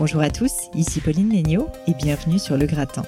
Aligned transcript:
Bonjour 0.00 0.22
à 0.22 0.30
tous, 0.30 0.70
ici 0.74 0.98
Pauline 0.98 1.30
Legnaud 1.30 1.68
et 1.86 1.92
bienvenue 1.92 2.38
sur 2.38 2.56
Le 2.56 2.64
Gratin. 2.64 3.02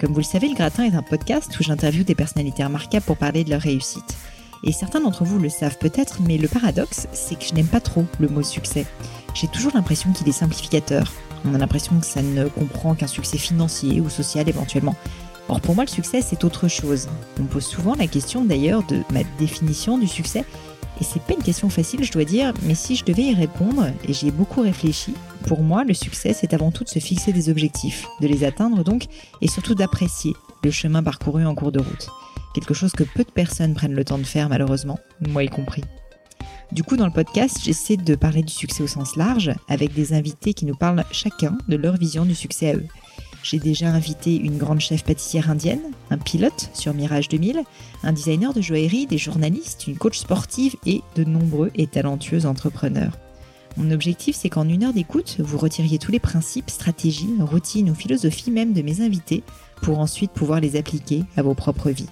Comme 0.00 0.12
vous 0.12 0.20
le 0.20 0.24
savez, 0.24 0.48
Le 0.48 0.54
Gratin 0.54 0.84
est 0.84 0.94
un 0.94 1.02
podcast 1.02 1.58
où 1.58 1.64
j'interviewe 1.64 2.04
des 2.04 2.14
personnalités 2.14 2.62
remarquables 2.62 3.04
pour 3.04 3.16
parler 3.16 3.42
de 3.42 3.50
leur 3.50 3.60
réussite. 3.60 4.16
Et 4.62 4.70
certains 4.70 5.00
d'entre 5.00 5.24
vous 5.24 5.40
le 5.40 5.48
savent 5.48 5.76
peut-être, 5.78 6.20
mais 6.24 6.38
le 6.38 6.46
paradoxe, 6.46 7.08
c'est 7.12 7.36
que 7.36 7.44
je 7.44 7.52
n'aime 7.52 7.66
pas 7.66 7.80
trop 7.80 8.04
le 8.20 8.28
mot 8.28 8.44
succès. 8.44 8.86
J'ai 9.34 9.48
toujours 9.48 9.72
l'impression 9.74 10.12
qu'il 10.12 10.28
est 10.28 10.32
simplificateur. 10.32 11.12
On 11.44 11.54
a 11.56 11.58
l'impression 11.58 11.98
que 11.98 12.06
ça 12.06 12.22
ne 12.22 12.46
comprend 12.46 12.94
qu'un 12.94 13.08
succès 13.08 13.36
financier 13.36 14.00
ou 14.00 14.08
social 14.08 14.48
éventuellement. 14.48 14.94
Or 15.48 15.60
pour 15.60 15.74
moi, 15.74 15.82
le 15.82 15.90
succès, 15.90 16.22
c'est 16.22 16.44
autre 16.44 16.68
chose. 16.68 17.08
On 17.40 17.42
me 17.42 17.48
pose 17.48 17.66
souvent 17.66 17.96
la 17.96 18.06
question 18.06 18.44
d'ailleurs 18.44 18.84
de 18.84 19.02
ma 19.10 19.24
définition 19.40 19.98
du 19.98 20.06
succès 20.06 20.44
et 21.00 21.04
c'est 21.04 21.22
pas 21.22 21.32
une 21.32 21.42
question 21.42 21.70
facile, 21.70 22.04
je 22.04 22.12
dois 22.12 22.24
dire, 22.24 22.52
mais 22.62 22.74
si 22.74 22.94
je 22.94 23.04
devais 23.04 23.22
y 23.22 23.34
répondre, 23.34 23.86
et 24.06 24.12
j'y 24.12 24.28
ai 24.28 24.30
beaucoup 24.30 24.60
réfléchi, 24.60 25.14
pour 25.46 25.62
moi, 25.62 25.84
le 25.84 25.94
succès, 25.94 26.32
c'est 26.32 26.54
avant 26.54 26.70
tout 26.70 26.84
de 26.84 26.88
se 26.88 26.98
fixer 26.98 27.32
des 27.32 27.48
objectifs, 27.48 28.06
de 28.20 28.26
les 28.26 28.44
atteindre 28.44 28.84
donc, 28.84 29.06
et 29.40 29.48
surtout 29.48 29.74
d'apprécier 29.74 30.34
le 30.62 30.70
chemin 30.70 31.02
parcouru 31.02 31.44
en 31.44 31.54
cours 31.54 31.72
de 31.72 31.80
route. 31.80 32.08
Quelque 32.54 32.74
chose 32.74 32.92
que 32.92 33.04
peu 33.04 33.24
de 33.24 33.30
personnes 33.30 33.74
prennent 33.74 33.94
le 33.94 34.04
temps 34.04 34.18
de 34.18 34.24
faire, 34.24 34.48
malheureusement, 34.48 34.98
moi 35.28 35.44
y 35.44 35.48
compris. 35.48 35.84
Du 36.72 36.84
coup, 36.84 36.96
dans 36.96 37.06
le 37.06 37.12
podcast, 37.12 37.58
j'essaie 37.64 37.96
de 37.96 38.14
parler 38.14 38.42
du 38.42 38.52
succès 38.52 38.82
au 38.82 38.86
sens 38.86 39.16
large, 39.16 39.52
avec 39.68 39.92
des 39.92 40.12
invités 40.12 40.54
qui 40.54 40.66
nous 40.66 40.76
parlent 40.76 41.04
chacun 41.10 41.58
de 41.68 41.76
leur 41.76 41.96
vision 41.96 42.24
du 42.24 42.34
succès 42.34 42.70
à 42.70 42.74
eux. 42.74 42.86
J'ai 43.42 43.58
déjà 43.58 43.88
invité 43.88 44.36
une 44.36 44.58
grande 44.58 44.80
chef 44.80 45.02
pâtissière 45.02 45.50
indienne, 45.50 45.80
un 46.10 46.18
pilote 46.18 46.70
sur 46.74 46.92
Mirage 46.92 47.28
2000, 47.28 47.62
un 48.02 48.12
designer 48.12 48.52
de 48.52 48.60
joaillerie, 48.60 49.06
des 49.06 49.18
journalistes, 49.18 49.86
une 49.86 49.96
coach 49.96 50.18
sportive 50.18 50.76
et 50.86 51.00
de 51.16 51.24
nombreux 51.24 51.70
et 51.74 51.86
talentueux 51.86 52.46
entrepreneurs. 52.46 53.16
Mon 53.76 53.90
objectif, 53.92 54.36
c'est 54.36 54.48
qu'en 54.48 54.68
une 54.68 54.84
heure 54.84 54.92
d'écoute, 54.92 55.36
vous 55.38 55.58
retiriez 55.58 55.98
tous 55.98 56.12
les 56.12 56.18
principes, 56.18 56.70
stratégies, 56.70 57.30
routines 57.38 57.90
ou 57.90 57.94
philosophies 57.94 58.50
même 58.50 58.72
de 58.72 58.82
mes 58.82 59.00
invités 59.00 59.42
pour 59.82 59.98
ensuite 59.98 60.32
pouvoir 60.32 60.60
les 60.60 60.76
appliquer 60.76 61.22
à 61.36 61.42
vos 61.42 61.54
propres 61.54 61.90
vies. 61.90 62.08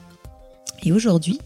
Et 0.84 0.92
aujourd'hui, 0.92 1.38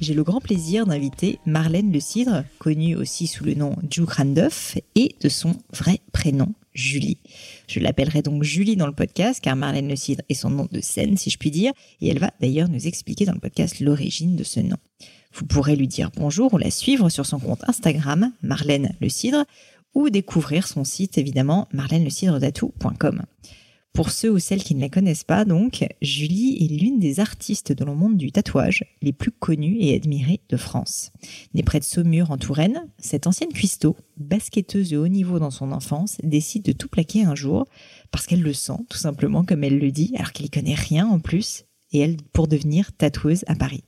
j'ai 0.00 0.14
le 0.14 0.22
grand 0.22 0.40
plaisir 0.40 0.86
d'inviter 0.86 1.40
Marlène 1.44 1.92
Le 1.92 1.98
Cidre, 1.98 2.44
connue 2.58 2.94
aussi 2.94 3.26
sous 3.26 3.44
le 3.44 3.54
nom 3.54 3.74
Juke 3.90 4.10
Randolph, 4.10 4.78
et 4.94 5.16
de 5.20 5.28
son 5.28 5.56
vrai 5.72 6.00
prénom, 6.12 6.54
Julie. 6.72 7.18
Je 7.66 7.80
l'appellerai 7.80 8.22
donc 8.22 8.44
Julie 8.44 8.76
dans 8.76 8.86
le 8.86 8.92
podcast, 8.92 9.40
car 9.42 9.56
Marlène 9.56 9.88
Le 9.88 9.96
Cidre 9.96 10.22
est 10.28 10.34
son 10.34 10.50
nom 10.50 10.68
de 10.70 10.80
scène, 10.80 11.16
si 11.16 11.30
je 11.30 11.38
puis 11.38 11.50
dire, 11.50 11.72
et 12.00 12.08
elle 12.08 12.20
va 12.20 12.30
d'ailleurs 12.40 12.68
nous 12.68 12.86
expliquer 12.86 13.24
dans 13.24 13.32
le 13.32 13.40
podcast 13.40 13.80
l'origine 13.80 14.36
de 14.36 14.44
ce 14.44 14.60
nom. 14.60 14.76
Vous 15.38 15.46
pourrez 15.46 15.76
lui 15.76 15.86
dire 15.86 16.10
bonjour 16.16 16.52
ou 16.54 16.58
la 16.58 16.72
suivre 16.72 17.10
sur 17.10 17.24
son 17.24 17.38
compte 17.38 17.62
Instagram, 17.68 18.32
Marlène 18.42 18.96
Le 19.00 19.08
Cidre, 19.08 19.44
ou 19.94 20.10
découvrir 20.10 20.66
son 20.66 20.82
site 20.82 21.16
évidemment 21.16 21.68
marlène-le-cidre-datou.com. 21.72 23.22
Pour 23.92 24.10
ceux 24.10 24.32
ou 24.32 24.40
celles 24.40 24.64
qui 24.64 24.74
ne 24.74 24.80
la 24.80 24.88
connaissent 24.88 25.22
pas, 25.22 25.44
donc, 25.44 25.86
Julie 26.02 26.56
est 26.60 26.82
l'une 26.82 26.98
des 26.98 27.20
artistes 27.20 27.72
dans 27.72 27.86
le 27.86 27.94
monde 27.94 28.16
du 28.16 28.32
tatouage 28.32 28.84
les 29.00 29.12
plus 29.12 29.30
connues 29.30 29.76
et 29.78 29.94
admirées 29.94 30.40
de 30.48 30.56
France. 30.56 31.12
Née 31.54 31.62
près 31.62 31.78
de 31.78 31.84
Saumur 31.84 32.32
en 32.32 32.36
Touraine, 32.36 32.88
cette 32.98 33.28
ancienne 33.28 33.52
cuistot, 33.52 33.96
basketteuse 34.16 34.90
de 34.90 34.98
haut 34.98 35.06
niveau 35.06 35.38
dans 35.38 35.52
son 35.52 35.70
enfance, 35.70 36.18
décide 36.24 36.64
de 36.64 36.72
tout 36.72 36.88
plaquer 36.88 37.22
un 37.22 37.36
jour 37.36 37.68
parce 38.10 38.26
qu'elle 38.26 38.42
le 38.42 38.54
sent, 38.54 38.78
tout 38.90 38.98
simplement 38.98 39.44
comme 39.44 39.62
elle 39.62 39.78
le 39.78 39.92
dit, 39.92 40.12
alors 40.16 40.32
qu'elle 40.32 40.46
n'y 40.46 40.50
connaît 40.50 40.74
rien 40.74 41.06
en 41.06 41.20
plus, 41.20 41.64
et 41.92 42.00
elle 42.00 42.16
pour 42.32 42.48
devenir 42.48 42.92
tatoueuse 42.92 43.44
à 43.46 43.54
Paris. 43.54 43.84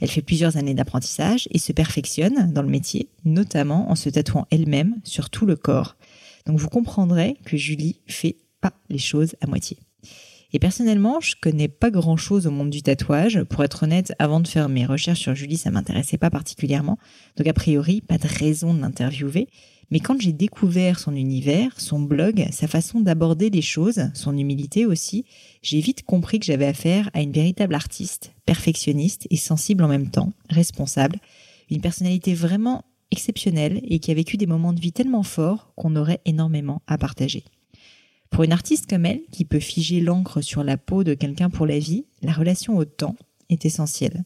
Elle 0.00 0.10
fait 0.10 0.22
plusieurs 0.22 0.56
années 0.56 0.74
d'apprentissage 0.74 1.48
et 1.50 1.58
se 1.58 1.72
perfectionne 1.72 2.52
dans 2.52 2.62
le 2.62 2.68
métier, 2.68 3.08
notamment 3.24 3.90
en 3.90 3.94
se 3.94 4.08
tatouant 4.08 4.46
elle-même 4.50 4.96
sur 5.04 5.30
tout 5.30 5.46
le 5.46 5.56
corps. 5.56 5.96
Donc 6.46 6.58
vous 6.58 6.68
comprendrez 6.68 7.36
que 7.44 7.56
Julie 7.56 8.00
fait 8.06 8.36
les 8.88 8.98
choses 8.98 9.36
à 9.40 9.46
moitié. 9.46 9.78
Et 10.52 10.60
personnellement, 10.60 11.20
je 11.20 11.34
connais 11.40 11.66
pas 11.66 11.90
grand 11.90 12.16
chose 12.16 12.46
au 12.46 12.50
monde 12.52 12.70
du 12.70 12.80
tatouage. 12.80 13.42
Pour 13.42 13.64
être 13.64 13.82
honnête, 13.82 14.14
avant 14.20 14.38
de 14.38 14.46
faire 14.46 14.68
mes 14.68 14.86
recherches 14.86 15.20
sur 15.20 15.34
Julie, 15.34 15.56
ça 15.56 15.72
m'intéressait 15.72 16.16
pas 16.16 16.30
particulièrement. 16.30 16.96
Donc 17.36 17.48
a 17.48 17.52
priori, 17.52 18.00
pas 18.00 18.18
de 18.18 18.28
raison 18.28 18.72
de 18.72 18.80
l'interviewer. 18.80 19.48
Mais 19.90 20.00
quand 20.00 20.20
j'ai 20.20 20.32
découvert 20.32 20.98
son 20.98 21.14
univers, 21.14 21.80
son 21.80 22.00
blog, 22.00 22.46
sa 22.50 22.66
façon 22.66 23.00
d'aborder 23.00 23.50
les 23.50 23.62
choses, 23.62 24.10
son 24.14 24.36
humilité 24.36 24.86
aussi, 24.86 25.24
j'ai 25.62 25.80
vite 25.80 26.04
compris 26.04 26.38
que 26.38 26.46
j'avais 26.46 26.66
affaire 26.66 27.10
à 27.12 27.20
une 27.20 27.32
véritable 27.32 27.74
artiste, 27.74 28.32
perfectionniste 28.46 29.26
et 29.30 29.36
sensible 29.36 29.84
en 29.84 29.88
même 29.88 30.10
temps, 30.10 30.32
responsable, 30.50 31.18
une 31.70 31.80
personnalité 31.80 32.34
vraiment 32.34 32.84
exceptionnelle 33.10 33.80
et 33.84 33.98
qui 33.98 34.10
a 34.10 34.14
vécu 34.14 34.36
des 34.36 34.46
moments 34.46 34.72
de 34.72 34.80
vie 34.80 34.92
tellement 34.92 35.22
forts 35.22 35.72
qu'on 35.76 35.96
aurait 35.96 36.20
énormément 36.24 36.82
à 36.86 36.98
partager. 36.98 37.44
Pour 38.30 38.42
une 38.42 38.52
artiste 38.52 38.88
comme 38.90 39.06
elle, 39.06 39.22
qui 39.30 39.44
peut 39.44 39.60
figer 39.60 40.00
l'encre 40.00 40.40
sur 40.40 40.64
la 40.64 40.76
peau 40.76 41.04
de 41.04 41.14
quelqu'un 41.14 41.50
pour 41.50 41.66
la 41.66 41.78
vie, 41.78 42.06
la 42.22 42.32
relation 42.32 42.76
au 42.76 42.84
temps 42.84 43.14
est 43.48 43.64
essentielle. 43.64 44.24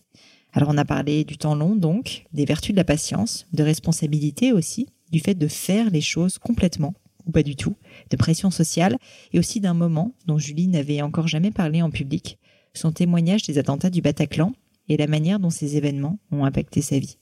Alors 0.53 0.71
on 0.71 0.79
a 0.79 0.85
parlé 0.85 1.25
du 1.25 1.37
temps 1.37 1.55
long 1.55 1.77
donc, 1.77 2.25
des 2.33 2.47
vertus 2.47 2.73
de 2.73 2.79
la 2.79 2.85
patience, 2.85 3.47
de 3.53 3.63
responsabilité 3.63 4.53
aussi, 4.53 4.89
du 5.11 5.21
fait 5.21 5.35
de 5.35 5.49
faire 5.49 5.91
les 5.91 6.01
choses 6.01 6.39
complètement 6.39 6.95
ou 7.27 7.33
pas 7.33 7.43
du 7.43 7.57
tout, 7.57 7.77
de 8.11 8.17
pression 8.17 8.51
sociale 8.51 8.97
et 9.33 9.39
aussi 9.39 9.61
d'un 9.61 9.75
moment 9.75 10.15
dont 10.27 10.39
Julie 10.39 10.69
n'avait 10.69 11.03
encore 11.03 11.29
jamais 11.29 11.51
parlé 11.51 11.83
en 11.83 11.91
public, 11.91 12.39
son 12.73 12.93
témoignage 12.93 13.43
des 13.43 13.59
attentats 13.59 13.91
du 13.91 14.01
Bataclan 14.01 14.53
et 14.89 14.97
la 14.97 15.07
manière 15.07 15.39
dont 15.39 15.51
ces 15.51 15.77
événements 15.77 16.19
ont 16.31 16.45
impacté 16.45 16.81
sa 16.81 16.99
vie. 16.99 17.19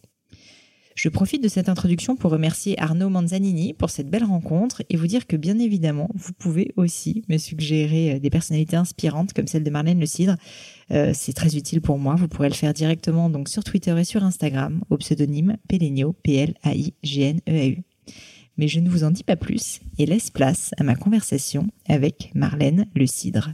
Je 0.96 1.10
profite 1.10 1.42
de 1.42 1.48
cette 1.48 1.68
introduction 1.68 2.16
pour 2.16 2.30
remercier 2.30 2.80
Arnaud 2.80 3.10
Manzanini 3.10 3.74
pour 3.74 3.90
cette 3.90 4.08
belle 4.08 4.24
rencontre 4.24 4.82
et 4.88 4.96
vous 4.96 5.06
dire 5.06 5.26
que 5.26 5.36
bien 5.36 5.58
évidemment, 5.58 6.08
vous 6.14 6.32
pouvez 6.32 6.72
aussi 6.76 7.22
me 7.28 7.36
suggérer 7.36 8.14
euh, 8.14 8.18
des 8.18 8.30
personnalités 8.30 8.76
inspirantes 8.76 9.34
comme 9.34 9.46
celle 9.46 9.62
de 9.62 9.68
Marlène 9.68 10.00
Le 10.00 10.06
Cidre. 10.06 10.36
Euh, 10.92 11.12
c'est 11.14 11.34
très 11.34 11.54
utile 11.54 11.82
pour 11.82 11.98
moi. 11.98 12.14
Vous 12.14 12.28
pourrez 12.28 12.48
le 12.48 12.54
faire 12.54 12.72
directement 12.72 13.28
donc 13.28 13.50
sur 13.50 13.62
Twitter 13.62 13.94
et 13.98 14.04
sur 14.04 14.24
Instagram 14.24 14.80
au 14.88 14.96
pseudonyme 14.96 15.58
Pelenio, 15.68 16.14
P-L-A-I-G-N-E-A-U. 16.22 17.82
Mais 18.56 18.68
je 18.68 18.80
ne 18.80 18.88
vous 18.88 19.04
en 19.04 19.10
dis 19.10 19.24
pas 19.24 19.36
plus 19.36 19.80
et 19.98 20.06
laisse 20.06 20.30
place 20.30 20.70
à 20.78 20.82
ma 20.82 20.94
conversation 20.94 21.68
avec 21.86 22.30
Marlène 22.34 22.86
Le 22.94 23.06
Cidre. 23.06 23.50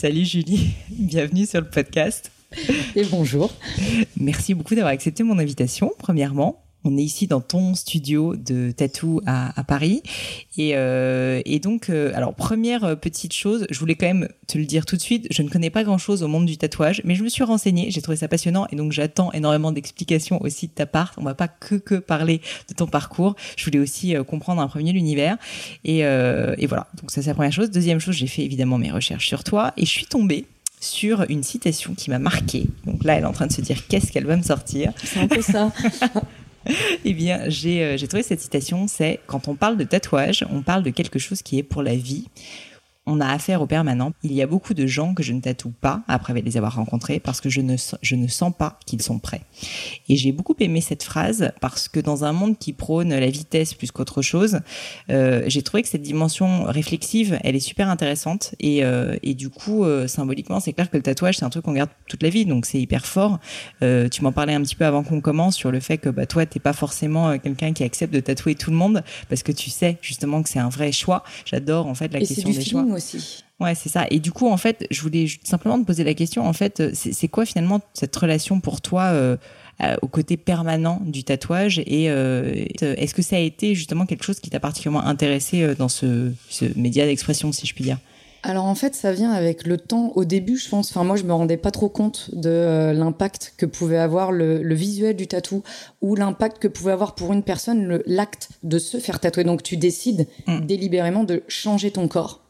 Salut 0.00 0.24
Julie, 0.24 0.70
bienvenue 0.88 1.44
sur 1.44 1.60
le 1.60 1.68
podcast. 1.68 2.32
Et 2.96 3.04
bonjour. 3.04 3.52
Merci 4.16 4.54
beaucoup 4.54 4.74
d'avoir 4.74 4.92
accepté 4.92 5.22
mon 5.22 5.38
invitation, 5.38 5.92
premièrement. 5.98 6.62
On 6.84 6.98
est 6.98 7.02
ici 7.02 7.28
dans 7.28 7.40
ton 7.40 7.76
studio 7.76 8.34
de 8.34 8.72
tatou 8.72 9.20
à, 9.24 9.62
Paris. 9.62 10.02
Et, 10.58 10.72
euh, 10.74 11.40
donc, 11.62 11.90
euh, 11.90 12.10
alors, 12.16 12.34
première 12.34 12.98
petite 12.98 13.32
chose, 13.32 13.68
je 13.70 13.78
voulais 13.78 13.94
quand 13.94 14.06
même 14.06 14.28
te 14.48 14.58
le 14.58 14.64
dire 14.64 14.84
tout 14.84 14.96
de 14.96 15.00
suite, 15.00 15.28
je 15.30 15.42
ne 15.42 15.48
connais 15.48 15.70
pas 15.70 15.84
grand-chose 15.84 16.24
au 16.24 16.28
monde 16.28 16.44
du 16.44 16.58
tatouage, 16.58 17.00
mais 17.04 17.14
je 17.14 17.22
me 17.22 17.28
suis 17.28 17.44
renseignée, 17.44 17.92
j'ai 17.92 18.02
trouvé 18.02 18.16
ça 18.16 18.26
passionnant 18.26 18.66
et 18.72 18.76
donc 18.76 18.90
j'attends 18.90 19.30
énormément 19.30 19.70
d'explications 19.70 20.42
aussi 20.42 20.66
de 20.66 20.72
ta 20.72 20.86
part. 20.86 21.14
On 21.18 21.22
va 21.22 21.34
pas 21.34 21.46
que, 21.46 21.76
que 21.76 21.94
parler 21.94 22.40
de 22.68 22.74
ton 22.74 22.88
parcours, 22.88 23.36
je 23.56 23.64
voulais 23.64 23.78
aussi 23.78 24.16
euh, 24.16 24.24
comprendre 24.24 24.60
un 24.60 24.66
premier 24.66 24.92
l'univers. 24.92 25.36
Et, 25.84 26.00
et 26.00 26.66
voilà, 26.66 26.88
donc 27.00 27.12
ça 27.12 27.22
c'est 27.22 27.28
la 27.28 27.34
première 27.34 27.52
chose. 27.52 27.70
Deuxième 27.70 28.00
chose, 28.00 28.16
j'ai 28.16 28.26
fait 28.26 28.42
évidemment 28.42 28.76
mes 28.76 28.90
recherches 28.90 29.28
sur 29.28 29.44
toi 29.44 29.72
et 29.76 29.86
je 29.86 29.90
suis 29.90 30.06
tombée 30.06 30.46
sur 30.82 31.24
une 31.28 31.44
citation 31.44 31.94
qui 31.94 32.10
m'a 32.10 32.18
marquée. 32.18 32.66
Donc 32.84 33.04
là, 33.04 33.14
elle 33.14 33.22
est 33.22 33.26
en 33.26 33.32
train 33.32 33.46
de 33.46 33.52
se 33.52 33.60
dire 33.60 33.86
qu'est-ce 33.86 34.10
qu'elle 34.10 34.26
va 34.26 34.36
me 34.36 34.42
sortir? 34.42 34.92
C'est 35.04 35.20
un 35.20 35.28
peu 35.28 35.40
ça. 35.40 35.70
eh 37.04 37.14
bien, 37.14 37.44
j'ai 37.46 37.84
euh, 37.84 38.06
trouvé 38.08 38.24
cette 38.24 38.40
citation, 38.40 38.88
c'est 38.88 39.20
quand 39.26 39.46
on 39.46 39.54
parle 39.54 39.76
de 39.76 39.84
tatouage, 39.84 40.44
on 40.50 40.60
parle 40.62 40.82
de 40.82 40.90
quelque 40.90 41.20
chose 41.20 41.40
qui 41.40 41.58
est 41.58 41.62
pour 41.62 41.82
la 41.82 41.94
vie 41.94 42.26
on 43.06 43.20
a 43.20 43.26
affaire 43.26 43.60
au 43.62 43.66
permanent. 43.66 44.12
Il 44.22 44.32
y 44.32 44.42
a 44.42 44.46
beaucoup 44.46 44.74
de 44.74 44.86
gens 44.86 45.14
que 45.14 45.24
je 45.24 45.32
ne 45.32 45.40
tatoue 45.40 45.72
pas 45.80 46.02
après 46.06 46.40
les 46.40 46.56
avoir 46.56 46.76
rencontrés 46.76 47.18
parce 47.18 47.40
que 47.40 47.50
je 47.50 47.60
ne, 47.60 47.76
je 48.00 48.14
ne 48.14 48.28
sens 48.28 48.52
pas 48.56 48.78
qu'ils 48.86 49.02
sont 49.02 49.18
prêts. 49.18 49.42
Et 50.08 50.16
j'ai 50.16 50.30
beaucoup 50.30 50.54
aimé 50.60 50.80
cette 50.80 51.02
phrase 51.02 51.50
parce 51.60 51.88
que 51.88 51.98
dans 51.98 52.24
un 52.24 52.32
monde 52.32 52.58
qui 52.58 52.72
prône 52.72 53.10
la 53.10 53.28
vitesse 53.28 53.74
plus 53.74 53.90
qu'autre 53.90 54.22
chose, 54.22 54.60
euh, 55.10 55.42
j'ai 55.46 55.62
trouvé 55.62 55.82
que 55.82 55.88
cette 55.88 56.02
dimension 56.02 56.64
réflexive, 56.64 57.40
elle 57.42 57.56
est 57.56 57.60
super 57.60 57.88
intéressante 57.88 58.54
et, 58.60 58.84
euh, 58.84 59.16
et 59.24 59.34
du 59.34 59.50
coup, 59.50 59.84
euh, 59.84 60.06
symboliquement, 60.06 60.60
c'est 60.60 60.72
clair 60.72 60.88
que 60.88 60.96
le 60.96 61.02
tatouage, 61.02 61.38
c'est 61.38 61.44
un 61.44 61.50
truc 61.50 61.64
qu'on 61.64 61.72
garde 61.72 61.90
toute 62.06 62.22
la 62.22 62.28
vie, 62.28 62.46
donc 62.46 62.66
c'est 62.66 62.80
hyper 62.80 63.04
fort. 63.04 63.40
tu 63.80 64.22
m'en 64.22 64.32
parlais 64.32 64.54
un 64.54 64.62
petit 64.62 64.76
peu 64.76 64.86
avant 64.86 65.02
qu'on 65.02 65.20
commence 65.20 65.56
sur 65.56 65.72
le 65.72 65.80
fait 65.80 65.98
que 65.98 66.08
bah, 66.08 66.26
toi, 66.26 66.46
t'es 66.46 66.60
pas 66.60 66.72
forcément 66.72 67.36
quelqu'un 67.38 67.72
qui 67.72 67.82
accepte 67.82 68.14
de 68.14 68.20
tatouer 68.20 68.54
tout 68.54 68.70
le 68.70 68.76
monde 68.76 69.02
parce 69.28 69.42
que 69.42 69.50
tu 69.50 69.70
sais 69.70 69.98
justement 70.02 70.42
que 70.42 70.48
c'est 70.48 70.60
un 70.60 70.68
vrai 70.68 70.92
choix. 70.92 71.24
J'adore 71.44 71.86
en 71.86 71.94
fait 71.94 72.12
la 72.12 72.20
question 72.20 72.48
des 72.48 72.64
choix 72.64 72.84
aussi. 72.92 73.44
Ouais, 73.60 73.74
c'est 73.74 73.88
ça. 73.88 74.06
Et 74.10 74.18
du 74.18 74.32
coup, 74.32 74.48
en 74.48 74.56
fait, 74.56 74.86
je 74.90 75.00
voulais 75.02 75.26
simplement 75.44 75.78
te 75.80 75.86
poser 75.86 76.04
la 76.04 76.14
question. 76.14 76.46
En 76.46 76.52
fait, 76.52 76.94
c'est 76.94 77.28
quoi 77.28 77.44
finalement 77.44 77.80
cette 77.94 78.14
relation 78.16 78.60
pour 78.60 78.80
toi 78.80 79.04
euh, 79.04 79.36
au 80.00 80.08
côté 80.08 80.36
permanent 80.36 81.00
du 81.04 81.24
tatouage 81.24 81.80
Et 81.86 82.10
euh, 82.10 82.66
est-ce 82.80 83.14
que 83.14 83.22
ça 83.22 83.36
a 83.36 83.40
été 83.40 83.74
justement 83.74 84.06
quelque 84.06 84.24
chose 84.24 84.40
qui 84.40 84.50
t'a 84.50 84.60
particulièrement 84.60 85.04
intéressé 85.06 85.62
euh, 85.62 85.74
dans 85.74 85.88
ce, 85.88 86.32
ce 86.48 86.66
média 86.76 87.04
d'expression, 87.04 87.52
si 87.52 87.66
je 87.66 87.74
puis 87.74 87.84
dire? 87.84 87.98
Alors 88.44 88.64
en 88.64 88.74
fait, 88.74 88.94
ça 88.94 89.12
vient 89.12 89.30
avec 89.30 89.66
le 89.66 89.78
temps. 89.78 90.12
Au 90.16 90.24
début, 90.24 90.56
je 90.56 90.68
pense, 90.68 90.90
enfin 90.90 91.04
moi, 91.04 91.16
je 91.16 91.22
me 91.22 91.32
rendais 91.32 91.56
pas 91.56 91.70
trop 91.70 91.88
compte 91.88 92.30
de 92.34 92.50
euh, 92.50 92.92
l'impact 92.92 93.54
que 93.56 93.66
pouvait 93.66 93.98
avoir 93.98 94.32
le, 94.32 94.74
visuel 94.74 95.14
du 95.14 95.28
tatou 95.28 95.62
ou 96.00 96.16
l'impact 96.16 96.58
que 96.58 96.68
pouvait 96.68 96.92
avoir 96.92 97.14
pour 97.14 97.32
une 97.32 97.44
personne 97.44 98.02
l'acte 98.04 98.48
de 98.64 98.78
se 98.78 98.98
faire 98.98 99.20
tatouer. 99.20 99.44
Donc 99.44 99.62
tu 99.62 99.76
décides 99.76 100.26
mm. 100.48 100.60
délibérément 100.66 101.22
de 101.22 101.44
changer 101.46 101.92
ton 101.92 102.08
corps. 102.08 102.41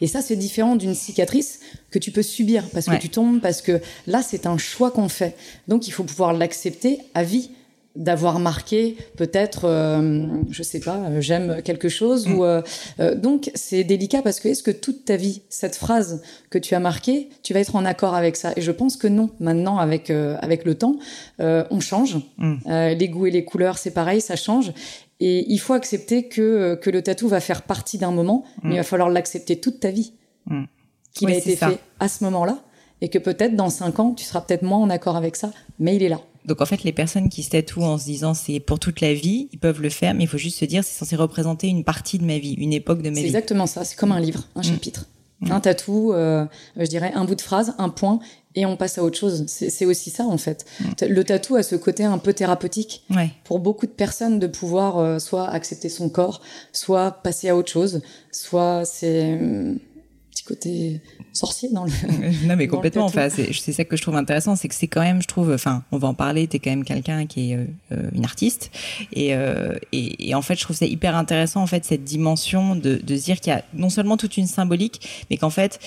Et 0.00 0.06
ça, 0.06 0.20
c'est 0.20 0.36
différent 0.36 0.76
d'une 0.76 0.94
cicatrice 0.94 1.60
que 1.90 1.98
tu 1.98 2.10
peux 2.10 2.22
subir 2.22 2.68
parce 2.70 2.86
que 2.86 2.96
tu 2.96 3.08
tombes, 3.08 3.40
parce 3.40 3.62
que 3.62 3.80
là, 4.06 4.22
c'est 4.22 4.46
un 4.46 4.58
choix 4.58 4.90
qu'on 4.90 5.08
fait. 5.08 5.36
Donc, 5.68 5.88
il 5.88 5.92
faut 5.92 6.04
pouvoir 6.04 6.32
l'accepter 6.32 6.98
à 7.14 7.22
vie 7.22 7.50
d'avoir 7.96 8.38
marqué 8.38 8.96
peut-être 9.16 9.64
euh, 9.64 10.26
je 10.50 10.62
sais 10.62 10.78
pas 10.78 10.96
euh, 10.96 11.20
j'aime 11.20 11.60
quelque 11.62 11.88
chose 11.88 12.28
ou 12.28 12.44
mm. 12.44 12.62
euh, 13.00 13.14
donc 13.16 13.50
c'est 13.56 13.82
délicat 13.82 14.22
parce 14.22 14.38
que 14.38 14.46
est-ce 14.46 14.62
que 14.62 14.70
toute 14.70 15.04
ta 15.04 15.16
vie 15.16 15.42
cette 15.48 15.74
phrase 15.74 16.22
que 16.50 16.58
tu 16.58 16.76
as 16.76 16.80
marquée 16.80 17.30
tu 17.42 17.52
vas 17.52 17.58
être 17.58 17.74
en 17.74 17.84
accord 17.84 18.14
avec 18.14 18.36
ça? 18.36 18.52
Et 18.54 18.60
je 18.60 18.70
pense 18.70 18.96
que 18.96 19.08
non 19.08 19.30
maintenant 19.40 19.78
avec 19.78 20.10
avec 20.10 20.64
le 20.64 20.76
temps 20.76 20.96
on 21.38 21.80
change 21.80 22.18
mm. 22.38 22.58
les 22.96 23.08
goûts 23.08 23.26
et 23.26 23.32
les 23.32 23.44
couleurs 23.44 23.76
c'est 23.76 23.90
pareil 23.90 24.20
ça 24.20 24.36
change 24.36 24.72
et 25.20 25.50
il 25.50 25.58
faut 25.58 25.74
accepter 25.74 26.28
que 26.28 26.74
que 26.82 26.90
le 26.90 27.02
tatou 27.02 27.28
va 27.28 27.40
faire 27.40 27.62
partie 27.62 27.98
d'un 27.98 28.10
moment 28.10 28.44
mais 28.62 28.70
il 28.70 28.76
va 28.76 28.80
mm. 28.80 28.84
falloir 28.84 29.10
l'accepter 29.10 29.60
toute 29.60 29.80
ta 29.80 29.90
vie 29.90 30.14
qu'il 31.14 31.28
a 31.30 31.36
été 31.36 31.56
fait 31.56 31.78
à 31.98 32.08
ce 32.08 32.24
moment-là 32.24 32.58
et 33.00 33.08
que 33.08 33.18
peut-être 33.18 33.56
dans 33.56 33.70
cinq 33.70 34.00
ans 34.00 34.12
tu 34.12 34.24
seras 34.24 34.40
peut-être 34.40 34.62
moins 34.62 34.78
en 34.78 34.90
accord 34.90 35.16
avec 35.16 35.36
ça 35.36 35.50
mais 35.78 35.96
il 35.96 36.02
est 36.02 36.08
là 36.08 36.20
donc 36.44 36.60
en 36.60 36.66
fait, 36.66 36.84
les 36.84 36.92
personnes 36.92 37.28
qui 37.28 37.42
se 37.42 37.50
tatouent 37.50 37.84
en 37.84 37.98
se 37.98 38.04
disant 38.04 38.34
c'est 38.34 38.60
pour 38.60 38.78
toute 38.78 39.00
la 39.00 39.12
vie, 39.12 39.48
ils 39.52 39.58
peuvent 39.58 39.82
le 39.82 39.90
faire, 39.90 40.14
mais 40.14 40.24
il 40.24 40.26
faut 40.26 40.38
juste 40.38 40.58
se 40.58 40.64
dire 40.64 40.82
c'est 40.84 40.98
censé 40.98 41.16
représenter 41.16 41.68
une 41.68 41.84
partie 41.84 42.18
de 42.18 42.24
ma 42.24 42.38
vie, 42.38 42.54
une 42.54 42.72
époque 42.72 43.02
de 43.02 43.10
ma 43.10 43.16
vie. 43.16 43.20
C'est 43.20 43.26
exactement 43.26 43.66
ça. 43.66 43.84
C'est 43.84 43.96
comme 43.96 44.12
un 44.12 44.20
livre, 44.20 44.48
un 44.56 44.60
mm. 44.60 44.64
chapitre, 44.64 45.06
mm. 45.40 45.52
un 45.52 45.60
tatou, 45.60 46.12
euh, 46.12 46.46
je 46.76 46.86
dirais 46.86 47.12
un 47.14 47.24
bout 47.24 47.34
de 47.34 47.40
phrase, 47.40 47.74
un 47.78 47.90
point, 47.90 48.20
et 48.54 48.66
on 48.66 48.76
passe 48.76 48.98
à 48.98 49.04
autre 49.04 49.18
chose. 49.18 49.44
C'est 49.46 49.84
aussi 49.86 50.10
ça 50.10 50.24
en 50.24 50.38
fait. 50.38 50.64
Mm. 50.80 51.06
Le 51.08 51.24
tatou 51.24 51.56
a 51.56 51.62
ce 51.62 51.76
côté 51.76 52.04
un 52.04 52.18
peu 52.18 52.32
thérapeutique 52.32 53.04
pour 53.44 53.58
beaucoup 53.58 53.86
de 53.86 53.92
personnes 53.92 54.38
de 54.38 54.46
pouvoir 54.46 54.98
euh, 54.98 55.18
soit 55.18 55.48
accepter 55.48 55.88
son 55.88 56.08
corps, 56.08 56.40
soit 56.72 57.22
passer 57.22 57.48
à 57.48 57.56
autre 57.56 57.70
chose, 57.70 58.02
soit 58.32 58.84
c'est 58.84 59.38
côté 60.50 61.00
sorcier 61.32 61.68
dans 61.72 61.84
le. 61.84 61.90
non, 62.46 62.56
mais 62.56 62.66
complètement. 62.66 63.04
Enfin, 63.04 63.28
c'est 63.30 63.72
ça 63.72 63.84
que 63.84 63.96
je 63.96 64.02
trouve 64.02 64.16
intéressant, 64.16 64.56
c'est 64.56 64.68
que 64.68 64.74
c'est 64.74 64.88
quand 64.88 65.00
même, 65.00 65.22
je 65.22 65.28
trouve, 65.28 65.52
enfin, 65.52 65.84
on 65.92 65.98
va 65.98 66.08
en 66.08 66.14
parler. 66.14 66.46
T'es 66.48 66.58
quand 66.58 66.70
même 66.70 66.84
quelqu'un 66.84 67.26
qui 67.26 67.52
est 67.52 67.56
euh, 67.56 67.64
euh, 67.92 68.10
une 68.12 68.24
artiste, 68.24 68.70
et, 69.12 69.34
euh, 69.34 69.74
et, 69.92 70.28
et, 70.28 70.34
en 70.34 70.42
fait, 70.42 70.56
je 70.56 70.62
trouve 70.62 70.76
ça 70.76 70.86
hyper 70.86 71.14
intéressant, 71.14 71.62
en 71.62 71.66
fait, 71.66 71.84
cette 71.84 72.04
dimension 72.04 72.74
de, 72.74 72.96
de 72.96 73.16
se 73.16 73.24
dire 73.24 73.40
qu'il 73.40 73.52
y 73.52 73.56
a 73.56 73.64
non 73.74 73.90
seulement 73.90 74.16
toute 74.16 74.36
une 74.36 74.46
symbolique, 74.46 75.26
mais 75.30 75.36
qu'en 75.36 75.50
fait, 75.50 75.78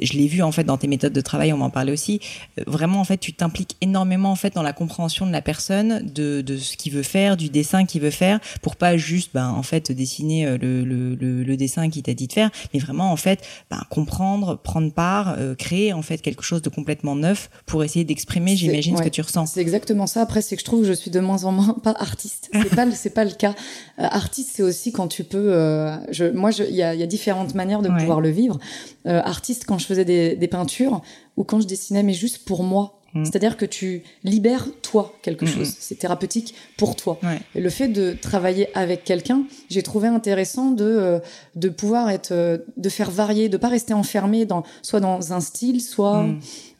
je 0.00 0.12
l'ai 0.12 0.26
vu 0.26 0.42
en 0.42 0.52
fait 0.52 0.64
dans 0.64 0.76
tes 0.76 0.86
méthodes 0.86 1.12
de 1.12 1.20
travail, 1.20 1.52
on 1.52 1.58
m'en 1.58 1.70
parlait 1.70 1.92
aussi. 1.92 2.20
vraiment, 2.66 3.00
en 3.00 3.04
fait, 3.04 3.18
tu 3.18 3.32
t'impliques 3.32 3.76
énormément 3.80 4.30
en 4.30 4.36
fait 4.36 4.54
dans 4.54 4.62
la 4.62 4.72
compréhension 4.72 5.26
de 5.26 5.32
la 5.32 5.42
personne, 5.42 6.06
de, 6.06 6.42
de 6.42 6.56
ce 6.58 6.76
qu'il 6.76 6.92
veut 6.92 7.02
faire, 7.02 7.36
du 7.36 7.48
dessin 7.48 7.86
qu'il 7.86 8.02
veut 8.02 8.10
faire, 8.10 8.40
pour 8.60 8.76
pas 8.76 8.96
juste, 8.96 9.30
ben, 9.32 9.48
en 9.48 9.62
fait, 9.62 9.92
dessiner 9.92 10.58
le, 10.58 10.84
le, 10.84 11.14
le, 11.14 11.56
dessin 11.56 11.88
qu'il 11.88 12.02
t'a 12.02 12.14
dit 12.14 12.26
de 12.26 12.32
faire, 12.32 12.50
mais 12.72 12.80
vraiment, 12.80 13.10
en 13.10 13.16
fait, 13.16 13.46
ben, 13.70 13.80
comprendre, 13.94 14.58
prendre 14.58 14.92
part, 14.92 15.36
euh, 15.38 15.54
créer 15.54 15.92
en 15.92 16.02
fait 16.02 16.18
quelque 16.18 16.42
chose 16.42 16.62
de 16.62 16.68
complètement 16.68 17.14
neuf 17.14 17.48
pour 17.64 17.84
essayer 17.84 18.04
d'exprimer, 18.04 18.56
j'imagine, 18.56 18.96
ce 18.96 19.02
que 19.02 19.08
tu 19.08 19.20
ressens. 19.20 19.46
C'est 19.46 19.60
exactement 19.60 20.08
ça. 20.08 20.22
Après, 20.22 20.42
c'est 20.42 20.56
que 20.56 20.60
je 20.60 20.64
trouve 20.64 20.80
que 20.80 20.88
je 20.88 20.92
suis 20.92 21.12
de 21.12 21.20
moins 21.20 21.44
en 21.44 21.52
moins 21.52 21.74
pas 21.82 21.94
artiste. 21.98 22.50
C'est 22.52 22.74
pas, 22.74 22.90
c'est 22.90 23.14
pas 23.14 23.24
le 23.24 23.30
cas. 23.30 23.54
Euh, 24.00 24.02
artiste, 24.02 24.50
c'est 24.54 24.64
aussi 24.64 24.90
quand 24.90 25.06
tu 25.06 25.22
peux. 25.22 25.52
Euh, 25.52 25.96
je, 26.10 26.24
moi, 26.24 26.50
il 26.58 26.74
y 26.74 26.82
a, 26.82 26.94
y 26.96 27.04
a, 27.04 27.06
différentes 27.06 27.54
manières 27.54 27.82
de 27.82 27.88
pouvoir 27.88 28.20
le 28.20 28.30
vivre. 28.30 28.58
artiste, 29.04 29.64
quand 29.64 29.78
je 29.78 29.86
faisais 29.86 30.04
des, 30.04 30.34
des 30.34 30.48
peintures 30.48 31.00
ou 31.36 31.44
quand 31.44 31.60
je 31.60 31.66
dessinais, 31.66 32.02
mais 32.02 32.14
juste 32.14 32.44
pour 32.44 32.64
moi 32.64 33.00
Mm. 33.14 33.24
C'est-à-dire 33.24 33.56
que 33.56 33.64
tu 33.64 34.02
libères 34.24 34.68
toi 34.82 35.16
quelque 35.22 35.44
mm, 35.44 35.48
chose. 35.48 35.68
Mm. 35.68 35.76
C'est 35.78 35.94
thérapeutique 35.96 36.54
pour 36.76 36.96
toi. 36.96 37.18
Et 37.54 37.60
le 37.60 37.70
fait 37.70 37.88
de 37.88 38.16
travailler 38.20 38.68
avec 38.76 39.04
quelqu'un, 39.04 39.44
j'ai 39.70 39.82
trouvé 39.82 40.08
intéressant 40.08 40.70
de 40.70 40.84
euh, 40.84 41.18
de 41.54 41.68
pouvoir 41.68 42.10
être, 42.10 42.32
euh, 42.32 42.58
de 42.76 42.88
faire 42.88 43.10
varier, 43.10 43.48
de 43.48 43.56
pas 43.56 43.68
rester 43.68 43.94
enfermé 43.94 44.44
dans 44.44 44.64
soit 44.82 45.00
dans 45.00 45.32
un 45.32 45.40
style, 45.40 45.80
soit 45.80 46.26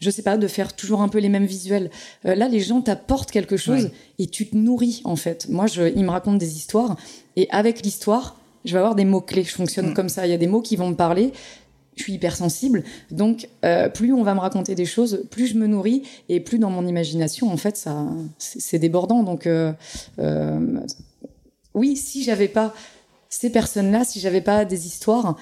je 0.05 0.11
sais 0.11 0.23
pas, 0.23 0.37
de 0.37 0.47
faire 0.47 0.75
toujours 0.75 1.01
un 1.01 1.09
peu 1.09 1.19
les 1.19 1.29
mêmes 1.29 1.47
visuels. 1.47 1.91
Euh, 2.27 2.35
là, 2.35 2.49
les 2.49 2.61
gens 2.61 2.83
t'apportent 2.83 3.31
quelque 3.31 3.57
chose 3.57 3.91
et 4.19 4.27
tu 4.27 4.47
te 4.47 4.57
nourris 4.57 5.01
en 5.05 5.17
fait. 5.17 5.49
Moi, 5.49 5.67
je, 5.67 5.83
ils 5.97 6.05
me 6.05 6.11
racontent 6.11 6.37
des 6.37 6.57
histoires 6.57 6.97
et 7.37 7.49
avec 7.51 7.83
l'histoire, 7.83 8.39
je 8.65 8.73
vais 8.73 8.79
avoir 8.79 8.95
des 8.95 9.05
mots 9.05 9.21
clés. 9.21 9.45
Je 9.45 9.53
fonctionne 9.53 9.95
comme 9.95 10.09
ça. 10.09 10.27
Il 10.27 10.31
y 10.31 10.35
a 10.35 10.39
des 10.39 10.47
mots 10.47 10.63
qui 10.63 10.77
vont 10.77 10.91
me 10.91 10.95
parler 10.95 11.33
je 11.96 12.02
suis 12.02 12.14
hypersensible. 12.14 12.82
Donc, 13.11 13.49
euh, 13.64 13.88
plus 13.88 14.12
on 14.12 14.23
va 14.23 14.35
me 14.35 14.41
raconter 14.41 14.75
des 14.75 14.85
choses, 14.85 15.25
plus 15.31 15.46
je 15.46 15.55
me 15.56 15.67
nourris 15.67 16.02
et 16.29 16.41
plus 16.41 16.58
dans 16.58 16.70
mon 16.70 16.87
imagination, 16.87 17.50
en 17.50 17.56
fait, 17.56 17.76
ça, 17.76 18.06
c'est 18.38 18.79
débordant. 18.79 19.23
Donc, 19.23 19.46
euh, 19.46 19.73
euh, 20.19 20.81
oui, 21.75 21.96
si 21.96 22.23
j'avais 22.23 22.49
pas 22.49 22.75
ces 23.29 23.50
personnes-là, 23.50 24.05
si 24.05 24.20
j'avais 24.20 24.41
pas 24.41 24.64
des 24.64 24.87
histoires, 24.87 25.37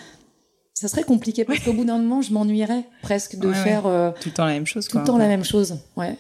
ça 0.75 0.88
serait 0.88 1.04
compliqué 1.04 1.44
parce 1.44 1.60
qu'au 1.60 1.75
bout 1.75 1.84
d'un 1.84 1.99
moment, 1.99 2.22
je 2.22 2.32
m'ennuierais 2.32 2.84
presque 3.02 3.37
de 3.37 3.52
faire 3.52 3.82
tout 4.20 4.28
le 4.28 4.34
temps 4.34 4.46
la 4.46 4.54
même 4.54 4.66
chose. 4.66 4.88
Tout 4.88 4.99
le 4.99 5.04
temps 5.04 5.19
la 5.19 5.28
même 5.28 5.44
chose. 5.44 5.78
Ouais. 5.96 6.16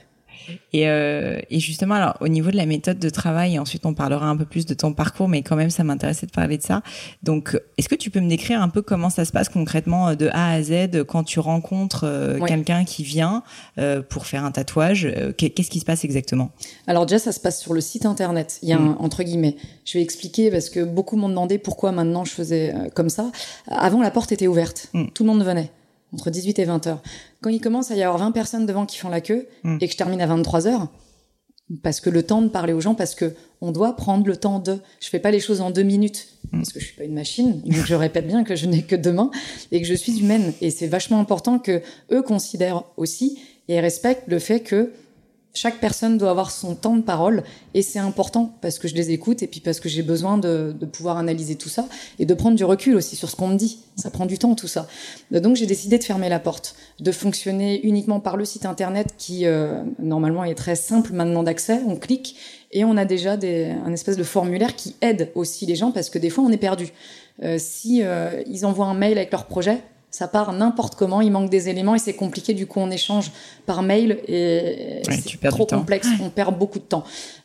Et, 0.72 0.88
euh, 0.88 1.40
et, 1.50 1.60
justement, 1.60 1.94
alors 1.94 2.16
au 2.20 2.28
niveau 2.28 2.50
de 2.50 2.56
la 2.56 2.66
méthode 2.66 2.98
de 2.98 3.10
travail, 3.10 3.58
ensuite 3.58 3.86
on 3.86 3.94
parlera 3.94 4.26
un 4.26 4.36
peu 4.36 4.44
plus 4.44 4.66
de 4.66 4.74
ton 4.74 4.92
parcours, 4.92 5.28
mais 5.28 5.42
quand 5.42 5.56
même 5.56 5.70
ça 5.70 5.84
m'intéressait 5.84 6.26
de 6.26 6.32
parler 6.32 6.58
de 6.58 6.62
ça. 6.62 6.82
Donc, 7.22 7.58
est-ce 7.78 7.88
que 7.88 7.94
tu 7.94 8.10
peux 8.10 8.20
me 8.20 8.28
décrire 8.28 8.62
un 8.62 8.68
peu 8.68 8.82
comment 8.82 9.10
ça 9.10 9.24
se 9.24 9.32
passe 9.32 9.48
concrètement 9.48 10.08
euh, 10.08 10.14
de 10.14 10.28
A 10.32 10.52
à 10.52 10.62
Z 10.62 11.04
quand 11.06 11.24
tu 11.24 11.40
rencontres 11.40 12.04
euh, 12.04 12.40
quelqu'un 12.40 12.84
qui 12.84 13.02
vient 13.02 13.42
euh, 13.78 14.02
pour 14.02 14.26
faire 14.26 14.44
un 14.44 14.52
tatouage 14.52 15.08
Qu'est-ce 15.36 15.70
qui 15.70 15.80
se 15.80 15.84
passe 15.84 16.04
exactement? 16.04 16.50
Alors 16.86 17.06
déjà, 17.06 17.18
ça 17.18 17.32
se 17.32 17.40
passe 17.40 17.60
sur 17.60 17.74
le 17.74 17.80
site 17.80 18.06
internet. 18.06 18.58
Il 18.62 18.68
y 18.68 18.72
a 18.72 18.76
un, 18.76 18.80
mm. 18.80 18.96
entre 19.00 19.22
guillemets. 19.22 19.56
Je 19.84 19.98
vais 19.98 20.02
expliquer 20.02 20.50
parce 20.50 20.70
que 20.70 20.84
beaucoup 20.84 21.16
m'ont 21.16 21.28
demandé 21.28 21.58
pourquoi 21.58 21.92
maintenant 21.92 22.24
je 22.24 22.32
faisais 22.32 22.74
comme 22.94 23.08
ça. 23.08 23.30
Avant, 23.68 24.00
la 24.00 24.10
porte 24.10 24.32
était 24.32 24.46
ouverte. 24.46 24.88
Mm. 24.92 25.06
Tout 25.14 25.24
le 25.24 25.28
monde 25.28 25.44
venait 25.44 25.70
entre 26.12 26.30
18 26.30 26.58
et 26.58 26.64
20 26.64 26.86
heures. 26.86 27.02
Quand 27.42 27.50
il 27.50 27.60
commence 27.60 27.90
à 27.90 27.96
y 27.96 28.02
avoir 28.02 28.18
20 28.18 28.32
personnes 28.32 28.66
devant 28.66 28.86
qui 28.86 28.98
font 28.98 29.08
la 29.08 29.20
queue 29.20 29.48
hmm. 29.64 29.78
et 29.80 29.86
que 29.86 29.92
je 29.92 29.98
termine 29.98 30.20
à 30.20 30.26
23 30.26 30.68
heures, 30.68 30.88
parce 31.82 32.00
que 32.00 32.08
le 32.08 32.22
temps 32.22 32.42
de 32.42 32.48
parler 32.48 32.72
aux 32.72 32.80
gens, 32.80 32.94
parce 32.94 33.14
que 33.14 33.34
on 33.60 33.72
doit 33.72 33.96
prendre 33.96 34.26
le 34.26 34.36
temps 34.36 34.58
de. 34.58 34.78
Je 35.00 35.08
fais 35.08 35.18
pas 35.18 35.30
les 35.30 35.40
choses 35.40 35.60
en 35.60 35.70
deux 35.70 35.82
minutes 35.82 36.28
hmm. 36.52 36.58
parce 36.58 36.72
que 36.72 36.80
je 36.80 36.86
suis 36.86 36.96
pas 36.96 37.04
une 37.04 37.14
machine, 37.14 37.60
donc 37.62 37.84
je 37.84 37.94
répète 37.94 38.26
bien 38.26 38.44
que 38.44 38.54
je 38.54 38.66
n'ai 38.66 38.82
que 38.82 38.96
deux 38.96 39.12
mains 39.12 39.30
et 39.72 39.80
que 39.80 39.86
je 39.86 39.94
suis 39.94 40.20
humaine. 40.20 40.52
Et 40.60 40.70
c'est 40.70 40.86
vachement 40.86 41.18
important 41.18 41.58
que 41.58 41.82
eux 42.12 42.22
considèrent 42.22 42.84
aussi 42.96 43.38
et 43.68 43.80
respectent 43.80 44.28
le 44.28 44.38
fait 44.38 44.60
que 44.60 44.92
chaque 45.54 45.80
personne 45.80 46.16
doit 46.16 46.30
avoir 46.30 46.50
son 46.50 46.74
temps 46.74 46.96
de 46.96 47.02
parole 47.02 47.42
et 47.74 47.82
c'est 47.82 47.98
important 47.98 48.54
parce 48.62 48.78
que 48.78 48.88
je 48.88 48.94
les 48.94 49.10
écoute 49.10 49.42
et 49.42 49.46
puis 49.46 49.60
parce 49.60 49.80
que 49.80 49.88
j'ai 49.88 50.02
besoin 50.02 50.38
de, 50.38 50.74
pouvoir 50.92 51.18
analyser 51.18 51.56
tout 51.56 51.68
ça 51.68 51.86
et 52.18 52.24
de 52.24 52.34
prendre 52.34 52.56
du 52.56 52.64
recul 52.64 52.96
aussi 52.96 53.16
sur 53.16 53.28
ce 53.28 53.36
qu'on 53.36 53.48
me 53.48 53.56
dit. 53.56 53.78
Ça 53.96 54.10
prend 54.10 54.24
du 54.24 54.38
temps 54.38 54.54
tout 54.54 54.66
ça. 54.66 54.86
Donc 55.30 55.56
j'ai 55.56 55.66
décidé 55.66 55.98
de 55.98 56.04
fermer 56.04 56.30
la 56.30 56.38
porte, 56.38 56.74
de 57.00 57.12
fonctionner 57.12 57.84
uniquement 57.86 58.18
par 58.18 58.38
le 58.38 58.46
site 58.46 58.64
internet 58.64 59.14
qui 59.18 59.44
euh, 59.44 59.82
normalement 59.98 60.44
est 60.44 60.54
très 60.54 60.76
simple 60.76 61.12
maintenant 61.12 61.42
d'accès. 61.42 61.80
On 61.86 61.96
clique 61.96 62.36
et 62.70 62.84
on 62.84 62.96
a 62.96 63.04
déjà 63.04 63.36
des, 63.36 63.74
un 63.84 63.92
espèce 63.92 64.16
de 64.16 64.24
formulaire 64.24 64.74
qui 64.74 64.96
aide 65.02 65.30
aussi 65.34 65.66
les 65.66 65.76
gens 65.76 65.90
parce 65.90 66.08
que 66.08 66.18
des 66.18 66.30
fois 66.30 66.44
on 66.44 66.50
est 66.50 66.56
perdu. 66.56 66.92
Euh, 67.42 67.56
si 67.58 68.02
euh, 68.02 68.42
ils 68.46 68.64
envoient 68.64 68.86
un 68.86 68.94
mail 68.94 69.18
avec 69.18 69.30
leur 69.32 69.46
projet, 69.46 69.82
ça 70.12 70.28
part 70.28 70.52
n'importe 70.52 70.94
comment, 70.94 71.22
il 71.22 71.32
manque 71.32 71.50
des 71.50 71.70
éléments 71.70 71.94
et 71.94 71.98
c'est 71.98 72.14
compliqué. 72.14 72.52
Du 72.52 72.66
coup, 72.66 72.78
on 72.78 72.90
échange 72.90 73.32
par 73.66 73.82
mail 73.82 74.20
et 74.28 75.00
c'est 75.04 75.48
trop 75.48 75.66
complexe, 75.66 76.06
on 76.20 76.28
perd 76.28 76.56
beaucoup 76.56 76.78
de 76.78 76.84
temps. 76.84 77.02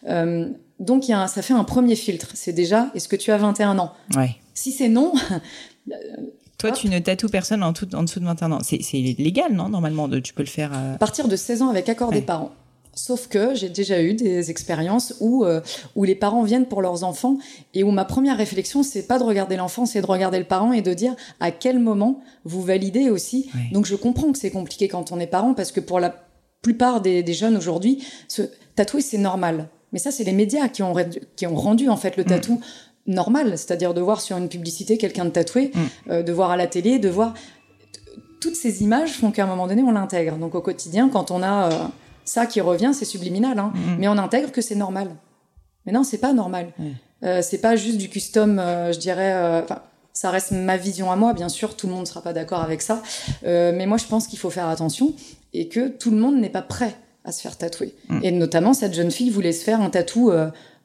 Euh, 0.07 0.49
donc, 0.79 1.07
y 1.07 1.13
a 1.13 1.27
ça 1.27 1.41
fait 1.41 1.53
un 1.53 1.63
premier 1.63 1.95
filtre. 1.95 2.27
C'est 2.33 2.53
déjà, 2.53 2.91
est-ce 2.93 3.07
que 3.07 3.15
tu 3.15 3.31
as 3.31 3.37
21 3.37 3.79
ans? 3.79 3.93
Ouais. 4.15 4.35
Si 4.53 4.71
c'est 4.71 4.89
non. 4.89 5.13
Toi, 6.57 6.71
tu 6.71 6.89
ne 6.89 6.99
tatoues 6.99 7.29
personne 7.29 7.63
en, 7.63 7.71
tout, 7.71 7.93
en 7.95 8.03
dessous 8.03 8.19
de 8.19 8.25
21 8.25 8.51
ans. 8.51 8.59
C'est 8.61 8.77
légal, 9.17 9.53
non 9.53 9.69
Normalement, 9.69 10.07
de, 10.07 10.19
tu 10.19 10.33
peux 10.33 10.43
le 10.43 10.49
faire. 10.49 10.71
Euh, 10.73 10.95
à 10.95 10.97
partir 10.97 11.27
de 11.27 11.35
16 11.35 11.61
ans 11.61 11.69
avec 11.69 11.87
accord 11.87 12.11
des 12.11 12.21
parents. 12.21 12.51
Sauf 12.97 13.27
que 13.27 13.53
j'ai 13.53 13.69
déjà 13.69 14.01
eu 14.01 14.15
des 14.15 14.49
expériences 14.49 15.13
où 15.19 15.45
euh, 15.45 15.61
où 15.95 16.03
les 16.03 16.15
parents 16.15 16.41
viennent 16.41 16.65
pour 16.65 16.81
leurs 16.81 17.03
enfants 17.03 17.37
et 17.75 17.83
où 17.83 17.91
ma 17.91 18.05
première 18.05 18.35
réflexion 18.35 18.81
c'est 18.81 19.03
pas 19.03 19.19
de 19.19 19.23
regarder 19.23 19.55
l'enfant, 19.55 19.85
c'est 19.85 20.01
de 20.01 20.07
regarder 20.07 20.39
le 20.39 20.45
parent 20.45 20.73
et 20.73 20.81
de 20.81 20.95
dire 20.95 21.15
à 21.39 21.51
quel 21.51 21.77
moment 21.77 22.21
vous 22.43 22.63
validez 22.63 23.11
aussi. 23.11 23.51
Donc 23.71 23.85
je 23.85 23.95
comprends 23.95 24.31
que 24.31 24.39
c'est 24.39 24.49
compliqué 24.49 24.87
quand 24.87 25.11
on 25.11 25.19
est 25.19 25.27
parent 25.27 25.53
parce 25.53 25.71
que 25.71 25.79
pour 25.79 25.99
la 25.99 26.15
plupart 26.63 26.99
des, 26.99 27.21
des 27.21 27.33
jeunes 27.33 27.55
aujourd'hui, 27.55 28.03
tatouer 28.75 29.01
c'est 29.01 29.19
normal. 29.19 29.69
Mais 29.93 29.99
ça 29.99 30.09
c'est 30.09 30.23
les 30.23 30.33
médias 30.33 30.67
qui 30.67 30.81
ont 30.81 30.95
qui 31.35 31.45
ont 31.45 31.55
rendu 31.55 31.89
en 31.89 31.97
fait 31.97 32.17
le 32.17 32.23
mm. 32.23 32.27
tatou 32.27 32.61
normal, 33.05 33.59
c'est-à-dire 33.59 33.93
de 33.93 34.01
voir 34.01 34.21
sur 34.21 34.37
une 34.37 34.49
publicité 34.49 34.97
quelqu'un 34.97 35.25
de 35.25 35.29
tatoué, 35.29 35.71
mm. 35.71 35.79
euh, 36.09 36.23
de 36.23 36.33
voir 36.33 36.49
à 36.49 36.57
la 36.57 36.65
télé, 36.65 36.97
de 36.97 37.09
voir 37.09 37.35
toutes 38.41 38.55
ces 38.55 38.81
images 38.81 39.11
font 39.11 39.29
qu'à 39.29 39.43
un 39.43 39.47
moment 39.47 39.67
donné 39.67 39.83
on 39.83 39.91
l'intègre. 39.91 40.37
Donc 40.37 40.55
au 40.55 40.61
quotidien 40.61 41.09
quand 41.09 41.29
on 41.29 41.43
a 41.43 41.71
euh, 41.71 41.87
ça 42.27 42.45
qui 42.45 42.61
revient, 42.61 42.91
c'est 42.93 43.05
subliminal, 43.05 43.57
hein. 43.57 43.71
mm-hmm. 43.73 43.97
mais 43.99 44.07
on 44.07 44.17
intègre 44.17 44.51
que 44.51 44.61
c'est 44.61 44.75
normal. 44.75 45.09
Mais 45.87 45.93
non, 45.93 46.03
c'est 46.03 46.17
pas 46.17 46.33
normal. 46.33 46.67
Euh, 47.23 47.41
c'est 47.41 47.59
pas 47.59 47.75
juste 47.75 47.97
du 47.97 48.09
custom, 48.09 48.59
euh, 48.59 48.91
je 48.91 48.99
dirais. 48.99 49.33
Euh, 49.33 49.61
ça 50.13 50.31
reste 50.31 50.51
ma 50.51 50.77
vision 50.77 51.11
à 51.11 51.15
moi. 51.15 51.33
Bien 51.33 51.49
sûr, 51.49 51.75
tout 51.75 51.87
le 51.87 51.93
monde 51.93 52.01
ne 52.01 52.07
sera 52.07 52.21
pas 52.21 52.33
d'accord 52.33 52.61
avec 52.61 52.81
ça. 52.81 53.01
Euh, 53.45 53.71
mais 53.73 53.85
moi, 53.85 53.97
je 53.97 54.05
pense 54.05 54.27
qu'il 54.27 54.37
faut 54.37 54.49
faire 54.49 54.67
attention 54.67 55.13
et 55.53 55.69
que 55.69 55.87
tout 55.87 56.11
le 56.11 56.17
monde 56.17 56.37
n'est 56.37 56.49
pas 56.49 56.61
prêt 56.61 56.93
à 57.23 57.31
se 57.31 57.41
faire 57.41 57.57
tatouer. 57.57 57.95
Mm. 58.09 58.19
Et 58.23 58.31
notamment, 58.31 58.73
cette 58.73 58.93
jeune 58.93 59.11
fille 59.11 59.29
voulait 59.29 59.53
se 59.53 59.63
faire 59.63 59.81
un 59.81 59.89
tatou 59.89 60.31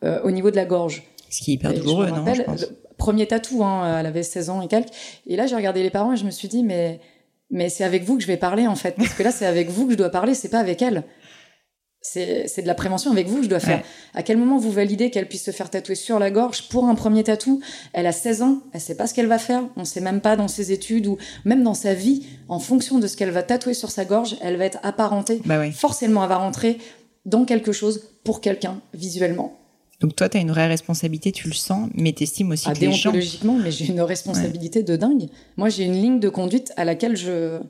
au 0.02 0.30
niveau 0.30 0.50
de 0.50 0.56
la 0.56 0.64
gorge. 0.64 1.02
Ce 1.30 1.40
qui 1.40 1.52
est 1.52 1.54
hyper 1.54 1.72
douloureux, 1.74 2.08
non 2.10 2.34
je 2.34 2.42
pense. 2.42 2.66
Premier 2.98 3.26
tatou, 3.26 3.64
hein, 3.64 3.98
elle 3.98 4.06
avait 4.06 4.22
16 4.22 4.50
ans 4.50 4.62
et 4.62 4.68
quelques. 4.68 4.90
Et 5.26 5.34
là, 5.34 5.46
j'ai 5.46 5.56
regardé 5.56 5.82
les 5.82 5.90
parents 5.90 6.12
et 6.12 6.16
je 6.16 6.24
me 6.24 6.30
suis 6.30 6.46
dit, 6.46 6.62
mais, 6.62 7.00
mais 7.50 7.68
c'est 7.68 7.84
avec 7.84 8.04
vous 8.04 8.16
que 8.16 8.22
je 8.22 8.28
vais 8.28 8.36
parler, 8.36 8.68
en 8.68 8.76
fait. 8.76 8.94
Parce 8.96 9.14
que 9.14 9.22
là, 9.24 9.32
c'est 9.32 9.46
avec 9.46 9.70
vous 9.70 9.86
que 9.86 9.92
je 9.92 9.98
dois 9.98 10.10
parler, 10.10 10.34
c'est 10.34 10.50
pas 10.50 10.60
avec 10.60 10.82
elle 10.82 11.02
c'est 12.02 12.62
de 12.62 12.66
la 12.66 12.74
prévention 12.74 13.12
avec 13.12 13.28
vous 13.28 13.38
que 13.38 13.44
je 13.44 13.48
dois 13.48 13.60
faire. 13.60 13.82
À 14.14 14.22
quel 14.22 14.36
moment 14.36 14.58
vous 14.58 14.72
validez 14.72 15.10
qu'elle 15.10 15.28
puisse 15.28 15.44
se 15.44 15.52
faire 15.52 15.70
tatouer 15.70 15.94
sur 15.94 16.18
la 16.18 16.30
gorge 16.30 16.68
pour 16.68 16.86
un 16.86 16.94
premier 16.94 17.22
tatou? 17.22 17.60
Elle 17.92 18.06
a 18.06 18.12
16 18.12 18.42
ans, 18.42 18.58
elle 18.72 18.80
sait 18.80 18.96
pas 18.96 19.06
ce 19.06 19.14
qu'elle 19.14 19.28
va 19.28 19.38
faire, 19.38 19.62
on 19.76 19.84
sait 19.84 20.00
même 20.00 20.20
pas 20.20 20.36
dans 20.36 20.48
ses 20.48 20.72
études 20.72 21.06
ou 21.06 21.16
même 21.44 21.62
dans 21.62 21.74
sa 21.74 21.94
vie, 21.94 22.26
en 22.48 22.58
fonction 22.58 22.98
de 22.98 23.06
ce 23.06 23.16
qu'elle 23.16 23.30
va 23.30 23.42
tatouer 23.42 23.74
sur 23.74 23.90
sa 23.90 24.04
gorge, 24.04 24.36
elle 24.42 24.56
va 24.56 24.64
être 24.64 24.78
apparentée. 24.82 25.40
Bah 25.44 25.70
Forcément, 25.70 26.22
elle 26.24 26.28
va 26.28 26.38
rentrer 26.38 26.78
dans 27.24 27.44
quelque 27.44 27.72
chose 27.72 28.08
pour 28.24 28.40
quelqu'un 28.40 28.80
visuellement. 28.94 29.58
Donc 30.00 30.16
toi, 30.16 30.28
tu 30.28 30.36
as 30.36 30.40
une 30.40 30.50
vraie 30.50 30.66
responsabilité, 30.66 31.30
tu 31.30 31.46
le 31.46 31.54
sens, 31.54 31.88
mais 31.94 32.12
tu 32.12 32.24
estimes 32.24 32.50
aussi 32.50 32.66
ah, 32.68 32.74
que 32.74 32.80
les 32.80 32.92
gens... 32.92 33.12
mais 33.12 33.70
j'ai 33.70 33.86
une 33.86 34.00
responsabilité 34.00 34.82
de 34.82 34.96
dingue. 34.96 35.28
Moi, 35.56 35.68
j'ai 35.68 35.84
une 35.84 35.92
ligne 35.92 36.18
de 36.18 36.28
conduite 36.28 36.72
à 36.76 36.84
laquelle 36.84 37.16
je 37.16 37.60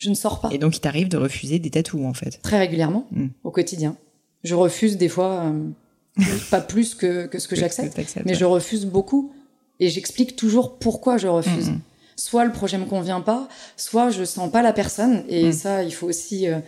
je 0.00 0.08
ne 0.08 0.14
sors 0.14 0.40
pas. 0.40 0.48
Et 0.50 0.58
donc, 0.58 0.76
il 0.76 0.80
t'arrive 0.80 1.08
de 1.08 1.18
refuser 1.18 1.58
des 1.58 1.70
tatous, 1.70 2.04
en 2.04 2.14
fait 2.14 2.40
Très 2.42 2.58
régulièrement, 2.58 3.06
hmm. 3.12 3.28
au 3.44 3.50
quotidien. 3.50 3.96
Je 4.42 4.54
refuse 4.54 4.96
des 4.96 5.10
fois, 5.10 5.44
euh, 5.44 6.24
pas 6.50 6.62
plus 6.62 6.94
que, 6.94 7.26
que 7.26 7.38
ce 7.38 7.46
que 7.46 7.54
j'accepte, 7.54 8.00
mais 8.24 8.34
je 8.34 8.46
refuse 8.46 8.86
beaucoup. 8.86 9.32
Et 9.78 9.88
j'explique 9.88 10.36
toujours 10.36 10.78
pourquoi 10.78 11.18
je 11.18 11.28
refuse. 11.28 11.68
Hmm, 11.68 11.74
hmm. 11.74 11.80
Soit 12.16 12.44
le 12.44 12.52
projet 12.52 12.76
me 12.76 12.84
convient 12.84 13.22
pas, 13.22 13.48
soit 13.78 14.10
je 14.10 14.24
sens 14.24 14.50
pas 14.50 14.60
la 14.60 14.74
personne. 14.74 15.24
Et 15.30 15.52
ça, 15.52 15.82
il 15.84 15.90
faut 15.90 16.06
aussi 16.06 16.48
euh, 16.48 16.58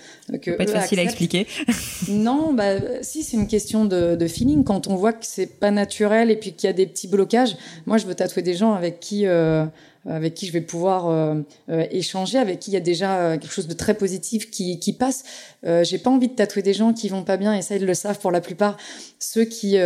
que. 0.40 0.50
Pas 0.52 0.64
être 0.64 0.72
facile 0.72 0.98
à 0.98 1.02
expliquer. 1.02 1.46
non, 2.08 2.54
bah 2.54 3.02
si, 3.02 3.22
c'est 3.22 3.36
une 3.36 3.46
question 3.46 3.84
de, 3.84 4.16
de, 4.16 4.26
feeling. 4.26 4.64
Quand 4.64 4.88
on 4.88 4.96
voit 4.96 5.12
que 5.12 5.26
c'est 5.26 5.46
pas 5.46 5.70
naturel 5.70 6.30
et 6.30 6.36
puis 6.36 6.52
qu'il 6.54 6.68
y 6.68 6.70
a 6.70 6.72
des 6.72 6.86
petits 6.86 7.08
blocages, 7.08 7.56
moi, 7.84 7.98
je 7.98 8.06
veux 8.06 8.14
tatouer 8.14 8.42
des 8.42 8.54
gens 8.54 8.72
avec 8.72 9.00
qui. 9.00 9.26
Euh, 9.26 9.66
avec 10.08 10.34
qui 10.34 10.46
je 10.46 10.52
vais 10.52 10.60
pouvoir 10.60 11.08
euh, 11.08 11.40
euh, 11.68 11.86
échanger, 11.90 12.38
avec 12.38 12.58
qui 12.60 12.70
il 12.70 12.74
y 12.74 12.76
a 12.76 12.80
déjà 12.80 13.18
euh, 13.18 13.38
quelque 13.38 13.52
chose 13.52 13.68
de 13.68 13.74
très 13.74 13.94
positif 13.94 14.50
qui, 14.50 14.92
passe. 14.98 15.24
Euh, 15.64 15.84
j'ai 15.84 15.98
pas 15.98 16.10
envie 16.10 16.28
de 16.28 16.34
tatouer 16.34 16.62
des 16.62 16.74
gens 16.74 16.92
qui 16.92 17.08
vont 17.08 17.24
pas 17.24 17.36
bien, 17.36 17.54
et 17.54 17.62
ça 17.62 17.76
ils 17.76 17.86
le 17.86 17.94
savent 17.94 18.18
pour 18.18 18.30
la 18.30 18.40
plupart. 18.40 18.76
Ceux 19.18 19.44
qui 19.44 19.76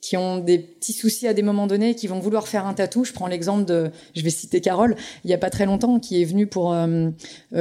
qui 0.00 0.16
ont 0.16 0.38
des 0.38 0.58
petits 0.58 0.94
soucis 0.94 1.28
à 1.28 1.34
des 1.34 1.42
moments 1.42 1.66
donnés, 1.66 1.94
qui 1.94 2.06
vont 2.06 2.20
vouloir 2.20 2.48
faire 2.48 2.66
un 2.66 2.72
tatou. 2.72 3.04
Je 3.04 3.12
prends 3.12 3.26
l'exemple 3.26 3.66
de, 3.66 3.90
je 4.16 4.22
vais 4.22 4.30
citer 4.30 4.62
Carole, 4.62 4.96
il 5.24 5.30
y 5.30 5.34
a 5.34 5.38
pas 5.38 5.50
très 5.50 5.66
longtemps, 5.66 5.98
qui 5.98 6.22
est 6.22 6.24
venue 6.24 6.46
pour 6.46 6.74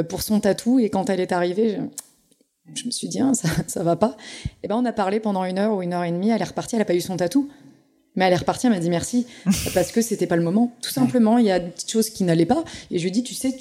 pour 0.07 0.21
son 0.21 0.39
tatou, 0.39 0.79
et 0.79 0.89
quand 0.89 1.09
elle 1.09 1.19
est 1.19 1.31
arrivée. 1.31 1.77
Je, 1.77 2.81
je 2.81 2.85
me 2.85 2.91
suis 2.91 3.07
dit, 3.07 3.19
hein, 3.19 3.33
ça, 3.33 3.49
ça 3.67 3.83
va 3.83 3.95
pas. 3.95 4.15
Et 4.45 4.49
eh 4.63 4.67
ben, 4.67 4.75
on 4.75 4.85
a 4.85 4.93
parlé 4.93 5.19
pendant 5.19 5.43
une 5.43 5.57
heure 5.57 5.75
ou 5.75 5.81
une 5.81 5.93
heure 5.93 6.03
et 6.03 6.11
demie. 6.11 6.29
Elle 6.29 6.41
est 6.41 6.45
repartie, 6.45 6.75
elle 6.75 6.81
a 6.83 6.85
pas 6.85 6.95
eu 6.95 7.01
son 7.01 7.17
tatou. 7.17 7.49
Mais 8.15 8.25
elle 8.25 8.33
est 8.33 8.37
repartie, 8.37 8.67
elle 8.67 8.73
m'a 8.73 8.79
dit 8.79 8.89
merci 8.89 9.25
parce 9.73 9.91
que 9.91 10.01
c'était 10.01 10.27
pas 10.27 10.35
le 10.35 10.43
moment. 10.43 10.75
Tout 10.81 10.89
simplement, 10.89 11.37
il 11.37 11.45
y 11.45 11.51
a 11.51 11.59
des 11.59 11.69
petites 11.69 11.91
choses 11.91 12.09
qui 12.09 12.23
n'allaient 12.23 12.45
pas 12.45 12.63
et 12.91 12.97
je 12.97 13.03
lui 13.03 13.09
ai 13.09 13.11
dit 13.11 13.23
tu 13.23 13.33
sais 13.33 13.55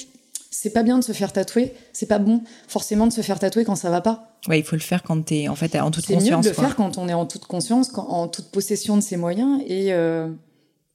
c'est 0.51 0.71
pas 0.71 0.83
bien 0.83 0.99
de 0.99 1.05
se 1.05 1.13
faire 1.13 1.33
tatouer, 1.33 1.73
c'est 1.93 2.07
pas 2.07 2.19
bon 2.19 2.43
forcément 2.67 3.07
de 3.07 3.13
se 3.13 3.21
faire 3.21 3.39
tatouer 3.39 3.65
quand 3.65 3.77
ça 3.77 3.91
va 3.91 4.01
pas. 4.01 4.37
Ouais, 4.49 4.59
il 4.59 4.65
faut 4.65 4.75
le 4.75 4.83
faire 4.83 5.05
quand 5.05 5.25
tu 5.25 5.35
es 5.37 5.49
en 5.49 5.55
fait 5.55 5.77
en 5.77 5.91
toute 5.91 6.07
conscience. 6.07 6.25
C'est 6.25 6.31
mieux 6.31 6.43
de 6.43 6.49
le 6.49 6.55
faire 6.55 6.75
quand 6.75 6.99
on 6.99 7.09
est 7.09 7.15
en 7.15 7.27
toute 7.27 7.45
conscience, 7.45 7.93
en 7.97 8.27
toute 8.27 8.47
possession 8.47 8.97
de 8.97 9.03
ses 9.03 9.17
moyens 9.17 9.61
et 9.67 9.93
euh, 9.93 10.29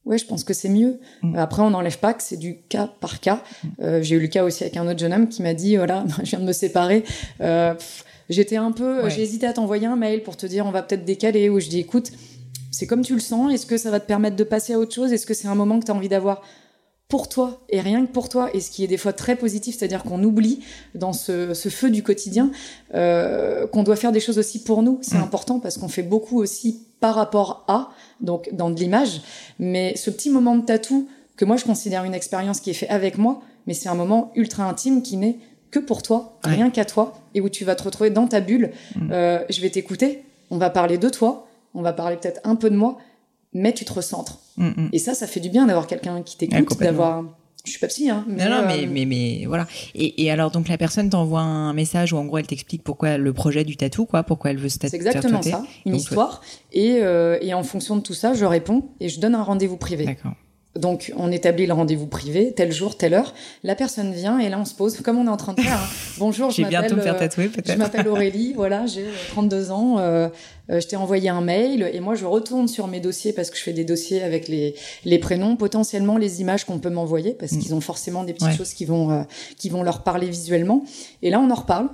ouais, 0.06 0.18
je 0.18 0.26
pense 0.26 0.44
que 0.44 0.54
c'est 0.54 0.70
mieux. 0.70 1.00
Mm. 1.22 1.38
Après, 1.38 1.62
on 1.62 1.70
n'enlève 1.70 1.98
pas 2.00 2.14
que 2.14 2.24
c'est 2.24 2.36
du 2.36 2.58
cas 2.68 2.90
par 3.00 3.22
cas. 3.22 3.42
Mm. 3.64 3.68
Euh, 3.84 4.04
j'ai 4.04 4.16
eu 4.16 4.20
le 4.20 4.28
cas 4.28 4.44
aussi 4.44 4.64
avec 4.64 4.76
un 4.76 4.86
autre 4.86 5.00
jeune 5.00 5.14
homme 5.14 5.30
qui 5.30 5.42
m'a 5.42 5.54
dit 5.54 5.78
voilà, 5.78 6.04
je 6.24 6.32
viens 6.32 6.40
de 6.40 6.46
me 6.46 6.54
séparer. 6.54 7.06
Euh, 7.40 7.74
J'étais 8.30 8.56
un 8.56 8.72
peu, 8.72 9.10
j'ai 9.10 9.22
hésité 9.22 9.46
à 9.46 9.54
t'envoyer 9.54 9.86
un 9.86 9.98
mail 9.98 10.24
pour 10.24 10.38
te 10.38 10.46
dire 10.46 10.66
on 10.66 10.72
va 10.72 10.82
peut-être 10.82 11.04
décaler. 11.04 11.50
Ou 11.50 11.60
je 11.60 11.68
dis 11.68 11.80
écoute 11.80 12.12
c'est 12.74 12.88
comme 12.88 13.04
tu 13.04 13.14
le 13.14 13.20
sens. 13.20 13.54
Est-ce 13.54 13.68
que 13.68 13.78
ça 13.78 13.92
va 13.92 14.00
te 14.00 14.08
permettre 14.08 14.36
de 14.36 14.44
passer 14.44 14.74
à 14.74 14.80
autre 14.80 14.94
chose? 14.94 15.14
Est-ce 15.14 15.28
que 15.28 15.36
c'est 15.36 15.48
un 15.48 15.56
moment 15.56 15.80
que 15.80 15.86
tu 15.86 15.92
as 15.92 15.96
envie 15.96 16.10
d'avoir 16.10 16.42
pour 17.08 17.30
toi 17.30 17.62
et 17.70 17.80
rien 17.80 18.04
que 18.04 18.12
pour 18.12 18.30
toi? 18.30 18.50
Et 18.56 18.62
ce 18.62 18.72
qui 18.72 18.84
est 18.84 18.88
des 18.88 18.98
fois 18.98 19.14
très 19.14 19.36
positif, 19.36 19.78
c'est-à-dire 19.78 20.04
qu'on 20.04 20.24
oublie 20.24 20.60
dans 20.96 21.14
ce, 21.14 21.54
feu 21.54 21.92
du 21.92 22.02
quotidien 22.02 22.50
euh, 22.96 23.68
qu'on 23.68 23.84
doit 23.84 23.96
faire 23.96 24.12
des 24.12 24.20
choses 24.20 24.40
aussi 24.40 24.64
pour 24.64 24.82
nous. 24.82 24.98
C'est 25.04 25.20
mm. 25.20 25.24
important 25.24 25.60
parce 25.60 25.78
qu'on 25.78 25.88
fait 25.88 26.02
beaucoup 26.02 26.40
aussi 26.40 26.82
par 27.00 27.14
rapport 27.14 27.64
à, 27.68 27.92
donc 28.22 28.50
dans 28.54 28.72
de 28.72 28.80
l'image. 28.80 29.22
Mais 29.60 29.96
ce 29.96 30.10
petit 30.10 30.32
moment 30.32 30.56
de 30.56 30.66
tatou 30.66 31.08
que 31.38 31.46
moi 31.46 31.58
je 31.58 31.66
considère 31.66 32.06
une 32.06 32.16
expérience 32.16 32.60
qui 32.60 32.72
est 32.72 32.74
faite 32.74 32.90
avec 32.90 33.20
moi, 33.20 33.42
mais 33.68 33.76
c'est 33.76 33.90
un 33.90 33.96
moment 33.96 34.32
ultra 34.36 34.68
intime 34.68 35.04
qui 35.04 35.18
n'est 35.18 35.38
que 35.70 35.80
pour 35.80 36.02
toi, 36.02 36.40
rien 36.44 36.72
qu'à 36.72 36.86
toi, 36.86 37.20
et 37.36 37.42
où 37.42 37.50
tu 37.50 37.66
vas 37.66 37.76
te 37.76 37.84
retrouver 37.84 38.10
dans 38.10 38.28
ta 38.28 38.40
bulle. 38.40 38.72
Mm. 38.96 39.12
Euh, 39.12 39.40
je 39.50 39.62
vais 39.62 39.70
t'écouter, 39.70 40.24
on 40.50 40.58
va 40.58 40.72
parler 40.72 40.98
de 40.98 41.10
toi, 41.10 41.48
on 41.74 41.82
va 41.82 41.94
parler 41.94 42.18
peut-être 42.18 42.42
un 42.44 42.56
peu 42.56 42.70
de 42.70 42.76
moi, 42.76 42.98
mais 43.54 43.74
tu 43.74 43.86
te 43.86 43.94
recentres. 43.94 44.40
Mm, 44.58 44.68
mm. 44.68 44.90
Et 44.94 45.00
ça, 45.00 45.14
ça 45.14 45.28
fait 45.28 45.40
du 45.40 45.50
bien 45.50 45.66
d'avoir 45.66 45.88
quelqu'un 45.88 46.22
qui 46.22 46.38
t'écoute, 46.38 46.80
d'avoir. 46.80 47.24
Je 47.66 47.72
suis 47.72 47.80
pas 47.80 47.88
psy, 47.88 48.10
hein. 48.10 48.26
Mais, 48.28 48.44
non, 48.44 48.58
non, 48.58 48.68
mais, 48.68 48.84
euh, 48.84 48.90
mais, 48.92 49.06
mais, 49.06 49.46
voilà. 49.48 49.68
Et, 49.96 50.26
et, 50.26 50.32
alors, 50.32 50.52
donc, 50.52 50.68
la 50.68 50.78
personne 50.78 51.10
t'envoie 51.10 51.40
un 51.40 51.72
message 51.72 52.12
où, 52.12 52.18
en 52.18 52.26
gros, 52.26 52.38
elle 52.38 52.48
t'explique 52.48 52.84
pourquoi 52.84 53.18
le 53.18 53.32
projet 53.32 53.64
du 53.64 53.78
tatou, 53.78 54.06
quoi, 54.06 54.24
pourquoi 54.24 54.52
elle 54.52 54.58
veut 54.58 54.68
se 54.68 54.80
tatouer. 54.80 55.00
C'est 55.00 55.08
exactement 55.08 55.42
ça, 55.42 55.64
une 55.86 55.96
histoire. 55.96 56.42
Et, 56.74 56.98
euh, 57.02 57.38
et 57.40 57.54
en 57.54 57.64
fonction 57.64 57.96
de 57.96 58.02
tout 58.02 58.14
ça, 58.14 58.34
je 58.34 58.44
réponds 58.44 58.90
et 59.00 59.08
je 59.08 59.22
donne 59.22 59.34
un 59.34 59.44
rendez-vous 59.44 59.78
privé. 59.78 60.06
D'accord. 60.06 60.34
Donc, 60.76 61.14
on 61.18 61.32
établit 61.32 61.68
le 61.68 61.74
rendez-vous 61.74 62.08
privé, 62.08 62.52
tel 62.56 62.72
jour, 62.72 62.98
telle 62.98 63.14
heure. 63.14 63.34
La 63.64 63.76
personne 63.76 64.12
vient 64.12 64.40
et 64.40 64.50
là, 64.50 64.60
on 64.60 64.66
se 64.66 64.74
pose, 64.74 65.00
comme 65.02 65.20
on 65.20 65.28
est 65.28 65.30
en 65.30 65.38
train 65.38 65.54
de 65.54 65.62
faire. 65.62 65.80
Hein. 65.80 65.88
Bonjour, 66.18 66.50
je 66.50 66.64
m'appelle. 66.64 67.00
faire 67.00 67.18
tatouer, 67.18 67.48
peut-être. 67.48 67.74
Je 67.74 67.78
m'appelle 67.78 68.08
Aurélie, 68.08 68.54
voilà, 68.54 68.88
j'ai 68.88 69.06
32 69.30 69.70
ans. 69.72 70.00
Euh, 70.00 70.30
euh, 70.70 70.80
je 70.80 70.88
t'ai 70.88 70.96
envoyé 70.96 71.30
un 71.30 71.42
mail 71.42 71.90
et 71.94 72.00
moi, 72.00 72.16
je 72.16 72.26
retourne 72.26 72.68
sur 72.68 72.88
mes 72.88 73.00
dossiers 73.00 73.34
parce 73.34 73.50
que 73.50 73.58
je 73.58 73.64
fais 73.64 73.74
des 73.74 73.84
dossiers 73.84 74.24
avec 74.24 74.48
les, 74.48 74.76
les 75.04 75.20
prénoms, 75.20 75.56
potentiellement 75.56 76.18
les 76.18 76.42
images 76.42 76.66
qu'on 76.66 76.80
peut 76.80 76.90
m'envoyer 76.90 77.34
parce 77.34 77.54
mm. 77.54 77.60
qu'ils 77.60 77.76
ont 77.76 77.82
forcément 77.82 78.24
des 78.24 78.34
petites 78.34 78.56
choses 78.56 78.74
qui 78.74 78.86
vont, 78.86 79.12
euh, 79.12 79.24
qui 79.58 79.70
vont 79.70 79.84
leur 79.84 80.04
parler 80.04 80.30
visuellement. 80.30 80.84
Et 81.22 81.30
là, 81.30 81.40
on 81.40 81.50
en 81.50 81.56
reparle. 81.56 81.90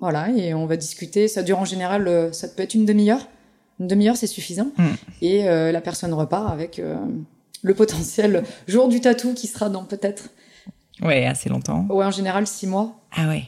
Voilà, 0.00 0.30
et 0.30 0.54
on 0.54 0.64
va 0.64 0.76
discuter. 0.76 1.28
Ça 1.28 1.42
dure 1.42 1.58
en 1.58 1.66
général, 1.66 2.08
euh, 2.08 2.32
ça 2.32 2.48
peut 2.48 2.62
être 2.62 2.74
une 2.74 2.86
demi-heure. 2.86 3.28
Une 3.78 3.86
demi-heure, 3.86 4.16
c'est 4.16 4.26
suffisant. 4.26 4.70
Mm. 4.76 4.88
Et 5.22 5.42
la 5.44 5.80
personne 5.80 6.12
repart 6.12 6.52
avec 6.52 6.82
le 7.62 7.74
potentiel 7.74 8.44
jour 8.66 8.88
du 8.88 9.00
tatou 9.00 9.32
qui 9.32 9.46
sera 9.46 9.70
dans 9.70 9.84
peut-être. 9.84 10.24
Ouais, 11.00 11.24
assez 11.26 11.48
longtemps. 11.48 11.86
Ouais, 11.88 12.04
en 12.04 12.10
général, 12.10 12.46
six 12.46 12.66
mois. 12.66 13.00
Ah 13.16 13.28
ouais. 13.28 13.44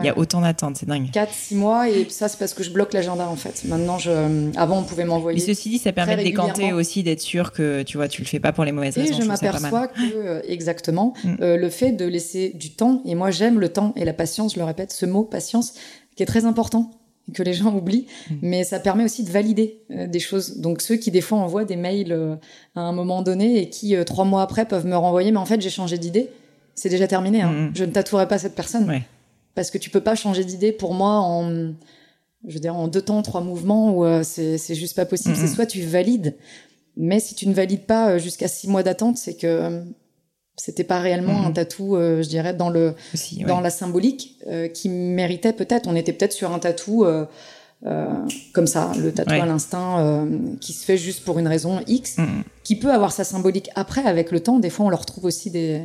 Il 0.00 0.06
y 0.06 0.08
a 0.08 0.18
autant 0.18 0.40
d'attentes, 0.40 0.76
c'est 0.76 0.86
dingue. 0.86 1.10
4, 1.10 1.32
6 1.32 1.54
mois, 1.54 1.88
et 1.88 2.06
ça, 2.08 2.28
c'est 2.28 2.38
parce 2.38 2.54
que 2.54 2.62
je 2.62 2.70
bloque 2.70 2.92
l'agenda, 2.92 3.28
en 3.28 3.36
fait. 3.36 3.64
Maintenant, 3.64 3.98
je, 3.98 4.50
avant, 4.56 4.78
on 4.78 4.82
pouvait 4.82 5.04
m'envoyer. 5.04 5.38
Mais 5.38 5.54
ceci 5.54 5.68
dit, 5.68 5.78
ça 5.78 5.92
permet 5.92 6.16
de 6.16 6.22
décanter 6.22 6.72
aussi, 6.72 7.02
d'être 7.02 7.20
sûr 7.20 7.52
que, 7.52 7.82
tu 7.82 7.96
vois, 7.96 8.08
tu 8.08 8.22
le 8.22 8.26
fais 8.26 8.40
pas 8.40 8.52
pour 8.52 8.64
les 8.64 8.72
mauvaises 8.72 8.96
raisons. 8.96 9.18
Et 9.18 9.22
je 9.22 9.26
m'aperçois 9.26 9.88
que, 9.88 10.00
euh, 10.14 10.40
exactement, 10.46 11.14
mm. 11.24 11.36
euh, 11.40 11.56
le 11.56 11.70
fait 11.70 11.92
de 11.92 12.04
laisser 12.04 12.50
du 12.50 12.70
temps, 12.70 13.02
et 13.04 13.14
moi, 13.14 13.30
j'aime 13.30 13.60
le 13.60 13.68
temps 13.68 13.92
et 13.96 14.04
la 14.04 14.12
patience, 14.12 14.54
je 14.54 14.58
le 14.58 14.64
répète, 14.64 14.92
ce 14.92 15.06
mot, 15.06 15.24
patience, 15.24 15.74
qui 16.16 16.22
est 16.22 16.26
très 16.26 16.44
important 16.44 16.90
que 17.32 17.42
les 17.42 17.54
gens 17.54 17.74
oublient, 17.74 18.06
mm. 18.30 18.34
mais 18.42 18.64
ça 18.64 18.78
permet 18.78 19.04
aussi 19.04 19.24
de 19.24 19.30
valider 19.30 19.80
euh, 19.90 20.06
des 20.06 20.20
choses. 20.20 20.58
Donc 20.58 20.82
ceux 20.82 20.96
qui 20.96 21.10
des 21.10 21.20
fois 21.20 21.38
envoient 21.38 21.64
des 21.64 21.76
mails 21.76 22.12
euh, 22.12 22.36
à 22.74 22.80
un 22.80 22.92
moment 22.92 23.22
donné 23.22 23.62
et 23.62 23.70
qui 23.70 23.96
euh, 23.96 24.04
trois 24.04 24.24
mois 24.24 24.42
après 24.42 24.66
peuvent 24.66 24.86
me 24.86 24.96
renvoyer, 24.96 25.32
mais 25.32 25.38
en 25.38 25.46
fait 25.46 25.60
j'ai 25.60 25.70
changé 25.70 25.96
d'idée, 25.96 26.28
c'est 26.74 26.88
déjà 26.88 27.06
terminé. 27.06 27.42
Hein. 27.42 27.52
Mm. 27.52 27.72
Je 27.74 27.84
ne 27.84 27.92
tatouerai 27.92 28.28
pas 28.28 28.38
cette 28.38 28.54
personne 28.54 29.02
parce 29.54 29.70
que 29.70 29.78
tu 29.78 29.90
peux 29.90 30.00
pas 30.00 30.14
changer 30.14 30.44
d'idée 30.44 30.72
pour 30.72 30.94
moi 30.94 31.20
en, 31.20 31.72
je 32.46 32.54
veux 32.54 32.60
dire 32.60 32.76
en 32.76 32.88
deux 32.88 33.02
temps, 33.02 33.22
trois 33.22 33.40
mouvements 33.40 33.96
ou 33.96 34.04
c'est 34.22 34.58
c'est 34.58 34.74
juste 34.74 34.96
pas 34.96 35.06
possible. 35.06 35.36
C'est 35.36 35.48
soit 35.48 35.66
tu 35.66 35.82
valides, 35.82 36.34
mais 36.96 37.20
si 37.20 37.34
tu 37.34 37.48
ne 37.48 37.54
valides 37.54 37.86
pas 37.86 38.18
jusqu'à 38.18 38.48
six 38.48 38.68
mois 38.68 38.82
d'attente, 38.82 39.16
c'est 39.16 39.34
que 39.34 39.82
c'était 40.56 40.84
pas 40.84 41.00
réellement 41.00 41.44
un 41.44 41.48
mhm. 41.48 41.54
tatou, 41.54 41.96
euh, 41.96 42.22
je 42.22 42.28
dirais, 42.28 42.54
dans 42.54 42.70
le 42.70 42.94
dans 43.46 43.60
la 43.60 43.70
symbolique 43.70 44.38
euh, 44.46 44.68
qui 44.68 44.88
méritait 44.88 45.52
peut-être. 45.52 45.88
On 45.88 45.96
était 45.96 46.12
peut-être 46.12 46.32
sur 46.32 46.52
un 46.52 46.58
tatou 46.58 47.04
euh, 47.04 47.26
comme 48.52 48.66
ça, 48.66 48.92
le 48.98 49.12
tatou 49.12 49.34
à 49.34 49.46
l'instinct 49.46 50.26
qui 50.60 50.72
se 50.72 50.84
fait 50.84 50.96
juste 50.96 51.24
pour 51.24 51.38
une 51.38 51.48
raison 51.48 51.80
X, 51.86 52.18
mhm. 52.18 52.44
qui 52.62 52.76
peut 52.76 52.92
avoir 52.92 53.12
sa 53.12 53.24
symbolique 53.24 53.70
après 53.74 54.04
avec 54.04 54.30
le 54.30 54.40
temps. 54.40 54.58
Des 54.58 54.70
fois, 54.70 54.86
on 54.86 54.90
leur 54.90 55.04
trouve 55.06 55.24
aussi 55.24 55.50
des 55.50 55.82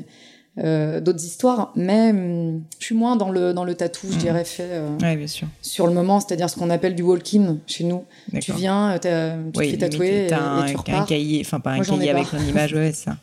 d'autres 0.58 1.24
histoires, 1.24 1.72
mais 1.76 2.10
hum, 2.10 2.64
je 2.80 2.86
suis 2.86 2.96
moins 2.96 3.16
dans 3.16 3.30
le 3.30 3.54
dans 3.54 3.64
le 3.64 3.76
tatou, 3.76 4.08
je 4.10 4.16
mhm. 4.16 4.20
dirais 4.20 4.46
fait 4.46 4.82
bien 5.00 5.28
sûr. 5.28 5.48
sur 5.62 5.88
le 5.88 5.94
moment, 5.94 6.20
c'est-à-dire 6.20 6.50
ce 6.50 6.58
qu'on 6.58 6.70
appelle 6.70 6.96
du 6.96 7.04
walk-in 7.04 7.58
chez 7.66 7.86
nous. 7.86 8.04
Tu 8.42 8.52
viens, 8.54 8.94
tu 8.96 9.08
te 9.08 9.64
fais 9.64 9.78
tatouer 9.78 10.28
et, 10.28 10.34
un, 10.34 10.66
tu 10.66 10.76
repars. 10.76 11.02
un 11.02 11.06
cahier, 11.06 11.42
enfin 11.46 11.60
pas 11.60 11.72
un 11.72 11.80
cahier 11.80 12.10
avec 12.10 12.34
une 12.34 12.48
image, 12.48 12.74
ouais, 12.74 12.92
ça. 12.92 13.16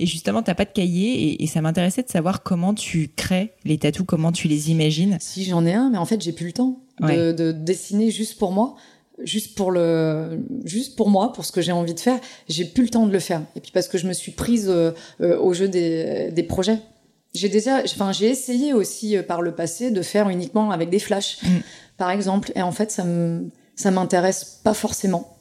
Et 0.00 0.06
justement, 0.06 0.42
t'as 0.42 0.54
pas 0.54 0.64
de 0.64 0.70
cahier 0.70 1.42
et, 1.42 1.46
ça 1.46 1.60
m'intéressait 1.60 2.02
de 2.02 2.08
savoir 2.08 2.42
comment 2.42 2.74
tu 2.74 3.10
crées 3.14 3.52
les 3.64 3.78
tatous, 3.78 4.06
comment 4.06 4.32
tu 4.32 4.48
les 4.48 4.70
imagines. 4.70 5.16
Si 5.20 5.44
j'en 5.44 5.64
ai 5.64 5.74
un, 5.74 5.90
mais 5.90 5.98
en 5.98 6.04
fait 6.04 6.20
j'ai 6.20 6.32
plus 6.32 6.46
le 6.46 6.52
temps 6.52 6.78
de, 7.00 7.52
dessiner 7.52 8.10
juste 8.10 8.38
pour 8.38 8.52
moi. 8.52 8.76
Juste 9.22 9.56
pour 9.56 9.70
le, 9.70 10.40
juste 10.64 10.96
pour 10.96 11.10
moi, 11.10 11.32
pour 11.32 11.44
ce 11.44 11.52
que 11.52 11.60
j'ai 11.60 11.72
envie 11.72 11.94
de 11.94 12.00
faire, 12.00 12.20
j'ai 12.48 12.64
plus 12.64 12.84
le 12.84 12.90
temps 12.90 13.06
de 13.06 13.12
le 13.12 13.18
faire. 13.18 13.42
Et 13.56 13.60
puis 13.60 13.70
parce 13.72 13.88
que 13.88 13.98
je 13.98 14.06
me 14.06 14.12
suis 14.12 14.32
prise 14.32 14.72
au 15.20 15.52
jeu 15.54 15.68
des, 15.68 16.30
des 16.32 16.42
projets. 16.42 16.78
J'ai 17.34 17.48
déjà, 17.48 17.82
enfin, 17.84 18.10
j'ai 18.12 18.28
essayé 18.28 18.72
aussi 18.72 19.16
par 19.18 19.42
le 19.42 19.54
passé 19.54 19.90
de 19.90 20.02
faire 20.02 20.28
uniquement 20.28 20.70
avec 20.70 20.88
des 20.88 20.98
flashs, 20.98 21.42
mm. 21.42 21.48
par 21.96 22.10
exemple. 22.10 22.52
Et 22.54 22.62
en 22.62 22.72
fait, 22.72 22.90
ça 22.90 23.04
me, 23.04 23.50
ça 23.76 23.90
m'intéresse 23.90 24.60
pas 24.64 24.74
forcément. 24.74 25.37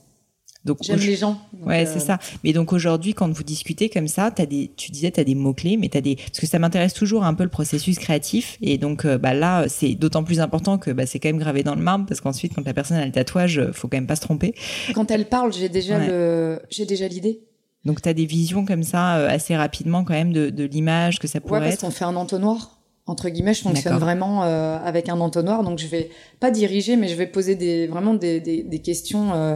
Donc, 0.68 0.78
J'aime 0.82 1.00
les 1.00 1.16
gens. 1.16 1.40
ouais, 1.66 1.86
c'est 1.86 1.98
euh, 1.98 2.00
ça. 2.00 2.20
Mais 2.44 2.54
donc 2.54 2.74
aujourd'hui, 2.74 3.14
quand 3.14 3.32
vous 3.32 3.44
discutez 3.44 3.90
comme 3.90 4.08
ça, 4.08 4.32
as 4.38 4.46
des, 4.46 4.72
tu 4.76 4.92
disais, 4.92 5.10
tu 5.10 5.20
as 5.20 5.24
des 5.24 5.34
mots-clés, 5.34 5.78
mais 5.78 5.90
tu 5.90 5.98
as 5.98 6.02
des. 6.02 6.16
Parce 6.18 6.40
que 6.40 6.46
ça 6.46 6.60
m'intéresse 6.60 6.94
toujours 6.94 7.24
un 7.24 7.34
peu 7.34 7.44
le 7.44 7.50
processus 7.50 7.98
créatif. 7.98 8.58
Et 8.62 8.78
donc 8.78 9.06
euh, 9.06 9.18
bah, 9.18 9.34
là, 9.34 9.66
c'est 9.70 9.96
d'autant 9.96 10.24
plus 10.24 10.40
important 10.40 10.78
que 10.78 10.92
bah, 10.92 11.06
c'est 11.06 11.20
quand 11.20 11.30
même 11.30 11.40
gravé 11.40 11.64
dans 11.64 11.76
le 11.76 11.82
marbre, 11.82 12.06
parce 12.06 12.22
qu'ensuite, 12.22 12.54
quand 12.54 12.66
la 12.66 12.74
personne 12.74 12.98
a 12.98 13.06
le 13.06 13.12
tatouage, 13.12 13.72
faut 13.72 13.88
quand 13.88 13.98
même 13.98 14.08
pas 14.08 14.18
se 14.18 14.22
tromper. 14.22 14.54
Quand 14.94 15.10
elle 15.10 15.30
parle, 15.30 15.54
j'ai 15.54 15.70
déjà 15.70 16.06
le, 16.06 16.60
j'ai 16.70 16.86
déjà 16.86 17.08
l'idée. 17.08 17.40
Donc 17.86 18.02
tu 18.02 18.10
as 18.10 18.14
des 18.14 18.26
visions 18.26 18.66
comme 18.66 18.84
ça 18.84 19.16
euh, 19.16 19.30
assez 19.30 19.56
rapidement 19.56 20.04
quand 20.04 20.14
même 20.14 20.34
de, 20.34 20.50
de 20.50 20.66
l'image 20.66 21.20
que 21.20 21.28
ça 21.28 21.40
pourrait 21.40 21.62
ouais, 21.62 21.70
parce 21.70 21.82
qu'on 21.82 21.92
fait 21.92 22.06
un 22.06 22.16
entonnoir 22.18 22.78
entre 23.08 23.30
guillemets, 23.30 23.54
je 23.54 23.62
fonctionne 23.62 23.98
vraiment 23.98 24.44
euh, 24.44 24.78
avec 24.84 25.08
un 25.08 25.22
entonnoir, 25.22 25.64
donc 25.64 25.80
je 25.80 25.88
vais 25.88 26.10
pas 26.42 26.52
diriger, 26.52 26.98
mais 26.98 27.08
je 27.08 27.16
vais 27.16 27.26
poser 27.26 27.56
des, 27.56 27.88
vraiment 27.88 28.14
des, 28.14 28.42
des, 28.42 28.64
des 28.64 28.80
questions 28.80 29.34
euh, 29.34 29.56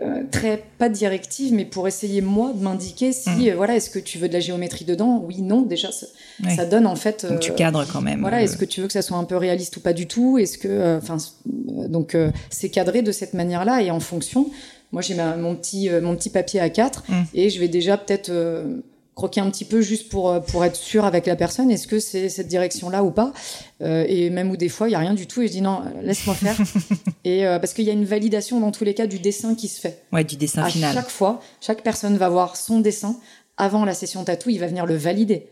euh, 0.00 0.22
très 0.30 0.64
pas 0.78 0.88
directives, 0.88 1.52
mais 1.52 1.64
pour 1.64 1.86
essayer 1.86 2.20
moi 2.20 2.52
de 2.52 2.62
m'indiquer 2.62 3.12
si 3.12 3.30
mmh. 3.30 3.48
euh, 3.48 3.54
voilà, 3.56 3.76
est-ce 3.76 3.90
que 3.90 3.98
tu 3.98 4.18
veux 4.18 4.28
de 4.28 4.32
la 4.32 4.40
géométrie 4.40 4.84
dedans? 4.84 5.22
Oui, 5.26 5.40
non, 5.40 5.62
déjà 5.62 5.92
ça, 5.92 6.06
ça 6.54 6.66
donne 6.66 6.86
en 6.86 6.96
fait. 6.96 7.24
donc 7.26 7.40
tu 7.40 7.52
cadres 7.52 7.86
quand 7.90 8.00
même. 8.00 8.20
Voilà, 8.20 8.42
est-ce 8.42 8.56
que 8.56 8.64
tu 8.64 8.80
veux 8.80 8.86
que 8.86 8.92
ça 8.92 9.02
soit 9.02 9.16
un 9.16 9.24
peu 9.24 9.36
réaliste 9.36 9.76
ou 9.76 9.80
pas 9.80 9.92
du 9.92 10.06
tout? 10.06 10.38
Est-ce 10.38 10.58
que, 10.58 10.98
enfin, 10.98 11.18
donc 11.46 12.16
c'est 12.50 12.70
cadré 12.70 13.02
de 13.02 13.12
cette 13.12 13.34
manière-là 13.34 13.82
et 13.82 13.90
en 13.90 14.00
fonction. 14.00 14.50
Moi, 14.92 15.02
j'ai 15.02 15.14
mon 15.14 15.56
petit 15.56 15.88
mon 16.02 16.16
petit 16.16 16.30
papier 16.30 16.60
à 16.60 16.70
4 16.70 17.04
mmh. 17.08 17.14
et 17.34 17.50
je 17.50 17.60
vais 17.60 17.68
déjà 17.68 17.96
peut-être 17.96 18.32
croquer 19.14 19.40
un 19.40 19.50
petit 19.50 19.64
peu 19.64 19.80
juste 19.80 20.08
pour 20.08 20.30
euh, 20.30 20.40
pour 20.40 20.64
être 20.64 20.76
sûr 20.76 21.04
avec 21.04 21.26
la 21.26 21.36
personne. 21.36 21.70
Est-ce 21.70 21.86
que 21.86 21.98
c'est 21.98 22.28
cette 22.28 22.48
direction 22.48 22.90
là 22.90 23.04
ou 23.04 23.10
pas? 23.10 23.32
Euh, 23.80 24.04
et 24.08 24.30
même 24.30 24.50
où 24.50 24.56
des 24.56 24.68
fois 24.68 24.88
il 24.88 24.92
y 24.92 24.94
a 24.94 24.98
rien 24.98 25.14
du 25.14 25.26
tout 25.26 25.42
et 25.42 25.46
je 25.46 25.52
dis 25.52 25.60
non 25.60 25.82
laisse-moi 26.02 26.34
faire. 26.34 26.56
Et 27.24 27.46
euh, 27.46 27.58
parce 27.58 27.72
qu'il 27.72 27.84
y 27.84 27.90
a 27.90 27.94
une 27.94 28.04
validation 28.04 28.60
dans 28.60 28.70
tous 28.70 28.84
les 28.84 28.92
cas 28.94 29.06
du 29.06 29.18
dessin 29.18 29.54
qui 29.54 29.68
se 29.68 29.80
fait. 29.80 30.02
Ouais 30.12 30.24
du 30.24 30.36
dessin 30.36 30.62
à 30.62 30.68
final. 30.68 30.94
chaque 30.94 31.08
fois 31.08 31.40
chaque 31.60 31.82
personne 31.82 32.16
va 32.16 32.28
voir 32.28 32.56
son 32.56 32.80
dessin 32.80 33.16
avant 33.56 33.84
la 33.84 33.94
session 33.94 34.24
tatou 34.24 34.50
il 34.50 34.58
va 34.58 34.66
venir 34.66 34.86
le 34.86 34.96
valider. 34.96 35.48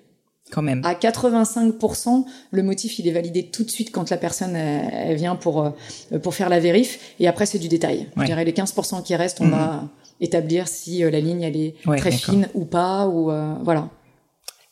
Quand 0.51 0.61
même. 0.61 0.85
À 0.85 0.93
85% 0.93 2.25
le 2.51 2.63
motif 2.63 2.99
il 2.99 3.09
est 3.09 3.13
validé 3.13 3.45
tout 3.47 3.65
de 3.65 3.71
suite 3.71 3.91
quand 3.91 4.11
la 4.11 4.19
personne 4.19 4.55
elle, 4.55 5.17
vient 5.17 5.37
pour 5.37 5.73
pour 6.23 6.35
faire 6.35 6.49
la 6.49 6.61
vérif. 6.61 7.15
Et 7.21 7.29
après 7.29 7.47
c'est 7.47 7.59
du 7.59 7.69
détail. 7.69 8.09
Je 8.17 8.25
dirais 8.25 8.45
les 8.45 8.53
15% 8.53 9.03
qui 9.03 9.15
restent 9.15 9.41
on 9.41 9.47
mhm. 9.47 9.53
va 9.53 9.89
établir 10.21 10.69
si 10.69 11.05
euh, 11.05 11.11
la 11.11 11.21
ligne 11.21 11.43
elle 11.43 11.57
est 11.57 11.75
très 11.97 12.13
fine 12.13 12.49
ou 12.55 12.65
pas 12.65 13.07
ou 13.07 13.31
euh, 13.31 13.55
voilà. 13.63 13.91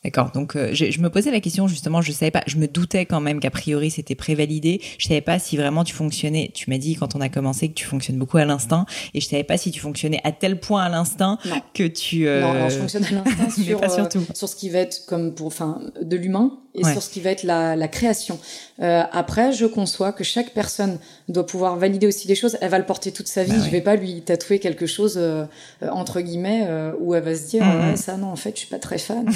D'accord. 0.03 0.31
Donc, 0.31 0.55
euh, 0.55 0.71
je, 0.73 0.89
je, 0.89 0.99
me 0.99 1.11
posais 1.11 1.29
la 1.29 1.39
question 1.39 1.67
justement. 1.67 2.01
Je 2.01 2.11
savais 2.11 2.31
pas. 2.31 2.41
Je 2.47 2.57
me 2.57 2.67
doutais 2.67 3.05
quand 3.05 3.21
même 3.21 3.39
qu'a 3.39 3.51
priori 3.51 3.91
c'était 3.91 4.15
prévalidé. 4.15 4.81
Je 4.97 5.07
savais 5.07 5.21
pas 5.21 5.37
si 5.37 5.57
vraiment 5.57 5.83
tu 5.83 5.93
fonctionnais. 5.93 6.49
Tu 6.55 6.71
m'as 6.71 6.79
dit 6.79 6.95
quand 6.95 7.15
on 7.15 7.21
a 7.21 7.29
commencé 7.29 7.69
que 7.69 7.75
tu 7.75 7.85
fonctionnes 7.85 8.17
beaucoup 8.17 8.37
à 8.37 8.45
l'instinct, 8.45 8.85
et 9.13 9.21
je 9.21 9.27
savais 9.27 9.43
pas 9.43 9.57
si 9.57 9.69
tu 9.69 9.79
fonctionnais 9.79 10.19
à 10.23 10.31
tel 10.31 10.59
point 10.59 10.81
à 10.81 10.89
l'instinct 10.89 11.37
que 11.75 11.85
tu. 11.85 12.27
Euh... 12.27 12.41
Non, 12.41 12.69
je 12.69 12.77
fonctionne 12.77 13.05
à 13.05 13.11
l'instinct 13.11 13.49
sur, 13.63 13.83
euh, 13.83 14.23
sur 14.33 14.49
ce 14.49 14.55
qui 14.55 14.69
va 14.69 14.79
être 14.79 15.05
comme 15.05 15.35
pour, 15.35 15.47
enfin, 15.47 15.79
de 16.01 16.17
l'humain 16.17 16.57
et 16.73 16.83
sur 16.83 17.03
ce 17.03 17.09
qui 17.09 17.21
va 17.21 17.29
être 17.29 17.43
la, 17.43 17.75
la 17.75 17.87
création. 17.87 18.39
Euh, 18.81 19.03
après, 19.11 19.51
je 19.51 19.65
conçois 19.65 20.11
que 20.11 20.23
chaque 20.23 20.51
personne 20.51 20.97
doit 21.29 21.45
pouvoir 21.45 21.75
valider 21.77 22.07
aussi 22.07 22.27
les 22.27 22.35
choses. 22.35 22.57
Elle 22.61 22.69
va 22.69 22.79
le 22.79 22.85
porter 22.85 23.11
toute 23.11 23.27
sa 23.27 23.43
vie. 23.43 23.51
Bah 23.51 23.63
je 23.65 23.69
vais 23.69 23.81
pas 23.81 23.95
lui 23.95 24.21
tatouer 24.21 24.59
quelque 24.59 24.85
chose 24.85 25.15
euh, 25.17 25.45
entre 25.91 26.21
guillemets 26.21 26.67
où 26.99 27.13
elle 27.13 27.23
va 27.23 27.35
se 27.35 27.47
dire 27.47 27.63
ouais, 27.63 27.95
ça 27.95 28.17
non 28.17 28.27
en 28.27 28.35
fait 28.35 28.51
je 28.55 28.59
suis 28.59 28.67
pas 28.67 28.79
très 28.79 28.97
fan. 28.97 29.29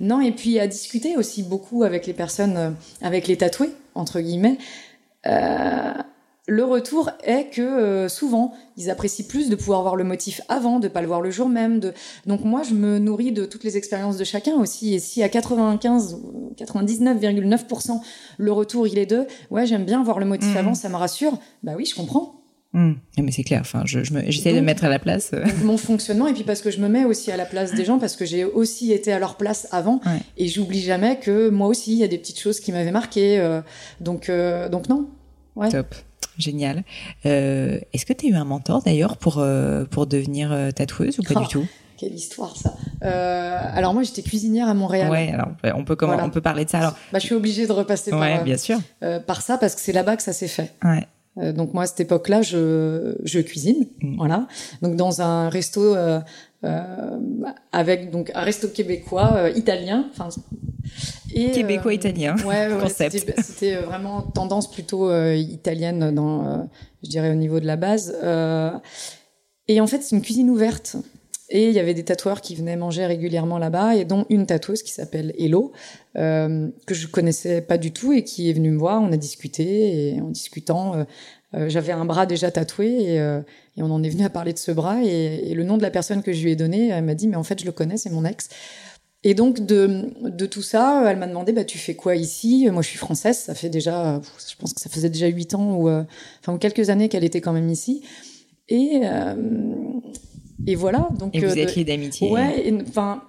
Non, 0.00 0.20
et 0.20 0.32
puis 0.32 0.58
à 0.58 0.66
discuter 0.66 1.16
aussi 1.16 1.42
beaucoup 1.42 1.82
avec 1.82 2.06
les 2.06 2.12
personnes, 2.12 2.56
euh, 2.56 2.70
avec 3.02 3.26
les 3.26 3.36
tatoués, 3.36 3.72
entre 3.94 4.20
guillemets. 4.20 4.58
Le 6.48 6.64
retour 6.64 7.10
est 7.24 7.50
que 7.50 7.60
euh, 7.60 8.08
souvent, 8.08 8.54
ils 8.76 8.88
apprécient 8.88 9.26
plus 9.26 9.48
de 9.48 9.56
pouvoir 9.56 9.82
voir 9.82 9.96
le 9.96 10.04
motif 10.04 10.40
avant, 10.48 10.78
de 10.78 10.86
pas 10.86 11.00
le 11.00 11.08
voir 11.08 11.20
le 11.20 11.30
jour 11.30 11.48
même. 11.48 11.80
De... 11.80 11.92
Donc 12.26 12.44
moi, 12.44 12.62
je 12.62 12.74
me 12.74 12.98
nourris 12.98 13.32
de 13.32 13.44
toutes 13.44 13.64
les 13.64 13.76
expériences 13.76 14.16
de 14.16 14.24
chacun 14.24 14.54
aussi. 14.54 14.94
Et 14.94 15.00
si 15.00 15.22
à 15.22 15.28
95, 15.28 16.18
99,9% 16.56 18.00
le 18.38 18.52
retour 18.52 18.86
il 18.86 18.98
est 18.98 19.06
de, 19.06 19.26
ouais, 19.50 19.66
j'aime 19.66 19.84
bien 19.84 20.04
voir 20.04 20.18
le 20.20 20.26
motif 20.26 20.54
mmh. 20.54 20.58
avant, 20.58 20.74
ça 20.74 20.88
me 20.88 20.96
rassure. 20.96 21.38
Bah 21.64 21.72
oui, 21.76 21.84
je 21.84 21.96
comprends. 21.96 22.36
Hmm. 22.76 22.92
Mais 23.18 23.32
c'est 23.32 23.42
clair. 23.42 23.62
Enfin, 23.62 23.82
je, 23.86 24.00
j'essaie 24.28 24.52
de 24.52 24.60
me 24.60 24.66
mettre 24.66 24.84
à 24.84 24.90
la 24.90 24.98
place. 24.98 25.30
Euh. 25.32 25.44
Mon 25.64 25.78
fonctionnement 25.78 26.26
et 26.26 26.34
puis 26.34 26.44
parce 26.44 26.60
que 26.60 26.70
je 26.70 26.78
me 26.78 26.88
mets 26.88 27.06
aussi 27.06 27.32
à 27.32 27.36
la 27.38 27.46
place 27.46 27.72
des 27.72 27.86
gens 27.86 27.98
parce 27.98 28.16
que 28.16 28.26
j'ai 28.26 28.44
aussi 28.44 28.92
été 28.92 29.12
à 29.12 29.18
leur 29.18 29.36
place 29.36 29.66
avant 29.70 30.00
et 30.36 30.46
j'oublie 30.46 30.82
jamais 30.82 31.18
que 31.18 31.48
moi 31.48 31.68
aussi 31.68 31.92
il 31.92 31.98
y 31.98 32.04
a 32.04 32.08
des 32.08 32.18
petites 32.18 32.38
choses 32.38 32.60
qui 32.60 32.72
m'avaient 32.72 32.90
marqué. 32.90 33.38
Euh, 33.38 33.62
donc 34.00 34.28
euh, 34.28 34.68
donc 34.68 34.90
non. 34.90 35.08
Ouais. 35.56 35.70
Top. 35.70 35.94
Génial. 36.38 36.84
est-ce 37.24 38.04
que 38.04 38.12
tu 38.12 38.26
as 38.26 38.28
eu 38.28 38.34
un 38.34 38.44
mentor 38.44 38.82
d'ailleurs 38.82 39.16
pour 39.16 39.42
pour 39.90 40.06
devenir 40.06 40.54
tatoueuse 40.74 41.18
ou 41.18 41.22
pas 41.22 41.40
du 41.40 41.46
oh, 41.46 41.50
tout? 41.50 41.66
Quelle 41.96 42.14
histoire 42.14 42.54
ça. 42.54 42.74
alors 43.00 43.94
moi 43.94 44.02
j'étais 44.02 44.20
cuisinière 44.20 44.68
à 44.68 44.74
Montréal. 44.74 45.10
Ouais. 45.10 45.32
Alors 45.32 45.78
on 45.78 45.84
peut 45.84 45.96
comment 45.96 46.18
on 46.22 46.28
peut 46.28 46.42
parler 46.42 46.66
de 46.66 46.70
ça 46.70 46.80
alors. 46.80 46.92
Bah, 47.10 47.20
je 47.20 47.24
suis 47.24 47.34
obligée 47.34 47.66
de 47.66 47.72
repasser 47.72 48.10
par 48.10 48.44
bien 48.44 48.58
sûr. 48.58 48.78
par 49.26 49.40
ça 49.40 49.56
parce 49.56 49.74
que 49.74 49.80
c'est 49.80 49.92
là-bas 49.92 50.16
que 50.16 50.22
ça 50.22 50.34
s'est 50.34 50.48
fait. 50.48 50.74
Ouais. 50.84 51.06
Euh, 51.38 51.52
donc 51.52 51.74
moi 51.74 51.82
à 51.82 51.86
cette 51.86 52.00
époque-là, 52.00 52.42
je, 52.42 53.16
je 53.24 53.40
cuisine, 53.40 53.86
mm. 54.00 54.16
voilà. 54.16 54.46
Donc 54.82 54.96
dans 54.96 55.20
un 55.20 55.48
resto 55.48 55.94
euh, 56.64 56.68
euh, 56.68 57.18
avec 57.72 58.10
donc 58.10 58.30
un 58.34 58.40
resto 58.40 58.68
québécois 58.68 59.32
euh, 59.36 59.50
italien, 59.50 60.08
enfin 60.10 60.28
et 61.34 61.50
québécois 61.50 61.94
italien. 61.94 62.36
Ouais, 62.46 62.68
ouais 62.72 62.88
c'était 63.42 63.76
vraiment 63.76 64.22
tendance 64.22 64.70
plutôt 64.70 65.10
italienne 65.34 66.14
dans, 66.14 66.68
je 67.02 67.08
dirais 67.10 67.30
au 67.30 67.34
niveau 67.34 67.60
de 67.60 67.66
la 67.66 67.76
base. 67.76 68.16
et 69.68 69.80
en 69.80 69.86
fait, 69.86 70.02
c'est 70.02 70.16
une 70.16 70.22
cuisine 70.22 70.50
ouverte. 70.50 70.96
Et 71.48 71.68
il 71.68 71.74
y 71.74 71.78
avait 71.78 71.94
des 71.94 72.04
tatoueurs 72.04 72.40
qui 72.40 72.56
venaient 72.56 72.76
manger 72.76 73.06
régulièrement 73.06 73.58
là-bas, 73.58 73.94
et 73.94 74.04
dont 74.04 74.26
une 74.30 74.46
tatoueuse 74.46 74.82
qui 74.82 74.90
s'appelle 74.90 75.32
Hello, 75.38 75.72
euh, 76.16 76.68
que 76.86 76.94
je 76.94 77.06
connaissais 77.06 77.60
pas 77.60 77.78
du 77.78 77.92
tout 77.92 78.12
et 78.12 78.24
qui 78.24 78.50
est 78.50 78.52
venue 78.52 78.70
me 78.70 78.78
voir. 78.78 79.00
On 79.00 79.12
a 79.12 79.16
discuté 79.16 80.14
et 80.14 80.20
en 80.20 80.28
discutant, 80.28 80.94
euh, 80.94 81.04
euh 81.54 81.68
j'avais 81.68 81.92
un 81.92 82.04
bras 82.04 82.26
déjà 82.26 82.50
tatoué 82.50 82.86
et, 82.86 83.20
euh, 83.20 83.42
et, 83.76 83.82
on 83.82 83.90
en 83.90 84.02
est 84.02 84.08
venu 84.08 84.24
à 84.24 84.30
parler 84.30 84.52
de 84.52 84.58
ce 84.58 84.72
bras 84.72 85.02
et, 85.02 85.50
et, 85.50 85.54
le 85.54 85.64
nom 85.64 85.76
de 85.76 85.82
la 85.82 85.90
personne 85.90 86.22
que 86.22 86.32
je 86.32 86.42
lui 86.42 86.52
ai 86.52 86.56
donné, 86.56 86.88
elle 86.88 87.04
m'a 87.04 87.14
dit 87.14 87.28
mais 87.28 87.36
en 87.36 87.44
fait 87.44 87.60
je 87.60 87.66
le 87.66 87.72
connais, 87.72 87.96
c'est 87.96 88.10
mon 88.10 88.24
ex. 88.24 88.48
Et 89.24 89.34
donc 89.34 89.66
de, 89.66 90.10
de 90.22 90.46
tout 90.46 90.62
ça, 90.62 91.02
elle 91.06 91.16
m'a 91.16 91.26
demandé 91.26 91.52
bah 91.52 91.64
tu 91.64 91.78
fais 91.78 91.94
quoi 91.94 92.14
ici? 92.16 92.68
Moi 92.70 92.82
je 92.82 92.88
suis 92.88 92.98
française, 92.98 93.38
ça 93.38 93.54
fait 93.54 93.70
déjà, 93.70 94.20
je 94.48 94.54
pense 94.56 94.72
que 94.72 94.80
ça 94.80 94.88
faisait 94.88 95.10
déjà 95.10 95.26
huit 95.26 95.54
ans 95.54 95.76
ou 95.76 95.88
enfin 95.88 96.58
quelques 96.58 96.90
années 96.90 97.08
qu'elle 97.08 97.24
était 97.24 97.40
quand 97.40 97.52
même 97.52 97.68
ici. 97.68 98.02
Et 98.68 99.02
et 100.66 100.74
voilà. 100.74 101.08
Donc, 101.18 101.34
et 101.34 101.40
vous 101.40 101.46
euh, 101.46 101.56
êtes 101.56 101.74
liés 101.74 101.84
d'amitié. 101.84 102.30
Ouais, 102.30 102.72
enfin. 102.88 103.22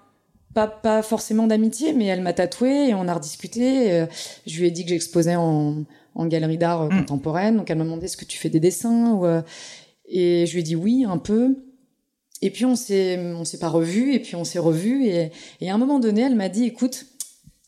Pas, 0.54 0.66
pas, 0.66 1.04
forcément 1.04 1.46
d'amitié, 1.46 1.94
mais 1.94 2.06
elle 2.06 2.22
m'a 2.22 2.34
tatoué 2.34 2.90
et 2.90 2.96
on 2.96 3.08
a 3.08 3.14
rediscuté. 3.14 3.92
Euh, 3.92 4.08
je 4.48 4.60
lui 4.60 4.66
ai 4.66 4.72
dit 4.72 4.86
que 4.86 4.90
j'exposais 4.90 5.36
en, 5.36 5.84
en, 6.16 6.26
galerie 6.26 6.58
d'art 6.58 6.82
euh, 6.82 6.90
mm. 6.90 7.00
contemporaine, 7.02 7.58
donc 7.58 7.70
elle 7.70 7.78
m'a 7.78 7.84
demandé 7.84 8.06
est-ce 8.06 8.18
que 8.18 8.26
tu 8.26 8.40
fais 8.40 8.50
des 8.50 8.60
dessins 8.60 9.12
ou, 9.12 9.28
et 10.08 10.46
je 10.46 10.54
lui 10.54 10.60
ai 10.60 10.64
dit 10.64 10.76
oui 10.76 11.06
un 11.08 11.18
peu. 11.18 11.58
Et 12.42 12.52
puis 12.52 12.66
on 12.66 12.76
s'est 12.76 13.18
on 13.20 13.46
s'est 13.46 13.58
pas 13.58 13.70
revu 13.70 14.14
et 14.14 14.20
puis 14.20 14.36
on 14.36 14.44
s'est 14.44 14.60
revu 14.60 15.06
et, 15.06 15.32
et 15.60 15.70
à 15.70 15.74
un 15.74 15.78
moment 15.78 16.00
donné 16.00 16.22
elle 16.22 16.36
m'a 16.36 16.50
dit 16.50 16.66
écoute 16.66 17.06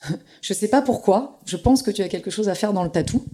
je 0.42 0.54
sais 0.54 0.68
pas 0.68 0.84
pourquoi 0.84 1.40
je 1.46 1.58
pense 1.58 1.82
que 1.82 1.90
tu 1.90 2.04
as 2.04 2.08
quelque 2.08 2.30
chose 2.30 2.50
à 2.50 2.56
faire 2.56 2.72
dans 2.72 2.84
le 2.84 2.92
tatou 2.92 3.26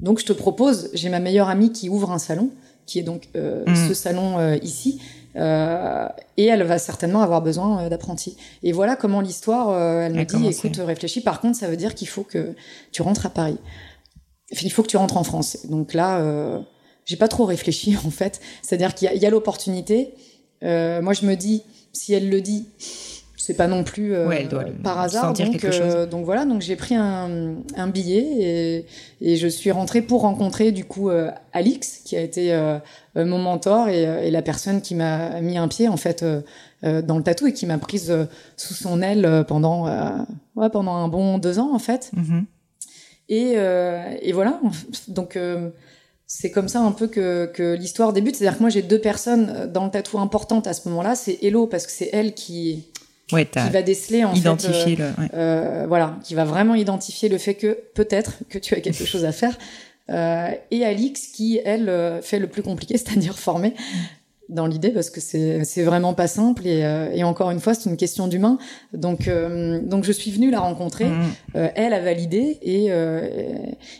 donc 0.00 0.18
je 0.18 0.24
te 0.24 0.32
propose 0.32 0.88
j'ai 0.94 1.10
ma 1.10 1.20
meilleure 1.20 1.50
amie 1.50 1.72
qui 1.72 1.90
ouvre 1.90 2.10
un 2.10 2.18
salon 2.18 2.50
qui 2.86 2.98
est 2.98 3.02
donc 3.02 3.28
mm. 3.34 3.74
ce 3.86 3.92
salon 3.92 4.54
ici 4.62 4.98
euh, 5.36 6.08
et 6.36 6.46
elle 6.46 6.62
va 6.62 6.78
certainement 6.78 7.22
avoir 7.22 7.42
besoin 7.42 7.82
euh, 7.82 7.88
d'apprentis. 7.88 8.36
Et 8.62 8.72
voilà 8.72 8.96
comment 8.96 9.20
l'histoire, 9.20 9.70
euh, 9.70 10.00
elle 10.00 10.14
me 10.14 10.24
dit, 10.24 10.46
écoute, 10.46 10.76
réfléchis. 10.78 11.20
Par 11.20 11.40
contre, 11.40 11.58
ça 11.58 11.68
veut 11.68 11.76
dire 11.76 11.94
qu'il 11.94 12.08
faut 12.08 12.22
que 12.22 12.54
tu 12.92 13.02
rentres 13.02 13.26
à 13.26 13.30
Paris. 13.30 13.58
Il 14.62 14.72
faut 14.72 14.82
que 14.82 14.88
tu 14.88 14.96
rentres 14.96 15.16
en 15.16 15.24
France. 15.24 15.66
Donc 15.68 15.92
là, 15.92 16.20
euh, 16.20 16.58
j'ai 17.06 17.16
pas 17.16 17.28
trop 17.28 17.46
réfléchi 17.46 17.96
en 18.06 18.10
fait. 18.10 18.40
C'est-à-dire 18.60 18.94
qu'il 18.94 19.10
y 19.10 19.24
a, 19.24 19.28
a 19.28 19.30
l'opportunité. 19.30 20.12
moi, 20.62 21.14
je 21.14 21.24
me 21.24 21.34
dis, 21.34 21.62
si 21.94 22.12
elle 22.12 22.28
le 22.28 22.42
dit, 22.42 22.66
c'est 23.46 23.54
pas 23.54 23.68
non 23.68 23.84
plus 23.84 24.12
euh, 24.12 24.28
par 24.82 24.98
hasard. 24.98 25.32
Donc, 25.32 25.64
euh, 25.64 26.06
donc, 26.06 26.24
voilà, 26.24 26.44
donc 26.44 26.62
j'ai 26.62 26.74
pris 26.74 26.96
un, 26.96 27.54
un 27.76 27.86
billet 27.86 28.26
et, 28.40 28.86
et, 29.20 29.36
je 29.36 29.46
suis 29.46 29.70
rentrée 29.70 30.02
pour 30.02 30.22
rencontrer 30.22 30.72
du 30.72 30.84
coup 30.84 31.10
euh, 31.10 31.30
Alix, 31.52 32.00
qui 32.04 32.16
a 32.16 32.20
été 32.22 32.52
euh, 32.52 32.78
mon 33.14 33.38
mentor 33.38 33.88
et, 33.88 34.02
et, 34.02 34.32
la 34.32 34.42
personne 34.42 34.80
qui 34.80 34.96
m'a 34.96 35.40
mis 35.42 35.58
un 35.58 35.68
pied 35.68 35.86
en 35.86 35.96
fait 35.96 36.24
dans 36.82 37.16
le 37.16 37.22
tatou 37.22 37.46
et 37.46 37.52
qui 37.52 37.66
m'a 37.66 37.78
prise 37.78 38.12
sous 38.56 38.74
son 38.74 39.00
aile 39.00 39.44
pendant 39.46 39.86
ouais, 40.56 40.70
pendant 40.70 40.96
un 40.96 41.06
bon 41.06 41.38
deux 41.38 41.60
ans 41.60 41.72
en 41.72 41.78
fait. 41.78 42.10
Mm-hmm. 42.16 42.44
Et, 43.28 43.52
et 44.28 44.32
voilà, 44.32 44.60
donc 45.06 45.38
c'est 46.26 46.50
comme 46.50 46.68
ça 46.68 46.80
un 46.80 46.92
peu 46.92 47.06
que, 47.06 47.46
que 47.46 47.74
l'histoire 47.74 48.12
débute. 48.12 48.34
C'est-à-dire 48.36 48.58
que 48.58 48.62
moi, 48.62 48.70
j'ai 48.70 48.82
deux 48.82 49.00
personnes 49.00 49.70
dans 49.72 49.84
le 49.84 49.90
tatou 49.90 50.18
importantes 50.18 50.66
à 50.66 50.72
ce 50.72 50.88
moment-là. 50.88 51.14
C'est 51.14 51.38
Hello, 51.42 51.66
parce 51.66 51.86
que 51.86 51.92
c'est 51.92 52.10
elle 52.12 52.34
qui, 52.34 52.88
ouais, 53.32 53.46
qui 53.46 53.70
va 53.70 53.82
déceler 53.82 54.24
en 54.24 54.34
identifier 54.34 54.96
fait, 54.96 55.02
le, 55.02 55.22
ouais. 55.22 55.30
euh, 55.34 55.84
voilà, 55.86 56.18
qui 56.24 56.34
va 56.34 56.44
vraiment 56.44 56.74
identifier 56.74 57.28
le 57.28 57.38
fait 57.38 57.54
que 57.54 57.78
peut-être 57.94 58.38
que 58.48 58.58
tu 58.58 58.74
as 58.74 58.80
quelque 58.80 59.04
chose 59.06 59.24
à 59.24 59.32
faire. 59.32 59.56
Euh, 60.08 60.50
et 60.70 60.84
Alix 60.84 61.28
qui 61.28 61.60
elle 61.64 61.88
euh, 61.88 62.22
fait 62.22 62.38
le 62.38 62.46
plus 62.46 62.62
compliqué, 62.62 62.96
c'est-à-dire 62.98 63.38
former 63.38 63.74
dans 64.48 64.66
l'idée 64.66 64.90
parce 64.90 65.10
que 65.10 65.20
c'est 65.20 65.64
c'est 65.64 65.82
vraiment 65.82 66.14
pas 66.14 66.28
simple 66.28 66.66
et, 66.66 66.84
euh, 66.84 67.10
et 67.12 67.24
encore 67.24 67.50
une 67.50 67.60
fois 67.60 67.74
c'est 67.74 67.90
une 67.90 67.96
question 67.96 68.28
d'humain 68.28 68.58
donc 68.92 69.26
euh, 69.26 69.80
donc 69.82 70.04
je 70.04 70.12
suis 70.12 70.30
venue 70.30 70.50
la 70.50 70.60
rencontrer 70.60 71.06
Mmh. 71.06 71.22
Euh, 71.56 71.68
elle 71.74 71.92
a 71.92 72.00
validé 72.00 72.58
et 72.62 72.86
euh, 72.90 73.28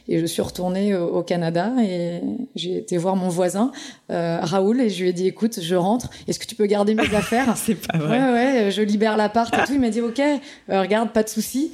et 0.08 0.18
je 0.18 0.26
suis 0.26 0.42
retournée 0.42 0.94
au, 0.94 1.06
au 1.06 1.22
Canada 1.22 1.72
et 1.82 2.20
j'ai 2.54 2.78
été 2.78 2.96
voir 2.96 3.16
mon 3.16 3.28
voisin 3.28 3.70
euh, 4.10 4.38
Raoul 4.40 4.80
et 4.80 4.88
je 4.88 5.02
lui 5.02 5.10
ai 5.10 5.12
dit 5.12 5.26
écoute 5.26 5.60
je 5.60 5.74
rentre 5.74 6.10
est-ce 6.28 6.38
que 6.38 6.46
tu 6.46 6.54
peux 6.54 6.66
garder 6.66 6.94
mes 6.94 7.14
affaires 7.14 7.56
C'est 7.66 7.74
pas 7.74 7.98
vrai. 7.98 8.18
Ouais, 8.18 8.32
ouais, 8.32 8.70
je 8.70 8.82
libère 8.82 9.16
l'appart 9.16 9.52
et 9.54 9.64
tout. 9.64 9.72
Il 9.72 9.80
m'a 9.80 9.90
dit, 9.90 10.00
OK, 10.00 10.20
euh, 10.20 10.80
regarde, 10.80 11.10
pas 11.10 11.22
de 11.22 11.28
souci. 11.28 11.72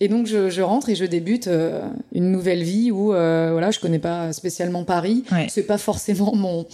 Et 0.00 0.08
donc, 0.08 0.26
je, 0.26 0.50
je 0.50 0.60
rentre 0.62 0.90
et 0.90 0.94
je 0.94 1.04
débute 1.06 1.46
euh, 1.46 1.80
une 2.12 2.30
nouvelle 2.30 2.62
vie 2.62 2.90
où, 2.90 3.14
euh, 3.14 3.50
voilà, 3.52 3.70
je 3.70 3.80
connais 3.80 3.98
pas 3.98 4.32
spécialement 4.32 4.84
Paris. 4.84 5.24
Ouais. 5.32 5.46
C'est 5.48 5.62
pas 5.66 5.78
forcément 5.78 6.34
mon, 6.34 6.66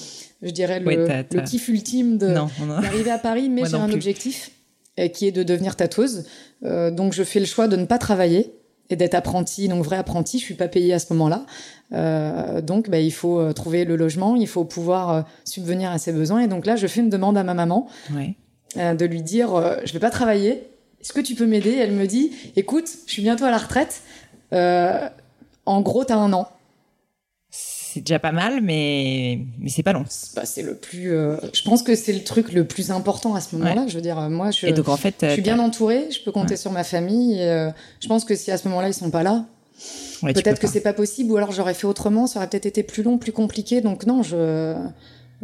je 0.42 0.50
dirais, 0.50 0.80
le, 0.80 1.06
t'as- 1.06 1.22
le 1.36 1.40
kiff 1.42 1.68
ultime 1.68 2.18
d'arriver 2.18 3.10
à 3.10 3.18
Paris, 3.18 3.48
mais 3.48 3.62
j'ai 3.64 3.76
un 3.76 3.86
plus. 3.86 3.94
objectif 3.94 4.50
euh, 4.98 5.08
qui 5.08 5.26
est 5.26 5.32
de 5.32 5.42
devenir 5.42 5.76
tatoueuse. 5.76 6.24
Euh, 6.64 6.90
donc, 6.90 7.12
je 7.12 7.22
fais 7.22 7.40
le 7.40 7.46
choix 7.46 7.68
de 7.68 7.76
ne 7.76 7.84
pas 7.86 7.98
travailler 7.98 8.52
et 8.90 8.96
d'être 8.96 9.14
apprenti, 9.14 9.68
donc 9.68 9.84
vrai 9.84 9.96
apprenti. 9.96 10.38
Je 10.38 10.44
suis 10.44 10.54
pas 10.54 10.68
payée 10.68 10.92
à 10.92 10.98
ce 10.98 11.12
moment-là. 11.14 11.46
Euh, 11.94 12.60
donc, 12.60 12.90
bah, 12.90 12.98
il 13.00 13.12
faut 13.12 13.52
trouver 13.52 13.84
le 13.84 13.96
logement, 13.96 14.36
il 14.36 14.46
faut 14.48 14.64
pouvoir 14.64 15.24
subvenir 15.44 15.90
à 15.90 15.98
ses 15.98 16.12
besoins. 16.12 16.40
Et 16.40 16.48
donc 16.48 16.66
là, 16.66 16.76
je 16.76 16.86
fais 16.86 17.00
une 17.00 17.08
demande 17.10 17.38
à 17.38 17.44
ma 17.44 17.54
maman 17.54 17.88
euh, 18.76 18.94
de 18.94 19.04
lui 19.06 19.22
dire 19.22 19.48
je 19.84 19.92
vais 19.92 19.98
pas 19.98 20.10
travailler 20.10 20.64
est-ce 21.00 21.12
que 21.12 21.20
tu 21.20 21.34
peux 21.34 21.46
m'aider? 21.46 21.74
Elle 21.78 21.92
me 21.92 22.06
dit 22.06 22.32
écoute 22.56 22.88
je 23.06 23.12
suis 23.12 23.22
bientôt 23.22 23.44
à 23.44 23.50
la 23.50 23.58
retraite 23.58 24.02
en 24.52 25.80
gros 25.80 26.04
t'as 26.04 26.16
un 26.16 26.32
an 26.32 26.48
C'est 27.92 28.00
déjà 28.00 28.18
pas 28.18 28.32
mal, 28.32 28.62
mais, 28.62 29.40
mais 29.58 29.68
c'est 29.68 29.82
pas 29.82 29.92
long. 29.92 30.06
c'est 30.08 30.34
bah, 30.34 30.46
c'est 30.46 30.62
le 30.62 30.76
plus 30.76 31.12
euh, 31.12 31.36
je 31.52 31.60
pense 31.60 31.82
que 31.82 31.94
c'est 31.94 32.14
le 32.14 32.24
truc 32.24 32.50
le 32.54 32.64
plus 32.64 32.90
important 32.90 33.34
à 33.34 33.42
ce 33.42 33.54
moment-là 33.54 33.84
je 33.86 33.94
veux 33.94 34.00
dire 34.00 34.18
euh, 34.18 34.30
moi 34.30 34.50
je, 34.50 34.66
Et 34.66 34.72
donc, 34.72 34.88
en 34.88 34.96
fait, 34.96 35.16
je 35.20 35.32
suis 35.32 35.42
bien 35.42 35.58
entourée 35.58 36.08
je 36.10 36.18
peux 36.24 36.32
compter 36.32 36.56
sur 36.56 36.70
ma 36.70 36.84
famille 36.84 37.34
et, 37.34 37.50
euh, 37.50 37.70
je 38.00 38.08
pense 38.08 38.24
que 38.24 38.34
si 38.34 38.50
à 38.50 38.56
ce 38.56 38.66
moment-là 38.68 38.88
ils 38.88 38.94
sont 38.94 39.10
pas 39.10 39.22
là 39.22 39.44
ouais, 40.22 40.32
peut-être 40.32 40.58
que 40.58 40.66
c'est 40.66 40.80
pas 40.80 40.94
possible 40.94 41.32
ou 41.32 41.36
alors 41.36 41.52
j'aurais 41.52 41.74
fait 41.74 41.86
autrement 41.86 42.26
ça 42.26 42.38
aurait 42.38 42.48
peut-être 42.48 42.64
été 42.64 42.82
plus 42.82 43.02
long 43.02 43.18
plus 43.18 43.32
compliqué. 43.32 43.82
Donc 43.82 44.06
non 44.06 44.22
je 44.22 44.74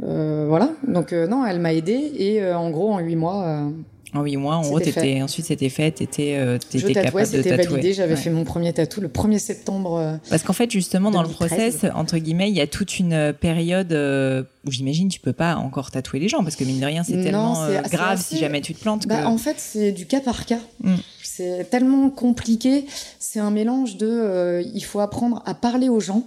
euh, 0.03 0.47
voilà. 0.49 0.71
Donc 0.87 1.13
euh, 1.13 1.27
non 1.27 1.45
elle 1.45 1.61
m'a 1.61 1.75
aidée 1.75 2.13
et 2.17 2.43
en 2.51 2.71
gros 2.71 2.93
en 2.93 2.99
huit 3.01 3.17
mois 3.17 3.71
En 4.15 4.23
huit 4.23 4.37
mois, 4.39 4.57
en 4.57 4.63
gros, 4.63 4.79
ensuite 4.79 5.45
c'était 5.47 5.69
fait, 5.69 5.91
t'étais, 5.93 6.37
euh, 6.39 6.59
capable 6.95 7.21
de 7.21 7.25
c'était 7.27 7.51
tatouer. 7.57 7.67
validé 7.67 7.93
j'avais 7.93 8.15
Ouais. 8.15 8.21
fait 8.21 8.31
mon 8.31 8.45
premier 8.45 8.73
tatou 8.73 9.01
le 9.03 9.09
1er 9.09 9.39
septembre 9.39 9.97
euh, 9.99 10.17
Parce 10.31 10.43
qu'en 10.43 10.55
fait, 10.55 10.71
justement, 10.71 11.11
dans 11.11 11.21
le 11.23 11.29
2013. 11.29 11.49
process, 11.77 11.91
entre 11.95 12.17
guillemets, 12.17 12.49
il 12.49 12.57
y 12.57 12.61
a 12.63 12.67
toute 12.67 12.99
une 12.99 13.13
euh, 13.13 13.33
période 13.35 13.93
euh, 13.93 14.43
où 14.67 14.71
j'imagine 14.71 15.09
tu 15.09 15.21
peux 15.21 15.35
pas 15.35 15.57
encore 15.57 15.91
tatouer 15.91 16.21
les 16.21 16.29
gens 16.29 16.43
parce 16.43 16.57
que 16.57 16.65
mine 16.65 16.81
de 16.81 16.87
rien, 16.87 17.05
c'est 17.05 17.23
tellement 17.23 17.55
grave 17.91 18.19
assez- 18.19 18.35
si 18.37 18.39
jamais 18.39 18.61
tu 18.63 18.75
te 18.75 18.81
plantes. 18.81 19.07
Bah, 19.07 19.23
que... 19.23 19.27
en 19.27 19.37
fait, 19.39 19.57
c'est 19.59 19.93
du 19.93 20.07
cas 20.07 20.21
par 20.21 20.47
cas. 20.47 20.61
Mm. 20.83 20.95
C'est 21.23 21.69
tellement 21.71 22.09
compliqué. 22.09 22.87
C'est 23.19 23.41
un 23.41 23.51
mélange 23.51 23.97
de. 23.99 24.63
il 24.75 24.85
faut 24.85 25.01
apprendre 25.01 25.43
à 25.45 25.55
parler 25.55 25.89
aux 25.91 26.01
gens, 26.01 26.23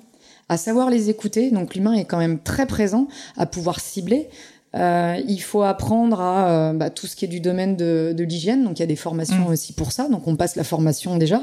à 0.49 0.57
savoir 0.57 0.89
les 0.91 1.09
écouter. 1.09 1.49
Donc 1.51 1.73
l'humain 1.75 1.93
est 1.93 2.05
quand 2.05 2.19
même 2.19 2.37
très 2.39 2.65
présent, 2.67 3.07
à 3.37 3.45
pouvoir 3.47 3.79
cibler. 3.79 4.29
Euh, 4.75 5.19
il 5.27 5.39
faut 5.41 5.63
apprendre 5.63 6.21
à 6.21 6.49
euh, 6.69 6.73
bah, 6.73 6.89
tout 6.89 7.05
ce 7.07 7.15
qui 7.17 7.25
est 7.25 7.27
du 7.27 7.41
domaine 7.41 7.75
de, 7.75 8.13
de 8.15 8.23
l'hygiène. 8.23 8.63
Donc 8.63 8.79
il 8.79 8.81
y 8.81 8.83
a 8.83 8.87
des 8.87 8.95
formations 8.95 9.47
Mm. 9.49 9.51
aussi 9.51 9.73
pour 9.73 9.91
ça. 9.91 10.07
Donc 10.07 10.27
on 10.27 10.35
passe 10.35 10.55
la 10.55 10.63
formation 10.63 11.17
déjà. 11.17 11.41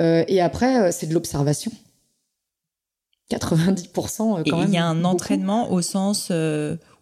Euh, 0.00 0.24
et 0.28 0.40
après, 0.40 0.90
c'est 0.92 1.06
de 1.06 1.14
l'observation. 1.14 1.70
90% 3.30 4.38
euh, 4.38 4.42
Et 4.44 4.50
quand 4.50 4.58
même. 4.58 4.68
il 4.68 4.74
y 4.74 4.78
a 4.78 4.86
un 4.86 4.94
beaucoup. 4.94 5.06
entraînement 5.08 5.70
au 5.72 5.82
sens 5.82 6.30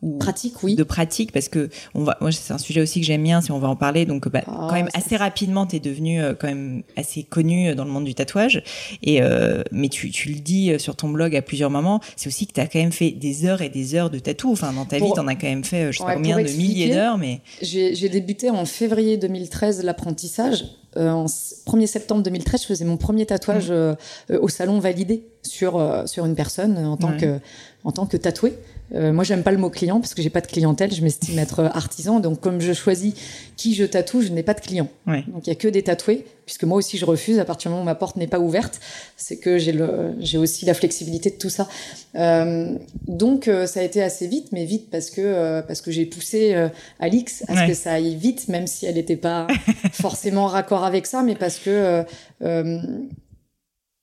euh, 0.05 0.19
pratique, 0.19 0.63
oui. 0.63 0.75
de 0.75 0.83
pratique 0.83 1.33
parce 1.33 1.49
que 1.49 1.69
on 1.95 2.03
va 2.05 2.17
moi 2.21 2.33
c'est 2.33 2.53
un 2.53 2.59
sujet 2.59 2.81
aussi 2.81 3.01
que 3.01 3.07
j'aime 3.07 3.23
bien 3.23 3.41
si 3.41 3.53
on 3.53 3.59
va 3.59 3.69
en 3.69 3.77
parler 3.77 4.05
donc 4.07 4.29
bah, 4.29 4.43
Ah, 4.47 4.67
quand 4.69 4.75
même 4.75 4.89
assez 4.95 5.17
rapidement 5.17 5.67
tu 5.67 5.77
es 5.77 5.81
devenu 5.81 6.21
euh, 6.21 6.35
quand 6.39 6.49
même 6.49 6.83
assez 6.97 7.23
connu 7.23 7.75
dans 7.75 7.85
le 7.85 7.91
monde 7.91 8.05
du 8.05 8.15
tatouage 8.15 8.63
et 9.03 9.23
euh, 9.23 9.63
mais 9.71 9.89
tu, 9.89 10.11
tu 10.11 10.31
le 10.31 10.41
dis 10.41 10.73
euh, 10.73 10.79
sur 10.79 10.97
ton 10.97 11.09
blog 11.09 11.37
à 11.37 11.43
plusieurs 11.43 11.71
moments 11.71 12.01
c'est 12.17 12.27
aussi 12.29 12.47
que 12.47 12.53
tu 12.53 12.61
as 12.61 12.67
quand 12.67 12.79
même 12.81 12.93
fait 12.93 13.11
des 13.13 13.45
heures 13.47 13.63
et 13.63 13.69
des 13.69 13.95
heures 13.95 14.11
de 14.11 14.19
tatou 14.19 14.51
enfin 14.53 14.73
dans 14.73 14.85
ta 14.85 14.99
Pour- 14.99 15.09
vie 15.09 15.15
tu 15.15 15.21
en 15.21 15.29
as 15.29 15.35
quand 15.37 15.47
même 15.49 15.65
fait 15.65 15.85
euh, 15.85 15.93
je 15.93 15.99
sais 15.99 16.05
Ouais, 16.05 16.11
pas 16.11 16.15
combien 16.17 16.37
de 16.43 16.49
milliers 16.51 16.91
d'heures 16.91 17.19
mais 17.19 17.41
J'ai 17.61 17.95
j'ai 17.95 18.09
débuté 18.09 18.51
en 18.51 18.65
février 18.65 19.17
2013 19.17 19.85
l'apprentissage. 19.85 20.65
Euh, 20.99 21.09
en 21.11 21.25
s- 21.25 21.63
1er 21.67 21.87
septembre 21.87 22.23
2013, 22.23 22.63
je 22.63 22.67
faisais 22.67 22.85
mon 22.85 22.99
premier 22.99 23.25
tatouage 23.25 23.71
Mmh. 23.71 23.73
euh, 23.73 23.95
euh, 24.31 24.39
au 24.43 24.49
salon 24.49 24.79
validé 24.79 25.25
sur 25.43 25.77
euh, 25.77 26.07
sur 26.07 26.25
une 26.27 26.35
personne 26.35 26.79
en 26.79 26.97
tant 26.97 27.11
Ouais. 27.13 27.17
que 27.19 27.39
en 27.85 27.93
tant 27.93 28.07
que 28.07 28.17
tatoué. 28.17 28.55
Euh, 28.95 29.11
moi, 29.11 29.25
j'aime 29.25 29.43
pas 29.43 29.51
le 29.53 29.57
mot 29.59 29.71
client 29.71 30.01
parce 30.01 30.13
que 30.13 30.21
j'ai 30.21 30.29
pas 30.31 30.43
de 30.43 30.47
clientèle. 30.47 30.93
Je 30.93 31.03
m'estime 31.03 31.39
être 31.39 31.61
euh, 31.61 31.69
artisan. 31.73 32.21
Donc, 32.21 32.41
comme 32.41 32.61
je 32.61 32.75
choisis 32.75 33.15
qui 33.57 33.75
je 33.75 33.85
tatoue, 33.85 34.21
je 34.21 34.29
n'ai 34.29 34.43
pas 34.43 34.53
de 34.53 34.61
clients. 34.61 34.89
ouais 35.07 35.25
Donc, 35.29 35.47
il 35.47 35.51
y 35.51 35.53
a 35.53 35.55
que 35.57 35.67
des 35.67 35.83
tatoués, 35.83 36.27
puisque 36.45 36.65
moi 36.65 36.77
aussi 36.77 36.99
je 36.99 37.07
refuse 37.07 37.39
à 37.39 37.47
partir 37.47 37.71
du 37.71 37.73
moment 37.73 37.83
où 37.83 37.87
ma 37.87 37.95
porte 37.95 38.17
n'est 38.17 38.27
pas 38.27 38.39
ouverte. 38.39 38.81
C'est 39.17 39.39
que 39.39 39.57
j'ai 39.57 39.73
le, 39.73 40.15
j'ai 40.21 40.37
aussi 40.37 40.67
la 40.67 40.75
flexibilité 40.75 41.31
de 41.31 41.37
tout 41.37 41.49
ça. 41.49 41.69
Euh, 42.17 42.75
donc, 43.09 43.49
euh, 43.49 43.67
ça 43.67 43.81
a 43.81 43.83
été 43.83 44.03
assez 44.03 44.27
vite, 44.27 44.49
mais 44.53 44.67
vite 44.67 44.91
parce 44.91 45.09
que 45.09 45.23
euh, 45.23 45.63
parce 45.63 45.81
que 45.81 45.91
j'ai 45.91 46.05
poussé 46.05 46.55
euh, 46.55 46.69
Alix 47.01 47.45
à 47.49 47.63
ce 47.63 47.67
que 47.69 47.75
ça 47.75 47.95
aille 47.95 48.15
vite, 48.15 48.49
même 48.49 48.67
si 48.67 48.85
elle 48.85 48.97
n'était 48.97 49.17
pas 49.17 49.47
forcément 49.93 50.47
raccord 50.47 50.85
avec 50.85 51.07
ça, 51.07 51.23
mais 51.23 51.35
parce 51.35 51.59
que 51.59 52.05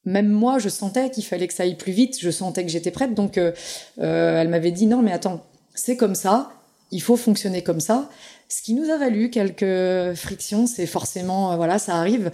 même 0.06 0.30
moi, 0.30 0.60
je 0.60 0.70
sentais 0.70 1.10
qu'il 1.10 1.24
fallait 1.26 1.48
que 1.48 1.54
ça 1.54 1.64
aille 1.64 1.76
plus 1.76 1.92
vite. 1.92 2.18
Je 2.20 2.30
sentais 2.32 2.64
que 2.64 2.70
j'étais 2.72 2.92
prête. 2.92 3.14
Donc, 3.14 3.38
euh, 3.38 3.52
euh, 4.00 4.42
elle 4.42 4.48
m'avait 4.50 4.72
dit 4.72 4.86
non, 4.88 5.02
mais 5.02 5.12
attends, 5.12 5.46
c'est 5.76 5.98
comme 5.98 6.16
ça. 6.16 6.52
Il 6.92 7.02
faut 7.02 7.18
fonctionner 7.18 7.62
comme 7.62 7.80
ça. 7.80 8.10
Ce 8.48 8.64
qui 8.64 8.74
nous 8.74 8.90
a 8.90 8.98
valu 8.98 9.30
quelques 9.30 10.16
frictions, 10.16 10.66
c'est 10.66 10.88
forcément, 10.88 11.52
euh, 11.52 11.56
voilà, 11.56 11.78
ça 11.78 11.96
arrive. 11.98 12.32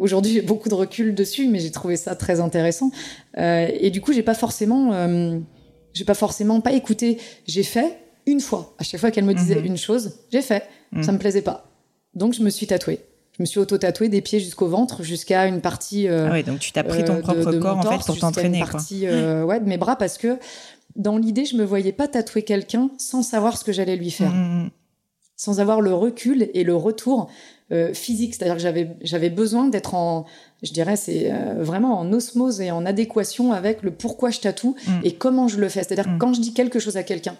Aujourd'hui, 0.00 0.32
j'ai 0.34 0.42
beaucoup 0.42 0.68
de 0.68 0.74
recul 0.74 1.14
dessus, 1.14 1.48
mais 1.48 1.58
j'ai 1.58 1.70
trouvé 1.70 1.96
ça 1.96 2.14
très 2.16 2.40
intéressant. 2.40 2.90
Et 3.36 3.90
du 3.90 4.00
coup, 4.00 4.12
j'ai 4.12 4.22
pas 4.22 4.34
forcément, 4.34 4.92
j'ai 5.94 6.04
pas 6.04 6.14
forcément 6.14 6.60
pas 6.60 6.72
écouté. 6.72 7.18
J'ai 7.46 7.62
fait 7.62 7.96
une 8.26 8.40
fois. 8.40 8.74
À 8.78 8.84
chaque 8.84 9.00
fois 9.00 9.10
qu'elle 9.10 9.24
me 9.24 9.32
disait 9.34 9.56
Mhm. 9.56 9.64
une 9.66 9.76
chose, 9.78 10.18
j'ai 10.30 10.42
fait. 10.42 10.64
Mhm. 10.92 11.02
Ça 11.02 11.12
me 11.12 11.18
plaisait 11.18 11.42
pas. 11.42 11.64
Donc, 12.14 12.34
je 12.34 12.42
me 12.42 12.50
suis 12.50 12.66
tatouée. 12.66 13.00
Je 13.38 13.42
me 13.42 13.46
suis 13.46 13.60
auto-tatouée 13.60 14.08
des 14.08 14.20
pieds 14.20 14.40
jusqu'au 14.40 14.66
ventre, 14.66 15.02
jusqu'à 15.04 15.46
une 15.46 15.60
partie. 15.60 16.08
euh, 16.08 16.26
ah 16.28 16.32
ouais 16.32 16.42
donc 16.42 16.58
tu 16.58 16.72
t'as 16.72 16.82
pris 16.82 17.04
ton 17.04 17.14
euh, 17.14 17.16
de- 17.16 17.22
propre 17.22 17.50
de 17.52 17.58
mon 17.58 17.62
corps 17.62 17.78
en 17.92 17.98
fait 17.98 18.04
pour 18.06 18.14
une 18.16 18.20
t'entraîner 18.20 18.58
quoi 18.60 18.72
partie, 18.72 19.06
euh, 19.06 19.44
ouais, 19.44 19.60
de 19.60 19.68
mes 19.68 19.76
bras 19.78 19.96
parce 19.96 20.18
que 20.18 20.38
dans 20.96 21.16
l'idée, 21.16 21.44
je 21.44 21.54
me 21.56 21.64
voyais 21.64 21.92
pas 21.92 22.08
tatouer 22.08 22.42
quelqu'un 22.42 22.90
sans 22.98 23.22
savoir 23.22 23.56
ce 23.56 23.64
que 23.64 23.72
j'allais 23.72 23.94
lui 23.96 24.10
faire, 24.10 24.32
Mm, 24.32 24.64
mm, 24.64 24.70
sans 25.36 25.60
avoir 25.60 25.80
le 25.80 25.94
recul 25.94 26.50
et 26.52 26.64
le 26.64 26.74
retour 26.74 27.30
euh, 27.70 27.94
physique. 27.94 28.34
C'est-à-dire 28.34 28.56
que 28.56 28.60
j'avais 28.62 28.96
j'avais 29.02 29.30
besoin 29.30 29.68
d'être 29.68 29.94
en, 29.94 30.24
je 30.64 30.72
dirais, 30.72 30.96
c'est 30.96 31.30
vraiment 31.58 32.00
en 32.00 32.12
osmose 32.12 32.60
et 32.60 32.72
en 32.72 32.84
adéquation 32.86 33.52
avec 33.52 33.82
le 33.84 33.92
pourquoi 33.92 34.30
je 34.30 34.40
tatoue 34.40 34.74
Mm. 34.88 34.90
et 35.04 35.14
comment 35.14 35.46
je 35.46 35.58
le 35.60 35.68
fais. 35.68 35.84
C'est-à-dire 35.84 36.06
que 36.12 36.18
quand 36.18 36.32
je 36.32 36.40
dis 36.40 36.54
quelque 36.54 36.80
chose 36.80 36.96
à 36.96 37.04
quelqu'un, 37.04 37.36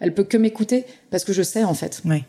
elle 0.00 0.14
peut 0.14 0.24
que 0.24 0.38
m'écouter 0.38 0.86
parce 1.10 1.24
que 1.24 1.34
je 1.34 1.42
sais 1.42 1.64
en 1.64 1.74
fait. 1.74 2.00
Ouais. 2.06 2.24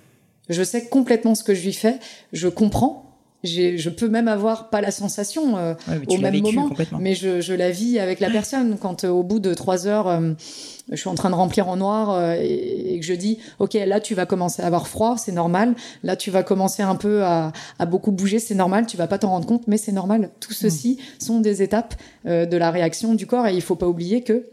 Je 0.49 0.63
sais 0.63 0.87
complètement 0.87 1.35
ce 1.35 1.43
que 1.43 1.53
je 1.55 1.63
lui 1.63 1.73
fais. 1.73 1.99
Je 2.33 2.47
comprends. 2.47 3.01
Je 3.43 3.89
peux 3.89 4.07
même 4.09 4.27
avoir 4.27 4.71
pas 4.71 4.81
la 4.81 4.89
sensation. 4.89 5.55
euh, 5.57 5.75
Ouais, 5.87 5.99
au 6.07 6.17
même 6.17 6.33
vécu 6.33 6.43
moment, 6.55 6.67
mais 6.99 7.13
je, 7.13 7.41
je 7.41 7.53
la 7.53 7.69
vis 7.69 7.99
avec 7.99 8.19
la 8.19 8.31
personne. 8.31 8.77
Quand 8.81 9.03
euh, 9.03 9.09
au 9.09 9.21
bout 9.21 9.39
de 9.39 9.53
trois 9.53 9.85
heures, 9.85 10.07
euh, 10.07 10.33
je 10.89 10.95
suis 10.95 11.09
en 11.09 11.13
train 11.13 11.29
de 11.29 11.35
remplir 11.35 11.67
en 11.69 11.75
noir 11.75 12.09
euh, 12.09 12.33
et, 12.39 12.95
et 12.95 12.99
que 12.99 13.05
je 13.05 13.13
dis, 13.13 13.37
ok, 13.59 13.73
là 13.75 13.99
tu 13.99 14.15
vas 14.15 14.25
commencer 14.25 14.63
à 14.63 14.65
avoir 14.65 14.87
froid, 14.87 15.15
c'est 15.19 15.31
normal. 15.31 15.75
Là 16.01 16.15
tu 16.15 16.31
vas 16.31 16.41
commencer 16.41 16.81
un 16.81 16.95
peu 16.95 17.23
à, 17.23 17.51
à 17.77 17.85
beaucoup 17.85 18.11
bouger, 18.11 18.39
c'est 18.39 18.55
normal. 18.55 18.87
Tu 18.87 18.97
vas 18.97 19.05
pas 19.05 19.19
t'en 19.19 19.29
rendre 19.29 19.45
compte, 19.45 19.67
mais 19.67 19.77
c'est 19.77 19.91
normal. 19.91 20.31
Tout 20.39 20.53
ceci 20.53 20.97
sont 21.19 21.39
des 21.39 21.61
étapes 21.61 21.93
euh, 22.25 22.47
de 22.47 22.57
la 22.57 22.71
réaction 22.71 23.13
du 23.13 23.27
corps 23.27 23.45
et 23.45 23.53
il 23.53 23.61
faut 23.61 23.75
pas 23.75 23.87
oublier 23.87 24.23
que 24.23 24.47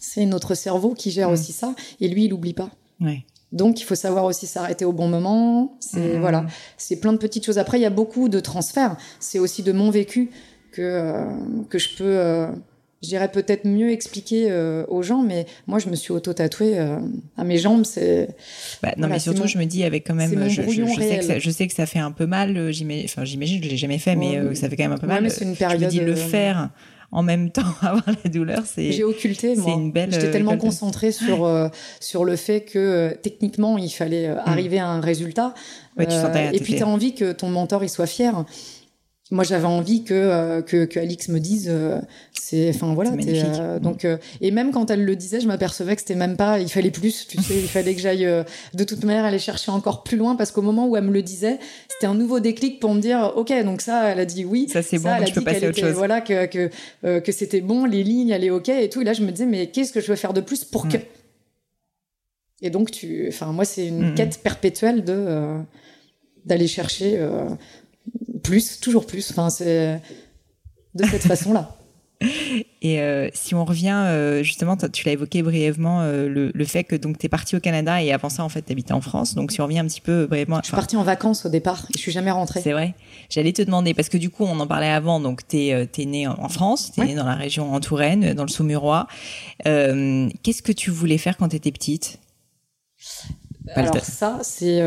c'est 0.00 0.24
notre 0.24 0.54
cerveau 0.54 0.94
qui 0.94 1.10
gère 1.10 1.28
Mm. 1.28 1.32
aussi 1.34 1.52
ça 1.52 1.74
et 2.00 2.08
lui 2.08 2.24
il 2.24 2.32
oublie 2.32 2.54
pas. 2.54 2.70
ouais 3.02 3.26
Donc 3.54 3.80
il 3.80 3.84
faut 3.84 3.94
savoir 3.94 4.24
aussi 4.24 4.46
s'arrêter 4.46 4.84
au 4.84 4.92
bon 4.92 5.08
moment. 5.08 5.76
C'est 5.80 6.14
Mhm. 6.14 6.20
voilà, 6.20 6.44
c'est 6.76 6.96
plein 6.96 7.12
de 7.12 7.18
petites 7.18 7.46
choses. 7.46 7.56
Après 7.58 7.78
il 7.78 7.82
y 7.82 7.86
a 7.86 7.90
beaucoup 7.90 8.28
de 8.28 8.40
transferts. 8.40 8.96
C'est 9.20 9.38
aussi 9.38 9.62
de 9.62 9.72
mon 9.72 9.90
vécu 9.90 10.30
que 10.72 10.82
euh, 10.82 11.24
que 11.70 11.78
je 11.78 11.96
peux, 11.96 12.04
euh, 12.04 12.48
je 13.02 13.08
dirais 13.08 13.30
peut-être 13.30 13.64
mieux 13.66 13.90
expliquer 13.92 14.50
euh, 14.50 14.84
aux 14.88 15.02
gens. 15.02 15.22
Mais 15.22 15.46
moi 15.68 15.78
je 15.78 15.88
me 15.88 15.94
suis 15.94 16.12
auto 16.12 16.32
tatouée 16.32 16.78
à 17.36 17.44
mes 17.44 17.56
jambes. 17.58 17.84
C'est 17.84 18.28
Bah, 18.82 18.88
non, 18.90 18.94
Voilà, 19.02 19.14
mais 19.14 19.18
surtout, 19.20 19.42
mon- 19.42 19.46
je 19.46 19.58
me 19.58 19.64
dis 19.66 19.84
avec 19.84 20.04
quand 20.06 20.14
même, 20.16 20.30
je, 20.44 20.48
je, 20.48 20.62
brouillon 20.62 20.86
je 20.88 21.00
sais 21.00 21.18
que 21.18 21.24
ça, 21.24 21.38
je 21.38 21.50
sais 21.50 21.66
que 21.68 21.74
ça 21.74 21.86
fait 21.86 22.00
un 22.00 22.10
peu 22.12 22.26
mal. 22.26 22.56
euh, 22.56 22.72
J'imagine, 22.72 23.04
enfin, 23.04 23.24
j'imagine, 23.24 23.62
je 23.62 23.68
l'ai 23.68 23.76
jamais 23.76 23.98
fait, 23.98 24.16
mais 24.16 24.30
Ouais. 24.30 24.36
euh, 24.38 24.54
ça 24.54 24.68
fait 24.68 24.76
quand 24.76 24.84
même 24.84 24.92
un 24.92 24.98
peu 24.98 25.06
Ouais, 25.06 25.14
mal. 25.14 25.22
mais 25.22 25.28
c'est 25.30 25.44
une 25.44 25.54
Je 25.54 25.62
me 25.62 25.68
période, 25.68 25.90
dis 25.90 26.00
le 26.00 26.12
euh, 26.12 26.16
faire 26.16 26.70
en 27.14 27.22
même 27.22 27.50
temps 27.50 27.62
avoir 27.80 28.04
la 28.06 28.30
douleur, 28.30 28.62
c'est. 28.66 28.92
J'ai 28.92 29.04
occulté, 29.04 29.56
moi. 29.56 29.72
une 29.72 29.90
belle. 29.90 30.12
J'étais 30.12 30.30
tellement 30.30 30.58
concentrée 30.58 31.12
sur 31.12 31.70
sur 32.00 32.24
le 32.24 32.36
fait 32.36 32.60
que 32.60 33.16
techniquement 33.22 33.78
il 33.78 33.90
fallait 33.90 34.28
mm. 34.28 34.40
arriver 34.44 34.78
à 34.78 34.88
un 34.88 35.00
résultat. 35.00 35.54
Ouais, 35.96 36.06
tu 36.06 36.14
et 36.56 36.60
puis 36.60 36.74
tu 36.74 36.82
as 36.82 36.88
envie 36.88 37.14
que 37.14 37.32
ton 37.32 37.48
mentor 37.48 37.84
il 37.84 37.88
soit 37.88 38.06
fier 38.06 38.44
moi 39.30 39.42
j'avais 39.42 39.66
envie 39.66 40.04
que, 40.04 40.12
euh, 40.12 40.60
que, 40.60 40.84
que 40.84 41.00
Alix 41.00 41.28
me 41.28 41.40
dise 41.40 41.68
euh, 41.70 41.98
c'est 42.32 42.68
enfin 42.68 42.92
voilà 42.92 43.10
euh, 43.12 43.78
donc 43.78 44.06
et 44.40 44.50
même 44.50 44.70
quand 44.70 44.90
elle 44.90 45.04
le 45.04 45.16
disait 45.16 45.40
je 45.40 45.46
m'apercevais 45.46 45.94
que 45.94 46.02
c'était 46.02 46.14
même 46.14 46.36
pas 46.36 46.58
il 46.58 46.68
fallait 46.68 46.90
plus 46.90 47.26
tu 47.26 47.42
sais 47.42 47.58
il 47.58 47.68
fallait 47.68 47.94
que 47.94 48.00
j'aille 48.02 48.28
de 48.74 48.84
toute 48.84 49.02
manière 49.04 49.24
aller 49.24 49.38
chercher 49.38 49.70
encore 49.70 50.02
plus 50.02 50.18
loin 50.18 50.36
parce 50.36 50.50
qu'au 50.50 50.60
moment 50.60 50.86
où 50.88 50.96
elle 50.96 51.04
me 51.04 51.12
le 51.12 51.22
disait 51.22 51.58
c'était 51.88 52.06
un 52.06 52.14
nouveau 52.14 52.38
déclic 52.38 52.80
pour 52.80 52.92
me 52.94 53.00
dire 53.00 53.32
ok 53.36 53.50
donc 53.64 53.80
ça 53.80 54.10
elle 54.10 54.20
a 54.20 54.26
dit 54.26 54.44
oui. 54.44 54.68
Ça 54.70 54.82
c'est 54.82 54.98
bon 54.98 55.10
elle 55.14 55.26
je 55.26 55.32
peux 55.32 55.40
passer 55.42 55.68
autre 55.68 55.78
chose. 55.78 55.94
voilà 55.94 56.20
que 56.20 56.44
que, 56.44 57.18
que 57.20 57.32
c'était 57.32 57.62
bon 57.62 57.86
les 57.86 58.04
lignes 58.04 58.32
allaient 58.32 58.50
ok 58.50 58.68
et 58.68 58.90
tout. 58.90 59.00
Et 59.00 59.04
là 59.04 59.14
je 59.14 59.22
me 59.22 59.30
disais 59.30 59.46
mais 59.46 59.68
qu'est-ce 59.68 59.92
que 59.92 60.00
je 60.00 60.08
veux 60.08 60.16
faire 60.16 60.34
de 60.34 60.42
plus 60.42 60.64
pour 60.64 60.86
que? 60.86 60.98
Et 62.60 62.68
donc 62.68 62.90
tu 62.90 63.26
enfin 63.28 63.52
moi 63.52 63.64
c'est 63.64 63.86
une 63.86 64.14
quête 64.14 64.40
perpétuelle 64.42 65.02
de 65.02 65.56
d'aller 66.44 66.66
chercher 66.66 67.18
plus, 68.44 68.78
toujours 68.78 69.06
plus. 69.06 69.32
Enfin, 69.32 69.50
c'est 69.50 70.00
de 70.94 71.04
cette 71.04 71.22
façon-là. 71.26 71.76
Et 72.80 73.00
euh, 73.00 73.28
si 73.34 73.54
on 73.54 73.64
revient, 73.64 74.04
euh, 74.06 74.42
justement, 74.42 74.76
tu 74.76 75.04
l'as 75.04 75.12
évoqué 75.12 75.42
brièvement, 75.42 76.00
euh, 76.02 76.28
le, 76.28 76.64
fait 76.64 76.84
que 76.84 76.96
tu 76.96 77.08
es 77.22 77.28
parti 77.28 77.56
au 77.56 77.60
Canada 77.60 78.02
et 78.02 78.12
avant 78.12 78.28
ça, 78.28 78.44
en 78.44 78.48
fait, 78.48 78.62
tu 78.62 78.72
habitais 78.72 78.92
en 78.92 79.00
France. 79.00 79.34
Donc 79.34 79.52
si 79.52 79.60
on 79.60 79.64
revient 79.64 79.80
un 79.80 79.86
petit 79.86 80.00
peu 80.00 80.26
brièvement. 80.26 80.60
Je 80.60 80.66
suis 80.66 80.74
partie 80.76 80.96
en 80.96 81.02
vacances 81.02 81.44
au 81.44 81.48
départ 81.48 81.86
et 81.90 81.92
je 81.94 81.98
suis 81.98 82.12
jamais 82.12 82.30
rentrée. 82.30 82.60
C'est 82.62 82.72
vrai. 82.72 82.94
J'allais 83.30 83.52
te 83.52 83.62
demander, 83.62 83.94
parce 83.94 84.08
que 84.08 84.16
du 84.16 84.30
coup, 84.30 84.44
on 84.44 84.58
en 84.60 84.66
parlait 84.66 84.90
avant, 84.90 85.20
donc 85.20 85.46
tu 85.46 85.56
es, 85.56 85.88
es, 85.98 86.04
né 86.04 86.26
en 86.28 86.48
France, 86.48 86.92
tu 86.92 87.00
es 87.00 87.04
né 87.04 87.14
dans 87.14 87.26
la 87.26 87.34
région 87.34 87.74
en 87.74 87.80
Touraine, 87.80 88.34
dans 88.34 88.44
le 88.44 88.50
Saumurois. 88.50 89.06
Qu'est-ce 89.64 90.62
que 90.62 90.72
tu 90.72 90.90
voulais 90.90 91.18
faire 91.18 91.36
quand 91.36 91.48
tu 91.48 91.56
étais 91.56 91.72
petite? 91.72 92.18
Alors 93.74 93.96
ça, 94.04 94.40
c'est 94.42 94.82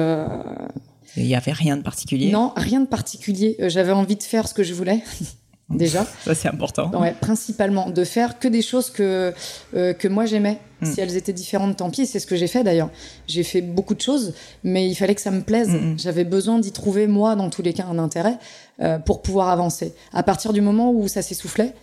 il 1.16 1.26
n'y 1.26 1.36
avait 1.36 1.52
rien 1.52 1.78
de 1.78 1.82
particulier? 1.82 2.32
Non, 2.32 2.54
rien 2.56 2.82
de 2.82 2.88
particulier. 2.88 3.56
Euh, 3.60 3.70
j'avais 3.70 3.92
envie 3.92 4.16
de 4.16 4.24
faire 4.24 4.48
ce 4.48 4.54
que 4.54 4.64
je 4.64 4.74
voulais. 4.74 5.02
Déjà. 5.70 6.06
Ça, 6.24 6.34
c'est 6.34 6.48
important. 6.48 6.90
Ouais, 7.00 7.14
principalement. 7.20 7.90
De 7.90 8.04
faire 8.04 8.40
que 8.40 8.48
des 8.48 8.62
choses 8.62 8.90
que, 8.90 9.34
euh, 9.76 9.94
que 9.94 10.08
moi 10.08 10.26
j'aimais. 10.26 10.60
Hmm. 10.82 10.86
Si 10.86 11.02
elles 11.02 11.18
étaient 11.18 11.34
différentes, 11.34 11.78
tant 11.78 11.90
pis. 11.90 12.06
C'est 12.06 12.20
ce 12.20 12.28
que 12.28 12.36
j'ai 12.36 12.48
fait 12.48 12.64
d'ailleurs. 12.64 12.90
J'ai 13.28 13.44
fait 13.44 13.62
beaucoup 13.62 13.96
de 13.96 14.02
choses, 14.02 14.34
mais 14.64 14.88
il 14.88 14.96
fallait 14.96 15.16
que 15.16 15.22
ça 15.22 15.32
me 15.32 15.42
plaise. 15.42 15.70
Hmm, 15.70 15.94
hmm. 15.94 16.00
J'avais 16.00 16.24
besoin 16.24 16.60
d'y 16.60 16.72
trouver, 16.72 17.08
moi, 17.08 17.36
dans 17.36 17.50
tous 17.50 17.62
les 17.62 17.74
cas, 17.74 17.86
un 17.86 18.00
intérêt 18.00 18.38
euh, 18.82 19.00
pour 19.00 19.22
pouvoir 19.22 19.50
avancer. 19.50 19.94
À 20.14 20.24
partir 20.24 20.54
du 20.54 20.62
moment 20.62 20.92
où 20.92 21.08
ça 21.08 21.22
s'essoufflait, 21.22 21.74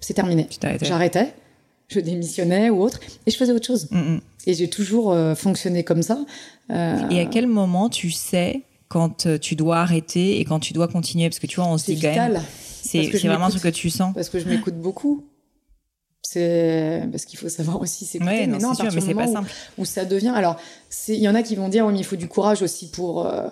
c'est 0.00 0.14
terminé. 0.14 0.48
J'arrêtais, 0.82 1.32
je 1.88 2.00
démissionnais 2.00 2.70
ou 2.70 2.82
autre, 2.82 3.00
et 3.26 3.30
je 3.30 3.36
faisais 3.36 3.52
autre 3.52 3.66
chose. 3.66 3.88
Et 4.46 4.54
j'ai 4.54 4.70
toujours 4.70 5.14
fonctionné 5.36 5.84
comme 5.84 6.02
ça. 6.02 6.24
Et 6.70 7.20
à 7.20 7.26
quel 7.30 7.46
moment 7.46 7.90
tu 7.90 8.10
sais 8.10 8.62
quand 8.90 9.26
euh, 9.26 9.38
tu 9.38 9.54
dois 9.54 9.78
arrêter 9.78 10.40
et 10.40 10.44
quand 10.44 10.60
tu 10.60 10.74
dois 10.74 10.88
continuer 10.88 11.30
Parce 11.30 11.38
que 11.38 11.46
tu 11.46 11.56
vois, 11.56 11.66
on 11.66 11.78
se 11.78 11.90
dit 11.90 12.00
quand 12.00 12.14
même. 12.14 12.42
C'est 12.82 13.06
vraiment 13.06 13.48
ce 13.48 13.58
que 13.58 13.68
tu 13.68 13.88
sens. 13.88 14.12
Parce 14.14 14.28
que 14.28 14.38
je 14.38 14.46
m'écoute 14.46 14.74
beaucoup. 14.74 15.24
C'est 16.22 17.08
parce 17.10 17.24
qu'il 17.24 17.38
faut 17.38 17.48
savoir 17.48 17.80
aussi 17.80 18.04
s'écouter. 18.04 18.46
non, 18.46 18.58
mais 18.58 18.62
non, 18.62 18.74
sûr, 18.74 18.84
mais 18.92 19.00
c'est 19.00 19.14
pas 19.14 19.26
simple. 19.26 19.50
Où, 19.78 19.84
ça 19.84 20.04
devient. 20.04 20.32
Alors, 20.34 20.56
il 21.08 21.14
y 21.14 21.28
en 21.28 21.34
a 21.34 21.42
qui 21.42 21.56
vont 21.56 21.68
dire, 21.68 21.86
oui, 21.86 21.92
mais 21.92 22.00
il 22.00 22.04
faut 22.04 22.16
du 22.16 22.28
courage 22.28 22.62
aussi 22.62 22.90
pour. 22.90 23.26
Euh, 23.26 23.48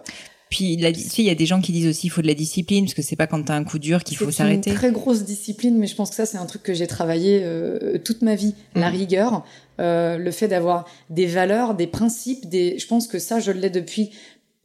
puis 0.50 0.72
il 0.74 1.24
y 1.24 1.30
a 1.30 1.34
des 1.34 1.46
gens 1.46 1.60
qui 1.60 1.72
disent 1.72 1.88
aussi 1.88 2.06
il 2.06 2.10
faut 2.10 2.22
de 2.22 2.26
la 2.26 2.34
discipline 2.34 2.86
parce 2.86 2.94
que 2.94 3.02
c'est 3.02 3.16
pas 3.16 3.26
quand 3.26 3.42
t'as 3.42 3.54
un 3.54 3.64
coup 3.64 3.78
dur 3.78 4.02
qu'il 4.02 4.16
faut 4.16 4.30
s'arrêter. 4.30 4.62
C'est 4.64 4.70
une 4.70 4.76
très 4.76 4.92
grosse 4.92 5.24
discipline, 5.24 5.76
mais 5.76 5.86
je 5.86 5.94
pense 5.94 6.08
que 6.08 6.16
ça 6.16 6.24
c'est 6.24 6.38
un 6.38 6.46
truc 6.46 6.62
que 6.62 6.72
j'ai 6.72 6.86
travaillé 6.86 7.42
euh, 7.42 7.98
toute 7.98 8.22
ma 8.22 8.34
vie, 8.34 8.54
la 8.74 8.90
mm. 8.90 8.94
rigueur, 8.94 9.44
le 9.78 10.30
fait 10.30 10.48
d'avoir 10.48 10.86
des 11.10 11.26
valeurs, 11.26 11.74
des 11.74 11.86
principes, 11.86 12.48
des. 12.48 12.78
Je 12.78 12.86
pense 12.86 13.08
que 13.08 13.18
ça 13.18 13.40
je 13.40 13.52
l'ai 13.52 13.68
depuis 13.68 14.10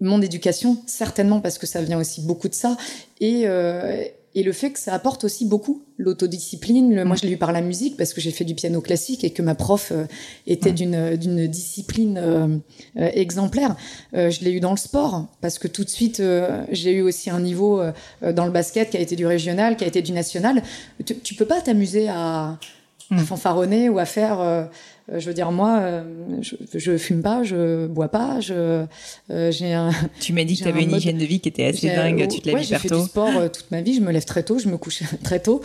mon 0.04 0.22
éducation, 0.22 0.78
certainement 0.86 1.40
parce 1.40 1.58
que 1.58 1.66
ça 1.66 1.82
vient 1.82 2.00
aussi 2.00 2.22
beaucoup 2.22 2.50
de 2.50 2.54
ça, 2.54 2.78
et, 3.20 3.44
euh, 3.46 4.04
et 4.36 4.44
le 4.44 4.52
fait 4.52 4.72
que 4.72 4.80
ça 4.80 4.94
apporte 4.94 5.24
aussi 5.24 5.46
beaucoup 5.46 5.84
l'autodiscipline. 5.98 6.94
Le, 6.94 7.06
moi, 7.06 7.16
je 7.16 7.26
l'ai 7.26 7.34
eu 7.34 7.38
par 7.38 7.52
la 7.52 7.62
musique 7.62 7.98
parce 7.98 8.14
que 8.14 8.20
j'ai 8.20 8.32
fait 8.32 8.44
du 8.44 8.56
piano 8.56 8.82
classique 8.82 9.24
et 9.24 9.30
que 9.30 9.42
ma 9.42 9.56
prof 9.56 9.92
euh, 9.92 10.06
était 10.46 10.72
d'une 10.72 11.16
d'une 11.16 11.48
discipline 11.48 12.18
euh, 12.18 12.58
exemplaire. 12.96 13.76
je 14.14 14.44
l'ai 14.44 14.52
eu 14.52 14.60
dans 14.60 14.72
le 14.72 14.78
sport 14.78 15.28
parce 15.40 15.58
que 15.60 15.68
tout 15.68 15.84
de 15.84 15.90
suite, 15.90 16.22
j'ai 16.72 16.92
eu 16.92 17.02
aussi 17.02 17.30
un 17.30 17.40
niveau 17.40 17.82
dans 18.22 18.46
le 18.46 18.52
basket 18.52 18.90
qui 18.90 18.98
a 18.98 19.00
été 19.00 19.16
du 19.16 19.26
régional, 19.26 19.78
qui 19.78 19.84
a 19.84 19.88
été 19.88 20.02
du 20.02 20.12
national. 20.12 20.64
Tu, 21.06 21.16
tu 21.16 21.36
peux 21.36 21.46
pas 21.46 21.62
t'amuser 21.62 22.10
à, 22.10 22.58
à, 23.12 23.16
mm. 23.16 23.20
fanfaronner 23.20 23.90
ou 23.90 24.00
à 24.00 24.06
faire 24.06 24.40
euh, 25.12 25.20
je 25.20 25.28
veux 25.28 25.34
dire, 25.34 25.52
moi, 25.52 25.80
euh, 25.80 26.04
je, 26.42 26.56
je 26.74 26.98
fume 26.98 27.22
pas, 27.22 27.44
je 27.44 27.88
bois 27.88 28.08
pas, 28.08 28.40
je 28.40 28.86
euh, 29.32 29.52
j'ai 29.52 29.74
un. 29.74 29.92
Tu 30.22 30.32
m'as 30.32 30.46
dit 30.46 30.58
que 30.58 30.64
tu 30.64 30.70
avais 30.70 30.84
une 30.84 30.92
hygiène 30.92 31.18
de 31.18 31.26
vie 31.26 31.40
qui 31.40 31.50
était 31.50 31.66
assez 31.66 31.88
dingue. 31.88 32.28
Tu 32.30 32.40
te 32.40 32.46
lèves 32.46 32.56
ouais. 32.56 32.64
J'ai 32.64 32.78
fait 32.78 32.90
du 32.90 33.02
sport 33.02 33.52
toute 33.52 33.70
ma 33.72 33.82
vie. 33.82 33.96
Je 33.96 34.02
me 34.02 34.12
lève 34.12 34.26
très 34.26 34.44
tôt, 34.44 34.60
je 34.60 34.70
me 34.70 34.78
couche 34.78 35.04
très 35.24 35.40
tôt. 35.40 35.62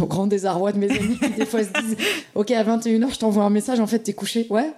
Au 0.00 0.06
grand 0.06 0.26
désarroi 0.26 0.72
de 0.72 0.78
mes 0.78 0.90
amis 0.90 1.18
qui 1.18 1.30
des 1.30 1.46
fois 1.46 1.62
se 1.62 1.70
disent 1.80 1.96
Ok, 2.34 2.50
à 2.50 2.62
21h, 2.62 3.12
je 3.12 3.18
t'envoie 3.18 3.44
un 3.44 3.50
message, 3.50 3.80
en 3.80 3.86
fait, 3.86 4.00
t'es 4.00 4.12
couché. 4.12 4.46
Ouais, 4.50 4.70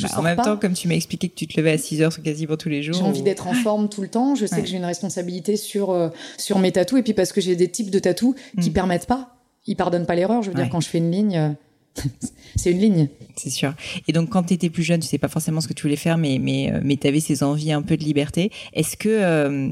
bah, 0.00 0.08
en 0.16 0.22
même 0.22 0.36
temps, 0.36 0.56
comme 0.56 0.74
tu 0.74 0.86
m'as 0.86 0.94
expliqué 0.94 1.28
que 1.28 1.34
tu 1.34 1.48
te 1.48 1.58
levais 1.58 1.72
à 1.72 1.78
6 1.78 2.02
heures 2.02 2.22
quasiment 2.22 2.56
tous 2.56 2.68
les 2.68 2.82
jours. 2.82 2.94
J'ai 2.94 3.02
envie 3.02 3.22
d'être 3.22 3.48
en 3.48 3.54
forme 3.64 3.88
tout 3.88 4.02
le 4.02 4.08
temps. 4.08 4.36
Je 4.36 4.46
sais 4.46 4.60
que 4.60 4.68
j'ai 4.68 4.76
une 4.76 4.84
responsabilité 4.84 5.56
sur, 5.56 6.10
sur 6.36 6.60
mes 6.60 6.70
tatous. 6.70 7.00
Et 7.00 7.02
puis 7.02 7.14
parce 7.14 7.32
que 7.32 7.40
j'ai 7.40 7.56
des 7.56 7.68
types 7.68 7.90
de 7.90 7.98
tatous 7.98 8.34
qui 8.60 8.70
mm. 8.70 8.72
permettent 8.72 9.06
pas, 9.06 9.39
ils 9.66 9.76
pardonnent 9.76 10.06
pas 10.06 10.14
l'erreur. 10.14 10.42
Je 10.42 10.50
veux 10.50 10.54
dire, 10.54 10.68
quand 10.68 10.80
je 10.80 10.88
fais 10.88 10.98
une 10.98 11.10
ligne, 11.10 11.56
c'est 12.56 12.72
une 12.72 12.78
ligne. 12.78 13.08
C'est 13.36 13.50
sûr. 13.50 13.74
Et 14.06 14.12
donc, 14.12 14.30
quand 14.30 14.44
tu 14.44 14.54
étais 14.54 14.70
plus 14.70 14.82
jeune, 14.82 15.00
tu 15.00 15.06
sais 15.06 15.18
pas 15.18 15.28
forcément 15.28 15.60
ce 15.60 15.68
que 15.68 15.72
tu 15.72 15.82
voulais 15.82 15.96
faire, 15.96 16.18
mais, 16.18 16.38
mais, 16.40 16.72
euh, 16.72 16.80
mais 16.82 16.96
tu 16.96 17.06
avais 17.06 17.20
ces 17.20 17.42
envies 17.42 17.72
un 17.72 17.82
peu 17.82 17.96
de 17.96 18.04
liberté. 18.04 18.50
Est-ce 18.72 18.96
que, 18.96 19.08
euh, 19.08 19.68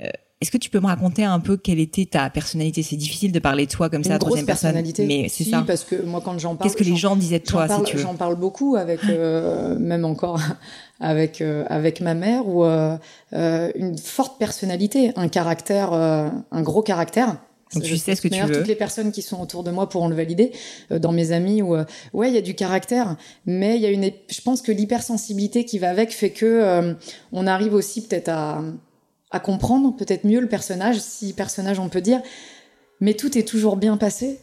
euh, 0.00 0.08
est-ce 0.40 0.50
que 0.50 0.58
tu 0.58 0.70
peux 0.70 0.80
me 0.80 0.86
raconter 0.86 1.24
un 1.24 1.40
peu 1.40 1.56
quelle 1.56 1.78
était 1.78 2.04
ta 2.04 2.28
personnalité? 2.30 2.82
C'est 2.82 2.96
difficile 2.96 3.32
de 3.32 3.38
parler 3.38 3.66
de 3.66 3.70
toi 3.70 3.88
comme 3.88 4.04
ça 4.04 4.14
à 4.14 4.18
troisième 4.18 4.46
personne. 4.46 4.74
Mais 4.98 5.28
c'est 5.28 5.44
ça. 5.44 5.64
parce 5.66 5.84
que 5.84 6.02
moi, 6.02 6.20
quand 6.24 6.38
j'en 6.38 6.56
parle. 6.56 6.68
Qu'est-ce 6.68 6.76
que 6.76 6.88
les 6.88 6.96
gens 6.96 7.16
disaient 7.16 7.38
de 7.38 7.44
toi, 7.44 7.68
si 7.68 7.82
tu 7.84 7.96
veux? 7.96 8.02
J'en 8.02 8.14
parle 8.14 8.36
beaucoup 8.36 8.76
avec, 8.76 9.00
même 9.04 10.04
encore 10.04 10.40
avec, 11.00 11.40
avec 11.40 12.00
ma 12.00 12.14
mère, 12.14 12.46
ou 12.46 12.64
une 13.32 13.98
forte 13.98 14.38
personnalité, 14.38 15.12
un 15.16 15.28
caractère, 15.28 15.92
un 15.92 16.62
gros 16.62 16.82
caractère 16.82 17.36
donc 17.72 17.82
tu 17.82 17.96
sais 17.96 18.14
ce 18.14 18.22
que 18.22 18.28
tu 18.28 18.40
veux. 18.40 18.58
Toutes 18.58 18.68
les 18.68 18.74
personnes 18.74 19.12
qui 19.12 19.22
sont 19.22 19.40
autour 19.40 19.64
de 19.64 19.70
moi 19.70 19.88
pourront 19.88 20.08
le 20.08 20.14
valider, 20.14 20.52
euh, 20.90 20.98
dans 20.98 21.12
mes 21.12 21.32
amis 21.32 21.62
ou 21.62 21.74
euh, 21.74 21.84
ouais, 22.12 22.30
il 22.30 22.34
y 22.34 22.38
a 22.38 22.42
du 22.42 22.54
caractère, 22.54 23.16
mais 23.46 23.76
il 23.76 23.82
y 23.82 23.86
a 23.86 23.90
une. 23.90 24.10
Je 24.28 24.40
pense 24.40 24.62
que 24.62 24.72
l'hypersensibilité 24.72 25.64
qui 25.64 25.78
va 25.78 25.90
avec 25.90 26.12
fait 26.12 26.30
que 26.30 26.46
euh, 26.46 26.94
on 27.32 27.46
arrive 27.46 27.74
aussi 27.74 28.06
peut-être 28.06 28.28
à, 28.28 28.62
à 29.30 29.40
comprendre 29.40 29.96
peut-être 29.96 30.24
mieux 30.24 30.40
le 30.40 30.48
personnage, 30.48 30.98
si 30.98 31.32
personnage 31.32 31.78
on 31.78 31.88
peut 31.88 32.00
dire, 32.00 32.22
mais 33.00 33.14
tout 33.14 33.36
est 33.36 33.46
toujours 33.46 33.76
bien 33.76 33.96
passé. 33.96 34.40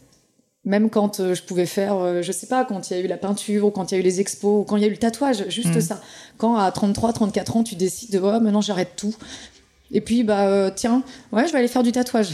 Même 0.64 0.90
quand 0.90 1.34
je 1.34 1.42
pouvais 1.42 1.66
faire, 1.66 2.22
je 2.22 2.30
sais 2.30 2.46
pas, 2.46 2.64
quand 2.64 2.88
il 2.88 2.96
y 2.96 3.00
a 3.00 3.02
eu 3.02 3.08
la 3.08 3.16
peinture, 3.16 3.66
ou 3.66 3.70
quand 3.72 3.90
il 3.90 3.96
y 3.96 3.98
a 3.98 4.00
eu 4.00 4.04
les 4.04 4.20
expos, 4.20 4.60
ou 4.60 4.64
quand 4.64 4.76
il 4.76 4.82
y 4.82 4.84
a 4.84 4.86
eu 4.86 4.92
le 4.92 4.96
tatouage, 4.96 5.48
juste 5.48 5.74
mm. 5.74 5.80
ça. 5.80 6.00
Quand 6.38 6.54
à 6.54 6.70
33, 6.70 7.12
34 7.12 7.56
ans, 7.56 7.64
tu 7.64 7.74
décides 7.74 8.12
de, 8.12 8.20
oh, 8.20 8.38
maintenant 8.38 8.60
j'arrête 8.60 8.92
tout. 8.94 9.12
Et 9.90 10.00
puis, 10.00 10.22
bah, 10.22 10.70
tiens, 10.70 11.02
ouais, 11.32 11.48
je 11.48 11.52
vais 11.52 11.58
aller 11.58 11.66
faire 11.66 11.82
du 11.82 11.90
tatouage. 11.90 12.30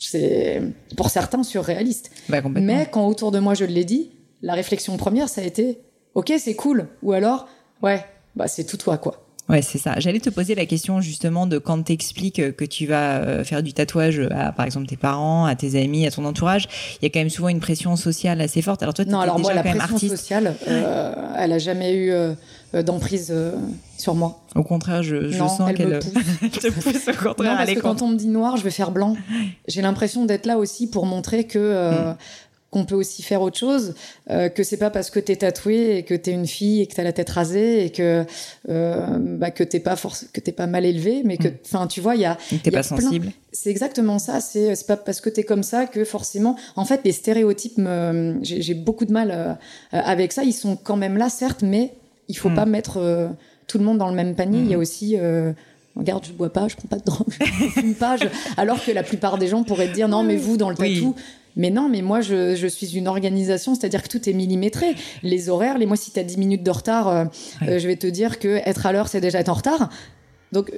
C'est 0.00 0.62
pour 0.96 1.10
certains 1.10 1.42
surréaliste. 1.42 2.10
Bah, 2.28 2.40
Mais 2.54 2.88
quand 2.90 3.06
autour 3.06 3.30
de 3.30 3.38
moi 3.38 3.54
je 3.54 3.64
l'ai 3.64 3.84
dit, 3.84 4.10
la 4.42 4.54
réflexion 4.54 4.96
première 4.96 5.28
ça 5.28 5.42
a 5.42 5.44
été 5.44 5.78
ok 6.14 6.32
c'est 6.38 6.54
cool 6.54 6.88
ou 7.02 7.12
alors 7.12 7.46
ouais 7.82 8.04
bah 8.34 8.48
c'est 8.48 8.64
tout 8.64 8.78
toi 8.78 8.98
quoi. 8.98 9.26
Ouais, 9.50 9.62
c'est 9.62 9.78
ça. 9.78 9.98
J'allais 9.98 10.20
te 10.20 10.30
poser 10.30 10.54
la 10.54 10.64
question 10.64 11.00
justement 11.00 11.48
de 11.48 11.58
quand 11.58 11.82
t'expliques 11.82 12.54
que 12.54 12.64
tu 12.64 12.86
vas 12.86 13.16
euh, 13.16 13.42
faire 13.42 13.64
du 13.64 13.72
tatouage 13.72 14.20
à, 14.30 14.52
par 14.52 14.64
exemple, 14.64 14.86
tes 14.86 14.96
parents, 14.96 15.44
à 15.44 15.56
tes 15.56 15.80
amis, 15.82 16.06
à 16.06 16.12
ton 16.12 16.24
entourage. 16.24 16.68
Il 17.02 17.04
y 17.04 17.06
a 17.06 17.10
quand 17.10 17.18
même 17.18 17.30
souvent 17.30 17.48
une 17.48 17.58
pression 17.58 17.96
sociale 17.96 18.40
assez 18.40 18.62
forte. 18.62 18.80
Alors 18.84 18.94
toi, 18.94 19.04
non, 19.06 19.18
alors 19.18 19.38
déjà 19.38 19.54
moi, 19.54 19.62
la 19.62 19.86
pression 19.86 20.08
sociale, 20.08 20.54
euh, 20.68 21.12
elle 21.36 21.52
a 21.52 21.58
jamais 21.58 21.94
eu 21.94 22.12
euh, 22.12 22.34
d'emprise 22.72 23.34
sur 23.98 24.14
moi. 24.14 24.40
Au 24.54 24.62
contraire, 24.62 25.02
je, 25.02 25.30
sens 25.32 25.60
qu'elle 25.76 25.98
te 26.00 26.68
pousse 26.80 27.08
au 27.08 27.22
contraire. 27.22 27.52
Non, 27.52 27.56
parce 27.56 27.72
que 27.72 27.80
quand 27.80 28.02
on 28.02 28.08
me 28.08 28.16
dit 28.16 28.28
noir, 28.28 28.56
je 28.56 28.64
vais 28.64 28.70
faire 28.70 28.90
blanc. 28.90 29.16
J'ai 29.68 29.82
l'impression 29.82 30.24
d'être 30.24 30.46
là 30.46 30.58
aussi 30.58 30.88
pour 30.88 31.06
montrer 31.06 31.44
que 31.44 32.12
mm 32.12 32.16
qu'on 32.70 32.84
peut 32.84 32.94
aussi 32.94 33.22
faire 33.22 33.42
autre 33.42 33.58
chose, 33.58 33.94
euh, 34.30 34.48
que 34.48 34.62
c'est 34.62 34.76
pas 34.76 34.90
parce 34.90 35.10
que 35.10 35.18
t'es 35.18 35.36
tatoué 35.36 35.96
et 35.96 36.02
que 36.04 36.14
t'es 36.14 36.30
une 36.30 36.46
fille 36.46 36.80
et 36.80 36.86
que 36.86 36.94
t'as 36.94 37.02
la 37.02 37.12
tête 37.12 37.30
rasée 37.30 37.84
et 37.84 37.90
que 37.90 38.24
euh, 38.68 39.18
bah, 39.18 39.50
que 39.50 39.64
t'es 39.64 39.80
pas 39.80 39.96
force, 39.96 40.26
que 40.32 40.40
t'es 40.40 40.52
pas 40.52 40.68
mal 40.68 40.84
élevé, 40.84 41.22
mais 41.24 41.36
que, 41.36 41.48
mm. 41.48 41.56
enfin, 41.64 41.86
tu 41.88 42.00
vois, 42.00 42.14
il 42.14 42.22
y 42.22 42.26
a, 42.26 42.38
t'es 42.62 42.70
pas 42.70 42.84
sensible. 42.84 43.32
C'est 43.52 43.70
exactement 43.70 44.20
ça. 44.20 44.40
C'est 44.40 44.76
c'est 44.76 44.86
pas 44.86 44.96
parce 44.96 45.20
que 45.20 45.28
t'es 45.28 45.42
comme 45.42 45.64
ça 45.64 45.86
que 45.86 46.04
forcément, 46.04 46.56
en 46.76 46.84
fait, 46.84 47.00
les 47.04 47.12
stéréotypes, 47.12 47.80
j'ai 48.42 48.74
beaucoup 48.74 49.04
de 49.04 49.12
mal 49.12 49.30
euh, 49.32 49.54
avec 49.90 50.32
ça. 50.32 50.44
Ils 50.44 50.52
sont 50.52 50.76
quand 50.76 50.96
même 50.96 51.16
là, 51.16 51.28
certes, 51.28 51.62
mais 51.62 51.94
il 52.30 52.34
faut 52.34 52.48
mm. 52.48 52.54
pas 52.54 52.66
mettre 52.66 52.96
euh, 52.96 53.28
tout 53.66 53.78
le 53.78 53.84
monde 53.84 53.98
dans 53.98 54.08
le 54.08 54.14
même 54.14 54.34
panier. 54.34 54.60
Il 54.60 54.70
y 54.70 54.74
a 54.74 54.78
mm. 54.78 54.80
aussi 54.80 55.16
regarde, 55.96 56.24
je 56.24 56.32
bois 56.32 56.50
pas, 56.50 56.68
je 56.68 56.76
prends 56.76 56.88
pas 56.88 56.98
de 56.98 57.04
drogue, 57.04 57.28
je 57.40 57.68
fume 57.80 57.94
pas. 57.94 58.16
Alors 58.56 58.82
que 58.82 58.90
la 58.90 59.02
plupart 59.02 59.38
des 59.38 59.48
gens 59.48 59.64
pourraient 59.64 59.88
te 59.88 59.94
dire 59.94 60.08
non, 60.08 60.22
mais 60.22 60.36
vous 60.36 60.56
dans 60.56 60.70
le 60.70 60.76
tatou. 60.76 61.14
Mais 61.56 61.70
non, 61.70 61.88
mais 61.88 62.02
moi, 62.02 62.20
je, 62.20 62.66
suis 62.68 62.96
une 62.96 63.08
organisation, 63.08 63.74
c'est-à-dire 63.74 64.02
que 64.02 64.08
tout 64.08 64.28
est 64.28 64.32
millimétré. 64.32 64.94
Les 65.22 65.48
horaires, 65.48 65.78
les 65.78 65.86
moi, 65.86 65.96
si 65.96 66.12
tu 66.12 66.20
as 66.20 66.22
10 66.22 66.38
minutes 66.38 66.62
de 66.62 66.70
retard, 66.70 67.08
euh, 67.08 67.24
euh, 67.62 67.78
je 67.78 67.86
vais 67.86 67.96
te 67.96 68.06
dire 68.06 68.38
que 68.38 68.60
être 68.64 68.86
à 68.86 68.92
l'heure, 68.92 69.08
c'est 69.08 69.20
déjà 69.20 69.40
être 69.40 69.48
en 69.48 69.54
retard. 69.54 69.90
Donc, 70.52 70.72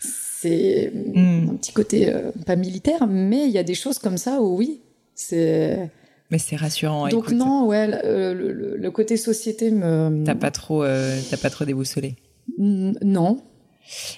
c'est 0.00 0.92
un 1.16 1.54
petit 1.56 1.72
côté 1.72 2.12
euh, 2.12 2.30
pas 2.44 2.56
militaire, 2.56 3.06
mais 3.06 3.46
il 3.46 3.50
y 3.50 3.58
a 3.58 3.62
des 3.62 3.74
choses 3.74 3.98
comme 3.98 4.18
ça 4.18 4.42
où 4.42 4.56
oui, 4.56 4.80
c'est. 5.14 5.90
Mais 6.30 6.38
c'est 6.38 6.56
rassurant. 6.56 7.08
Donc 7.08 7.30
non, 7.30 7.66
ouais, 7.66 7.86
le, 7.86 8.88
côté 8.90 9.16
société 9.16 9.70
me. 9.70 10.24
T'as 10.24 10.34
pas 10.34 10.50
trop, 10.50 10.84
t'as 10.84 11.36
pas 11.36 11.50
trop 11.50 11.64
déboussolé. 11.64 12.16
Non, 12.58 13.42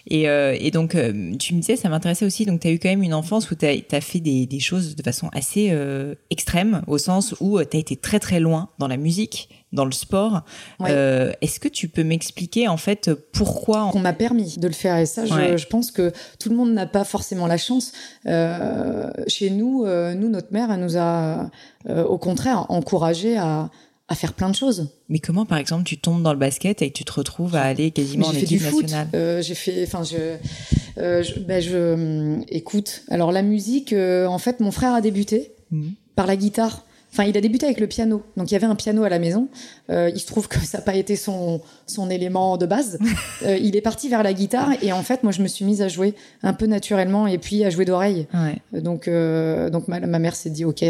et, 0.07 0.29
euh, 0.29 0.57
et 0.59 0.71
donc, 0.71 0.95
euh, 0.95 1.37
tu 1.39 1.55
me 1.55 1.61
disais, 1.61 1.77
ça 1.77 1.89
m'intéressait 1.89 2.25
aussi, 2.25 2.45
donc 2.47 2.61
tu 2.61 2.69
as 2.69 2.71
eu 2.71 2.79
quand 2.79 2.89
même 2.89 3.03
une 3.03 3.15
enfance 3.15 3.51
où 3.51 3.55
tu 3.55 3.67
as, 3.67 4.01
fait 4.01 4.21
des, 4.21 4.47
des, 4.47 4.61
choses 4.61 4.97
de 4.97 5.03
façon 5.03 5.29
assez 5.33 5.69
euh, 5.71 6.15
extrême, 6.31 6.83
au 6.87 6.99
sens 6.99 7.35
où 7.41 7.63
tu 7.63 7.77
as 7.77 7.81
été 7.81 7.97
très 7.97 8.19
très 8.19 8.41
loin 8.41 8.71
dans 8.79 8.89
la 8.89 8.97
musique, 8.97 9.49
dans 9.73 9.85
le 9.85 9.93
sport. 9.93 10.43
Est-ce 10.81 11.61
que 11.61 11.69
tu 11.69 11.89
peux 11.89 12.05
m'expliquer 12.05 12.69
en 12.69 12.77
fait 12.77 13.11
pourquoi 13.33 13.91
On 13.95 13.99
m'a 13.99 14.15
permis 14.15 14.57
de 14.57 14.67
le 14.67 14.75
faire 14.75 14.97
et 14.97 15.07
ça, 15.07 15.27
je, 15.27 15.57
je 15.57 15.67
pense 15.67 15.91
que 15.91 16.13
tout 16.39 16.49
le 16.49 16.57
monde 16.57 16.73
n'a 16.73 16.87
pas 16.87 17.05
forcément 17.05 17.47
la 17.47 17.59
chance. 17.59 17.93
chez 18.25 19.51
nous, 19.51 19.87
nous, 19.87 20.29
notre 20.29 20.53
mère, 20.53 20.71
elle 20.71 20.81
nous 20.81 20.97
a 20.97 21.51
au 21.89 22.19
contraire 22.19 22.67
encouragé 22.71 23.37
à 23.37 23.71
à 24.09 24.15
faire 24.15 24.33
plein 24.33 24.49
de 24.49 24.55
choses. 24.55 24.89
Mais 25.09 25.19
comment, 25.19 25.45
par 25.45 25.59
exemple, 25.59 25.85
tu 25.85 25.99
tombes 25.99 26.23
dans 26.23 26.33
le 26.33 26.39
basket 26.39 26.81
et 26.81 26.91
tu 26.91 27.05
te 27.05 27.13
retrouves 27.13 27.55
à 27.55 27.63
aller 27.63 27.91
quasiment 27.91 28.29
en 28.29 28.33
équipe 28.33 28.63
nationale? 28.63 29.09
Euh, 29.15 29.43
J'ai 29.43 29.55
fait, 29.55 29.83
enfin, 29.85 30.03
je, 30.03 30.37
euh, 30.99 31.23
je, 31.23 31.39
ben 31.41 31.61
je 31.61 31.77
euh, 31.77 32.41
écoute. 32.49 33.03
Alors 33.09 33.33
la 33.33 33.43
musique, 33.43 33.93
euh, 33.93 34.27
en 34.27 34.39
fait, 34.39 34.61
mon 34.61 34.71
frère 34.71 34.95
a 34.95 35.03
débuté 35.03 35.53
mhm. 35.71 35.93
par 36.17 36.27
la 36.27 36.37
guitare. 36.37 36.85
Enfin, 37.13 37.25
il 37.25 37.37
a 37.39 37.41
débuté 37.41 37.65
avec 37.65 37.81
le 37.81 37.87
piano. 37.87 38.23
Donc, 38.37 38.51
il 38.51 38.55
y 38.55 38.57
avait 38.57 38.67
un 38.67 38.75
piano 38.75 39.03
à 39.03 39.09
la 39.09 39.19
maison. 39.19 39.49
Euh, 39.91 40.11
il 40.15 40.21
se 40.21 40.27
trouve 40.27 40.49
que 40.49 40.59
ça 40.65 40.79
n'a 40.79 40.85
pas 40.85 40.95
été 40.95 41.15
son, 41.15 41.61
son 41.87 42.09
élément 42.11 42.57
de 42.57 42.65
base. 42.67 42.99
euh, 43.45 43.59
il 43.59 43.77
est 43.77 43.81
parti 43.83 44.09
vers 44.09 44.23
la 44.23 44.33
guitare. 44.33 44.71
Et 44.83 44.93
en 44.93 45.03
fait, 45.03 45.23
moi, 45.23 45.33
je 45.33 45.43
me 45.43 45.49
suis 45.49 45.67
mise 45.67 45.83
à 45.83 45.89
jouer 45.89 46.15
un 46.43 46.55
peu 46.55 46.67
naturellement 46.67 47.27
et 47.27 47.39
puis 47.39 47.65
à 47.65 47.71
jouer 47.71 47.85
d'oreille. 47.85 48.27
Ouais. 48.33 48.81
Donc, 48.81 49.09
donc 49.09 49.89
ma, 49.89 50.01
ma 50.01 50.19
mère 50.19 50.37
s'est 50.37 50.51
dit, 50.51 50.65
OK, 50.65 50.85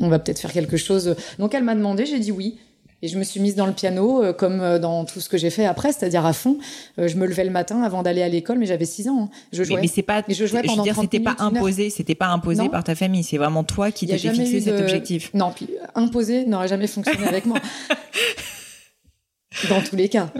on 0.00 0.08
va 0.08 0.18
peut-être 0.18 0.38
faire 0.38 0.52
quelque 0.52 0.76
chose. 0.76 1.16
Donc 1.38 1.54
elle 1.54 1.64
m'a 1.64 1.74
demandé, 1.74 2.06
j'ai 2.06 2.18
dit 2.18 2.32
oui. 2.32 2.58
Et 3.04 3.08
je 3.08 3.18
me 3.18 3.24
suis 3.24 3.40
mise 3.40 3.56
dans 3.56 3.66
le 3.66 3.72
piano, 3.72 4.22
euh, 4.22 4.32
comme 4.32 4.60
euh, 4.60 4.78
dans 4.78 5.04
tout 5.04 5.18
ce 5.18 5.28
que 5.28 5.36
j'ai 5.36 5.50
fait 5.50 5.66
après, 5.66 5.92
c'est-à-dire 5.92 6.24
à 6.24 6.32
fond. 6.32 6.58
Euh, 7.00 7.08
je 7.08 7.16
me 7.16 7.26
levais 7.26 7.42
le 7.42 7.50
matin 7.50 7.82
avant 7.82 8.04
d'aller 8.04 8.22
à 8.22 8.28
l'école, 8.28 8.58
mais 8.58 8.66
j'avais 8.66 8.84
6 8.84 9.08
ans. 9.08 9.22
Hein. 9.24 9.30
Je 9.52 9.64
jouais. 9.64 9.80
Mais, 9.80 9.88
c'est 9.88 10.02
pas. 10.02 10.22
je 10.28 10.46
jouais 10.46 10.62
pendant 10.62 10.84
je 10.84 10.90
veux 10.90 10.94
dire, 10.94 11.02
c'était 11.02 11.18
pas 11.18 11.34
imposé, 11.40 11.90
c'était 11.90 12.14
pas 12.14 12.28
imposé 12.28 12.68
par 12.68 12.84
ta 12.84 12.94
famille. 12.94 13.24
C'est 13.24 13.38
vraiment 13.38 13.64
toi 13.64 13.90
qui 13.90 14.06
t'avais 14.06 14.18
fixé 14.18 14.60
cet 14.60 14.80
objectif. 14.80 15.34
Non, 15.34 15.50
puis 15.50 15.68
imposé 15.96 16.46
n'aurait 16.46 16.68
jamais 16.68 16.86
fonctionné 16.86 17.26
avec 17.26 17.44
moi. 17.44 17.58
Dans 19.68 19.82
tous 19.82 19.96
les 19.96 20.08
cas. 20.08 20.32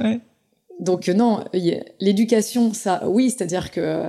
Donc 0.78 1.08
non, 1.08 1.42
l'éducation, 2.00 2.72
ça, 2.72 3.02
oui, 3.06 3.30
c'est-à-dire 3.30 3.72
que 3.72 4.04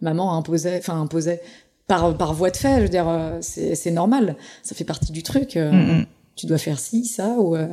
maman 0.00 0.38
imposait, 0.38 0.78
enfin 0.78 0.98
imposait 0.98 1.42
par, 1.86 2.16
par 2.16 2.34
voie 2.34 2.50
de 2.50 2.56
fait. 2.56 2.78
Je 2.78 2.82
veux 2.82 2.88
dire, 2.88 3.08
euh, 3.08 3.38
c'est 3.40 3.90
normal. 3.90 4.36
Ça 4.62 4.74
fait 4.74 4.84
partie 4.84 5.12
du 5.12 5.22
truc. 5.22 5.56
Euh, 5.56 5.72
mm, 5.72 6.00
mm. 6.00 6.06
Tu 6.36 6.46
dois 6.46 6.58
faire 6.58 6.78
ci, 6.78 7.04
ça, 7.04 7.36
ou 7.38 7.54
euh, 7.54 7.68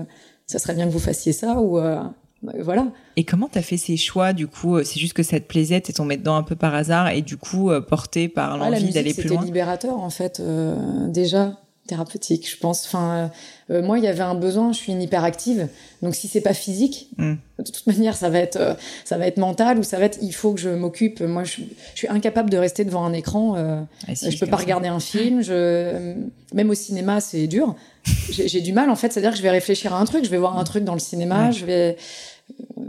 ça 0.46 0.60
serait 0.60 0.76
bien 0.76 0.86
que 0.86 0.92
vous 0.92 1.00
fassiez 1.00 1.34
ça, 1.34 1.60
ou 1.60 1.80
voilà. 2.60 2.88
Et 3.18 3.24
comment 3.24 3.48
t'as 3.48 3.62
fait 3.62 3.78
ces 3.78 3.98
choix 3.98 4.34
du 4.34 4.48
coup 4.48 4.84
C'est 4.84 5.00
juste 5.00 5.14
que 5.14 5.24
ça 5.24 5.40
te 5.40 5.46
plaisait, 5.46 5.82
t'es 5.82 5.94
tombé 5.94 6.18
dedans 6.18 6.36
un 6.36 6.44
peu 6.44 6.56
par 6.56 6.74
hasard 6.74 7.10
et 7.10 7.22
du 7.22 7.38
coup 7.38 7.72
porté 7.88 8.28
par 8.28 8.58
l'envie 8.58 8.92
d'aller 8.92 9.14
plus 9.14 9.30
loin? 9.30 9.38
C'était 9.38 9.46
libérateur 9.46 10.00
en 10.00 10.10
fait 10.10 10.42
déjà 11.08 11.60
thérapeutique, 11.88 12.50
je 12.50 12.58
pense. 12.58 12.86
Enfin, 12.86 13.12
euh, 13.12 13.28
euh, 13.72 13.82
moi, 13.82 13.98
il 13.98 14.04
y 14.04 14.08
avait 14.08 14.22
un 14.22 14.36
besoin. 14.36 14.72
Je 14.72 14.78
suis 14.78 14.92
une 14.92 15.02
hyperactive, 15.02 15.68
donc 16.02 16.16
si 16.16 16.28
c'est 16.28 16.42
pas 16.42 16.54
physique, 16.54 17.10
mm. 17.18 17.34
de 17.60 17.72
toute 17.72 17.88
manière, 17.88 18.16
ça 18.16 18.30
va 18.30 18.40
être, 18.40 18.58
euh, 18.58 18.74
ça 19.06 19.18
va 19.18 19.28
être 19.28 19.38
mental 19.38 19.80
ou 19.80 19.84
ça 19.84 19.98
va 19.98 20.06
être. 20.06 20.20
Il 20.22 20.34
faut 20.34 20.54
que 20.54 20.60
je 20.60 20.70
m'occupe. 20.70 21.22
Moi, 21.22 21.44
je, 21.44 21.62
je, 21.94 21.98
suis 21.98 22.08
incapable 22.08 22.50
de 22.50 22.58
rester 22.58 22.86
devant 22.86 23.06
un 23.06 23.14
écran. 23.14 23.56
Euh, 23.56 23.82
ah, 24.08 24.14
je 24.14 24.38
peux 24.38 24.48
pas 24.48 24.58
regarder 24.58 24.88
un 24.88 25.00
film. 25.00 25.42
Je, 25.42 26.16
même 26.54 26.70
au 26.70 26.76
cinéma, 26.76 27.22
c'est 27.22 27.48
dur. 27.48 27.76
J'ai 28.30 28.62
du 28.62 28.74
mal 28.74 28.90
en 28.90 28.96
fait. 28.96 29.12
C'est-à-dire 29.12 29.32
que 29.32 29.38
je 29.38 29.44
vais 29.44 29.52
réfléchir 29.52 29.94
à 29.94 30.00
un 30.00 30.06
truc. 30.06 30.26
Je 30.26 30.30
vais 30.30 30.38
voir 30.38 30.58
un 30.58 30.64
truc 30.64 30.84
dans 30.84 30.94
le 30.94 31.00
cinéma. 31.00 31.52
Je 31.52 31.66
vais 31.66 31.98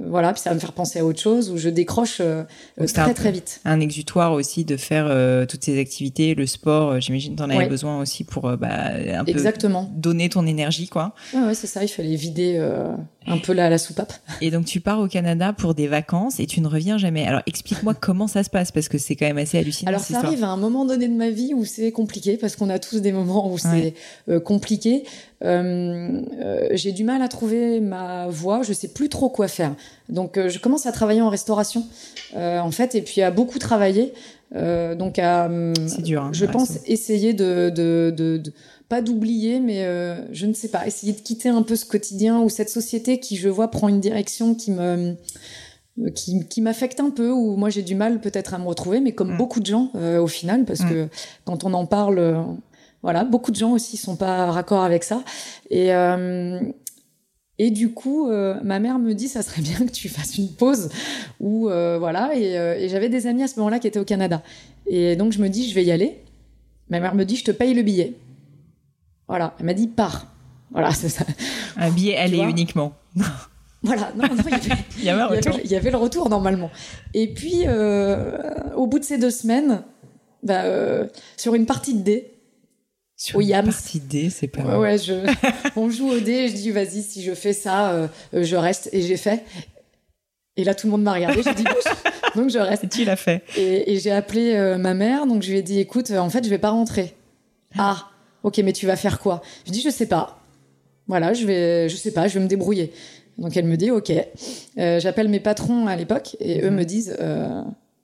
voilà, 0.07 0.33
puis 0.33 0.43
ça 0.43 0.51
va 0.51 0.55
me 0.55 0.61
faire 0.61 0.73
penser 0.73 0.99
à 0.99 1.05
autre 1.05 1.21
chose 1.21 1.51
où 1.51 1.57
je 1.57 1.69
décroche 1.69 2.19
euh, 2.21 2.45
très 2.87 3.15
très 3.15 3.33
vite. 3.33 3.61
Un 3.65 3.81
exutoire 3.81 4.33
aussi 4.33 4.65
de 4.65 4.77
faire 4.77 5.07
euh, 5.09 5.47
toutes 5.47 5.65
ces 5.65 5.79
activités, 5.79 6.35
le 6.35 6.47
sport. 6.47 6.91
Euh, 6.91 7.01
j'imagine 7.01 7.37
que 7.37 7.43
en 7.43 7.51
avais 7.51 7.67
besoin 7.67 8.01
aussi 8.01 8.25
pour 8.25 8.57
bah, 8.57 8.69
un 8.71 9.25
Exactement. 9.25 9.87
peu 9.87 10.01
donner 10.01 10.29
ton 10.29 10.47
énergie, 10.47 10.89
quoi. 10.89 11.15
Ouais, 11.35 11.55
c'est 11.55 11.67
ça. 11.67 11.83
Il 11.83 11.89
fallait 11.89 12.17
vider 12.17 12.59
un 13.27 13.39
peu 13.39 13.53
la, 13.53 13.71
la 13.71 13.79
soupape. 13.79 14.13
Et 14.41 14.51
donc 14.51 14.67
tu 14.67 14.81
pars 14.81 15.01
au 15.01 15.09
Canada 15.09 15.53
pour 15.53 15.75
des 15.75 15.87
vacances 15.87 16.41
et 16.41 16.47
tu 16.47 16.61
ne 16.61 16.69
reviens 16.69 16.99
jamais. 16.99 17.27
Alors 17.27 17.43
explique-moi 17.47 17.95
comment 18.01 18.27
ça 18.27 18.43
se 18.43 18.51
passe 18.51 18.73
parce 18.73 18.89
que 18.89 18.99
c'est 18.99 19.17
quand 19.17 19.27
même 19.27 19.39
assez 19.39 19.59
hallucinant. 19.59 19.89
Alors 19.89 20.01
ça 20.01 20.19
arrive 20.19 20.45
à 20.45 20.49
un 20.49 20.57
moment 20.57 20.85
donné 20.85 21.09
de 21.09 21.15
ma 21.15 21.31
vie 21.31 21.55
où 21.55 21.65
c'est 21.65 21.93
compliqué 21.93 22.37
parce 22.37 22.57
qu'on 22.57 22.71
a 22.71 22.79
tous 22.79 23.01
des 23.01 23.13
moments 23.13 23.51
où 23.53 23.59
c'est 23.59 23.95
compliqué. 24.45 25.05
Euh, 25.45 26.23
euh, 26.41 26.69
j'ai 26.73 26.93
du 26.93 27.05
mal 27.05 27.21
à 27.23 27.29
trouver 27.29 27.81
ma 27.81 28.29
voie, 28.29 28.63
je 28.63 28.73
sais 28.73 28.89
plus 28.89 29.09
trop 29.09 29.29
quoi 29.29 29.49
faire. 29.49 29.75
Donc 30.09 30.37
euh, 30.37 30.49
je 30.49 30.59
commence 30.59 30.87
à 30.87 30.93
travailler 30.93 31.23
en 31.23 31.29
restauration, 31.29 31.87
en 32.37 32.71
fait, 32.71 32.95
et 32.95 33.03
puis 33.03 33.23
à 33.23 33.31
beaucoup 33.31 33.59
travailler. 33.59 34.13
donc 34.55 35.19
à, 35.19 35.49
dur, 35.99 36.23
hein, 36.23 36.31
je 36.33 36.47
pense 36.47 36.79
essayer 36.87 37.33
de, 37.35 37.71
de, 37.71 38.13
de, 38.17 38.43
pas 38.89 39.01
d'oublier, 39.01 39.61
mais 39.61 39.85
je 40.33 40.47
ne 40.47 40.53
sais 40.53 40.69
pas, 40.69 40.87
essayer 40.87 41.13
de 41.13 41.21
quitter 41.21 41.49
un 41.49 41.63
peu 41.63 41.77
ce 41.77 41.85
quotidien 41.85 42.41
ou 42.41 42.49
cette 42.49 42.71
société 42.71 43.21
qui, 43.21 43.37
je 43.37 43.49
vois, 43.49 43.71
prend 43.71 43.89
une 43.89 44.01
direction 44.01 44.55
qui 44.55 44.71
me 44.71 45.15
qui, 46.15 46.47
qui 46.49 46.63
m'affecte 46.63 47.01
un 47.01 47.11
peu, 47.11 47.31
où 47.31 47.55
moi 47.57 47.69
j'ai 47.69 47.83
du 47.83 47.95
mal 47.95 48.19
peut-être 48.21 48.55
à 48.55 48.59
me 48.59 48.67
retrouver, 48.67 49.01
mais 49.01 49.13
comme 49.13 49.35
mm. 49.35 49.37
beaucoup 49.37 49.61
de 49.61 49.67
gens 49.67 49.91
au 49.95 50.27
final, 50.27 50.65
parce 50.65 50.81
mm. 50.81 50.89
que 50.89 51.09
quand 51.45 51.65
on 51.65 51.75
en 51.75 51.87
parle, 51.87 52.47
voilà, 53.03 53.25
beaucoup 53.25 53.51
de 53.51 53.57
gens 53.57 53.73
aussi 53.73 53.97
sont 53.97 54.17
pas 54.17 54.51
raccord 54.51 54.83
avec 54.83 55.03
ça. 55.05 55.23
Et 55.71 55.93
euh, 55.93 56.61
et 57.65 57.71
du 57.71 57.93
coup, 57.93 58.29
euh, 58.29 58.59
ma 58.65 58.81
mère 58.81 58.99
me 58.99 59.15
dit, 59.15 59.29
ça 59.29 59.41
serait 59.41 59.63
bien 59.63 59.87
que 59.87 59.93
tu 59.93 60.09
fasses 60.09 60.37
une 60.37 60.49
pause. 60.49 60.89
Ou 61.39 61.71
euh, 61.71 61.97
voilà. 61.97 62.33
Et, 62.35 62.55
et 62.55 62.89
j'avais 62.89 63.09
des 63.09 63.29
amis 63.29 63.45
à 63.45 63.47
ce 63.47 63.57
moment-là 63.61 63.79
qui 63.79 63.87
étaient 63.87 64.01
au 64.01 64.05
Canada. 64.05 64.43
Et 64.89 65.15
donc 65.15 65.31
je 65.31 65.41
me 65.41 65.49
dis, 65.49 65.71
je 65.71 65.75
vais 65.77 65.85
y 65.85 65.93
aller. 65.93 66.25
Ma 66.91 66.99
mère 66.99 67.15
me 67.15 67.25
dit, 67.25 67.37
je 67.37 67.45
te 67.45 67.53
paye 67.53 67.73
le 67.73 67.83
billet. 67.83 68.15
Voilà. 69.29 69.55
Elle 69.61 69.67
m'a 69.67 69.75
dit, 69.75 69.87
pars. 69.87 70.27
Voilà, 70.73 70.91
c'est 70.95 71.09
ça. 71.09 71.25
Un 71.77 71.93
billet 71.93 72.17
aller 72.17 72.39
uniquement. 72.39 72.95
Voilà, 73.85 74.13
non, 74.17 74.29
non, 74.29 74.45
il 74.47 74.53
y 74.53 74.55
avait, 74.55 74.85
il 74.99 75.05
y 75.05 75.11
avait, 75.11 75.41
il 75.65 75.71
y 75.73 75.75
avait 75.75 75.91
le 75.91 75.97
retour 75.97 76.29
normalement. 76.29 76.71
Et 77.15 77.35
puis, 77.35 77.65
au 78.77 78.87
bout 78.87 79.01
de 79.01 79.05
ces 79.05 79.19
deux 79.19 79.33
semaines, 79.33 79.83
bah, 80.45 80.63
sur 81.37 81.57
une 81.57 81.67
partie 81.67 81.95
de 81.95 82.03
dé, 82.03 82.32
sur 83.23 83.39
une 83.39 83.51
partie 83.51 84.01
D, 84.01 84.31
c'est 84.31 84.49
pas 84.49 84.63
ouais, 84.63 84.77
ouais, 84.77 84.99
je... 84.99 85.13
on 85.77 85.89
joue 85.91 86.11
au 86.11 86.19
dé, 86.19 86.49
je 86.49 86.55
dis 86.55 86.73
vas-y, 86.73 87.03
si 87.03 87.23
je 87.23 87.35
fais 87.35 87.53
ça, 87.53 87.93
euh, 87.93 88.09
euh, 88.35 88.43
je 88.43 88.57
reste 88.57 88.89
et 88.93 89.01
j'ai 89.01 89.17
fait. 89.17 89.45
Et 90.57 90.65
là, 90.65 90.75
tout 90.75 90.89
le 90.89 90.91
monde 90.91 91.05
m'a 91.05 91.13
regardé, 91.13 91.41
j'ai 91.41 91.55
dit 91.55 91.63
donc 92.35 92.51
je 92.51 92.59
reste. 92.59 92.83
Et 92.83 92.89
tu 92.89 93.05
l'as 93.05 93.15
fait. 93.15 93.45
Et, 93.57 93.97
j'ai 94.01 94.11
appelé 94.11 94.55
euh, 94.55 94.77
ma 94.77 94.95
mère, 94.95 95.27
donc 95.27 95.43
je 95.43 95.53
lui 95.53 95.59
ai 95.59 95.63
dit 95.63 95.79
écoute, 95.79 96.11
en 96.11 96.31
fait, 96.31 96.43
je 96.43 96.51
vais 96.51 96.59
pas 96.59 96.71
rentrer. 96.71 97.15
Ah, 97.79 98.09
ok, 98.43 98.59
mais 98.59 98.73
tu 98.73 98.87
vas 98.87 98.97
faire 98.97 99.21
quoi? 99.21 99.41
Je 99.67 99.71
dis 99.71 99.83
je 99.83 99.91
sais 99.91 100.07
pas. 100.07 100.41
Voilà, 101.07 101.33
je 101.33 101.47
vais, 101.47 101.89
je 101.89 101.95
sais 101.95 102.11
pas, 102.11 102.27
je 102.27 102.35
vais 102.35 102.41
me 102.41 102.49
débrouiller. 102.49 102.93
Donc 103.39 103.57
elle 103.57 103.67
me 103.67 103.77
dit 103.77 103.93
ok. 103.93 104.13
J'appelle 104.77 105.29
mes 105.29 105.41
patrons 105.41 105.87
à 105.87 105.95
l'époque 105.95 106.37
et 106.41 106.61
eux 106.63 106.71
mhm. 106.71 106.77
me 106.77 106.85
disent 106.85 107.17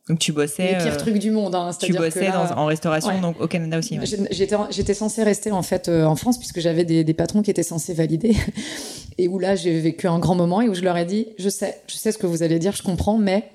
donc 0.09 0.19
tu 0.19 0.33
bossais. 0.33 0.73
Les 0.73 0.79
pires 0.79 0.95
euh, 0.95 0.97
trucs 0.97 1.19
du 1.19 1.31
monde. 1.31 1.55
Hein, 1.55 1.71
tu 1.79 1.93
bossais 1.93 2.31
en 2.31 2.65
restauration, 2.65 3.21
donc 3.21 3.41
au 3.41 3.47
Canada 3.47 3.79
aussi. 3.79 3.99
J'étais 4.31 4.57
j'étais 4.71 4.95
censée 4.95 5.23
rester 5.23 5.51
en 5.51 5.63
fait 5.63 5.89
euh, 5.89 6.05
en 6.05 6.17
France 6.17 6.39
puisque 6.39 6.61
j'avais 6.61 6.85
des, 6.85 7.05
des, 7.05 7.15
patrons 7.15 7.43
qui 7.43 7.51
étaient 7.51 7.63
censés 7.63 7.93
valider 7.93 8.37
et 9.19 9.29
où 9.29 9.39
là 9.39 9.55
j'ai 9.55 9.79
vécu 9.81 10.07
un 10.07 10.19
grand 10.19 10.35
moment 10.35 10.63
et 10.63 10.69
où 10.69 10.75
je 10.75 10.83
leur 10.83 10.97
ai 10.97 11.05
dit 11.05 11.29
je 11.39 11.49
sais 11.49 11.81
je 11.87 11.97
sais 11.97 12.13
ce 12.13 12.19
que 12.19 12.27
vous 12.27 12.43
allez 12.43 12.59
dire 12.59 12.75
je 12.75 12.83
comprends 12.83 13.19
mais 13.19 13.51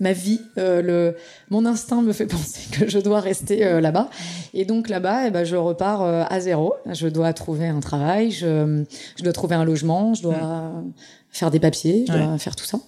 ma 0.00 0.12
vie 0.12 0.40
euh, 0.58 0.82
le 0.82 1.16
mon 1.50 1.64
instinct 1.64 2.02
me 2.02 2.12
fait 2.12 2.26
penser 2.36 2.68
que 2.72 2.88
je 2.88 2.98
dois 2.98 3.20
rester 3.20 3.80
là-bas 3.80 4.10
et 4.52 4.64
donc 4.64 4.88
là-bas 4.88 5.28
eh 5.28 5.30
ben 5.30 5.44
je 5.44 5.56
repars 5.56 6.02
à 6.02 6.40
zéro 6.40 6.74
je 6.92 7.08
dois 7.08 7.32
trouver 7.32 7.68
un 7.68 7.80
travail 7.80 8.30
je 8.30 8.84
je 9.16 9.22
dois 9.22 9.32
trouver 9.32 9.54
un 9.54 9.64
logement 9.64 10.14
je 10.14 10.22
dois 10.22 10.34
mm. 10.34 10.92
faire 11.30 11.50
des 11.50 11.60
papiers 11.60 12.04
je 12.08 12.12
dois 12.12 12.38
faire 12.38 12.56
tout 12.56 12.66
ça 12.66 12.78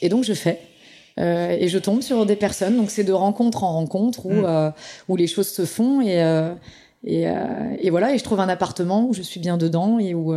et 0.00 0.08
donc 0.08 0.24
je 0.24 0.32
fais 0.32 0.60
euh, 1.20 1.56
et 1.58 1.68
je 1.68 1.78
tombe 1.78 2.02
sur 2.02 2.26
des 2.26 2.36
personnes. 2.36 2.76
Donc 2.76 2.90
c'est 2.90 3.04
de 3.04 3.12
rencontre 3.12 3.64
en 3.64 3.72
rencontre 3.72 4.26
où, 4.26 4.32
mm. 4.32 4.44
euh, 4.44 4.70
où 5.08 5.16
les 5.16 5.26
choses 5.26 5.48
se 5.48 5.64
font. 5.64 6.00
Et, 6.00 6.22
euh, 6.22 6.54
Et, 7.06 7.26
et, 7.80 7.90
voilà, 7.90 8.14
et 8.14 8.18
je 8.18 8.24
trouve 8.24 8.40
un 8.40 8.48
appartement 8.48 9.04
où 9.06 9.12
je 9.12 9.20
suis 9.20 9.38
bien 9.38 9.58
dedans 9.58 9.98
et 9.98 10.14
où 10.14 10.34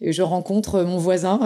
je 0.00 0.22
rencontre 0.22 0.82
mon 0.82 0.98
voisin 0.98 1.38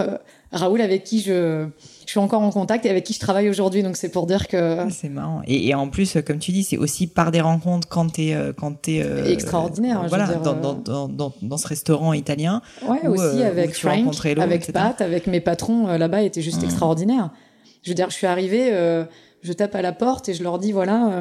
Raoul 0.50 0.80
avec 0.80 1.04
qui 1.04 1.20
je 1.20 1.68
je 2.06 2.10
suis 2.10 2.20
encore 2.20 2.42
en 2.42 2.50
contact 2.50 2.84
et 2.84 2.90
avec 2.90 3.04
qui 3.04 3.14
je 3.14 3.20
travaille 3.20 3.48
aujourd'hui. 3.48 3.82
Donc 3.82 3.96
c'est 3.96 4.10
pour 4.10 4.26
dire 4.26 4.48
que 4.48 4.80
ah, 4.80 4.88
c'est 4.90 5.08
marrant. 5.08 5.40
Et, 5.46 5.74
en 5.74 5.88
plus, 5.88 6.18
comme 6.26 6.38
tu 6.38 6.52
dis, 6.52 6.62
c'est 6.62 6.76
aussi 6.76 7.06
par 7.06 7.30
des 7.30 7.40
rencontres 7.40 7.88
quand 7.88 8.12
t'es 8.12 8.34
euh, 8.34 8.52
quand 8.52 8.72
t'es 8.82 9.02
euh, 9.02 9.24
extraordinaire. 9.24 10.04
voilà, 10.08 10.26
je 10.26 10.32
veux 10.32 10.40
dire, 10.42 10.54
dans, 10.54 10.74
dans, 10.74 11.08
dans, 11.08 11.32
dans, 11.40 11.56
ce 11.56 11.68
restaurant 11.68 12.12
italien. 12.12 12.60
Ouais, 12.86 13.06
aussi 13.06 13.42
euh, 13.42 13.48
avec 13.48 13.74
Frank, 13.74 14.14
avec 14.38 14.72
Pat, 14.72 15.00
avec 15.00 15.26
mes 15.26 15.40
patrons 15.40 15.86
là-bas, 15.86 16.22
était 16.22 16.42
juste 16.42 16.62
mmh. 16.62 16.66
extraordinaire. 16.66 17.30
Je 17.82 17.90
veux 17.90 17.94
dire, 17.94 18.10
je 18.10 18.14
suis 18.14 18.26
arrivée, 18.26 18.70
je 19.42 19.52
tape 19.52 19.74
à 19.74 19.82
la 19.82 19.92
porte 19.92 20.28
et 20.28 20.34
je 20.34 20.42
leur 20.42 20.58
dis 20.58 20.72
voilà, 20.72 21.20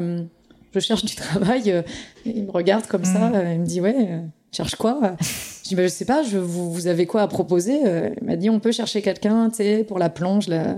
je 0.72 0.80
cherche 0.80 1.04
du 1.04 1.14
travail. 1.16 1.82
ils 2.24 2.44
me 2.44 2.50
regardent 2.50 2.86
comme 2.86 3.04
ça, 3.04 3.30
mmh. 3.30 3.52
ils 3.52 3.60
me 3.60 3.66
disent 3.66 3.80
ouais, 3.80 4.22
cherche 4.52 4.76
quoi? 4.76 5.16
Je 5.62 5.68
dis, 5.68 5.74
bah, 5.74 5.82
je 5.84 5.88
sais 5.88 6.04
pas, 6.04 6.22
je, 6.22 6.38
vous, 6.38 6.72
vous 6.72 6.86
avez 6.86 7.06
quoi 7.06 7.22
à 7.22 7.28
proposer? 7.28 7.86
Euh, 7.86 8.10
Il 8.20 8.26
m'a 8.26 8.36
dit, 8.36 8.50
on 8.50 8.60
peut 8.60 8.72
chercher 8.72 9.02
quelqu'un, 9.02 9.48
tu 9.50 9.56
sais, 9.56 9.84
pour 9.84 9.98
la 9.98 10.10
plonge, 10.10 10.46
euh, 10.50 10.74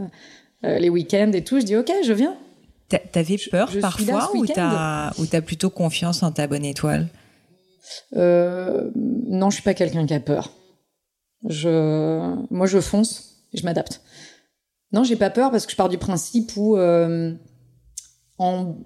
les 0.62 0.89
week-ends 0.89 1.32
et 1.32 1.43
tout. 1.43 1.59
Je 1.61 1.64
dis, 1.64 1.76
ok, 1.76 1.91
je 2.05 2.12
viens. 2.12 2.37
T'avais 3.12 3.39
peur 3.51 3.70
parfois 3.80 4.30
ou 4.37 4.47
t'as 4.47 5.11
ou 5.18 5.26
t'as 5.26 5.41
plutôt 5.41 5.70
confiance 5.70 6.22
en 6.22 6.30
ta 6.30 6.47
bonne 6.47 6.64
étoile? 6.64 7.09
Euh, 8.14 8.91
Non, 8.95 9.51
je 9.51 9.55
suis 9.55 9.62
pas 9.64 9.74
quelqu'un 9.74 10.07
qui 10.07 10.14
a 10.14 10.20
peur. 10.20 10.53
Je, 11.49 12.37
moi, 12.51 12.66
je 12.66 12.80
fonce 12.80 13.41
et 13.53 13.59
je 13.59 13.64
m'adapte. 13.64 14.01
Non, 14.95 15.05
j'ai 15.05 15.16
pas 15.16 15.30
peur 15.30 15.51
parce 15.51 15.66
que 15.66 15.72
je 15.72 15.76
pars 15.76 15.88
du 15.88 15.99
principe 15.99 16.53
où 16.57 16.78
en 18.38 18.76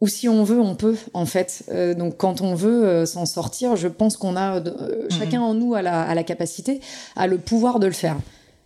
ou 0.00 0.06
si 0.06 0.28
on 0.28 0.44
veut, 0.44 0.60
on 0.60 0.76
peut 0.76 0.96
en 1.12 1.26
fait. 1.26 1.64
Euh, 1.70 1.94
donc 1.94 2.16
quand 2.16 2.40
on 2.40 2.54
veut 2.54 2.86
euh, 2.86 3.06
s'en 3.06 3.26
sortir, 3.26 3.74
je 3.76 3.88
pense 3.88 4.16
qu'on 4.16 4.36
a 4.36 4.60
euh, 4.60 5.04
mhm. 5.04 5.10
chacun 5.10 5.40
en 5.40 5.54
nous 5.54 5.74
a 5.74 5.82
la, 5.82 6.02
a 6.02 6.14
la, 6.14 6.22
capacité, 6.22 6.80
a 7.16 7.26
le 7.26 7.38
pouvoir 7.38 7.80
de 7.80 7.86
le 7.86 7.92
faire. 7.92 8.16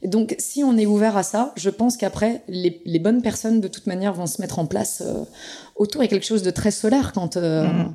Et 0.02 0.08
donc 0.08 0.34
si 0.38 0.62
on 0.62 0.76
est 0.76 0.84
ouvert 0.84 1.16
à 1.16 1.22
ça, 1.22 1.52
je 1.56 1.70
pense 1.70 1.96
qu'après 1.96 2.42
les, 2.48 2.82
les, 2.84 2.98
bonnes 2.98 3.22
personnes 3.22 3.60
de 3.60 3.68
toute 3.68 3.86
manière 3.86 4.12
vont 4.12 4.26
se 4.26 4.42
mettre 4.42 4.58
en 4.58 4.66
place 4.66 5.02
autour. 5.76 6.02
Il 6.02 6.06
y 6.06 6.08
a 6.08 6.10
quelque 6.10 6.26
chose 6.26 6.42
de 6.42 6.50
très 6.50 6.70
solaire 6.70 7.12
quand 7.12 7.36
mhm. 7.36 7.94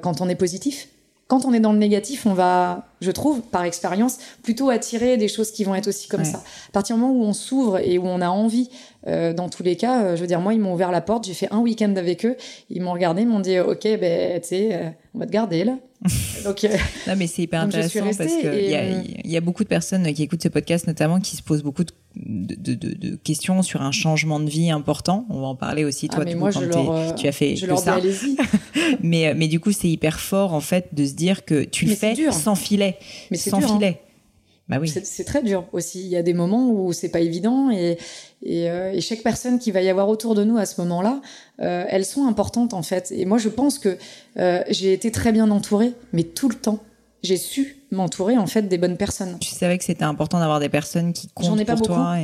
quand 0.00 0.20
on 0.20 0.28
est 0.28 0.34
positif. 0.34 0.88
Quand 1.32 1.46
on 1.46 1.54
est 1.54 1.60
dans 1.60 1.72
le 1.72 1.78
négatif, 1.78 2.26
on 2.26 2.34
va, 2.34 2.84
je 3.00 3.10
trouve, 3.10 3.40
par 3.40 3.64
expérience, 3.64 4.18
plutôt 4.42 4.68
attirer 4.68 5.16
des 5.16 5.28
choses 5.28 5.50
qui 5.50 5.64
vont 5.64 5.74
être 5.74 5.88
aussi 5.88 6.06
comme 6.06 6.26
ça. 6.26 6.36
À 6.68 6.72
partir 6.72 6.94
du 6.94 7.00
moment 7.00 7.14
où 7.14 7.24
on 7.24 7.32
s'ouvre 7.32 7.78
et 7.78 7.96
où 7.96 8.04
on 8.04 8.20
a 8.20 8.28
envie 8.28 8.68
euh, 9.06 9.32
dans 9.32 9.48
tous 9.48 9.62
les 9.62 9.76
cas, 9.76 10.02
euh, 10.02 10.14
je 10.14 10.20
veux 10.20 10.26
dire, 10.26 10.42
moi, 10.42 10.52
ils 10.52 10.60
m'ont 10.60 10.74
ouvert 10.74 10.90
la 10.90 11.00
porte, 11.00 11.24
j'ai 11.24 11.32
fait 11.32 11.48
un 11.50 11.60
week-end 11.60 11.96
avec 11.96 12.26
eux, 12.26 12.36
ils 12.68 12.82
m'ont 12.82 12.92
regardé, 12.92 13.22
ils 13.22 13.28
m'ont 13.28 13.40
dit, 13.40 13.58
ok, 13.58 13.82
ben, 13.98 14.42
tu 14.42 14.48
sais, 14.48 14.74
euh, 14.74 14.90
on 15.14 15.20
va 15.20 15.26
te 15.26 15.30
garder 15.30 15.64
là. 15.64 15.78
donc, 16.44 16.66
non, 17.06 17.14
mais 17.16 17.26
c'est 17.26 17.42
hyper 17.42 17.62
intéressant 17.62 18.10
parce 18.16 18.34
qu'il 18.34 18.70
y, 18.70 18.74
a, 18.74 19.02
y 19.24 19.36
a 19.36 19.40
beaucoup 19.40 19.62
de 19.62 19.68
personnes 19.68 20.12
qui 20.12 20.22
écoutent 20.22 20.42
ce 20.42 20.48
podcast, 20.48 20.86
notamment, 20.86 21.20
qui 21.20 21.36
se 21.36 21.42
posent 21.42 21.62
beaucoup 21.62 21.84
de, 21.84 21.92
de, 22.16 22.74
de, 22.74 22.94
de, 22.94 23.16
questions 23.16 23.62
sur 23.62 23.82
un 23.82 23.92
changement 23.92 24.40
de 24.40 24.50
vie 24.50 24.70
important. 24.70 25.26
On 25.30 25.40
va 25.40 25.46
en 25.46 25.54
parler 25.54 25.84
aussi, 25.84 26.08
toi, 26.08 26.24
ah, 26.26 26.34
moi, 26.34 26.50
je 26.50 26.60
leur, 26.60 27.14
tu 27.14 27.28
as 27.28 27.32
fait 27.32 27.54
je 27.54 27.66
leur 27.66 27.78
ça. 27.78 28.00
Dis, 28.00 28.36
mais, 29.02 29.32
mais 29.34 29.46
du 29.46 29.60
coup, 29.60 29.70
c'est 29.70 29.88
hyper 29.88 30.18
fort, 30.18 30.54
en 30.54 30.60
fait, 30.60 30.88
de 30.92 31.04
se 31.06 31.12
dire 31.12 31.44
que 31.44 31.62
tu 31.62 31.86
le 31.86 31.94
fais 31.94 32.14
sans 32.32 32.56
filet. 32.56 32.98
Mais 33.30 33.36
sans 33.36 33.58
dur, 33.58 33.72
hein. 33.72 33.94
Bah 34.72 34.78
oui. 34.80 34.88
C'est 34.88 35.24
très 35.24 35.42
dur 35.42 35.66
aussi. 35.72 36.00
Il 36.00 36.08
y 36.08 36.16
a 36.16 36.22
des 36.22 36.32
moments 36.32 36.70
où 36.70 36.94
c'est 36.94 37.10
pas 37.10 37.20
évident 37.20 37.70
et, 37.70 37.98
et, 38.42 38.70
euh, 38.70 38.92
et, 38.92 39.02
chaque 39.02 39.22
personne 39.22 39.58
qui 39.58 39.70
va 39.70 39.82
y 39.82 39.90
avoir 39.90 40.08
autour 40.08 40.34
de 40.34 40.44
nous 40.44 40.56
à 40.56 40.64
ce 40.64 40.80
moment-là, 40.80 41.20
euh, 41.60 41.84
elles 41.90 42.06
sont 42.06 42.26
importantes 42.26 42.72
en 42.72 42.82
fait. 42.82 43.12
Et 43.14 43.26
moi, 43.26 43.36
je 43.36 43.50
pense 43.50 43.78
que 43.78 43.98
euh, 44.38 44.62
j'ai 44.70 44.94
été 44.94 45.10
très 45.10 45.30
bien 45.30 45.50
entourée, 45.50 45.92
mais 46.14 46.22
tout 46.22 46.48
le 46.48 46.54
temps, 46.54 46.82
j'ai 47.22 47.36
su 47.36 47.82
m'entourer 47.90 48.38
en 48.38 48.46
fait 48.46 48.62
des 48.62 48.78
bonnes 48.78 48.96
personnes. 48.96 49.36
Tu 49.40 49.50
savais 49.50 49.76
que 49.76 49.84
c'était 49.84 50.04
important 50.04 50.40
d'avoir 50.40 50.58
des 50.58 50.70
personnes 50.70 51.12
qui 51.12 51.28
comptent 51.28 51.48
J'en 51.48 51.58
ai 51.58 51.66
pas 51.66 51.76
pour 51.76 51.88
beaucoup, 51.88 52.00
toi. 52.00 52.16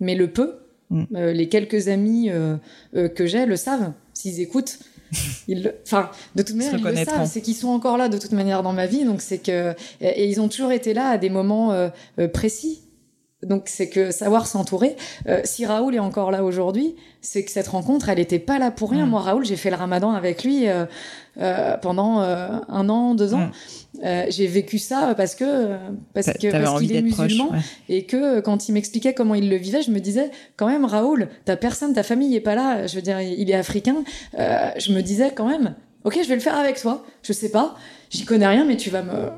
Mais 0.00 0.14
le 0.14 0.30
peu, 0.30 0.58
mm. 0.90 1.16
les 1.30 1.48
quelques 1.48 1.88
amis 1.88 2.30
que 2.92 3.26
j'ai 3.26 3.46
le 3.46 3.56
savent 3.56 3.92
s'ils 4.12 4.40
écoutent. 4.40 4.80
Ils, 5.48 5.74
enfin, 5.84 6.10
de 6.34 6.42
toute 6.42 6.56
manière, 6.56 6.74
ils 6.74 6.84
le 6.84 7.04
savent. 7.04 7.28
C'est 7.30 7.40
qu'ils 7.40 7.54
sont 7.54 7.68
encore 7.68 7.96
là 7.96 8.08
de 8.08 8.18
toute 8.18 8.32
manière 8.32 8.62
dans 8.62 8.72
ma 8.72 8.86
vie. 8.86 9.04
Donc 9.04 9.20
c'est 9.20 9.38
que 9.38 9.74
et 10.00 10.28
ils 10.28 10.40
ont 10.40 10.48
toujours 10.48 10.72
été 10.72 10.94
là 10.94 11.10
à 11.10 11.18
des 11.18 11.30
moments 11.30 11.72
euh, 11.72 11.88
euh, 12.18 12.28
précis. 12.28 12.82
Donc 13.42 13.64
c'est 13.66 13.88
que 13.88 14.10
savoir 14.10 14.46
s'entourer. 14.46 14.96
Euh, 15.26 15.40
si 15.44 15.64
Raoul 15.64 15.94
est 15.94 16.00
encore 16.00 16.30
là 16.30 16.44
aujourd'hui, 16.44 16.94
c'est 17.22 17.42
que 17.42 17.50
cette 17.50 17.68
rencontre, 17.68 18.10
elle 18.10 18.18
n'était 18.18 18.38
pas 18.38 18.58
là 18.58 18.70
pour 18.70 18.90
rien. 18.90 19.06
Mm. 19.06 19.10
Moi, 19.10 19.20
Raoul, 19.20 19.44
j'ai 19.46 19.56
fait 19.56 19.70
le 19.70 19.76
Ramadan 19.76 20.12
avec 20.12 20.44
lui 20.44 20.68
euh, 20.68 20.84
euh, 21.40 21.76
pendant 21.78 22.18
un 22.18 22.88
an, 22.88 23.14
deux 23.14 23.32
ans. 23.32 23.50
Mm. 24.02 24.08
j'ai 24.28 24.46
vécu 24.46 24.78
ça 24.78 25.14
parce 25.16 25.34
que 25.34 25.76
parce 26.12 26.26
que 26.26 26.50
parce 26.50 26.80
qu'il 26.80 26.94
est 26.94 27.02
musulman 27.02 27.50
et 27.88 28.04
que 28.04 28.40
quand 28.40 28.68
il 28.68 28.72
m'expliquait 28.72 29.14
comment 29.14 29.34
il 29.34 29.48
le 29.48 29.56
vivait, 29.56 29.82
je 29.82 29.90
me 29.90 30.00
disais 30.00 30.30
quand 30.56 30.66
même 30.66 30.84
Raoul, 30.84 31.28
ta 31.46 31.56
personne, 31.56 31.94
ta 31.94 32.02
famille 32.02 32.36
est 32.36 32.40
pas 32.40 32.54
là. 32.54 32.86
Je 32.86 32.94
veux 32.96 33.02
dire, 33.02 33.22
il 33.22 33.50
est 33.50 33.54
africain. 33.54 34.04
je 34.36 34.92
me 34.92 35.00
disais 35.00 35.32
quand 35.34 35.48
même, 35.48 35.74
ok, 36.04 36.18
je 36.22 36.28
vais 36.28 36.34
le 36.34 36.42
faire 36.42 36.58
avec 36.58 36.78
toi. 36.78 37.06
Je 37.22 37.32
sais 37.32 37.50
pas, 37.50 37.74
j'y 38.10 38.26
connais 38.26 38.46
rien, 38.46 38.66
mais 38.66 38.76
tu 38.76 38.90
vas 38.90 39.02
me 39.02 39.30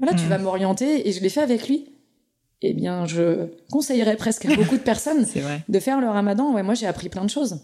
voilà, 0.00 0.16
tu 0.16 0.24
mm. 0.24 0.28
vas 0.28 0.38
m'orienter 0.38 1.08
et 1.08 1.12
je 1.12 1.20
l'ai 1.20 1.28
fait 1.28 1.42
avec 1.42 1.68
lui 1.68 1.93
eh 2.66 2.72
bien, 2.74 3.06
je 3.06 3.46
conseillerais 3.70 4.16
presque 4.16 4.46
à 4.46 4.54
beaucoup 4.54 4.76
de 4.76 4.82
personnes 4.84 5.26
de 5.68 5.78
faire 5.80 6.00
le 6.00 6.08
ramadan. 6.08 6.52
Ouais, 6.54 6.62
moi, 6.62 6.74
j'ai 6.74 6.86
appris 6.86 7.08
plein 7.08 7.24
de 7.24 7.30
choses. 7.30 7.58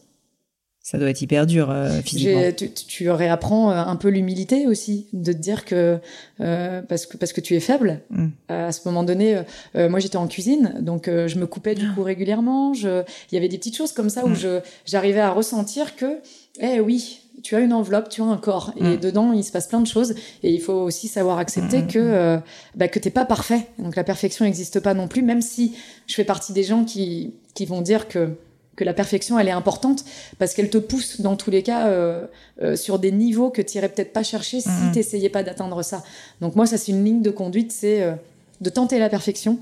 Ça 0.83 0.97
doit 0.97 1.11
être 1.11 1.21
hyper 1.21 1.47
dur 1.47 1.71
euh, 1.71 2.01
physiquement. 2.01 2.51
Tu, 2.57 2.71
tu, 2.71 3.11
réapprends 3.11 3.71
euh, 3.71 3.75
un 3.75 3.97
peu 3.97 4.09
l'humilité 4.09 4.67
aussi, 4.67 5.09
de 5.13 5.33
te 5.33 5.37
dire 5.37 5.67
que 5.67 5.99
euh, 6.41 6.81
parce 6.81 7.05
que 7.05 7.19
parce 7.19 7.35
que 7.35 7.43
tu 7.43 7.55
es 7.55 7.61
faible. 7.61 8.01
Mm. 8.09 8.29
à 8.49 8.73
ce 8.73 8.81
moment 8.89 9.05
donné, 9.05 9.43
moi 9.75 10.01
j'étais 10.01 10.17
en 10.17 10.27
cuisine, 10.27 10.77
donc 10.81 11.07
je 11.07 11.39
me 11.39 11.47
coupais 11.47 11.75
du 11.75 11.87
coup 11.93 12.03
régulièrement. 12.03 12.73
Il 12.75 13.05
y 13.33 13.37
avait 13.37 13.49
des 13.49 13.59
petites 13.59 13.77
choses 13.77 13.93
comme 13.93 14.09
ça 14.09 14.25
où 14.25 14.31
mm. 14.31 14.37
je 14.37 14.61
j'arrivais 14.87 15.21
à 15.21 15.31
ressentir 15.31 15.97
que, 15.97 16.19
eh 16.61 16.81
oui, 16.81 17.21
tu 17.43 17.57
as 17.57 17.61
une 17.61 17.73
enveloppe, 17.73 18.09
tu 18.09 18.23
as 18.23 18.25
un 18.25 18.37
corps, 18.37 18.73
et 18.77 18.97
mm. 18.97 18.97
dedans 18.99 19.33
il 19.33 19.45
se 19.45 19.53
passe 19.53 19.67
plein 19.67 19.81
de 19.81 19.87
choses, 19.87 20.15
et 20.43 20.53
il 20.53 20.61
faut 20.61 20.73
aussi 20.73 21.09
savoir 21.09 21.39
accepter 21.39 21.83
mm. 21.83 21.87
que 21.87 21.99
euh, 21.99 22.39
bah, 22.75 22.89
que 22.89 22.99
t'es 22.99 23.11
pas 23.11 23.25
parfait. 23.25 23.67
Donc 23.79 23.97
la 23.97 24.05
perfection 24.05 24.45
n'existe 24.45 24.81
pas 24.81 24.95
non 24.95 25.09
plus, 25.09 25.23
même 25.23 25.43
si 25.43 25.75
je 26.07 26.15
fais 26.15 26.25
partie 26.25 26.53
des 26.53 26.63
gens 26.63 26.85
qui 26.85 27.35
qui 27.55 27.67
vont 27.67 27.81
dire 27.81 28.09
que 28.09 28.31
que 28.77 28.85
la 28.85 28.95
perfection 28.95 29.39
elle 29.39 29.49
est 29.49 29.53
importante 29.53 30.05
parce 30.39 30.55
qu'elle 30.55 30.71
te 30.71 30.79
pousse 30.79 31.21
dans 31.21 31.37
tous 31.37 31.51
les 31.51 31.63
cas 31.63 31.89
euh, 31.89 32.27
euh, 32.63 32.77
sur 32.77 32.99
des 32.99 33.13
niveaux 33.13 33.51
que 33.51 33.61
tu 33.61 33.77
irais 33.77 33.89
peut-être 33.89 34.13
pas 34.13 34.23
chercher 34.23 34.61
si 34.61 34.69
mm. 34.69 34.93
t'essayais 34.93 35.29
pas 35.29 35.43
d'atteindre 35.43 35.83
ça. 35.83 36.03
Donc 36.41 36.57
moi 36.57 36.67
ça 36.67 36.79
c'est 36.79 36.93
une 36.93 37.05
ligne 37.05 37.23
de 37.23 37.31
conduite, 37.31 37.73
c'est 37.73 38.17
de 38.61 38.71
tenter 38.71 38.99
la 38.99 39.09
perfection 39.09 39.59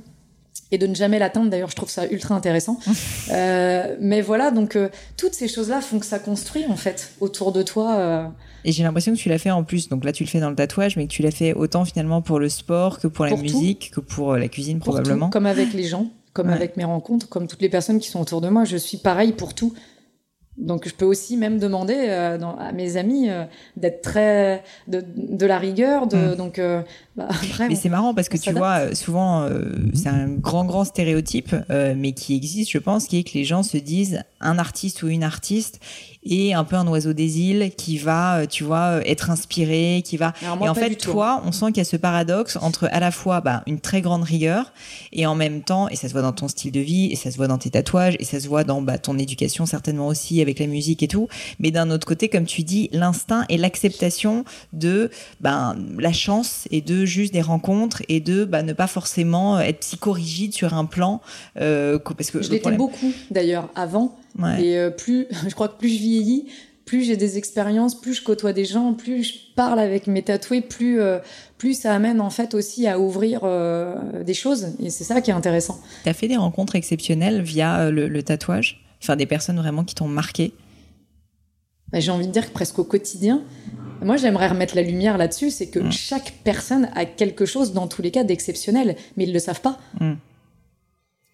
et 0.70 0.78
de 0.78 0.86
ne 0.86 0.94
jamais 0.94 1.18
l'atteindre. 1.18 1.50
D'ailleurs, 1.50 1.70
je 1.70 1.76
trouve 1.76 1.90
ça 1.90 2.06
ultra 2.06 2.34
intéressant. 2.34 2.78
euh, 3.30 3.96
mais 4.00 4.20
voilà, 4.20 4.50
donc 4.50 4.76
euh, 4.76 4.88
toutes 5.16 5.34
ces 5.34 5.48
choses-là 5.48 5.80
font 5.80 5.98
que 5.98 6.06
ça 6.06 6.18
construit 6.18 6.66
en 6.68 6.76
fait 6.76 7.12
autour 7.20 7.52
de 7.52 7.62
toi. 7.62 7.96
Euh... 7.96 8.26
Et 8.64 8.72
j'ai 8.72 8.82
l'impression 8.82 9.12
que 9.12 9.18
tu 9.18 9.28
l'as 9.28 9.38
fait 9.38 9.50
en 9.50 9.64
plus. 9.64 9.88
Donc 9.88 10.04
là, 10.04 10.12
tu 10.12 10.24
le 10.24 10.28
fais 10.28 10.40
dans 10.40 10.50
le 10.50 10.56
tatouage, 10.56 10.96
mais 10.96 11.06
que 11.06 11.12
tu 11.12 11.22
l'as 11.22 11.30
fait 11.30 11.54
autant 11.54 11.84
finalement 11.84 12.22
pour 12.22 12.38
le 12.38 12.48
sport 12.48 12.98
que 12.98 13.06
pour 13.06 13.24
la 13.24 13.36
musique, 13.36 13.92
que 13.94 14.00
pour 14.00 14.36
la 14.36 14.48
cuisine 14.48 14.78
pour 14.78 14.94
probablement. 14.94 15.26
Tout, 15.26 15.32
comme 15.32 15.46
avec 15.46 15.72
les 15.72 15.84
gens, 15.84 16.08
comme 16.32 16.50
avec 16.50 16.76
mes 16.76 16.84
rencontres, 16.84 17.28
comme 17.28 17.46
toutes 17.46 17.62
les 17.62 17.68
personnes 17.68 17.98
qui 17.98 18.08
sont 18.08 18.20
autour 18.20 18.40
de 18.40 18.48
moi. 18.48 18.64
Je 18.64 18.76
suis 18.76 18.98
pareil 18.98 19.32
pour 19.32 19.54
tout. 19.54 19.74
Donc 20.58 20.88
je 20.88 20.94
peux 20.94 21.04
aussi 21.04 21.36
même 21.36 21.58
demander 21.58 21.94
euh, 21.96 22.36
dans, 22.36 22.56
à 22.56 22.72
mes 22.72 22.96
amis 22.96 23.30
euh, 23.30 23.44
d'être 23.76 24.02
très 24.02 24.64
de, 24.88 25.04
de, 25.16 25.46
la 25.46 25.58
rigueur. 25.58 26.08
De, 26.08 26.16
mm. 26.16 26.36
Donc 26.36 26.58
euh, 26.58 26.82
bah, 27.16 27.28
mais 27.68 27.76
c'est 27.76 27.88
marrant 27.88 28.12
parce 28.12 28.28
que 28.28 28.36
tu 28.36 28.52
vois 28.52 28.94
souvent 28.94 29.48
c'est 29.94 30.08
un 30.08 30.28
grand 30.28 30.64
grand 30.64 30.84
stéréotype, 30.84 31.54
mais 31.68 32.12
qui 32.12 32.34
existe, 32.36 32.70
je 32.70 32.78
pense, 32.78 33.06
qui 33.06 33.18
est 33.18 33.24
que 33.24 33.34
les 33.34 33.44
gens 33.44 33.62
se 33.62 33.76
disent 33.76 34.22
un 34.40 34.58
artiste 34.58 35.02
ou 35.02 35.08
une 35.08 35.24
artiste 35.24 35.80
et 36.28 36.54
un 36.54 36.64
peu 36.64 36.76
un 36.76 36.86
oiseau 36.86 37.12
des 37.12 37.40
îles 37.40 37.72
qui 37.76 37.98
va, 37.98 38.38
euh, 38.38 38.46
tu 38.46 38.62
vois, 38.62 38.98
euh, 38.98 39.02
être 39.04 39.30
inspiré, 39.30 40.02
qui 40.04 40.16
va. 40.16 40.34
et 40.42 40.68
en 40.68 40.74
fait, 40.74 40.94
toi, 40.96 41.42
on 41.44 41.52
sent 41.52 41.66
qu'il 41.66 41.78
y 41.78 41.80
a 41.80 41.84
ce 41.84 41.96
paradoxe 41.96 42.56
entre 42.60 42.88
à 42.92 43.00
la 43.00 43.10
fois 43.10 43.40
bah, 43.40 43.62
une 43.66 43.80
très 43.80 44.02
grande 44.02 44.22
rigueur 44.22 44.72
et 45.12 45.26
en 45.26 45.34
même 45.34 45.62
temps, 45.62 45.88
et 45.88 45.96
ça 45.96 46.08
se 46.08 46.12
voit 46.12 46.22
dans 46.22 46.32
ton 46.32 46.48
style 46.48 46.72
de 46.72 46.80
vie, 46.80 47.10
et 47.10 47.16
ça 47.16 47.30
se 47.30 47.36
voit 47.36 47.46
dans 47.46 47.58
tes 47.58 47.70
tatouages, 47.70 48.16
et 48.20 48.24
ça 48.24 48.40
se 48.40 48.48
voit 48.48 48.64
dans 48.64 48.82
bah, 48.82 48.98
ton 48.98 49.18
éducation 49.18 49.66
certainement 49.66 50.06
aussi 50.06 50.40
avec 50.42 50.58
la 50.58 50.66
musique 50.66 51.02
et 51.02 51.08
tout. 51.08 51.28
Mais 51.58 51.70
d'un 51.70 51.90
autre 51.90 52.06
côté, 52.06 52.28
comme 52.28 52.44
tu 52.44 52.62
dis, 52.62 52.90
l'instinct 52.92 53.44
et 53.48 53.56
l'acceptation 53.56 54.44
de 54.72 55.10
ben 55.40 55.76
la 55.98 56.12
chance 56.12 56.68
et 56.70 56.80
de 56.80 57.04
juste 57.04 57.32
des 57.32 57.40
rencontres 57.40 58.02
et 58.08 58.20
de 58.20 58.44
bah, 58.44 58.62
ne 58.62 58.72
pas 58.72 58.86
forcément 58.86 59.58
être 59.60 59.80
psychorigide 59.80 60.52
sur 60.52 60.74
un 60.74 60.84
plan. 60.84 61.20
Euh, 61.60 61.98
parce 61.98 62.30
que 62.30 62.42
je 62.42 62.50
l'étais 62.50 62.72
beaucoup 62.72 63.12
d'ailleurs 63.30 63.68
avant 63.74 64.16
et 64.58 64.78
euh, 64.78 64.90
plus, 64.90 65.26
je 65.48 65.54
crois 65.54 65.68
que 65.68 65.78
plus 65.78 65.88
je 65.88 65.98
vieillis, 65.98 66.46
plus 66.84 67.02
j'ai 67.04 67.16
des 67.16 67.36
expériences, 67.36 68.00
plus 68.00 68.14
je 68.14 68.22
côtoie 68.22 68.52
des 68.52 68.64
gens, 68.64 68.94
plus 68.94 69.22
je 69.22 69.34
parle 69.54 69.78
avec 69.78 70.06
mes 70.06 70.22
tatoués, 70.22 70.62
plus 70.62 71.00
euh, 71.00 71.18
plus 71.58 71.78
ça 71.78 71.94
amène 71.94 72.20
en 72.20 72.30
fait 72.30 72.54
aussi 72.54 72.86
à 72.86 72.98
ouvrir 72.98 73.40
euh, 73.42 74.22
des 74.24 74.34
choses. 74.34 74.68
Et 74.80 74.90
c'est 74.90 75.04
ça 75.04 75.20
qui 75.20 75.30
est 75.30 75.34
intéressant. 75.34 75.80
Tu 76.04 76.08
as 76.08 76.14
fait 76.14 76.28
des 76.28 76.36
rencontres 76.36 76.76
exceptionnelles 76.76 77.42
via 77.42 77.90
le, 77.90 78.22
tatouage? 78.22 78.84
Enfin, 79.02 79.16
des 79.16 79.26
personnes 79.26 79.58
vraiment 79.58 79.84
qui 79.84 79.94
t'ont 79.94 80.08
marqué? 80.08 80.54
Bah, 81.92 82.00
J'ai 82.00 82.10
envie 82.10 82.26
de 82.26 82.32
dire 82.32 82.46
que 82.46 82.52
presque 82.52 82.78
au 82.78 82.84
quotidien. 82.84 83.42
Moi, 84.02 84.16
j'aimerais 84.16 84.48
remettre 84.48 84.76
la 84.76 84.82
lumière 84.82 85.18
là-dessus, 85.18 85.50
c'est 85.50 85.68
que 85.68 85.90
chaque 85.90 86.34
personne 86.44 86.88
a 86.94 87.04
quelque 87.04 87.44
chose, 87.46 87.72
dans 87.72 87.88
tous 87.88 88.00
les 88.00 88.12
cas, 88.12 88.22
d'exceptionnel, 88.22 88.94
mais 89.16 89.24
ils 89.24 89.30
ne 89.30 89.34
le 89.34 89.40
savent 89.40 89.60
pas. 89.60 89.78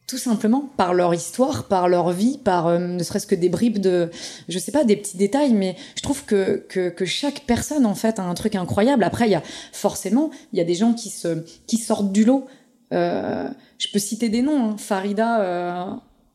Tout 0.07 0.19
simplement 0.19 0.69
par 0.77 0.93
leur 0.93 1.15
histoire, 1.15 1.65
par 1.65 1.89
leur 1.89 2.11
vie, 2.11 2.37
par 2.37 2.67
euh, 2.67 2.79
ne 2.79 3.03
serait-ce 3.03 3.27
que 3.27 3.35
des 3.35 3.49
bribes 3.49 3.79
de, 3.79 4.11
je 4.51 4.59
sais 4.59 4.71
pas, 4.71 4.85
des 4.85 4.97
petits 4.97 5.17
détails, 5.17 5.55
mais 5.55 5.77
je 5.97 6.03
trouve 6.03 6.25
que, 6.27 6.63
que, 6.69 6.91
que 6.91 7.07
chaque 7.07 7.45
personne 7.47 7.87
en 7.87 7.95
fait 7.95 8.19
a 8.19 8.23
un 8.23 8.35
truc 8.35 8.55
incroyable. 8.55 9.03
Après, 9.03 9.27
il 9.27 9.33
y 9.33 9.35
a 9.35 9.43
forcément, 9.73 10.31
il 10.53 10.59
y 10.59 10.61
a 10.61 10.65
des 10.65 10.75
gens 10.75 10.93
qui 10.93 11.09
se 11.09 11.45
qui 11.67 11.79
sortent 11.79 12.13
du 12.13 12.27
lot. 12.27 12.45
Euh, 12.93 13.49
je 13.79 13.89
peux 13.93 13.99
citer 13.99 14.29
des 14.29 14.43
noms. 14.43 14.73
Hein. 14.73 14.77
Farida 14.77 15.41
euh, 15.41 15.85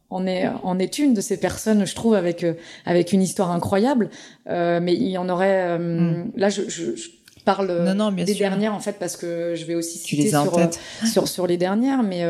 en 0.10 0.26
est 0.26 0.48
en 0.64 0.80
est 0.80 0.98
une 0.98 1.14
de 1.14 1.22
ces 1.22 1.38
personnes, 1.38 1.86
je 1.86 1.94
trouve, 1.94 2.16
avec 2.16 2.44
euh, 2.44 2.54
avec 2.88 3.14
une 3.14 3.22
histoire 3.22 3.52
incroyable. 3.52 4.10
Euh, 4.50 4.80
mais 4.82 4.96
il 4.96 5.10
y 5.10 5.18
en 5.20 5.30
aurait. 5.30 5.78
Mm. 5.78 6.32
Là, 6.36 6.50
je, 6.50 6.64
je, 6.68 6.96
je 6.96 7.10
parle 7.46 7.84
non, 7.84 7.94
non, 7.94 8.12
des 8.12 8.34
dernières 8.34 8.74
en 8.74 8.80
fait 8.80 8.98
parce 9.00 9.16
que 9.16 9.54
je 9.56 9.66
vais 9.66 9.76
aussi 9.76 10.00
citer 10.00 10.30
sur, 10.30 10.60
sur 11.06 11.28
sur 11.28 11.46
les 11.46 11.58
dernières, 11.58 12.02
mais 12.02 12.24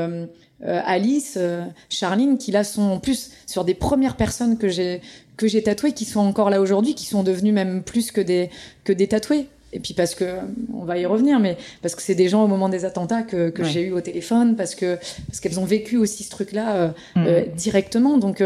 euh, 0.65 0.81
Alice, 0.83 1.35
euh, 1.37 1.63
Charline, 1.89 2.37
qui 2.37 2.51
là 2.51 2.63
sont 2.63 2.81
en 2.81 2.99
plus 2.99 3.31
sur 3.45 3.63
des 3.63 3.73
premières 3.73 4.15
personnes 4.15 4.57
que 4.57 4.67
j'ai 4.67 5.01
que 5.37 5.47
j'ai 5.47 5.63
tatouées, 5.63 5.93
qui 5.93 6.03
sont 6.03 6.19
encore 6.19 6.49
là 6.49 6.59
aujourd'hui, 6.59 6.95
qui 6.95 7.05
sont 7.05 7.23
devenues 7.23 7.53
même 7.53 7.81
plus 7.81 8.11
que 8.11 8.19
des 8.19 8.49
que 8.83 8.91
des 8.91 9.07
tatoués. 9.07 9.47
Et 9.71 9.79
puis 9.79 9.93
parce 9.93 10.15
que 10.15 10.25
on 10.73 10.83
va 10.83 10.97
y 10.97 11.05
revenir, 11.05 11.39
mais 11.39 11.57
parce 11.81 11.95
que 11.95 12.01
c'est 12.01 12.15
des 12.15 12.27
gens 12.27 12.43
au 12.43 12.47
moment 12.47 12.67
des 12.69 12.83
attentats 12.85 13.21
que, 13.21 13.49
que 13.49 13.63
j'ai 13.63 13.83
eu 13.83 13.91
au 13.91 14.01
téléphone, 14.01 14.55
parce 14.55 14.75
que 14.75 14.97
parce 15.27 15.39
qu'elles 15.39 15.59
ont 15.59 15.65
vécu 15.65 15.95
aussi 15.95 16.23
ce 16.23 16.31
truc-là 16.31 16.93
euh, 17.17 17.45
mmh. 17.45 17.55
directement. 17.55 18.17
Donc 18.17 18.43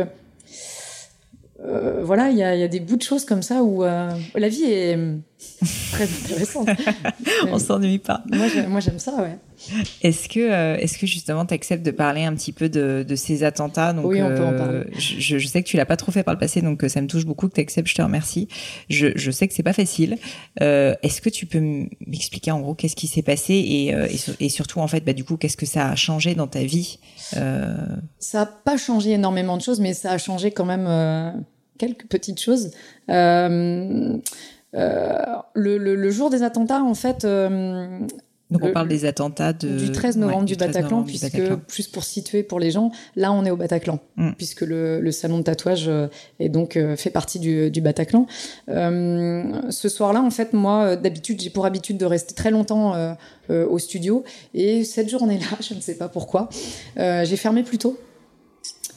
voilà, 2.04 2.30
il 2.30 2.38
y 2.38 2.44
a, 2.44 2.56
y 2.56 2.64
a, 2.64 2.68
des 2.68 2.82
bouts 2.82 2.98
de 2.98 3.04
choses 3.04 3.24
comme 3.24 3.42
ça 3.42 3.64
où 3.64 3.84
la 3.84 4.50
vie 4.50 4.66
est 4.66 5.00
très 5.94 6.04
intéressante. 6.04 6.70
on 7.50 7.58
s'ennuie 7.58 8.00
pas. 8.00 8.22
Moi, 8.68 8.82
j'aime 8.82 9.00
ça, 9.00 9.16
ouais. 9.16 9.38
Est-ce 10.02 10.30
que, 10.30 10.40
euh, 10.40 10.78
est-ce 10.78 10.98
que 10.98 11.08
justement, 11.08 11.46
tu 11.46 11.54
acceptes 11.54 11.86
de 11.86 11.92
parler 11.92 12.24
un 12.24 12.34
petit 12.36 12.52
peu 12.52 12.70
de, 12.70 13.06
de 13.08 13.16
ces 13.16 13.44
attentats? 13.44 13.94
Donc, 13.94 14.06
Oui, 14.06 14.22
on 14.22 14.30
peut 14.30 14.44
en 14.44 14.58
parler. 14.58 14.80
Euh, 14.80 14.84
je, 14.98 15.38
je, 15.38 15.48
sais 15.48 15.64
que 15.64 15.68
tu 15.68 15.78
l'as 15.78 15.86
pas 15.86 15.98
trop 15.98 16.12
fait 16.12 16.24
par 16.24 16.34
le 16.34 16.40
passé, 16.40 16.62
donc 16.62 16.84
euh, 16.84 16.90
ça 16.90 17.02
me 17.02 17.08
touche 17.08 17.26
beaucoup 17.26 17.48
que 17.48 17.56
tu 17.56 17.62
acceptes. 17.62 17.88
Je 17.88 17.96
te 17.96 18.02
remercie. 18.02 18.48
Je, 18.90 19.08
je 19.16 19.32
sais 19.32 19.48
que 19.48 19.54
c'est 19.54 19.64
pas 19.64 19.74
facile. 19.74 20.18
Euh, 20.62 20.96
est-ce 21.04 21.22
que 21.22 21.30
tu 21.30 21.46
peux 21.46 21.62
m'expliquer 22.06 22.52
en 22.52 22.60
gros 22.60 22.74
qu'est-ce 22.74 22.96
qui 22.96 23.08
s'est 23.08 23.22
passé 23.22 23.54
et, 23.54 23.88
et, 23.90 24.46
et, 24.46 24.50
surtout 24.50 24.80
en 24.80 24.88
fait, 24.88 25.02
bah, 25.02 25.14
du 25.14 25.24
coup, 25.24 25.38
qu'est-ce 25.38 25.58
que 25.58 25.66
ça 25.66 25.90
a 25.90 25.96
changé 25.96 26.36
dans 26.36 26.48
ta 26.48 26.64
vie 26.64 27.00
Ça 27.32 28.42
a 28.42 28.46
pas 28.46 28.78
changé 28.78 29.12
énormément 29.12 29.58
de 29.58 29.62
choses, 29.62 29.80
mais 29.80 29.94
ça 29.94 30.12
a 30.12 30.18
changé 30.18 30.52
quand 30.52 30.66
même 30.66 30.88
quelques 31.78 32.08
petites 32.08 32.42
choses. 32.42 32.72
Euh, 33.10 34.18
euh, 34.76 35.18
le, 35.54 35.78
le, 35.78 35.96
le, 35.96 36.10
jour 36.10 36.30
des 36.30 36.44
attentats, 36.44 36.82
en 36.82 36.94
fait, 36.96 37.28
donc 38.54 38.64
on 38.64 38.72
parle 38.72 38.88
des 38.88 39.06
attentats 39.06 39.52
de... 39.52 39.78
du 39.78 39.92
13 39.92 40.18
novembre 40.18 40.46
du, 40.46 40.56
Bataclan, 40.56 41.04
puisque 41.04 41.56
plus 41.68 41.88
pour 41.88 42.04
situer 42.04 42.44
pour 42.44 42.60
les 42.60 42.70
gens, 42.70 42.92
là 43.16 43.34
on 43.34 43.44
est 43.46 43.52
au 43.52 43.58
Bataclan, 43.58 44.00
mm. 44.16 44.34
puisque 44.38 44.62
le, 44.62 45.02
le, 45.02 45.12
salon 45.12 45.40
de 45.40 45.44
tatouage 45.44 45.88
euh, 45.88 46.08
est 46.40 46.50
donc 46.50 46.78
euh, 46.78 46.96
fait 46.96 47.10
partie 47.10 47.40
du, 47.40 47.72
du 47.72 47.82
Bataclan. 47.82 48.28
Euh, 48.70 49.72
ce 49.72 49.90
soir-là, 49.90 50.22
en 50.22 50.30
fait, 50.30 50.54
moi 50.54 50.96
d'habitude 50.96 51.42
j'ai 51.42 51.50
pour 51.50 51.66
habitude 51.66 51.98
de 51.98 52.06
rester 52.06 52.36
très 52.36 52.52
longtemps 52.52 52.94
euh, 52.94 53.68
au 53.68 53.80
studio, 53.80 54.24
et 54.54 54.84
cette 54.84 55.10
journée-là, 55.10 55.58
je 55.60 55.74
ne 55.74 55.82
sais 55.82 55.96
pas 55.96 56.08
pourquoi, 56.08 56.50
j'ai 56.96 57.38
fermé 57.38 57.64
plus 57.64 57.80
tôt, 57.80 58.00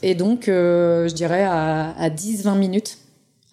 et 0.02 0.14
donc 0.14 0.44
je 0.48 1.12
dirais 1.14 1.44
à, 1.44 1.92
à 1.96 2.10
10-20 2.10 2.58
minutes 2.58 2.98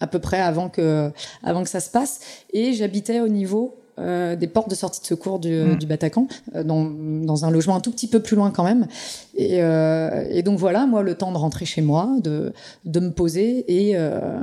à 0.02 0.08
peu 0.08 0.20
près 0.20 0.42
avant 0.42 0.68
que 0.68 1.12
avant 1.44 1.64
que 1.64 1.70
ça 1.70 1.80
se 1.80 1.90
passe, 1.90 2.20
et 2.52 2.74
j'habitais 2.74 3.22
au 3.22 3.30
niveau 3.30 3.78
euh, 4.00 4.36
des 4.36 4.48
portes 4.48 4.70
de 4.70 4.76
sortie 4.76 5.02
de 5.02 5.06
secours 5.06 5.40
du, 5.40 5.52
mmh. 5.52 5.76
du 5.78 5.86
Bataclan, 5.86 6.28
euh, 6.56 6.64
dans, 6.64 6.84
dans, 6.86 7.46
un 7.46 7.52
logement 7.52 7.76
un 7.76 7.80
tout 7.80 7.92
petit 7.92 8.08
peu 8.08 8.22
plus 8.22 8.36
loin 8.36 8.52
quand 8.52 8.64
même. 8.64 8.88
Et, 9.36 9.62
euh, 9.64 10.26
et, 10.30 10.44
donc 10.44 10.60
voilà, 10.60 10.86
moi, 10.86 11.04
le 11.04 11.16
temps 11.16 11.32
de 11.32 11.38
rentrer 11.38 11.66
chez 11.66 11.82
moi, 11.82 12.10
de, 12.22 12.54
de 12.86 13.00
me 13.00 13.12
poser 13.12 13.66
et 13.68 13.96
euh, 13.96 14.40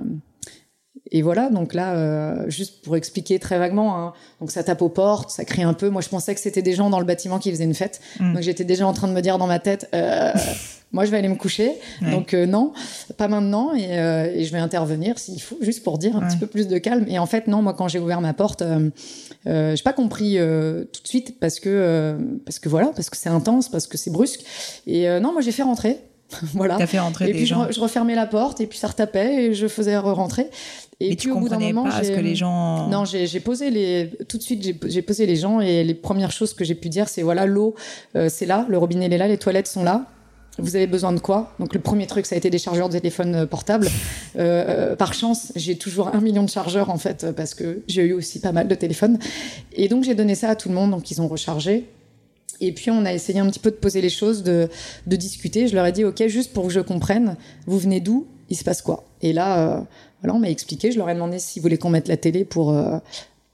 et 1.13 1.23
voilà, 1.23 1.51
donc 1.51 1.75
là, 1.75 1.95
euh, 1.95 2.49
juste 2.49 2.85
pour 2.85 2.97
expliquer 2.97 3.39
très 3.39 3.59
vaguement, 3.59 3.99
hein, 3.99 4.13
donc 4.41 4.51
ça 4.51 4.63
tape 4.63 4.81
aux 4.83 4.89
portes, 4.89 5.31
ça 5.31 5.45
crie 5.45 5.63
un 5.63 5.75
peu. 5.75 5.89
Moi, 5.89 6.03
je 6.03 6.09
pensais 6.09 6.35
que 6.35 6.41
c'était 6.41 6.63
des 6.63 6.75
gens 6.75 6.89
dans 6.89 7.01
le 7.01 7.05
bâtiment 7.05 7.39
qui 7.39 7.51
faisaient 7.51 7.65
une 7.65 7.75
fête. 7.75 8.01
Mmh. 8.21 8.35
Donc 8.35 8.43
j'étais 8.43 8.65
déjà 8.65 8.87
en 8.87 8.93
train 8.93 9.09
de 9.09 9.13
me 9.13 9.21
dire 9.21 9.37
dans 9.39 9.49
ma 9.49 9.59
tête, 9.59 9.89
euh, 9.95 10.33
moi 10.93 11.05
je 11.05 11.11
vais 11.11 11.19
aller 11.19 11.29
me 11.29 11.37
coucher. 11.37 11.73
Ouais. 12.03 12.11
Donc 12.11 12.35
euh, 12.35 12.47
non, 12.47 12.73
pas 13.17 13.29
maintenant, 13.29 13.75
et, 13.75 13.99
euh, 13.99 14.33
et, 14.35 14.45
je 14.45 14.53
vais 14.53 14.59
intervenir 14.59 15.19
s'il 15.19 15.41
faut, 15.41 15.59
juste 15.61 15.83
pour 15.83 15.99
dire 15.99 16.17
un 16.17 16.21
ouais. 16.21 16.29
petit 16.29 16.37
peu 16.37 16.47
plus 16.47 16.69
de 16.69 16.79
calme. 16.79 17.07
Et 17.09 17.19
en 17.19 17.27
fait, 17.27 17.47
non, 17.47 17.63
moi 17.63 17.75
quand 17.75 17.89
j'ai 17.89 17.99
ouvert 17.99 18.21
ma 18.21 18.35
porte, 18.35 18.63
euh, 18.63 18.91
euh 19.47 19.77
j'ai 19.77 19.83
pas 19.83 19.93
compris 19.93 20.37
tout 20.37 21.03
de 21.03 21.09
suite 21.09 21.39
parce 21.41 21.61
que 21.61 22.17
parce 22.45 22.59
que 22.59 22.69
voilà, 22.69 22.93
parce 22.95 23.11
que 23.11 23.17
c'est 23.17 23.29
intense, 23.29 23.69
parce 23.69 23.87
que 23.87 23.97
c'est 23.97 24.11
brusque. 24.11 24.41
Et 24.87 25.09
non, 25.21 25.33
moi 25.33 25.43
j'ai 25.43 25.53
fait 25.53 25.63
rentrer. 25.63 25.99
voilà. 26.55 26.77
T'as 26.77 26.87
fait 26.87 27.01
rentrer 27.01 27.25
et 27.25 27.33
des 27.33 27.39
puis 27.39 27.47
gens. 27.47 27.67
Je, 27.69 27.73
je, 27.73 27.81
refermais 27.81 28.15
la 28.15 28.27
porte 28.27 28.61
et 28.61 28.69
puis 28.69 28.79
ça 28.79 28.87
retapait 28.87 29.47
et 29.47 29.55
je 29.55 29.67
faisais 29.67 29.97
rentrer. 29.99 30.49
Et 31.01 31.09
Mais 31.09 31.17
puis 31.17 31.29
tu 31.29 31.31
au 31.31 31.41
bout 31.41 31.49
d'un 31.49 31.59
moment, 31.59 31.85
pas 31.85 32.05
ce 32.05 32.11
que 32.11 32.21
les 32.21 32.35
gens. 32.35 32.89
Non, 32.89 33.05
j'ai 33.07 33.41
posé 33.41 33.71
les 33.71 34.11
tout 34.29 34.37
de 34.37 34.43
suite, 34.43 34.77
j'ai 34.85 35.03
posé 35.03 35.25
les 35.25 35.37
gens 35.37 35.61
et 35.61 35.83
les 35.83 35.95
premières 35.95 36.31
choses 36.31 36.53
que 36.53 36.63
j'ai 36.63 36.75
pu 36.75 36.91
dire, 36.91 37.09
c'est 37.09 37.23
voilà, 37.23 37.47
l'eau, 37.47 37.75
euh, 38.17 38.29
c'est 38.29 38.45
là, 38.45 38.67
le 38.69 38.77
robinet 38.77 39.07
est 39.07 39.19
là, 39.19 39.27
les 39.27 39.39
toilettes 39.39 39.67
sont 39.67 39.83
là. 39.83 40.05
Vous 40.61 40.77
avez 40.77 40.87
besoin 40.87 41.13
de 41.13 41.21
quoi 41.21 41.53
Donc 41.59 41.75
le 41.75 41.81
premier 41.81 42.07
truc, 42.07 42.27
ça 42.27 42.35
a 42.35 42.39
été 42.39 42.51
des 42.51 42.59
chargeurs 42.59 42.89
de 42.89 42.99
téléphone 42.99 43.47
portables. 43.47 43.89
Euh, 44.37 44.91
euh, 44.93 44.97
par 44.97 45.15
chance, 45.15 45.53
j'ai 45.57 45.77
toujours 45.77 46.09
un 46.15 46.21
million 46.21 46.43
de 46.43 46.51
chargeurs 46.51 46.91
en 46.91 46.99
fait 46.99 47.27
parce 47.37 47.55
que 47.55 47.83
j'ai 47.89 48.03
eu 48.03 48.13
aussi 48.13 48.41
pas 48.41 48.53
mal 48.53 48.69
de 48.69 48.75
téléphones. 48.75 49.19
Et 49.73 49.89
donc 49.89 50.05
j'ai 50.05 50.15
donné 50.15 50.35
ça 50.35 50.51
à 50.51 50.57
tout 50.57 50.69
le 50.69 50.75
monde, 50.75 50.91
donc 50.91 51.11
ils 51.11 51.21
ont 51.21 51.29
rechargé. 51.29 51.87
Et 52.61 52.73
puis 52.73 52.91
on 52.91 53.05
a 53.05 53.13
essayé 53.13 53.41
un 53.41 53.49
petit 53.49 53.59
peu 53.59 53.71
de 53.71 53.77
poser 53.77 54.01
les 54.01 54.11
choses, 54.11 54.43
de, 54.43 54.69
discuter. 55.07 55.67
Je 55.67 55.75
leur 55.75 55.87
ai 55.87 55.93
dit, 55.93 56.05
ok, 56.05 56.27
juste 56.27 56.53
pour 56.53 56.67
que 56.67 56.73
je 56.73 56.81
comprenne, 56.81 57.37
vous 57.67 57.79
venez 57.79 58.01
d'où? 58.01 58.27
Il 58.51 58.57
se 58.57 58.65
passe 58.65 58.83
quoi? 58.83 59.05
Et 59.23 59.33
là, 59.33 59.59
euh, 59.59 59.81
voilà, 60.21 60.35
on 60.35 60.41
m'a 60.41 60.51
expliqué. 60.51 60.91
Je 60.91 60.99
leur 60.99 61.09
ai 61.09 61.15
demandé 61.15 61.39
s'ils 61.39 61.63
voulaient 61.63 61.79
qu'on 61.79 61.91
mette 61.91 62.09
la 62.09 62.17
télé 62.17 62.45
pour 62.45 62.71
euh, 62.71 62.99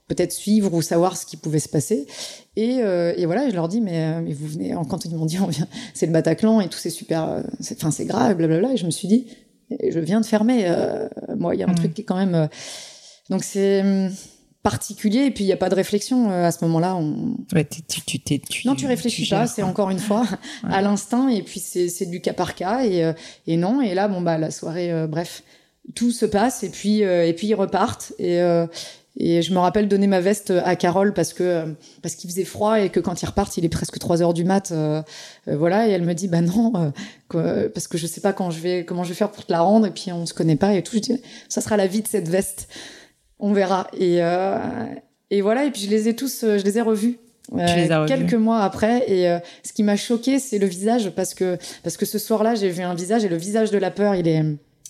peut-être 0.07 0.31
suivre 0.31 0.73
ou 0.73 0.81
savoir 0.81 1.17
ce 1.17 1.25
qui 1.25 1.37
pouvait 1.37 1.59
se 1.59 1.69
passer. 1.69 2.07
Et, 2.55 2.79
euh, 2.81 3.13
et 3.17 3.25
voilà, 3.25 3.49
je 3.49 3.55
leur 3.55 3.67
dis, 3.67 3.81
mais, 3.81 4.21
mais 4.21 4.33
vous 4.33 4.47
venez, 4.47 4.73
quand 4.89 5.05
ils 5.05 5.15
m'ont 5.15 5.25
dit, 5.25 5.39
on 5.39 5.47
vient, 5.47 5.67
c'est 5.93 6.05
le 6.05 6.11
Bataclan 6.13 6.61
et 6.61 6.69
tout, 6.69 6.77
c'est 6.79 6.89
super, 6.89 7.43
enfin 7.73 7.91
c'est 7.91 8.05
grave, 8.05 8.35
blablabla. 8.37 8.73
Et 8.73 8.77
je 8.77 8.85
me 8.85 8.91
suis 8.91 9.07
dit, 9.07 9.27
je 9.69 9.99
viens 9.99 10.21
de 10.21 10.25
fermer. 10.25 10.65
Euh, 10.67 11.07
moi, 11.37 11.55
il 11.55 11.59
y 11.59 11.63
a 11.63 11.67
un 11.67 11.71
mmh. 11.71 11.75
truc 11.75 11.93
qui 11.93 12.01
est 12.01 12.05
quand 12.05 12.17
même. 12.17 12.35
euh, 12.35 12.47
donc 13.29 13.43
c'est 13.43 13.83
particulier 14.63 15.25
et 15.25 15.31
puis 15.31 15.45
il 15.45 15.47
n'y 15.47 15.53
a 15.53 15.57
pas 15.57 15.69
de 15.69 15.75
réflexion 15.75 16.29
euh, 16.29 16.45
à 16.45 16.51
ce 16.51 16.63
moment-là. 16.65 16.95
On... 16.95 17.35
Ouais, 17.53 17.63
tu, 17.65 17.81
tu, 17.83 18.01
tu, 18.19 18.39
tu, 18.39 18.67
non, 18.67 18.75
tu 18.75 18.85
réfléchis 18.85 19.23
tu 19.23 19.29
pas, 19.29 19.47
c'est 19.47 19.63
encore 19.63 19.89
une 19.89 19.99
fois 19.99 20.25
Ouais. 20.63 20.73
à 20.73 20.81
l'instinct 20.81 21.29
et 21.29 21.41
puis 21.41 21.59
c'est 21.59 22.05
du 22.09 22.19
cas 22.19 22.33
par 22.33 22.53
cas 22.55 22.83
et, 22.83 23.03
euh, 23.05 23.13
et 23.45 23.55
non 23.57 23.81
et 23.81 23.93
là 23.93 24.07
bon 24.07 24.21
bah 24.21 24.37
la 24.37 24.51
soirée 24.51 24.91
euh, 24.91 25.07
bref 25.07 25.43
tout 25.95 26.11
se 26.11 26.25
passe 26.25 26.63
et 26.63 26.69
puis 26.69 27.03
euh, 27.03 27.25
et 27.27 27.33
puis 27.33 27.47
ils 27.47 27.55
repartent 27.55 28.11
et 28.19 28.41
euh, 28.41 28.65
et 29.19 29.41
je 29.41 29.51
me 29.51 29.57
rappelle 29.57 29.87
donner 29.87 30.05
ma 30.05 30.21
veste 30.21 30.53
à 30.63 30.75
Carole 30.75 31.13
parce 31.13 31.33
que 31.33 31.43
euh, 31.43 31.65
parce 32.03 32.15
qu'il 32.15 32.29
faisait 32.29 32.43
froid 32.43 32.79
et 32.79 32.89
que 32.89 32.99
quand 32.99 33.19
ils 33.21 33.25
repartent, 33.25 33.57
il 33.57 33.65
est 33.65 33.69
presque 33.69 33.97
3 33.97 34.21
heures 34.21 34.33
du 34.33 34.45
mat. 34.45 34.71
Euh, 34.71 35.01
euh, 35.47 35.57
voilà, 35.57 35.87
et 35.87 35.91
elle 35.91 36.03
me 36.03 36.13
dit 36.13 36.27
bah 36.27 36.41
non, 36.41 36.71
euh, 36.75 36.89
que, 37.27 37.67
parce 37.67 37.87
que 37.87 37.97
je 37.97 38.05
sais 38.05 38.21
pas 38.21 38.31
quand 38.31 38.51
je 38.51 38.59
vais 38.59 38.85
comment 38.85 39.03
je 39.03 39.09
vais 39.09 39.15
faire 39.15 39.31
pour 39.31 39.43
te 39.43 39.51
la 39.51 39.61
rendre 39.61 39.87
et 39.87 39.91
puis 39.91 40.11
on 40.11 40.27
se 40.27 40.35
connaît 40.35 40.55
pas 40.55 40.75
et 40.75 40.83
tout. 40.83 40.95
Je 40.95 41.01
dis 41.01 41.21
ça 41.49 41.61
sera 41.61 41.77
la 41.77 41.87
vie 41.87 42.03
de 42.03 42.07
cette 42.07 42.29
veste, 42.29 42.67
on 43.39 43.53
verra. 43.53 43.87
Et 43.97 44.21
euh, 44.21 44.59
et 45.31 45.41
voilà, 45.41 45.65
et 45.65 45.71
puis 45.71 45.81
je 45.81 45.89
les 45.89 46.07
ai 46.07 46.15
tous, 46.15 46.43
euh, 46.43 46.59
je 46.59 46.63
les 46.63 46.77
ai 46.77 46.81
revus. 46.81 47.17
Les 47.55 47.87
quelques 48.07 48.33
mois 48.33 48.59
après 48.59 49.09
et 49.09 49.39
ce 49.63 49.71
qui 49.71 49.81
m'a 49.81 49.95
choqué 49.95 50.37
c'est 50.37 50.57
le 50.57 50.67
visage 50.67 51.11
parce 51.11 51.33
que 51.33 51.57
parce 51.81 51.95
que 51.95 52.05
ce 52.05 52.19
soir-là 52.19 52.55
j'ai 52.55 52.67
vu 52.67 52.83
un 52.83 52.93
visage 52.93 53.23
et 53.23 53.29
le 53.29 53.37
visage 53.37 53.71
de 53.71 53.77
la 53.77 53.89
peur 53.89 54.15
il 54.15 54.27
est 54.27 54.43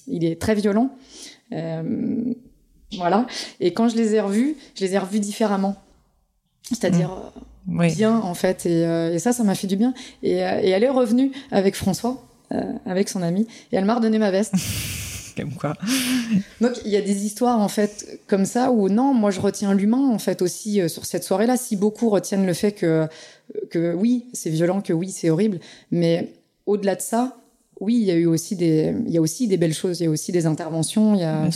il 0.07 0.25
est 0.25 0.41
très 0.41 0.55
violent 0.55 0.89
euh, 1.53 2.33
voilà 2.93 3.27
et 3.59 3.73
quand 3.73 3.89
je 3.89 3.95
les 3.97 4.15
ai 4.15 4.21
revus 4.21 4.55
je 4.75 4.85
les 4.85 4.93
ai 4.93 4.97
revus 4.97 5.19
différemment 5.19 5.75
c'est-à-dire 6.63 7.09
Mmh. 7.69 7.79
Oui. 7.81 7.93
bien 7.95 8.17
en 8.17 8.33
fait 8.33 8.65
et, 8.65 8.85
euh, 8.85 9.13
et 9.13 9.19
ça 9.19 9.33
ça 9.33 9.43
m'a 9.43 9.53
fait 9.53 9.67
du 9.67 9.75
bien 9.75 9.93
et, 10.23 10.41
euh, 10.41 10.61
et 10.61 10.69
elle 10.69 10.85
est 10.85 10.89
revenue 10.89 11.33
avec 11.51 11.75
François 11.75 12.23
euh, 12.53 12.61
avec 12.85 13.09
son 13.09 13.21
ami 13.21 13.45
et 13.73 13.75
elle 13.75 13.83
m'a 13.83 13.95
redonné 13.95 14.17
ma 14.19 14.31
veste 14.31 14.53
Comme 15.35 15.53
quoi. 15.53 15.73
donc 16.61 16.71
il 16.85 16.91
y 16.91 16.95
a 16.95 17.01
des 17.01 17.25
histoires 17.25 17.59
en 17.59 17.67
fait 17.67 18.21
comme 18.25 18.45
ça 18.45 18.71
où 18.71 18.87
non, 18.89 19.13
moi 19.13 19.31
je 19.31 19.39
retiens 19.41 19.73
l'humain 19.73 20.09
en 20.09 20.17
fait 20.17 20.41
aussi 20.41 20.81
euh, 20.81 20.87
sur 20.87 21.05
cette 21.05 21.23
soirée-là. 21.25 21.57
Si 21.57 21.75
beaucoup 21.75 22.09
retiennent 22.09 22.45
le 22.47 22.53
fait 22.53 22.71
que 22.71 23.07
que 23.69 23.93
oui 23.93 24.25
c'est 24.33 24.49
violent, 24.49 24.81
que 24.81 24.93
oui 24.93 25.11
c'est 25.11 25.29
horrible, 25.29 25.59
mais 25.91 26.33
au-delà 26.65 26.95
de 26.95 27.01
ça, 27.01 27.37
oui, 27.79 27.95
il 27.95 28.03
y 28.03 28.11
a 28.11 28.15
eu 28.15 28.25
aussi 28.25 28.55
des, 28.55 28.95
il 29.05 29.13
y 29.13 29.17
a 29.17 29.21
aussi 29.21 29.47
des 29.47 29.57
belles 29.57 29.73
choses, 29.73 29.99
il 29.99 30.05
y 30.05 30.07
a 30.07 30.09
aussi 30.09 30.31
des 30.31 30.47
interventions, 30.47 31.13
il 31.13 31.21
y 31.21 31.23
a. 31.23 31.47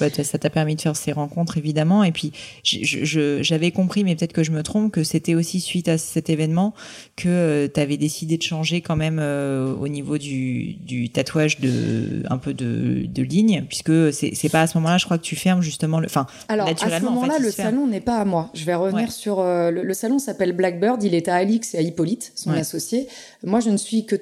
Bah, 0.00 0.06
ça 0.10 0.38
t'a 0.38 0.50
permis 0.50 0.74
de 0.74 0.80
faire 0.80 0.96
ces 0.96 1.12
rencontres 1.12 1.58
évidemment, 1.58 2.02
et 2.02 2.12
puis 2.12 2.32
j'avais 2.62 3.70
compris, 3.70 4.04
mais 4.04 4.16
peut-être 4.16 4.32
que 4.32 4.42
je 4.42 4.50
me 4.50 4.62
trompe, 4.62 4.92
que 4.92 5.04
c'était 5.04 5.34
aussi 5.34 5.60
suite 5.60 5.88
à 5.88 5.98
cet 5.98 6.28
événement 6.30 6.74
que 7.16 7.28
euh, 7.28 7.68
tu 7.72 7.80
avais 7.80 7.96
décidé 7.96 8.36
de 8.36 8.42
changer 8.42 8.80
quand 8.80 8.96
même 8.96 9.18
euh, 9.20 9.74
au 9.74 9.88
niveau 9.88 10.18
du, 10.18 10.74
du, 10.74 11.10
tatouage 11.10 11.60
de 11.60 12.22
un 12.28 12.38
peu 12.38 12.52
de, 12.52 13.06
de 13.06 13.22
ligne, 13.22 13.64
puisque 13.68 14.12
c'est 14.12 14.48
pas 14.48 14.62
à 14.62 14.66
ce 14.66 14.76
moment-là, 14.78 14.98
je 14.98 15.04
crois 15.04 15.18
que 15.18 15.24
tu 15.24 15.36
fermes 15.36 15.62
justement 15.62 16.00
le, 16.00 16.06
enfin 16.06 16.26
Alors 16.48 16.68
à 16.68 16.74
ce 16.74 17.04
moment-là, 17.04 17.38
le 17.38 17.50
salon 17.50 17.86
n'est 17.86 18.00
pas 18.00 18.16
à 18.18 18.24
moi. 18.24 18.50
Je 18.54 18.64
vais 18.64 18.74
revenir 18.74 19.12
sur 19.12 19.40
euh, 19.40 19.70
le, 19.70 19.94
salon 19.94 20.18
s'appelle 20.18 20.52
Blackbird, 20.52 21.02
il 21.02 21.14
est 21.14 21.28
à 21.28 21.36
Alix 21.36 21.74
et 21.74 21.78
à 21.78 21.80
Hippolyte, 21.82 22.32
son 22.34 22.50
associé. 22.50 23.08
Moi, 23.44 23.60
je 23.60 23.70
ne 23.70 23.76
suis 23.76 24.04
que 24.04 24.16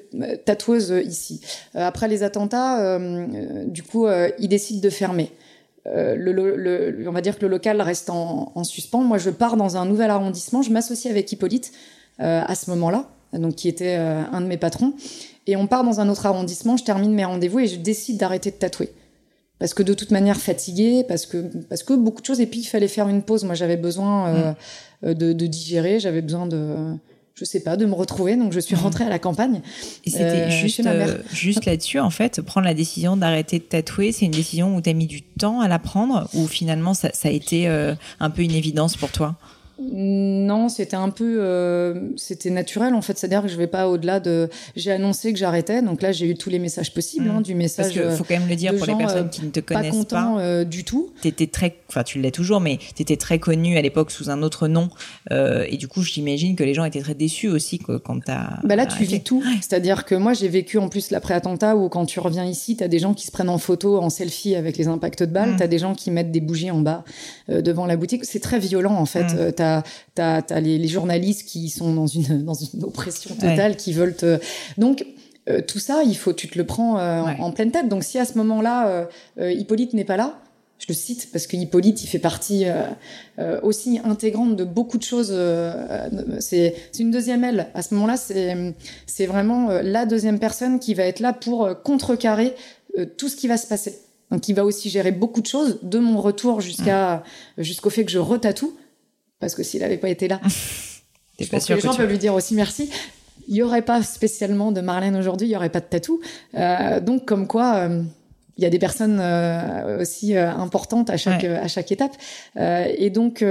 tatoueuse 0.45 1.06
ici. 1.07 1.41
Euh, 1.75 1.87
après 1.87 2.09
les 2.09 2.23
attentats, 2.23 2.81
euh, 2.81 2.99
euh, 2.99 3.65
du 3.65 3.83
coup, 3.83 4.07
ils 4.39 4.49
décident 4.49 4.81
de 4.81 4.91
fermer. 4.91 5.33
Le, 5.87 7.05
on 7.07 7.13
va 7.13 7.21
dire 7.21 7.39
que 7.39 7.43
le 7.43 7.49
local 7.49 7.81
reste 7.81 8.11
en, 8.11 8.65
suspens. 8.65 9.03
Moi, 9.03 9.19
je 9.19 9.31
pars 9.31 9.57
dans 9.57 9.77
un 9.77 9.87
nouvel 9.87 10.11
arrondissement. 10.11 10.63
Je 10.63 10.71
m'associe 10.71 11.11
avec 11.11 11.31
Hippolyte 11.31 11.73
à 12.19 12.55
ce 12.55 12.71
moment-là, 12.71 13.09
donc 13.33 13.55
qui 13.55 13.69
était 13.69 13.95
un 13.95 14.41
de 14.41 14.47
mes 14.47 14.57
patrons. 14.57 14.95
Et 15.47 15.55
on 15.55 15.69
part 15.69 15.85
dans 15.85 16.01
un 16.01 16.09
autre 16.09 16.27
arrondissement. 16.27 16.77
Je 16.77 16.83
termine 16.83 17.15
mes 17.15 17.25
rendez-vous 17.25 17.61
et 17.61 17.67
je 17.69 17.77
décide 17.77 18.17
d'arrêter 18.17 18.51
de 18.51 18.57
tatouer 18.57 18.93
parce 19.61 19.75
que 19.75 19.83
de 19.83 19.95
toute 19.95 20.11
manière 20.11 20.39
fatiguée, 20.39 21.05
parce 21.07 21.25
que 21.25 21.39
parce 21.69 21.85
que 21.85 21.95
beaucoup 21.95 22.21
de 22.21 22.27
choses. 22.27 22.41
Et 22.41 22.47
puis 22.47 22.61
il 22.61 22.67
fallait 22.67 22.89
faire 22.89 23.09
une 23.09 23.23
pause. 23.23 23.45
Moi, 23.45 23.55
j'avais 23.55 23.77
besoin 23.77 24.33
mmh. 24.33 25.15
de, 25.15 25.33
de, 25.33 25.47
digérer. 25.47 26.01
J'avais 26.01 26.21
besoin 26.21 26.49
de 26.49 26.97
je 27.39 27.45
sais 27.45 27.61
pas, 27.61 27.77
de 27.77 27.85
me 27.85 27.93
retrouver. 27.93 28.35
Donc, 28.37 28.53
je 28.53 28.61
suis 28.61 28.75
rentrée 28.75 29.05
à 29.05 29.11
la 29.11 29.19
campagne. 29.19 29.61
Et 30.05 30.11
c'était 30.11 30.25
euh, 30.25 30.51
juste, 30.51 30.81
euh, 30.87 31.19
juste 31.31 31.67
là-dessus, 31.67 31.99
en 32.01 32.09
fait, 32.09 32.41
prendre 32.41 32.67
la 32.67 32.73
décision 32.73 33.17
d'arrêter 33.17 33.59
de 33.59 33.65
tatouer, 33.65 34.11
c'est 34.13 34.25
une 34.25 34.31
décision 34.31 34.75
où 34.75 34.81
tu 34.81 34.89
as 34.89 34.95
mis 34.95 35.07
du 35.07 35.21
temps 35.21 35.61
à 35.61 35.69
la 35.69 35.79
prendre 35.79 36.29
ou 36.33 36.47
finalement 36.47 36.95
ça, 36.95 37.11
ça 37.13 37.29
a 37.29 37.31
été 37.31 37.69
euh, 37.69 37.95
un 38.21 38.31
peu 38.31 38.43
une 38.43 38.53
évidence 38.55 38.97
pour 38.97 39.11
toi? 39.11 39.37
Non, 39.79 40.71
c'était 40.71 40.97
un 40.97 41.11
peu, 41.11 41.37
euh, 41.41 42.11
c'était 42.17 42.49
naturel 42.49 42.95
en 42.95 43.03
fait. 43.03 43.19
C'est-à-dire 43.19 43.43
que 43.43 43.49
je 43.49 43.57
vais 43.57 43.67
pas 43.67 43.89
au-delà 43.89 44.21
de. 44.21 44.49
J'ai 44.75 44.91
annoncé 44.91 45.35
que 45.35 45.39
j'arrêtais, 45.39 45.83
donc 45.83 46.01
là 46.01 46.13
j'ai 46.13 46.27
eu 46.27 46.35
tous 46.35 46.49
les 46.49 46.59
messages 46.59 46.95
possibles, 46.95 47.29
hein, 47.29 47.41
mm. 47.41 47.43
du 47.43 47.55
message. 47.55 47.95
Parce 47.95 48.09
qu'il 48.09 48.17
faut 48.17 48.25
quand 48.25 48.41
même 48.41 48.49
le 48.49 48.57
dire 48.57 48.75
pour 48.75 48.87
les 48.87 48.95
personnes 48.95 49.27
euh, 49.27 49.31
qui 49.31 49.45
ne 49.45 49.51
te 49.51 49.61
connaissent 49.61 50.07
pas. 50.07 50.23
Pas 50.23 50.41
euh, 50.41 50.65
du 50.65 50.85
tout. 50.85 51.11
T'étais 51.21 51.47
très, 51.47 51.77
enfin 51.91 52.05
tu 52.05 52.19
l'es 52.21 52.31
toujours, 52.31 52.61
mais 52.61 52.79
t'étais 52.95 53.19
très 53.19 53.39
connue 53.39 53.77
à 53.77 53.83
l'époque 53.83 54.11
sous 54.11 54.31
un 54.31 54.43
autre 54.43 54.67
nom, 54.67 54.89
et 55.31 55.77
du 55.77 55.89
coup 55.89 56.03
j'imagine 56.03 56.57
que 56.57 56.65
les 56.65 56.73
gens 56.73 56.85
étaient 56.85 57.03
très 57.03 57.15
déçus 57.15 57.49
aussi 57.49 57.79
quand 57.79 58.25
t'as. 58.25 58.61
Bah 58.65 58.77
là 58.77 58.87
tu 58.87 59.05
vis 59.05 59.23
tout. 59.23 59.43
C'est-à-dire 59.61 60.07
que 60.07 60.15
moi 60.15 60.33
j'ai 60.33 60.49
vécu 60.49 60.79
en 60.79 60.89
plus 60.89 61.11
l'après-attentat 61.11 61.77
où 61.77 61.91
quand 61.91 62.07
tu 62.07 62.19
reviens 62.19 62.47
ici, 62.47 62.77
t'as 62.77 62.89
des 62.89 62.99
gens 62.99 63.13
qui 63.13 63.27
se 63.27 63.31
prennent 63.31 63.51
en 63.51 63.59
photo, 63.59 63.99
en 63.99 64.09
selfie 64.09 64.55
avec 64.55 64.79
les 64.79 64.89
impacts 64.89 65.23
de 65.23 65.31
balles, 65.31 65.51
tu 65.51 65.55
mm. 65.55 65.59
t'as 65.59 65.67
des 65.67 65.79
gens 65.79 65.95
qui 65.95 66.11
mettent 66.11 66.33
des 66.33 66.41
bougies 66.41 66.71
en 66.71 66.81
bas 66.81 67.05
devant 67.49 67.85
la 67.85 67.97
boutique. 67.97 68.25
C'est 68.25 68.41
très 68.41 68.59
violent 68.59 68.95
en 68.95 69.05
fait. 69.05 69.35
Mm 69.35 69.66
t'as 70.15 70.43
as, 70.49 70.61
les, 70.61 70.89
journalistes 70.89 71.47
qui 71.47 71.69
sont 71.69 71.93
dans 71.93 72.07
une 72.07 72.45
dans 72.45 72.55
une 72.55 72.85
oppression 72.85 73.35
totale, 73.35 73.77
qui 73.77 73.93
veulent 73.93 74.17
te 74.17 74.39
donc 74.79 75.05
euh, 75.49 75.61
tout 75.67 75.79
ça, 75.79 76.03
il 76.05 76.17
faut, 76.17 76.33
tu 76.33 76.49
te 76.49 76.59
le 76.59 76.67
prends 76.67 76.99
euh, 76.99 77.23
en, 77.39 77.53
pleine 77.53 77.71
tête. 77.71 77.89
Donc 77.89 78.05
si 78.05 78.19
à 78.19 78.25
ce 78.25 78.37
moment-là, 78.39 79.09
euh, 79.39 79.53
Hippolyte 79.53 79.95
n'est 79.95 80.05
pas 80.05 80.17
là, 80.17 80.41
je 80.79 80.87
le 80.89 80.95
cite 80.95 81.31
parce 81.33 81.47
que 81.47 81.57
Hippolyte, 81.57 82.05
il 82.05 82.07
fait 82.07 82.19
partie 82.19 82.67
aussi 83.63 83.99
intégrante 84.05 84.57
de 84.57 84.65
beaucoup 84.65 84.99
de 84.99 85.03
choses. 85.03 85.35
c'est 86.39 86.75
une 86.99 87.11
deuxième 87.11 87.45
aile. 87.45 87.69
À 87.73 87.81
ce 87.81 87.95
moment-là, 87.95 88.19
c'est 88.19 89.27
vraiment 89.27 89.71
la 89.71 90.05
deuxième 90.05 90.39
personne 90.39 90.79
qui 90.79 90.93
va 90.93 91.05
être 91.05 91.21
là 91.21 91.33
pour 91.33 91.71
contrecarrer 91.83 92.55
tout 93.17 93.31
ce 93.31 93.37
qui 93.37 93.49
va 93.49 93.57
se 93.57 93.67
passer. 93.67 94.01
Donc 94.31 94.49
il 94.49 94.55
va 94.55 94.67
aussi 94.67 94.91
gérer 94.91 95.13
beaucoup 95.13 95.41
de 95.41 95.47
choses, 95.47 95.79
de 95.83 95.99
mon 95.99 96.21
retour 96.21 96.61
jusqu'à 96.61 97.25
jusqu'au 97.57 97.89
fait 97.89 98.05
que 98.05 98.11
je 98.11 98.19
retatoue 98.19 98.77
parce 99.41 99.55
que 99.55 99.63
s'il 99.63 99.81
n'avait 99.81 99.99
pas 99.99 100.09
été 100.09 100.29
là, 100.29 100.41
je 101.41 101.49
pense 101.49 101.67
que 101.67 101.75
les 101.75 101.81
gens 101.81 101.95
peuvent 101.95 102.11
lui 102.11 102.19
dire 102.19 102.35
aussi 102.35 102.55
merci. 102.55 102.91
Il 103.49 103.55
n'y 103.55 103.63
aurait 103.63 103.83
pas 103.83 104.03
spécialement 104.03 104.73
de 104.73 104.81
Marlène 104.81 105.17
aujourd'hui, 105.17 105.47
il 105.47 105.51
n'y 105.51 105.57
aurait 105.57 105.71
pas 105.71 105.81
de 105.81 105.87
tatou. 105.87 106.21
Euh, 106.55 107.01
donc, 107.01 107.27
comme 107.27 107.47
quoi, 107.47 107.77
euh, 107.77 108.03
il 108.57 108.65
y 108.65 108.67
a 108.67 108.71
des 108.71 108.79
personnes 108.79 109.21
euh, 109.21 110.01
aussi 110.01 110.37
importantes 110.37 111.11
à 111.11 111.17
chaque, 111.17 111.45
à 111.45 111.69
chaque 111.69 111.93
étape. 111.93 112.17
et 112.57 113.11
donc, 113.11 113.45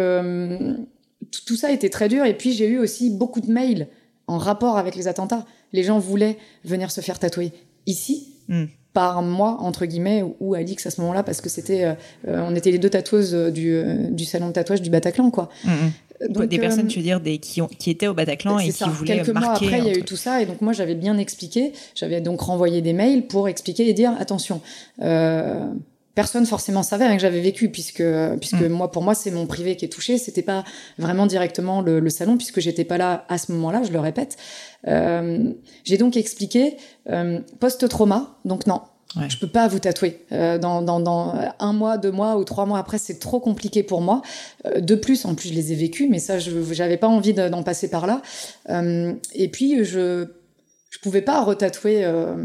tout 1.46 1.56
ça 1.56 1.72
était 1.72 1.90
très 1.90 2.10
dur. 2.10 2.26
Et 2.26 2.34
puis, 2.34 2.52
j'ai 2.52 2.68
eu 2.68 2.80
aussi 2.80 3.10
beaucoup 3.10 3.40
de 3.40 3.52
mails 3.52 3.88
en 4.28 4.38
rapport 4.38 4.78
avec 4.78 4.96
les 4.96 5.08
attentats. 5.08 5.46
Les 5.72 5.84
gens 5.84 6.00
voulaient 6.00 6.38
venir 6.66 6.92
se 6.92 7.00
faire 7.00 7.20
tatouer 7.20 7.54
ici. 7.86 8.34
Hmm 8.50 8.66
par 8.96 9.22
moi 9.22 9.58
entre 9.60 9.86
guillemets 9.86 10.24
ou 10.39 10.56
Alix 10.56 10.86
à 10.88 10.89
ce 10.89 11.02
moment-là 11.02 11.22
parce 11.22 11.41
que 11.41 11.50
c'était 11.50 11.84
euh, 11.84 11.93
euh, 12.30 12.48
on 12.48 12.56
était 12.56 12.72
les 12.72 12.80
deux 12.80 12.89
tatoueuses 12.89 13.34
du, 13.54 13.74
euh, 13.74 14.10
du 14.10 14.24
salon 14.24 14.48
de 14.48 14.54
tatouage 14.54 14.82
du 14.82 14.89
Bataclan 14.89 15.30
quoi. 15.30 15.50
Mm, 15.66 15.70
mm. 15.70 15.91
Donc, 16.30 16.46
des 16.46 16.60
personnes, 16.60 16.88
tu 16.88 17.00
veux 17.00 17.04
dire, 17.04 17.20
des, 17.20 17.39
qui, 17.39 17.62
ont, 17.62 17.68
qui 17.68 17.89
étaient 17.89 18.08
au 18.08 18.14
Bataclan 18.14 18.58
et 18.60 18.70
qui 18.70 18.84
voulaient 18.86 19.18
Quelques 19.18 19.38
mois 19.38 19.52
après, 19.52 19.80
il 19.80 19.86
y 19.86 19.89
a 19.89 19.98
eu 19.98 20.04
tout 20.04 20.16
ça, 20.16 20.41
et 20.41 20.46
donc 20.46 20.62
moi 20.62 20.72
j'avais 20.72 20.96
bien 20.96 21.18
expliqué. 21.18 21.74
J'avais 21.93 22.22
donc 22.22 22.39
renvoyé 22.39 22.82
des 22.82 22.93
mails 22.93 23.28
pour 23.28 23.50
expliquer 23.50 23.89
et 23.89 23.93
dire 23.93 24.14
attention. 24.18 24.62
Euh, 25.02 25.66
personne 26.16 26.45
forcément 26.45 26.82
savait 26.82 27.05
rien 27.05 27.16
que 27.16 27.22
j'avais 27.22 27.41
vécu 27.41 27.70
puisque 27.70 28.03
puisque 28.39 28.61
mm. 28.61 28.70
moi 28.70 28.91
pour 28.91 29.03
moi 29.03 29.13
c'est 29.13 29.32
mon 29.32 29.45
privé 29.45 29.76
qui 29.76 29.86
est 29.86 29.89
touché 29.89 30.18
c'était 30.18 30.41
pas 30.41 30.63
vraiment 30.97 31.28
directement 31.28 31.82
le, 31.82 31.99
le 31.99 32.09
salon 32.09 32.38
puisque 32.38 32.59
j'étais 32.59 32.86
pas 32.86 32.97
là 32.97 33.26
à 33.30 33.38
ce 33.38 33.51
moment-là 33.51 33.84
je 33.84 33.91
le 33.91 33.99
répète 33.99 34.38
euh, 34.88 35.51
j'ai 35.84 35.97
donc 35.97 36.18
expliqué 36.18 36.78
euh, 37.09 37.39
post-trauma, 37.59 38.38
donc 38.45 38.66
non, 38.68 38.82
Ouais. 39.16 39.30
Je 39.30 39.38
peux 39.38 39.47
pas 39.47 39.68
vous 39.68 39.80
tatouer. 39.80 40.26
Euh, 40.32 40.57
dans, 40.57 40.82
dans, 40.82 40.99
dans, 40.99 41.34
un 41.59 41.74
mois, 41.74 41.97
deux 41.97 42.11
mois 42.11 42.36
ou 42.38 42.43
trois 42.43 42.66
mois 42.66 42.80
après, 42.80 42.97
c'est 42.97 43.18
trop 43.18 43.39
compliqué 43.39 43.82
pour 43.82 44.01
moi. 44.01 44.22
Euh, 44.66 44.82
de 44.82 44.95
plus, 44.95 45.26
en 45.26 45.36
plus, 45.36 45.49
je 45.49 45.53
les 45.53 45.72
ai 45.72 45.76
vécus, 45.76 46.07
mais 46.09 46.20
ça, 46.20 46.38
je 46.38 46.51
j'avais 46.74 46.97
pas 46.97 47.07
envie 47.07 47.34
d'en 47.34 47.63
passer 47.63 47.89
par 47.89 48.07
là. 48.07 48.22
Euh, 48.70 49.13
et 49.34 49.49
puis, 49.49 49.86
je 49.86 50.28
je 50.89 50.99
pouvais 50.99 51.22
pas 51.22 51.43
retatouer 51.43 52.05
euh, 52.05 52.36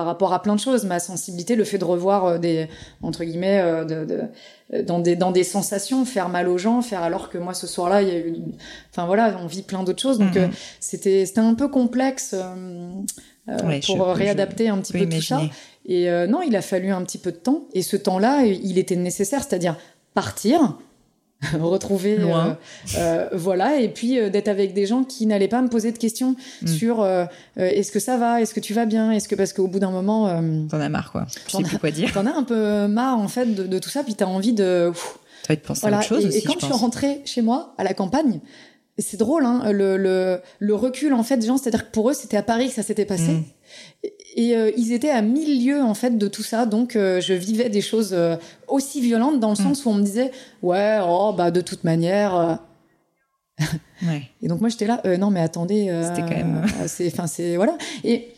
par 0.00 0.06
rapport 0.06 0.32
à 0.32 0.40
plein 0.40 0.54
de 0.54 0.60
choses. 0.60 0.86
Ma 0.86 0.98
sensibilité, 0.98 1.56
le 1.56 1.64
fait 1.64 1.76
de 1.76 1.84
revoir 1.84 2.24
euh, 2.24 2.38
des 2.38 2.68
entre 3.02 3.22
guillemets 3.24 3.62
de, 3.84 4.06
de, 4.06 4.82
dans 4.82 4.98
des 4.98 5.14
dans 5.14 5.30
des 5.30 5.44
sensations, 5.44 6.06
faire 6.06 6.30
mal 6.30 6.48
aux 6.48 6.56
gens, 6.56 6.80
faire 6.80 7.02
alors 7.02 7.28
que 7.28 7.36
moi 7.36 7.52
ce 7.52 7.66
soir-là, 7.66 8.00
il 8.00 8.08
y 8.08 8.12
a 8.12 8.18
eu, 8.18 8.34
enfin 8.90 9.04
voilà, 9.04 9.36
on 9.42 9.46
vit 9.46 9.62
plein 9.62 9.82
d'autres 9.82 10.00
choses. 10.00 10.18
Donc 10.18 10.34
mm-hmm. 10.34 10.50
c'était 10.80 11.26
c'était 11.26 11.40
un 11.40 11.54
peu 11.54 11.68
complexe. 11.68 12.34
Euh, 13.48 13.80
pour 13.86 14.06
réadapter 14.06 14.68
un 14.68 14.78
petit 14.78 14.92
peu 14.92 15.06
tout 15.06 15.20
ça. 15.20 15.42
Et 15.86 16.08
euh, 16.08 16.26
non, 16.26 16.42
il 16.42 16.54
a 16.56 16.62
fallu 16.62 16.90
un 16.90 17.02
petit 17.02 17.18
peu 17.18 17.32
de 17.32 17.36
temps. 17.36 17.64
Et 17.72 17.82
ce 17.82 17.96
temps-là, 17.96 18.44
il 18.44 18.78
était 18.78 18.96
nécessaire, 18.96 19.42
c'est-à-dire 19.42 19.76
partir, 20.14 20.78
retrouver 21.60 22.18
euh, 22.98 23.28
voilà 23.32 23.80
et 23.80 23.88
puis 23.88 24.18
d'être 24.30 24.48
avec 24.48 24.74
des 24.74 24.86
gens 24.86 25.04
qui 25.04 25.26
n'allaient 25.26 25.48
pas 25.48 25.62
me 25.62 25.68
poser 25.68 25.90
de 25.92 25.98
questions 25.98 26.36
mm. 26.62 26.66
sur 26.66 27.06
est-ce 27.56 27.92
que 27.92 27.98
ça 27.98 28.16
va 28.16 28.40
est-ce 28.40 28.54
que 28.54 28.60
tu 28.60 28.74
vas 28.74 28.86
bien 28.86 29.10
est-ce 29.10 29.28
que 29.28 29.34
parce 29.34 29.52
qu'au 29.52 29.66
bout 29.66 29.78
d'un 29.78 29.90
moment 29.90 30.28
t'en 30.68 30.80
as 30.80 30.88
marre 30.88 31.12
quoi 31.12 31.26
je 31.46 31.56
sais 31.56 31.62
plus 31.62 31.78
quoi 31.78 31.90
dire 31.90 32.12
t'en 32.14 32.26
as 32.26 32.32
un 32.32 32.42
peu 32.42 32.86
marre 32.88 33.18
en 33.18 33.28
fait 33.28 33.54
de, 33.54 33.78
tout 33.78 33.90
ça 33.90 34.04
puis 34.04 34.14
t'as 34.14 34.26
envie 34.26 34.52
de 34.52 34.92
t'as 35.44 35.54
envie 35.54 35.60
de 35.60 35.66
penser 35.66 35.86
à 35.86 35.90
autre 35.90 36.02
chose 36.02 36.24
et, 36.24 36.28
aussi, 36.28 36.38
et 36.38 36.42
quand 36.42 36.60
je, 36.60 36.66
suis 36.66 36.74
rentrée 36.74 37.20
chez 37.24 37.42
moi 37.42 37.74
à 37.78 37.84
la 37.84 37.94
campagne 37.94 38.40
c'est 39.00 39.16
drôle, 39.16 39.44
hein, 39.44 39.72
le, 39.72 39.96
le, 39.96 40.40
le, 40.58 40.74
recul 40.74 41.14
en 41.14 41.22
fait 41.22 41.38
des 41.38 41.46
gens, 41.46 41.56
c'est-à-dire 41.56 41.86
que 41.86 41.90
pour 41.90 42.10
eux 42.10 42.12
c'était 42.12 42.36
à 42.36 42.42
Paris 42.42 42.68
que 42.68 42.74
ça 42.74 42.82
s'était 42.82 43.04
passé. 43.04 43.32
Mm. 43.32 43.44
Et, 44.36 44.56
euh, 44.56 44.70
ils 44.76 44.92
étaient 44.92 45.10
à 45.10 45.22
mille 45.22 45.64
lieues 45.64 45.82
en 45.82 45.94
fait 45.94 46.16
de 46.16 46.28
tout 46.28 46.42
ça, 46.42 46.66
donc 46.66 46.96
euh, 46.96 47.20
je 47.20 47.34
vivais 47.34 47.68
des 47.68 47.80
choses 47.80 48.10
euh, 48.12 48.36
aussi 48.68 49.00
violentes 49.00 49.40
dans 49.40 49.48
le 49.48 49.60
mm. 49.60 49.64
sens 49.64 49.84
où 49.84 49.90
on 49.90 49.94
me 49.94 50.02
disait 50.02 50.30
ouais 50.62 50.98
oh 51.02 51.32
bah 51.36 51.50
de 51.50 51.60
toute 51.60 51.84
manière. 51.84 52.60
ouais. 54.06 54.22
Et 54.42 54.48
donc 54.48 54.60
moi 54.60 54.68
j'étais 54.68 54.86
là 54.86 55.02
non 55.18 55.30
mais 55.30 55.40
attendez. 55.40 55.92
C'était 56.02 56.22
quand 56.22 56.36
même. 56.36 56.64
c'est 56.86 57.08
enfin 57.12 57.26
c'est 57.26 57.56
voilà 57.56 57.76
et 58.04 58.28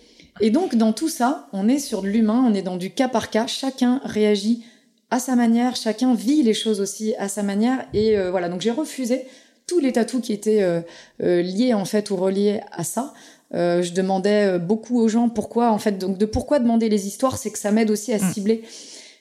et 0.40 0.50
donc 0.50 0.76
dans 0.76 0.92
tout 0.92 1.08
ça 1.08 1.48
on 1.52 1.68
est 1.68 1.78
sur 1.78 2.02
de 2.02 2.08
l'humain, 2.08 2.44
on 2.48 2.54
est 2.54 2.62
dans 2.62 2.76
du 2.76 2.90
cas 2.90 3.08
par 3.08 3.30
cas, 3.30 3.46
chacun 3.46 4.00
réagit 4.04 4.64
à 5.10 5.18
sa 5.18 5.36
manière, 5.36 5.76
chacun 5.76 6.14
vit 6.14 6.42
les 6.42 6.54
choses 6.54 6.80
aussi 6.80 7.14
à 7.18 7.28
sa 7.28 7.42
manière 7.42 7.86
et 7.92 8.16
voilà 8.30 8.48
donc 8.48 8.62
j'ai 8.62 8.70
refusé 8.70 9.26
tous 9.66 9.78
les 9.78 9.92
tatous 9.92 10.22
qui 10.22 10.32
étaient 10.32 10.82
liés 11.20 11.74
en 11.74 11.84
fait 11.84 12.10
ou 12.10 12.16
reliés 12.16 12.60
à 12.72 12.82
ça. 12.82 13.12
Euh, 13.54 13.82
je 13.82 13.92
demandais 13.92 14.58
beaucoup 14.58 14.98
aux 14.98 15.08
gens 15.08 15.28
pourquoi 15.28 15.70
en 15.70 15.78
fait 15.78 15.98
donc 15.98 16.18
de 16.18 16.26
pourquoi 16.26 16.58
demander 16.58 16.88
les 16.88 17.06
histoires, 17.06 17.36
c'est 17.36 17.50
que 17.50 17.58
ça 17.58 17.70
m'aide 17.70 17.90
aussi 17.90 18.12
à 18.12 18.18
mm. 18.18 18.32
cibler 18.32 18.62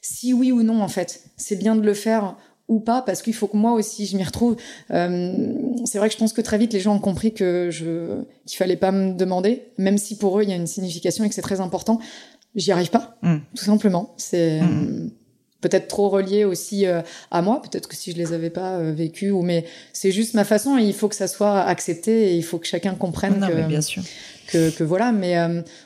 si 0.01 0.33
oui 0.33 0.51
ou 0.51 0.63
non 0.63 0.81
en 0.81 0.87
fait. 0.87 1.23
C'est 1.37 1.57
bien 1.57 1.75
de 1.75 1.81
le 1.81 1.93
faire 1.93 2.37
ou 2.67 2.79
pas 2.79 3.01
parce 3.01 3.21
qu'il 3.21 3.33
faut 3.33 3.47
que 3.47 3.57
moi 3.57 3.73
aussi 3.73 4.05
je 4.05 4.15
m'y 4.15 4.23
retrouve. 4.23 4.55
c'est 4.89 5.97
vrai 5.97 6.07
que 6.07 6.13
je 6.13 6.17
pense 6.17 6.33
que 6.33 6.41
très 6.41 6.57
vite 6.57 6.73
les 6.73 6.79
gens 6.79 6.95
ont 6.95 6.99
compris 6.99 7.33
que 7.33 7.69
je 7.71 8.23
qu'il 8.45 8.57
fallait 8.57 8.77
pas 8.77 8.91
me 8.91 9.13
demander, 9.13 9.63
même 9.77 9.97
si 9.97 10.17
pour 10.17 10.39
eux 10.39 10.43
il 10.43 10.49
y 10.49 10.53
a 10.53 10.55
une 10.55 10.67
signification 10.67 11.23
et 11.23 11.29
que 11.29 11.35
c'est 11.35 11.41
très 11.41 11.59
important. 11.59 11.99
J'y 12.55 12.71
arrive 12.71 12.89
pas, 12.89 13.17
mm. 13.21 13.37
tout 13.55 13.63
simplement. 13.63 14.13
C'est 14.17 14.61
mm. 14.61 15.11
Peut-être 15.61 15.87
trop 15.87 16.09
reliées 16.09 16.43
aussi 16.43 16.85
à 16.85 17.41
moi. 17.41 17.61
Peut-être 17.61 17.87
que 17.87 17.95
si 17.95 18.11
je 18.11 18.17
les 18.17 18.33
avais 18.33 18.49
pas 18.49 18.81
vécues, 18.81 19.31
ou 19.31 19.41
mais 19.41 19.65
c'est 19.93 20.11
juste 20.11 20.33
ma 20.33 20.43
façon 20.43 20.77
et 20.77 20.83
il 20.83 20.93
faut 20.93 21.07
que 21.07 21.15
ça 21.15 21.27
soit 21.27 21.61
accepté 21.61 22.31
et 22.31 22.35
il 22.35 22.43
faut 22.43 22.57
que 22.57 22.67
chacun 22.67 22.95
comprenne 22.95 23.39
non, 23.39 23.47
que, 23.47 23.53
mais 23.53 23.63
bien 23.63 23.81
sûr. 23.81 24.03
Que, 24.47 24.69
que, 24.71 24.83
voilà. 24.83 25.11
Mais 25.11 25.35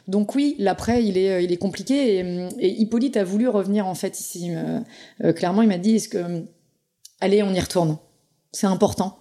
donc 0.07 0.33
oui, 0.35 0.55
l'après 0.57 1.03
il 1.03 1.17
est 1.17 1.43
il 1.43 1.51
est 1.51 1.57
compliqué 1.57 2.19
et, 2.19 2.47
et, 2.59 2.81
Hippolyte 2.81 3.17
a 3.17 3.23
voulu 3.23 3.47
revenir 3.47 3.85
en 3.85 3.95
fait 3.95 4.19
ici. 4.19 4.51
clairement, 5.35 5.61
il 5.61 5.67
m'a 5.67 5.77
dit 5.77 5.95
est-ce 5.95 6.09
que 6.09 6.45
allez, 7.19 7.43
on 7.43 7.53
y 7.53 7.59
retourne. 7.59 7.97
C'est 8.51 8.67
important. 8.67 9.17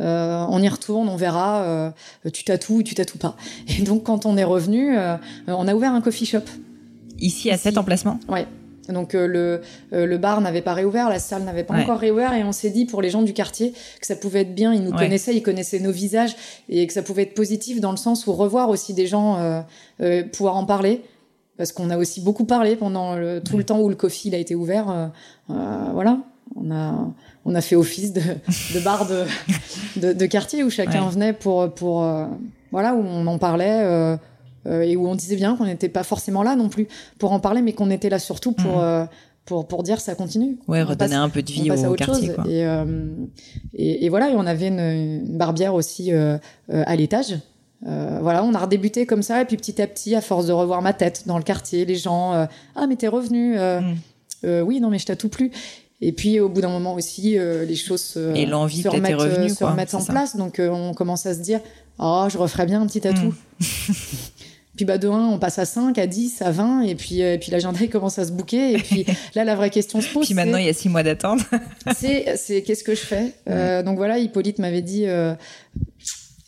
Euh, 0.00 0.44
on 0.48 0.62
y 0.62 0.68
retourne, 0.68 1.08
on 1.08 1.16
verra. 1.16 1.62
Euh, 1.62 1.90
tu 2.32 2.44
tatoues 2.44 2.78
ou 2.78 2.82
tu 2.82 2.94
tatoues 2.94 3.18
pas. 3.18 3.36
Et 3.68 3.82
donc, 3.82 4.04
quand 4.04 4.26
on 4.26 4.36
est 4.36 4.44
revenu, 4.44 4.96
euh, 4.96 5.16
on 5.46 5.66
a 5.66 5.74
ouvert 5.74 5.92
un 5.92 6.00
coffee 6.00 6.26
shop. 6.26 6.42
Ici, 7.18 7.50
à 7.50 7.56
cet 7.56 7.78
emplacement? 7.78 8.20
Ouais. 8.28 8.46
Donc 8.88 9.14
le, 9.14 9.60
le 9.92 10.18
bar 10.18 10.40
n'avait 10.40 10.62
pas 10.62 10.74
réouvert, 10.74 11.08
la 11.08 11.18
salle 11.18 11.42
n'avait 11.42 11.64
pas 11.64 11.74
encore 11.74 11.98
réouvert 11.98 12.34
et 12.34 12.44
on 12.44 12.52
s'est 12.52 12.70
dit 12.70 12.86
pour 12.86 13.02
les 13.02 13.10
gens 13.10 13.22
du 13.22 13.32
quartier 13.32 13.72
que 14.00 14.06
ça 14.06 14.16
pouvait 14.16 14.42
être 14.42 14.54
bien, 14.54 14.72
ils 14.72 14.82
nous 14.82 14.92
connaissaient, 14.92 15.34
ils 15.34 15.42
connaissaient 15.42 15.80
nos 15.80 15.92
visages 15.92 16.36
et 16.68 16.86
que 16.86 16.92
ça 16.92 17.02
pouvait 17.02 17.22
être 17.22 17.34
positif 17.34 17.80
dans 17.80 17.90
le 17.90 17.96
sens 17.96 18.26
où 18.26 18.32
revoir 18.32 18.68
aussi 18.68 18.94
des 18.94 19.06
gens, 19.06 19.64
pouvoir 20.32 20.56
en 20.56 20.64
parler 20.64 21.02
parce 21.56 21.72
qu'on 21.72 21.90
a 21.90 21.96
aussi 21.96 22.20
beaucoup 22.20 22.44
parlé 22.44 22.76
pendant 22.76 23.16
tout 23.40 23.58
le 23.58 23.64
temps 23.64 23.80
où 23.80 23.88
le 23.88 23.96
coffee 23.96 24.28
il 24.28 24.34
a 24.34 24.38
été 24.38 24.54
ouvert. 24.54 25.10
voilà, 25.48 26.20
on 26.54 26.70
a 26.70 27.12
on 27.46 27.54
a 27.54 27.60
fait 27.60 27.76
office 27.76 28.12
de, 28.12 28.20
de 28.20 28.80
bar 28.80 29.06
de, 29.06 29.24
de, 30.12 30.26
quartier 30.26 30.64
où 30.64 30.70
chacun 30.70 31.08
venait 31.08 31.32
pour, 31.32 31.72
pour 31.72 32.02
euh, 32.02 32.26
voilà, 32.72 32.94
où 32.94 33.02
on 33.06 33.26
en 33.28 33.38
parlait 33.38 33.82
euh, 33.84 34.16
euh, 34.16 34.16
et 34.70 34.96
où 34.96 35.08
on 35.08 35.14
disait 35.14 35.36
bien 35.36 35.56
qu'on 35.56 35.64
n'était 35.64 35.88
pas 35.88 36.02
forcément 36.02 36.42
là 36.42 36.56
non 36.56 36.68
plus 36.68 36.88
pour 37.18 37.32
en 37.32 37.40
parler, 37.40 37.62
mais 37.62 37.72
qu'on 37.72 37.90
était 37.90 38.08
là 38.08 38.18
surtout 38.18 38.52
pour, 38.52 38.78
mhm. 38.78 39.08
pour, 39.44 39.68
pour 39.68 39.82
dire 39.82 40.00
ça 40.00 40.14
continue. 40.14 40.58
Ouais, 40.68 40.82
redonner 40.82 41.14
un 41.14 41.28
peu 41.28 41.42
de 41.42 41.50
vie 41.50 41.70
au 41.70 41.94
quartier. 41.94 42.30
Quoi. 42.30 42.44
Et, 42.48 42.66
et, 43.74 44.04
et, 44.04 44.08
voilà, 44.08 44.30
et 44.30 44.34
on 44.34 44.46
avait 44.46 44.68
une, 44.68 45.36
barbière 45.36 45.74
aussi 45.74 46.10
à 46.12 46.96
l'étage. 46.96 47.38
voilà, 47.82 48.44
on 48.44 48.54
a 48.54 48.58
redébuté 48.58 49.06
comme 49.06 49.22
ça, 49.22 49.42
et 49.42 49.44
puis 49.44 49.56
petit 49.56 49.80
à 49.80 49.86
petit, 49.86 50.14
à 50.14 50.20
force 50.20 50.46
de 50.46 50.52
revoir 50.52 50.82
ma 50.82 50.92
tête 50.92 51.24
dans 51.26 51.38
le 51.38 51.44
quartier, 51.44 51.84
les 51.84 51.96
gens, 51.96 52.32
ah 52.74 52.86
mais 52.86 52.96
t'es 52.96 53.08
revenu, 53.08 53.56
mhm. 53.56 54.62
oui 54.62 54.80
non 54.80 54.90
mais 54.90 54.98
je 54.98 55.06
tatoue 55.06 55.28
plus. 55.28 55.52
Et 56.00 56.12
puis 56.12 56.40
au 56.40 56.48
bout 56.48 56.60
d'un 56.60 56.68
moment 56.68 56.94
aussi, 56.94 57.38
euh, 57.38 57.64
les 57.64 57.74
choses 57.74 58.02
se, 58.02 58.34
et 58.34 58.44
l'envie 58.44 58.82
se 58.82 58.88
remettent, 58.88 59.16
revenu, 59.16 59.48
se 59.48 59.64
remettent 59.64 59.94
en 59.94 60.04
place. 60.04 60.36
Donc 60.36 60.58
euh, 60.58 60.68
on 60.68 60.92
commence 60.92 61.24
à 61.26 61.34
se 61.34 61.40
dire, 61.40 61.60
oh, 61.98 62.26
je 62.30 62.36
referais 62.36 62.66
bien 62.66 62.82
un 62.82 62.86
petit 62.86 63.00
tatou. 63.00 63.32
Hmm. 63.60 63.64
puis 64.76 64.84
bah 64.84 64.98
de 64.98 65.08
1, 65.08 65.28
on 65.28 65.38
passe 65.38 65.58
à 65.58 65.64
5, 65.64 65.98
à 65.98 66.06
10, 66.06 66.42
à 66.42 66.50
20, 66.50 66.82
et 66.82 66.94
puis, 66.94 67.22
euh, 67.22 67.34
et 67.34 67.38
puis 67.38 67.50
l'agenda 67.50 67.78
commence 67.88 68.18
à 68.18 68.24
se 68.24 68.32
bouquer. 68.32 68.74
Et 68.74 68.78
puis 68.78 69.06
là, 69.34 69.44
la 69.44 69.56
vraie 69.56 69.70
question 69.70 70.00
se 70.00 70.12
pose. 70.12 70.26
puis 70.26 70.34
maintenant, 70.34 70.58
il 70.58 70.66
y 70.66 70.68
a 70.68 70.74
6 70.74 70.88
mois 70.88 71.02
d'attente. 71.02 71.40
c'est, 71.96 72.36
c'est 72.36 72.62
qu'est-ce 72.62 72.84
que 72.84 72.94
je 72.94 73.00
fais 73.00 73.82
Donc 73.82 73.96
voilà, 73.96 74.18
Hippolyte 74.18 74.58
m'avait 74.58 74.82
dit 74.82 75.06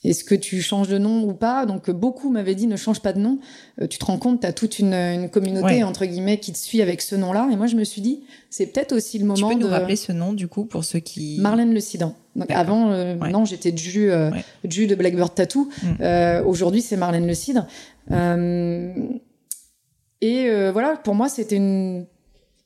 est-ce 0.05 0.24
que 0.24 0.35
tu 0.35 0.62
changes 0.62 0.89
de 0.89 0.99
nom 0.99 1.24
ou 1.24 1.33
pas? 1.33 1.66
Donc 1.66 1.91
beaucoup 1.91 2.31
m'avaient 2.31 2.55
dit 2.55 2.66
ne 2.66 2.76
change 2.76 3.01
pas 3.01 3.12
de 3.12 3.18
nom. 3.18 3.39
Euh, 3.81 3.87
tu 3.87 3.99
te 3.99 4.05
rends 4.05 4.18
compte, 4.18 4.41
tu 4.41 4.47
as 4.47 4.53
toute 4.53 4.79
une, 4.79 5.29
communauté 5.31 5.83
entre 5.83 6.05
guillemets 6.05 6.39
qui 6.39 6.53
te 6.53 6.59
suit 6.59 6.83
avec 6.83 7.03
ce 7.03 7.16
nom-là. 7.16 7.49
Et 7.53 7.57
moi 7.57 7.66
je 7.66 7.76
me 7.76 7.85
suis 7.85 8.01
dit, 8.01 8.20
c'est 8.51 8.66
peut-être 8.66 8.93
aussi 8.93 9.18
le 9.18 9.24
moment 9.26 9.49
tu 9.49 9.55
peux 9.55 9.61
de 9.61 9.66
nous 9.66 9.70
rappeler 9.70 9.97
ce 9.97 10.12
nom 10.12 10.33
du 10.33 10.49
coup 10.49 10.64
pour 10.64 10.85
ceux 10.85 11.01
qui 11.01 11.39
Marlène 11.41 11.74
Le 11.74 11.81
Cidre. 11.81 12.14
Donc 12.37 12.51
avant 12.51 12.91
euh, 12.93 13.16
non, 13.16 13.45
j'étais 13.45 13.76
Ju 13.76 14.11
euh, 14.11 14.31
de 14.64 14.95
Blackbird 14.95 15.35
Tattoo. 15.35 15.68
Mm. 15.83 16.47
aujourd'hui, 16.47 16.83
c'est 16.83 16.97
Marlène 16.97 17.26
Le 17.26 17.35
Cidre. 17.35 17.66
Et 20.20 20.70
voilà, 20.70 20.96
pour 20.96 21.14
moi, 21.14 21.28
c'était 21.28 21.56
une 21.56 22.06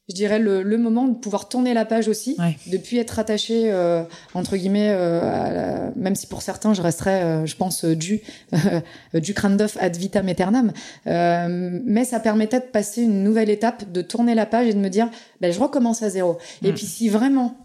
je 0.08 0.14
dirais, 0.14 0.38
le, 0.38 0.62
le, 0.62 0.78
moment 0.78 1.06
de 1.06 1.14
pouvoir 1.14 1.48
tourner 1.48 1.74
la 1.74 1.84
page 1.84 2.08
aussi, 2.08 2.36
depuis 2.66 2.98
être 2.98 3.18
attaché, 3.18 3.72
euh, 3.72 4.02
entre 4.34 4.56
guillemets, 4.56 4.90
euh, 4.90 5.90
même 5.96 6.16
si 6.16 6.26
pour 6.26 6.42
certains, 6.42 6.74
je 6.74 6.82
resterais, 6.82 7.22
euh, 7.22 7.46
je 7.46 7.56
pense, 7.56 7.84
du, 7.84 8.20
du 9.14 9.32
Crandov 9.32 9.76
ad 9.80 9.96
vitam 9.96 10.28
aeternam. 10.28 10.72
mais 11.06 12.04
ça 12.04 12.20
permettait 12.20 12.60
de 12.60 12.66
passer 12.66 13.02
une 13.02 13.22
nouvelle 13.22 13.48
étape, 13.48 13.90
de 13.90 14.02
tourner 14.02 14.34
la 14.34 14.44
page 14.44 14.66
et 14.66 14.74
de 14.74 14.78
me 14.78 14.88
dire, 14.88 15.08
ben, 15.40 15.52
je 15.52 15.60
recommence 15.60 16.02
à 16.02 16.10
zéro. 16.10 16.38
Et 16.62 16.72
mm. 16.72 16.74
puis 16.74 16.86
si 16.86 17.08
vraiment 17.08 17.56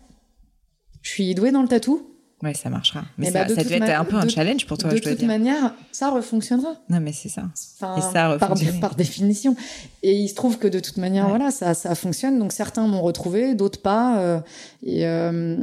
je 1.02 1.10
suis 1.10 1.34
douée 1.36 1.52
dans 1.52 1.62
le 1.62 1.68
tatou, 1.68 2.08
Ouais, 2.44 2.54
ça 2.54 2.70
marchera. 2.70 3.04
Mais 3.18 3.30
eh 3.30 3.32
ça, 3.32 3.46
ben, 3.46 3.56
ça 3.56 3.64
devait 3.64 3.78
être 3.78 4.00
un 4.00 4.06
peu 4.06 4.16
un 4.16 4.28
challenge 4.28 4.68
pour 4.68 4.78
toi, 4.78 4.92
de 4.92 4.98
je 4.98 5.02
toute 5.02 5.24
manière, 5.24 5.74
ça 5.92 6.12
refonctionnera. 6.12 6.76
Non, 6.88 7.00
mais 7.00 7.12
c'est 7.12 7.30
ça. 7.30 7.50
et 7.98 8.02
ça 8.02 8.38
par, 8.40 8.54
par, 8.80 8.96
définition. 8.96 9.56
Et 10.04 10.14
il 10.14 10.28
se 10.28 10.36
trouve 10.36 10.60
que 10.60 10.68
de 10.68 10.80
toute 10.80 10.98
manière, 10.98 11.28
voilà, 11.30 11.50
ça, 11.50 11.74
ça 11.74 11.96
fonctionne. 11.96 12.38
Donc 12.38 12.52
certains 12.52 12.86
m'ont 12.86 13.02
retrouvé, 13.02 13.56
d'autres 13.56 13.82
pas. 13.82 14.20
Euh, 14.20 14.40
et, 14.84 15.08
euh, 15.08 15.58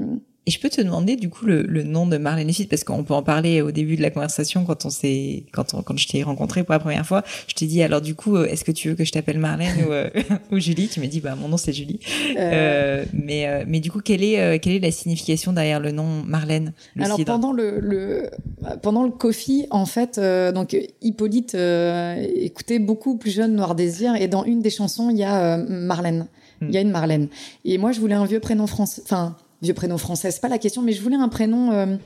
et 0.47 0.51
je 0.51 0.61
peux 0.61 0.69
te 0.69 0.81
demander 0.83 1.17
du 1.17 1.31
coup 1.31 1.47
le, 1.47 1.63
le 1.63 1.83
nom 1.85 2.07
de 2.07 2.19
Marlène 2.19 2.53
Fit 2.53 2.67
parce 2.67 2.85
qu'on 2.85 3.03
peut 3.03 3.15
en 3.15 3.23
parler 3.23 3.63
au 3.63 3.71
début 3.71 3.97
de 3.97 4.03
la 4.03 4.11
conversation 4.11 4.65
quand 4.67 4.85
on 4.85 4.91
s'est 4.91 5.45
quand 5.53 5.73
on, 5.73 5.83
quand 5.83 5.97
je 5.97 6.07
t'ai 6.07 6.23
rencontré 6.23 6.65
pour 6.65 6.75
la 6.75 6.79
première 6.79 7.07
fois. 7.07 7.23
Je 7.49 7.55
t'ai 7.55 7.67
dit 7.67 7.83
alors 7.83 8.03
du 8.03 8.15
coup 8.15 8.37
euh, 8.37 8.45
est-ce 8.47 8.63
que 8.63 8.73
tu 8.73 8.91
veux 8.91 8.95
que 8.95 9.05
je 9.05 9.13
t'appelle 9.13 9.39
Marlène 9.39 9.85
ou, 9.87 9.93
euh, 9.93 10.11
ou 10.53 10.59
Julie? 10.59 10.89
Tu 10.89 11.01
m'as 11.01 11.07
dit 11.07 11.21
bah 11.21 11.35
mon 11.35 11.49
nom 11.49 11.57
c'est 11.57 11.73
Julie. 11.73 11.99
Euh... 12.37 12.41
euh 12.43 13.05
mais 13.15 13.65
mais 13.67 13.81
du 13.81 13.91
coup 13.91 14.01
quelle 14.01 14.23
est 14.23 14.59
quelle 14.61 14.75
est 14.75 14.81
la 14.81 14.91
signification 14.91 15.55
derrière 15.55 15.81
le 15.81 15.93
nom 15.93 16.23
Marlène 16.27 16.75
Alors 17.01 17.19
pendant 17.25 17.53
le, 17.53 17.81
le 17.81 18.29
pendant 18.83 19.03
le 19.03 19.11
coffee 19.11 19.67
en 19.71 19.87
fait 19.87 20.21
donc 20.55 20.77
Hippolyte 21.01 21.55
écoutait 21.55 22.79
beaucoup 22.81 23.17
plus 23.17 23.31
jeune 23.31 23.55
Noir 23.55 23.75
Désir 23.75 24.15
et 24.17 24.29
dans 24.29 24.45
une 24.45 24.61
des 24.61 24.71
chansons 24.71 25.09
il 25.09 25.17
y 25.17 25.25
a 25.25 25.57
Marlène. 25.57 26.27
Il 26.61 26.71
y 26.71 26.79
a 26.79 26.81
une 26.81 26.91
Marlène. 26.91 27.29
Et 27.65 27.79
moi 27.79 27.93
je 27.93 28.01
voulais 28.01 28.15
un 28.15 28.25
vieux 28.27 28.41
prénom 28.41 28.67
français 28.67 29.03
enfin 29.05 29.37
vieux 29.65 29.75
prénom 29.75 29.99
français, 29.99 30.31
c'est 30.31 30.41
pas 30.41 30.49
la 30.49 30.59
question, 30.59 30.83
mais 30.83 30.93
je 30.93 31.03
voulais 31.03 31.17
un 31.17 31.29
prénom 31.29 31.73
euh, 31.73 31.97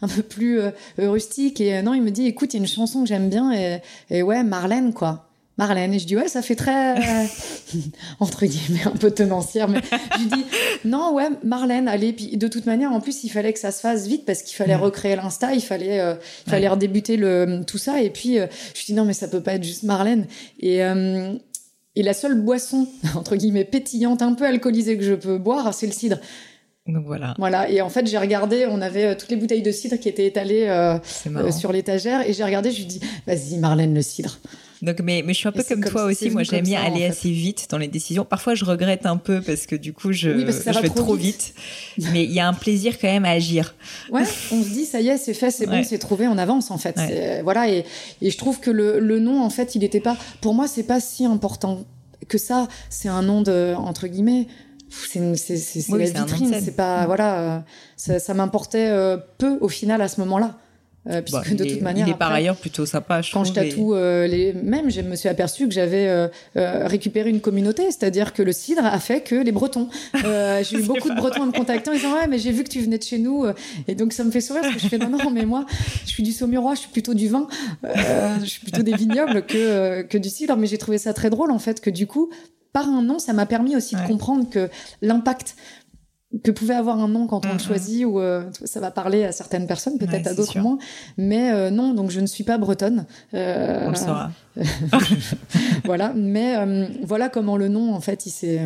un 0.00 0.08
peu 0.08 0.22
plus 0.22 0.60
euh, 0.60 0.70
rustique. 0.96 1.60
Et 1.60 1.76
euh, 1.76 1.82
non, 1.82 1.94
il 1.94 2.02
me 2.02 2.10
dit, 2.10 2.26
écoute, 2.26 2.54
il 2.54 2.56
y 2.56 2.60
a 2.60 2.62
une 2.62 2.68
chanson 2.68 3.02
que 3.02 3.08
j'aime 3.08 3.28
bien, 3.28 3.52
et, 3.52 3.80
et, 4.10 4.22
ouais, 4.22 4.42
Marlène, 4.42 4.92
quoi. 4.92 5.26
Marlène. 5.58 5.92
Et 5.92 5.98
je 5.98 6.06
dis, 6.06 6.16
ouais, 6.16 6.28
ça 6.28 6.40
fait 6.40 6.54
très, 6.54 6.94
entre 8.20 8.46
guillemets, 8.46 8.86
un 8.86 8.96
peu 8.96 9.10
tenancière, 9.10 9.68
mais 9.68 9.80
je 10.18 10.24
dis, 10.36 10.44
non, 10.84 11.12
ouais, 11.12 11.28
Marlène, 11.42 11.88
allez. 11.88 12.12
Puis 12.12 12.36
de 12.36 12.46
toute 12.46 12.64
manière, 12.66 12.92
en 12.92 13.00
plus, 13.00 13.24
il 13.24 13.28
fallait 13.28 13.52
que 13.52 13.58
ça 13.58 13.72
se 13.72 13.80
fasse 13.80 14.06
vite 14.06 14.24
parce 14.24 14.42
qu'il 14.42 14.56
fallait 14.56 14.76
mm. 14.76 14.82
recréer 14.82 15.16
l'Insta, 15.16 15.52
il 15.52 15.60
fallait, 15.60 15.98
il 16.46 16.50
fallait 16.50 16.68
redébuter 16.68 17.16
le, 17.16 17.62
tout 17.66 17.78
ça. 17.78 18.00
Et 18.00 18.10
puis, 18.10 18.36
je 18.36 18.84
dis, 18.86 18.94
non, 18.94 19.04
mais 19.04 19.14
ça 19.14 19.26
peut 19.26 19.42
pas 19.42 19.54
être 19.54 19.64
juste 19.64 19.82
Marlène. 19.82 20.26
Et, 20.60 20.80
et 21.98 22.04
la 22.04 22.14
seule 22.14 22.40
boisson, 22.40 22.86
entre 23.16 23.34
guillemets, 23.34 23.64
pétillante, 23.64 24.22
un 24.22 24.34
peu 24.34 24.46
alcoolisée 24.46 24.96
que 24.96 25.02
je 25.02 25.14
peux 25.14 25.36
boire, 25.36 25.74
c'est 25.74 25.86
le 25.86 25.92
cidre. 25.92 26.18
Donc 26.88 27.04
voilà. 27.04 27.34
Voilà. 27.38 27.70
Et 27.70 27.82
en 27.82 27.90
fait, 27.90 28.06
j'ai 28.06 28.18
regardé, 28.18 28.66
on 28.66 28.80
avait 28.80 29.04
euh, 29.04 29.14
toutes 29.14 29.28
les 29.28 29.36
bouteilles 29.36 29.62
de 29.62 29.70
cidre 29.70 29.96
qui 29.98 30.08
étaient 30.08 30.26
étalées 30.26 30.64
euh, 30.66 30.98
euh, 31.26 31.52
sur 31.52 31.70
l'étagère, 31.70 32.26
et 32.26 32.32
j'ai 32.32 32.44
regardé, 32.44 32.70
je 32.70 32.78
lui 32.78 32.86
dis, 32.86 33.00
vas-y, 33.26 33.58
Marlène, 33.58 33.94
le 33.94 34.00
cidre. 34.00 34.38
Donc, 34.80 35.00
mais, 35.00 35.22
mais 35.26 35.34
je 35.34 35.38
suis 35.38 35.48
un 35.48 35.52
peu 35.52 35.64
comme, 35.64 35.84
toi 35.84 36.04
aussi. 36.04 36.30
Moi, 36.30 36.44
j'aime 36.44 36.64
bien 36.64 36.80
aller 36.80 37.04
assez 37.04 37.30
vite 37.30 37.66
dans 37.68 37.78
les 37.78 37.88
décisions. 37.88 38.24
Parfois, 38.24 38.54
je 38.54 38.64
regrette 38.64 39.06
un 39.06 39.16
peu 39.16 39.42
parce 39.42 39.66
que 39.66 39.74
du 39.76 39.92
coup, 39.92 40.12
je, 40.12 40.30
je 40.30 40.80
vais 40.80 40.88
trop 40.88 41.14
vite. 41.14 41.52
mais 42.12 42.24
il 42.24 42.32
y 42.32 42.40
a 42.40 42.48
un 42.48 42.54
plaisir 42.54 42.96
quand 42.98 43.08
même 43.08 43.24
à 43.24 43.30
agir. 43.30 43.74
Ouais, 44.10 44.22
on 44.52 44.62
se 44.62 44.68
dit, 44.68 44.84
ça 44.84 45.00
y 45.00 45.08
est, 45.08 45.18
c'est 45.18 45.34
fait, 45.34 45.50
c'est 45.50 45.66
bon, 45.66 45.82
c'est 45.82 45.98
trouvé, 45.98 46.28
on 46.28 46.38
avance 46.38 46.70
en 46.70 46.78
fait. 46.78 46.96
Voilà, 47.42 47.68
et, 47.68 47.84
et 48.22 48.30
je 48.30 48.38
trouve 48.38 48.60
que 48.60 48.70
le, 48.70 49.00
le 49.00 49.18
nom, 49.18 49.42
en 49.42 49.50
fait, 49.50 49.74
il 49.74 49.80
n'était 49.80 50.00
pas. 50.00 50.16
Pour 50.40 50.54
moi, 50.54 50.68
c'est 50.68 50.84
pas 50.84 51.00
si 51.00 51.24
important 51.26 51.84
que 52.28 52.38
ça. 52.38 52.68
C'est 52.88 53.08
un 53.08 53.22
nom 53.22 53.42
de 53.42 53.74
entre 53.76 54.06
guillemets 54.06 54.46
c'est 54.90 55.20
la 55.88 56.04
vitrine, 56.04 56.54
c'est 56.62 56.76
pas 56.76 57.06
voilà, 57.06 57.40
euh, 57.40 57.58
ça, 57.96 58.18
ça 58.18 58.34
m'importait 58.34 58.88
euh, 58.88 59.16
peu 59.38 59.58
au 59.60 59.68
final 59.68 60.00
à 60.00 60.08
ce 60.08 60.20
moment-là. 60.20 60.56
Euh, 61.06 61.22
puisque 61.22 61.50
bah, 61.50 61.54
de 61.54 61.64
toute 61.64 61.80
manière, 61.80 62.06
il 62.06 62.10
est 62.10 62.18
par 62.18 62.32
ailleurs 62.32 62.56
plutôt 62.56 62.84
sympa. 62.84 63.22
Je 63.22 63.32
quand 63.32 63.44
je 63.44 63.54
tatoue 63.54 63.94
les... 63.94 64.52
même, 64.52 64.90
je 64.90 65.00
me 65.00 65.16
suis 65.16 65.28
aperçu 65.28 65.66
que 65.66 65.72
j'avais 65.72 66.28
récupéré 66.54 67.30
une 67.30 67.40
communauté, 67.40 67.84
c'est-à-dire 67.84 68.34
que 68.34 68.42
le 68.42 68.52
cidre 68.52 68.84
a 68.84 68.98
fait 68.98 69.22
que 69.22 69.36
les 69.36 69.52
Bretons. 69.52 69.88
j'ai 70.14 70.76
eu 70.76 70.82
beaucoup 70.82 71.08
de 71.08 71.14
Bretons 71.14 71.42
en 71.42 71.46
me 71.46 71.52
contactant, 71.52 71.92
ils 71.92 72.00
disant 72.00 72.12
ouais, 72.12 72.26
mais 72.28 72.38
j'ai 72.38 72.50
vu 72.50 72.62
que 72.62 72.68
tu 72.68 72.80
venais 72.80 72.98
de 72.98 73.04
chez 73.04 73.18
nous, 73.18 73.46
et 73.86 73.94
donc 73.94 74.12
ça 74.12 74.22
me 74.22 74.30
fait 74.30 74.42
sourire 74.42 74.62
parce 74.62 74.74
que 74.74 74.80
je 74.82 74.88
fais 74.88 74.98
non 74.98 75.08
non, 75.08 75.30
mais 75.30 75.46
moi, 75.46 75.64
je 76.04 76.10
suis 76.10 76.22
du 76.22 76.32
Saumurois, 76.32 76.74
je 76.74 76.80
suis 76.80 76.90
plutôt 76.90 77.14
du 77.14 77.28
vin, 77.28 77.46
je 77.84 78.46
suis 78.46 78.60
plutôt 78.60 78.82
des 78.82 78.94
vignobles 78.94 79.46
que 79.46 80.02
que 80.02 80.18
du 80.18 80.28
cidre, 80.28 80.58
mais 80.58 80.66
j'ai 80.66 80.78
trouvé 80.78 80.98
ça 80.98 81.14
très 81.14 81.30
drôle 81.30 81.52
en 81.52 81.58
fait 81.58 81.80
que 81.80 81.90
du 81.90 82.06
coup 82.06 82.28
par 82.72 82.88
un 82.88 83.02
nom, 83.02 83.18
ça 83.18 83.32
m'a 83.32 83.46
permis 83.46 83.76
aussi 83.76 83.96
de 83.96 84.06
comprendre 84.06 84.48
que 84.48 84.70
l'impact 85.02 85.56
que 86.44 86.50
pouvait 86.50 86.74
avoir 86.74 86.98
un 86.98 87.08
nom 87.08 87.26
quand 87.26 87.46
on 87.46 87.54
le 87.54 87.58
choisit 87.58 88.04
ou 88.04 88.20
euh, 88.20 88.44
ça 88.64 88.80
va 88.80 88.90
parler 88.90 89.24
à 89.24 89.32
certaines 89.32 89.66
personnes 89.66 89.96
peut-être 89.96 90.26
à 90.26 90.34
d'autres 90.34 90.58
moins. 90.58 90.78
Mais 91.16 91.50
euh, 91.52 91.70
non 91.70 91.94
donc 91.94 92.10
je 92.10 92.20
ne 92.20 92.26
suis 92.26 92.44
pas 92.44 92.58
bretonne 92.58 93.06
euh, 93.32 93.86
on 93.86 93.90
le 93.90 93.96
saura. 93.96 94.30
voilà. 95.84 96.12
Mais 96.14 96.54
voilà 97.02 97.30
comment 97.30 97.56
le 97.56 97.68
nom 97.68 97.94
en 97.94 98.00
fait 98.00 98.26
il 98.26 98.30
s'est 98.30 98.60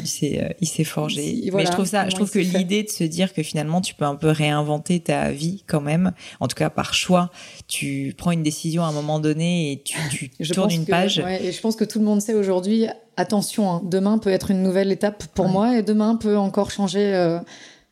il 0.00 0.06
s'est 0.06 0.40
euh, 0.42 0.48
il 0.60 0.68
s'est 0.68 0.84
forgé 0.84 1.50
mais 1.52 1.66
je 1.66 1.70
trouve 1.70 1.86
ça 1.86 2.08
je 2.08 2.14
trouve 2.14 2.30
que 2.30 2.38
l'idée 2.38 2.82
de 2.82 2.90
se 2.90 3.04
dire 3.04 3.32
que 3.32 3.42
finalement 3.42 3.80
tu 3.80 3.94
peux 3.94 4.04
un 4.04 4.16
peu 4.16 4.30
réinventer 4.30 5.00
ta 5.00 5.30
vie 5.30 5.64
quand 5.66 5.80
même 5.80 6.12
en 6.40 6.48
tout 6.48 6.56
cas 6.56 6.70
par 6.70 6.94
choix 6.94 7.30
tu 7.68 8.14
prends 8.16 8.32
une 8.32 8.42
décision 8.42 8.84
à 8.84 8.88
un 8.88 8.92
moment 8.92 9.20
donné 9.20 9.72
et 9.72 9.82
tu, 9.82 10.30
tu 10.30 10.48
tournes 10.52 10.72
une 10.72 10.86
page 10.86 11.18
ouais, 11.18 11.44
et 11.44 11.52
je 11.52 11.60
pense 11.60 11.76
que 11.76 11.84
tout 11.84 11.98
le 11.98 12.04
monde 12.04 12.20
sait 12.20 12.34
aujourd'hui 12.34 12.86
attention, 13.16 13.70
hein, 13.70 13.82
demain 13.84 14.18
peut 14.18 14.30
être 14.30 14.50
une 14.50 14.62
nouvelle 14.62 14.92
étape 14.92 15.24
pour 15.34 15.48
moi 15.48 15.78
et 15.78 15.82
demain 15.82 16.16
peut 16.16 16.36
encore 16.36 16.70
changer 16.70 17.14
euh, 17.14 17.38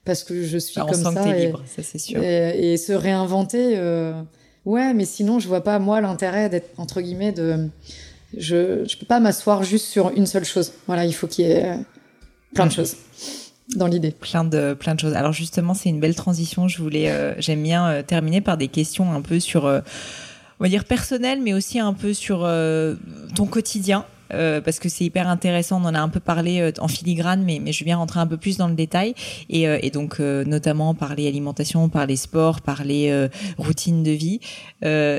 parce 0.05 0.22
que 0.22 0.42
je 0.42 0.59
suis 0.59 0.76
bah, 0.76 0.86
comme 0.90 1.02
ça. 1.02 1.36
et, 1.36 1.46
libre, 1.46 1.62
ça 1.66 1.82
c'est 1.82 1.98
sûr. 1.98 2.22
Et, 2.22 2.76
se 2.76 2.92
réinventer, 2.92 3.74
euh, 3.76 4.12
ouais, 4.64 4.92
mais 4.94 5.05
sinon 5.05 5.38
je 5.38 5.48
vois 5.48 5.62
pas 5.62 5.78
moi 5.78 6.00
l'intérêt 6.00 6.48
d'être 6.48 6.78
entre 6.78 7.00
guillemets 7.00 7.32
de, 7.32 7.68
je 8.36 8.84
je 8.86 8.96
peux 8.98 9.07
pas 9.07 9.20
m'asseoir 9.20 9.64
juste 9.64 9.86
sur 9.86 10.11
une 10.11 10.26
seule 10.26 10.44
chose. 10.44 10.72
Voilà, 10.86 11.05
il 11.05 11.14
faut 11.14 11.26
qu'il 11.26 11.46
y 11.46 11.50
ait 11.50 11.76
plein 12.55 12.66
de 12.66 12.72
choses 12.72 12.96
dans 13.76 13.86
l'idée. 13.86 14.11
Plein 14.11 14.44
de 14.44 14.74
plein 14.74 14.94
de 14.94 15.00
choses. 15.00 15.14
Alors 15.14 15.32
justement, 15.32 15.74
c'est 15.74 15.88
une 15.88 16.00
belle 16.00 16.14
transition. 16.14 16.68
Je 16.68 16.82
voulais, 16.82 17.11
euh, 17.11 17.34
j'aime 17.38 17.62
bien 17.62 17.88
euh, 17.88 18.02
terminer 18.02 18.40
par 18.40 18.57
des 18.57 18.68
questions 18.68 19.12
un 19.12 19.20
peu 19.20 19.40
sur, 19.40 19.66
euh, 19.66 19.80
on 20.61 20.64
va 20.64 20.68
dire 20.68 20.84
personnelles, 20.84 21.40
mais 21.42 21.55
aussi 21.55 21.78
un 21.78 21.92
peu 21.92 22.14
sur 22.14 22.48
ton 23.34 23.46
quotidien. 23.46 24.05
Euh, 24.35 24.61
parce 24.61 24.78
que 24.78 24.89
c'est 24.89 25.05
hyper 25.05 25.28
intéressant. 25.28 25.80
On 25.82 25.87
en 25.87 25.95
a 25.95 26.01
un 26.01 26.09
peu 26.09 26.20
parlé 26.20 26.61
euh, 26.61 26.72
en 26.80 26.89
filigrane, 26.89 27.43
mais, 27.45 27.61
mais 27.62 27.72
je 27.72 27.85
bien 27.85 27.97
rentrer 27.97 28.20
un 28.20 28.26
peu 28.26 28.37
plus 28.37 28.57
dans 28.57 28.68
le 28.68 28.74
détail. 28.74 29.14
Et, 29.49 29.68
euh, 29.68 29.78
et 29.82 29.91
donc, 29.91 30.18
notamment 30.18 30.95
parler 30.95 31.28
alimentation, 31.28 31.89
parler 31.89 32.16
sport, 32.16 32.61
parler 32.61 33.28
routine 33.59 34.03
de 34.03 34.11
vie. 34.11 34.41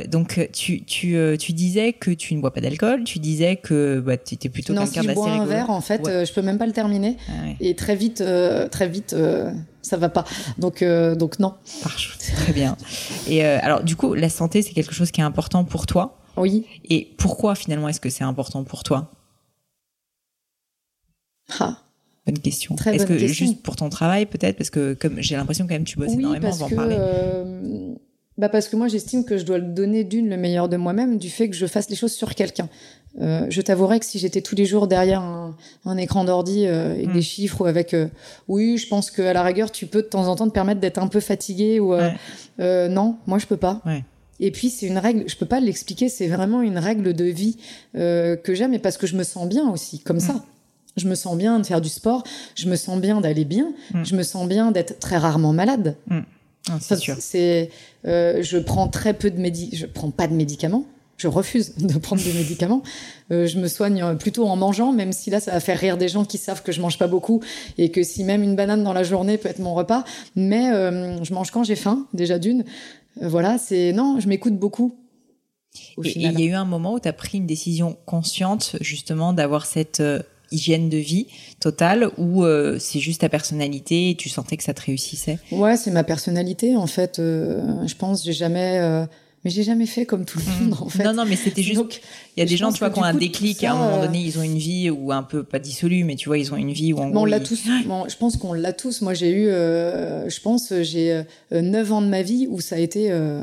donc, 0.08 0.50
tu, 0.54 0.84
tu, 0.84 1.18
tu 1.40 1.54
disais 1.54 1.94
que 1.94 2.12
tu 2.12 2.36
ne 2.36 2.42
bois 2.42 2.54
pas 2.54 2.62
d'alcool. 2.62 3.04
Tu 3.04 3.20
disais 3.20 3.56
que 3.56 4.00
bah, 4.00 4.18
tu 4.18 4.36
étais 4.36 4.50
plutôt 4.50 4.74
quelqu'un 4.74 5.04
d'assez 5.04 5.08
rigolo. 5.08 5.28
Non, 5.28 5.34
si 5.34 5.38
bois 5.38 5.44
un 5.44 5.46
verre, 5.46 5.70
en 5.70 5.82
fait, 5.82 6.02
je 6.06 6.34
peux 6.34 6.42
même 6.42 6.58
pas 6.58 6.68
le 6.68 6.74
terminer. 6.74 7.18
Ah 7.30 7.50
et 7.60 7.76
très 7.76 7.96
vite, 7.96 8.24
très 8.72 8.88
vite 8.88 9.16
ça 9.82 9.98
va 9.98 10.10
pas. 10.10 10.26
Donc, 10.58 10.84
donc 10.84 11.40
non. 11.40 11.54
Très 12.38 12.54
bien. 12.54 12.76
Et 13.28 13.44
alors, 13.44 13.84
du 13.84 13.96
coup, 13.96 14.14
la 14.14 14.30
santé, 14.30 14.62
c'est 14.62 14.74
quelque 14.74 14.94
chose 14.94 15.12
qui 15.12 15.22
est 15.22 15.26
important 15.26 15.64
pour 15.64 15.86
toi? 15.86 16.18
Oui. 16.38 16.66
Et 16.90 17.14
pourquoi 17.18 17.56
finalement 17.56 17.88
est-ce 17.88 18.02
que 18.02 18.10
c'est 18.10 18.24
important 18.24 18.64
pour 18.64 18.84
toi? 18.84 19.12
Ah. 21.60 21.78
Bonne 22.26 22.40
question. 22.40 22.76
Est-ce 22.76 23.06
que 23.06 23.18
juste 23.18 23.62
pour 23.62 23.76
ton 23.76 23.90
travail 23.90 24.26
peut-être? 24.26 24.58
Parce 24.58 24.72
que 24.72 24.94
comme 24.94 25.22
j'ai 25.22 25.36
l'impression 25.36 25.66
quand 25.68 25.74
même 25.74 25.84
tu 25.84 25.98
bosses 25.98 26.14
énormément, 26.14 26.50
on 26.50 26.56
va 26.56 26.66
en 26.66 26.70
parler. 26.70 26.96
Euh, 26.98 27.94
bah 28.38 28.50
parce 28.50 28.68
que 28.68 28.76
moi 28.76 28.88
j'estime 28.88 29.24
que 29.26 29.38
je 29.38 29.46
dois 29.46 29.60
le 29.60 29.68
donner 29.68 30.04
d'une 30.04 30.30
le 30.30 30.38
meilleur 30.38 30.68
de 30.68 30.76
moi-même 30.76 31.20
du 31.20 31.30
fait 31.30 31.50
que 31.50 31.56
je 31.56 31.68
fasse 31.68 31.90
les 31.90 31.96
choses 31.96 32.14
sur 32.14 32.34
quelqu'un. 32.34 32.68
Euh, 33.22 33.46
je 33.50 33.62
t'avouerais 33.62 34.00
que 34.00 34.06
si 34.06 34.18
j'étais 34.18 34.42
tous 34.42 34.56
les 34.56 34.66
jours 34.66 34.88
derrière 34.88 35.22
un, 35.22 35.98
écran 35.98 36.26
d'ordi 36.26 36.66
euh, 36.66 36.94
avec 36.94 37.14
des 37.14 37.20
hmm. 37.20 37.22
chiffres 37.22 37.62
ou 37.62 37.66
avec 37.66 37.96
oui, 38.48 38.78
je 38.78 38.88
pense 38.88 39.12
qu'à 39.12 39.32
la 39.32 39.44
rigueur 39.44 39.72
tu 39.72 39.86
peux 39.86 40.02
de 40.02 40.08
temps 40.08 40.28
en 40.28 40.36
temps 40.36 40.48
te 40.48 40.54
permettre 40.54 40.82
d'être 40.82 40.98
un 40.98 41.08
peu 41.08 41.20
fatigué 41.20 41.80
ou 41.80 41.94
non, 42.58 43.18
moi 43.28 43.38
je 43.38 43.46
peux 43.46 43.58
pas. 43.58 43.82
Ouais. 43.86 44.04
Et 44.40 44.52
puis 44.52 44.70
c'est 44.70 44.88
une 44.88 44.98
règle, 44.98 45.24
je 45.28 45.36
peux 45.36 45.46
pas 45.46 45.60
l'expliquer, 45.60 46.10
c'est 46.10 46.28
vraiment 46.28 46.62
une 46.62 46.78
règle 46.78 47.14
de 47.14 47.26
vie 47.26 47.58
euh, 47.96 48.36
que 48.36 48.54
j'aime 48.54 48.74
et 48.74 48.80
parce 48.80 48.98
que 48.98 49.08
je 49.08 49.16
me 49.16 49.24
sens 49.24 49.48
bien 49.48 49.70
aussi 49.70 50.00
comme 50.00 50.20
ça. 50.20 50.34
Mm. 50.34 50.44
Je 50.98 51.08
me 51.08 51.16
sens 51.16 51.38
bien 51.38 51.60
de 51.60 51.66
faire 51.66 51.82
du 51.82 51.90
sport, 51.90 52.24
je 52.56 52.70
me 52.70 52.76
sens 52.76 53.00
bien 53.00 53.20
d'aller 53.22 53.46
bien, 53.46 53.74
mm. 53.94 54.04
je 54.04 54.16
me 54.16 54.24
sens 54.24 54.48
bien 54.48 54.72
d'être 54.72 55.00
très 55.00 55.18
rarement 55.18 55.54
malade. 55.54 55.96
Mm. 56.08 56.20
Ah, 56.70 56.78
c'est 56.82 56.98
sûr. 56.98 57.16
C'est, 57.20 57.70
euh, 58.08 58.42
je 58.42 58.58
prends 58.58 58.88
très 58.88 59.14
peu 59.14 59.30
de 59.30 59.40
médicaments, 59.40 59.78
je 59.78 59.86
prends 59.86 60.12
pas 60.12 60.28
de 60.28 60.34
médicaments. 60.34 60.86
Je 61.18 61.28
refuse 61.30 61.76
de 61.78 61.98
prendre 61.98 62.22
des 62.22 62.34
médicaments. 62.34 62.84
Euh, 63.32 63.48
je 63.48 63.58
me 63.58 63.68
soigne 63.68 64.18
plutôt 64.18 64.48
en 64.48 64.56
mangeant, 64.56 64.92
même 64.92 65.14
si 65.14 65.30
là, 65.30 65.40
ça 65.40 65.52
va 65.52 65.60
faire 65.60 65.80
rire 65.80 65.98
des 65.98 66.10
gens 66.10 66.26
qui 66.26 66.38
savent 66.38 66.62
que 66.62 66.72
je 66.72 66.82
mange 66.82 66.98
pas 66.98 67.08
beaucoup 67.08 67.42
et 67.78 67.90
que 67.90 68.04
si 68.04 68.24
même 68.24 68.44
une 68.44 68.56
banane 68.56 68.84
dans 68.84 68.94
la 68.94 69.04
journée 69.04 69.38
peut 69.38 69.50
être 69.50 69.60
mon 69.60 69.74
repas. 69.74 70.04
Mais 70.36 70.72
euh, 70.72 71.24
je 71.24 71.34
mange 71.34 71.52
quand 71.52 71.64
j'ai 71.64 71.76
faim, 71.76 72.06
déjà 72.14 72.40
d'une. 72.40 72.66
Euh, 73.22 73.30
voilà, 73.30 73.58
c'est 73.58 73.94
non, 73.94 74.20
je 74.20 74.28
m'écoute 74.28 74.58
beaucoup. 74.58 74.96
et 76.04 76.12
il 76.16 76.40
y 76.40 76.44
a 76.44 76.46
eu 76.46 76.54
un 76.54 76.66
moment 76.66 76.94
où 76.94 77.00
tu 77.00 77.08
as 77.08 77.14
pris 77.14 77.38
une 77.38 77.48
décision 77.48 77.98
consciente 78.06 78.76
justement 78.82 79.34
d'avoir 79.34 79.66
cette 79.66 80.00
euh, 80.00 80.22
hygiène 80.52 80.90
de 80.90 80.98
vie 80.98 81.28
totale 81.60 82.12
ou 82.18 82.44
euh, 82.44 82.78
c'est 82.80 83.00
juste 83.00 83.22
ta 83.22 83.30
personnalité 83.30 84.12
et 84.12 84.16
tu 84.16 84.30
sentais 84.30 84.58
que 84.58 84.64
ça 84.64 84.74
te 84.74 84.82
réussissait? 84.82 85.40
Ouais, 85.52 85.78
c'est 85.78 85.92
ma 85.92 86.04
personnalité 86.04 86.76
en 86.76 86.88
fait. 86.88 87.16
je 87.18 87.96
pense 87.96 88.24
j'ai 88.24 88.34
jamais 88.34 89.08
mais 89.46 89.52
j'ai 89.52 89.62
jamais 89.62 89.86
fait 89.86 90.06
comme 90.06 90.26
tout 90.26 90.40
le 90.40 90.44
mmh. 90.44 90.70
monde 90.70 90.78
en 90.82 90.90
fait. 90.90 91.04
Non 91.04 91.14
non, 91.14 91.26
mais 91.26 91.36
c'était 91.36 91.62
juste 91.62 91.80
Donc, 91.80 92.02
il 92.36 92.40
y 92.40 92.44
a 92.44 92.48
des 92.48 92.58
gens 92.58 92.72
tu 92.72 92.80
vois 92.80 92.90
qui 92.90 93.00
ont 93.00 93.04
un 93.04 93.14
déclic 93.14 93.64
à 93.64 93.74
un 93.74 93.76
moment 93.76 94.02
donné, 94.02 94.20
ils 94.20 94.40
ont 94.40 94.42
une 94.42 94.58
vie 94.58 94.90
ou 94.90 95.12
un 95.12 95.22
peu 95.22 95.44
pas 95.44 95.60
dissolue 95.60 96.04
mais 96.04 96.16
tu 96.16 96.28
vois, 96.28 96.40
ils 96.40 96.52
ont 96.52 96.58
une 96.58 96.72
vie 96.72 96.92
où 96.92 96.98
en 96.98 97.10
gros, 97.10 97.22
on 97.22 97.26
l'a 97.26 97.40
tous 97.40 97.64
je 97.66 98.18
pense 98.18 98.38
qu'on 98.38 98.54
l'a 98.54 98.74
tous. 98.74 99.02
Moi 99.02 99.14
j'ai 99.14 99.30
eu 99.30 99.48
euh, 99.48 100.28
je 100.30 100.42
pense 100.42 100.74
j'ai 100.82 101.24
euh, 101.54 101.62
9 101.62 101.92
ans 101.94 102.02
de 102.02 102.08
ma 102.08 102.24
vie 102.24 102.48
où 102.50 102.60
ça 102.60 102.76
a 102.76 102.80
été 102.80 103.12
euh, 103.12 103.42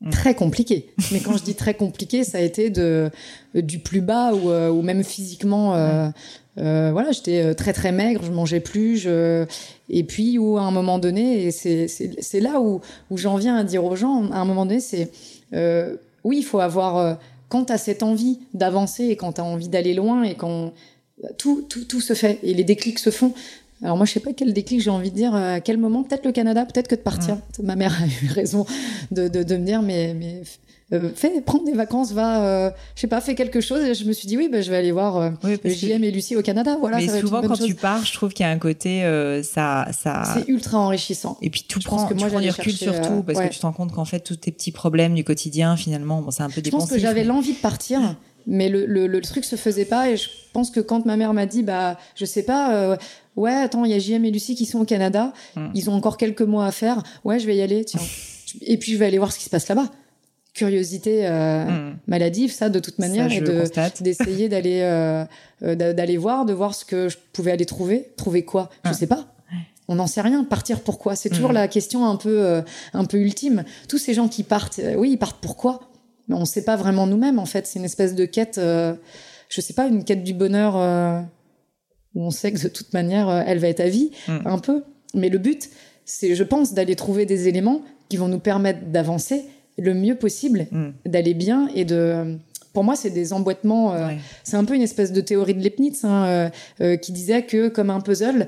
mmh. 0.00 0.10
très 0.10 0.34
compliqué. 0.34 0.90
Mais 1.12 1.20
quand 1.20 1.36
je 1.36 1.44
dis 1.44 1.54
très 1.54 1.74
compliqué, 1.74 2.24
ça 2.24 2.38
a 2.38 2.40
été 2.40 2.68
de 2.68 3.10
du 3.54 3.78
plus 3.78 4.00
bas 4.00 4.32
ou, 4.34 4.50
euh, 4.50 4.70
ou 4.70 4.82
même 4.82 5.04
physiquement 5.04 5.76
mmh. 5.76 6.12
Euh, 6.58 6.90
voilà, 6.92 7.12
j'étais 7.12 7.42
euh, 7.42 7.54
très 7.54 7.72
très 7.72 7.92
maigre, 7.92 8.22
je 8.24 8.32
mangeais 8.32 8.60
plus, 8.60 8.96
je... 8.96 9.46
et 9.88 10.02
puis 10.02 10.36
où 10.38 10.58
à 10.58 10.62
un 10.62 10.72
moment 10.72 10.98
donné, 10.98 11.44
et 11.44 11.50
c'est 11.52 12.40
là 12.40 12.60
où, 12.60 12.80
où 13.10 13.16
j'en 13.16 13.36
viens 13.36 13.56
à 13.56 13.64
dire 13.64 13.84
aux 13.84 13.96
gens, 13.96 14.30
à 14.32 14.38
un 14.38 14.44
moment 14.44 14.66
donné, 14.66 14.80
c'est 14.80 15.10
euh, 15.54 15.96
oui, 16.24 16.38
il 16.38 16.44
faut 16.44 16.58
avoir 16.58 16.96
euh, 16.96 17.14
quand 17.48 17.66
tu 17.66 17.72
as 17.72 17.78
cette 17.78 18.02
envie 18.02 18.40
d'avancer 18.52 19.04
et 19.04 19.16
quand 19.16 19.34
tu 19.34 19.40
as 19.40 19.44
envie 19.44 19.68
d'aller 19.68 19.94
loin 19.94 20.24
et 20.24 20.34
quand 20.34 20.72
tout, 21.38 21.62
tout, 21.68 21.84
tout 21.84 22.00
se 22.00 22.14
fait 22.14 22.38
et 22.42 22.52
les 22.54 22.64
déclics 22.64 22.98
se 22.98 23.10
font. 23.10 23.32
Alors 23.82 23.96
moi, 23.96 24.04
je 24.04 24.12
sais 24.12 24.20
pas 24.20 24.32
quel 24.32 24.52
déclic 24.52 24.80
j'ai 24.80 24.90
envie 24.90 25.10
de 25.10 25.16
dire, 25.16 25.34
à 25.34 25.60
quel 25.60 25.78
moment, 25.78 26.02
peut-être 26.02 26.26
le 26.26 26.32
Canada, 26.32 26.66
peut-être 26.66 26.88
que 26.88 26.96
de 26.96 27.00
partir. 27.00 27.38
Ma 27.62 27.76
mère 27.76 27.96
a 28.02 28.06
eu 28.06 28.28
raison 28.28 28.66
de, 29.10 29.28
de, 29.28 29.42
de 29.42 29.56
me 29.56 29.64
dire, 29.64 29.80
mais, 29.80 30.14
mais 30.14 30.42
euh, 30.92 31.10
fais, 31.14 31.40
prends 31.40 31.62
des 31.62 31.72
vacances, 31.72 32.12
va, 32.12 32.44
euh, 32.44 32.70
je 32.96 33.02
sais 33.02 33.06
pas, 33.06 33.20
fais 33.20 33.34
quelque 33.34 33.60
chose. 33.60 33.82
Et 33.84 33.94
je 33.94 34.04
me 34.04 34.12
suis 34.12 34.26
dit, 34.26 34.36
oui, 34.36 34.48
bah, 34.50 34.60
je 34.60 34.70
vais 34.70 34.76
aller 34.76 34.92
voir 34.92 35.16
euh, 35.16 35.30
JM 35.64 36.02
et 36.02 36.10
Lucie 36.10 36.36
au 36.36 36.42
Canada. 36.42 36.76
Voilà, 36.80 36.98
mais 36.98 37.20
souvent, 37.20 37.42
quand 37.42 37.56
tu 37.56 37.74
pars, 37.74 38.04
je 38.04 38.12
trouve 38.12 38.32
qu'il 38.32 38.44
y 38.44 38.48
a 38.48 38.52
un 38.52 38.58
côté, 38.58 39.04
euh, 39.04 39.42
ça, 39.42 39.86
ça. 39.92 40.22
C'est 40.34 40.48
ultra 40.48 40.78
enrichissant. 40.78 41.38
Et 41.42 41.50
puis, 41.50 41.64
tout 41.68 41.80
je 41.80 41.86
prend, 41.86 42.06
que 42.06 42.14
moi, 42.14 42.26
tu 42.26 42.32
prends 42.32 42.40
du 42.40 42.50
recul 42.50 42.72
surtout, 42.72 43.22
parce 43.22 43.38
que 43.38 43.48
tu 43.48 43.58
te 43.58 43.66
rends 43.66 43.72
compte 43.72 43.92
qu'en 43.92 44.04
fait, 44.04 44.20
tous 44.20 44.36
tes 44.36 44.50
petits 44.52 44.72
problèmes 44.72 45.14
du 45.14 45.24
quotidien, 45.24 45.76
finalement, 45.76 46.22
bon, 46.22 46.30
c'est 46.30 46.42
un 46.42 46.50
peu 46.50 46.60
Je 46.64 46.70
pense 46.70 46.90
que 46.90 46.98
j'avais 46.98 47.24
l'envie 47.24 47.52
de 47.52 47.58
partir. 47.58 48.16
Mais 48.46 48.70
le, 48.70 48.86
le, 48.86 49.06
le, 49.06 49.20
truc 49.20 49.44
se 49.44 49.54
faisait 49.54 49.84
pas 49.84 50.08
et 50.08 50.16
je 50.16 50.30
pense 50.54 50.70
que 50.70 50.80
quand 50.80 51.04
ma 51.04 51.18
mère 51.18 51.34
m'a 51.34 51.44
dit 51.44 51.62
bah 51.62 51.98
je 52.16 52.24
sais 52.24 52.42
pas 52.42 52.96
ouais 53.36 53.52
attends 53.52 53.84
il 53.84 53.90
y 53.90 53.94
a 53.94 53.98
JM 53.98 54.24
et 54.24 54.30
Lucie 54.30 54.54
qui 54.54 54.64
sont 54.64 54.80
au 54.80 54.86
Canada 54.86 55.34
hum. 55.56 55.70
ils 55.74 55.90
ont 55.90 55.92
encore 55.92 56.16
quelques 56.16 56.40
mois 56.40 56.64
à 56.64 56.72
faire 56.72 57.02
ouais 57.22 57.38
je 57.38 57.46
vais 57.46 57.54
y 57.54 57.60
aller 57.60 57.84
tiens 57.84 58.00
et 58.62 58.78
puis 58.78 58.92
je 58.92 58.96
vais 58.96 59.04
aller 59.04 59.18
voir 59.18 59.30
ce 59.30 59.38
qui 59.38 59.44
se 59.44 59.50
passe 59.50 59.68
là-bas 59.68 59.90
curiosité 60.52 61.26
euh, 61.26 61.64
hmm. 61.64 61.98
maladive, 62.06 62.52
ça 62.52 62.68
de 62.68 62.78
toute 62.78 62.98
manière, 62.98 63.30
et 63.32 63.40
d'essayer 64.00 64.48
d'aller 64.48 64.80
euh, 64.82 65.24
euh, 65.62 65.74
d'aller 65.74 66.16
voir, 66.16 66.44
de 66.44 66.52
voir 66.52 66.74
ce 66.74 66.84
que 66.84 67.08
je 67.08 67.16
pouvais 67.32 67.52
aller 67.52 67.66
trouver. 67.66 68.12
Trouver 68.16 68.44
quoi? 68.44 68.70
Je 68.84 68.92
sais 68.92 69.06
pas. 69.06 69.26
On 69.88 69.96
n'en 69.96 70.06
sait 70.06 70.20
rien. 70.20 70.44
Partir 70.44 70.80
pourquoi 70.80 71.16
C'est 71.16 71.30
toujours 71.30 71.50
hmm. 71.50 71.54
la 71.54 71.68
question 71.68 72.06
un 72.06 72.16
peu 72.16 72.62
un 72.92 73.04
peu 73.04 73.18
ultime. 73.18 73.64
Tous 73.88 73.98
ces 73.98 74.14
gens 74.14 74.28
qui 74.28 74.42
partent, 74.42 74.80
oui, 74.96 75.12
ils 75.12 75.18
partent 75.18 75.40
pourquoi 75.40 75.80
Mais 76.28 76.36
on 76.36 76.40
ne 76.40 76.44
sait 76.44 76.64
pas 76.64 76.76
vraiment 76.76 77.06
nous-mêmes. 77.06 77.38
En 77.38 77.46
fait, 77.46 77.66
c'est 77.66 77.78
une 77.78 77.84
espèce 77.84 78.14
de 78.14 78.24
quête. 78.24 78.60
je 78.60 79.60
sais 79.60 79.74
pas, 79.74 79.86
une 79.86 80.04
quête 80.04 80.22
du 80.22 80.34
bonheur 80.34 80.76
où 82.14 82.24
on 82.24 82.30
sait 82.30 82.52
que 82.52 82.62
de 82.62 82.68
toute 82.68 82.92
manière, 82.92 83.30
elle 83.46 83.58
va 83.58 83.68
être 83.68 83.80
à 83.80 83.88
vie, 83.88 84.10
un 84.28 84.58
peu. 84.58 84.84
Mais 85.14 85.28
le 85.28 85.38
but, 85.38 85.70
c'est, 86.04 86.36
je 86.36 86.44
pense, 86.44 86.72
d'aller 86.72 86.94
trouver 86.94 87.26
des 87.26 87.48
éléments 87.48 87.82
qui 88.08 88.16
vont 88.16 88.28
nous 88.28 88.38
permettre 88.38 88.86
d'avancer 88.86 89.44
le 89.78 89.94
mieux 89.94 90.14
possible, 90.14 90.66
mm. 90.70 90.90
d'aller 91.06 91.34
bien 91.34 91.68
et 91.74 91.84
de 91.84 92.38
pour 92.72 92.84
moi, 92.84 92.94
c'est 92.94 93.10
des 93.10 93.32
emboîtements. 93.32 93.94
Euh, 93.94 94.10
c'est 94.44 94.56
un 94.56 94.64
peu 94.64 94.74
une 94.74 94.82
espèce 94.82 95.12
de 95.12 95.20
théorie 95.20 95.54
de 95.54 95.60
Leibniz 95.60 96.04
hein, 96.04 96.24
euh, 96.24 96.50
euh, 96.80 96.96
qui 96.96 97.12
disait 97.12 97.42
que, 97.42 97.68
comme 97.68 97.90
un 97.90 98.00
puzzle, 98.00 98.46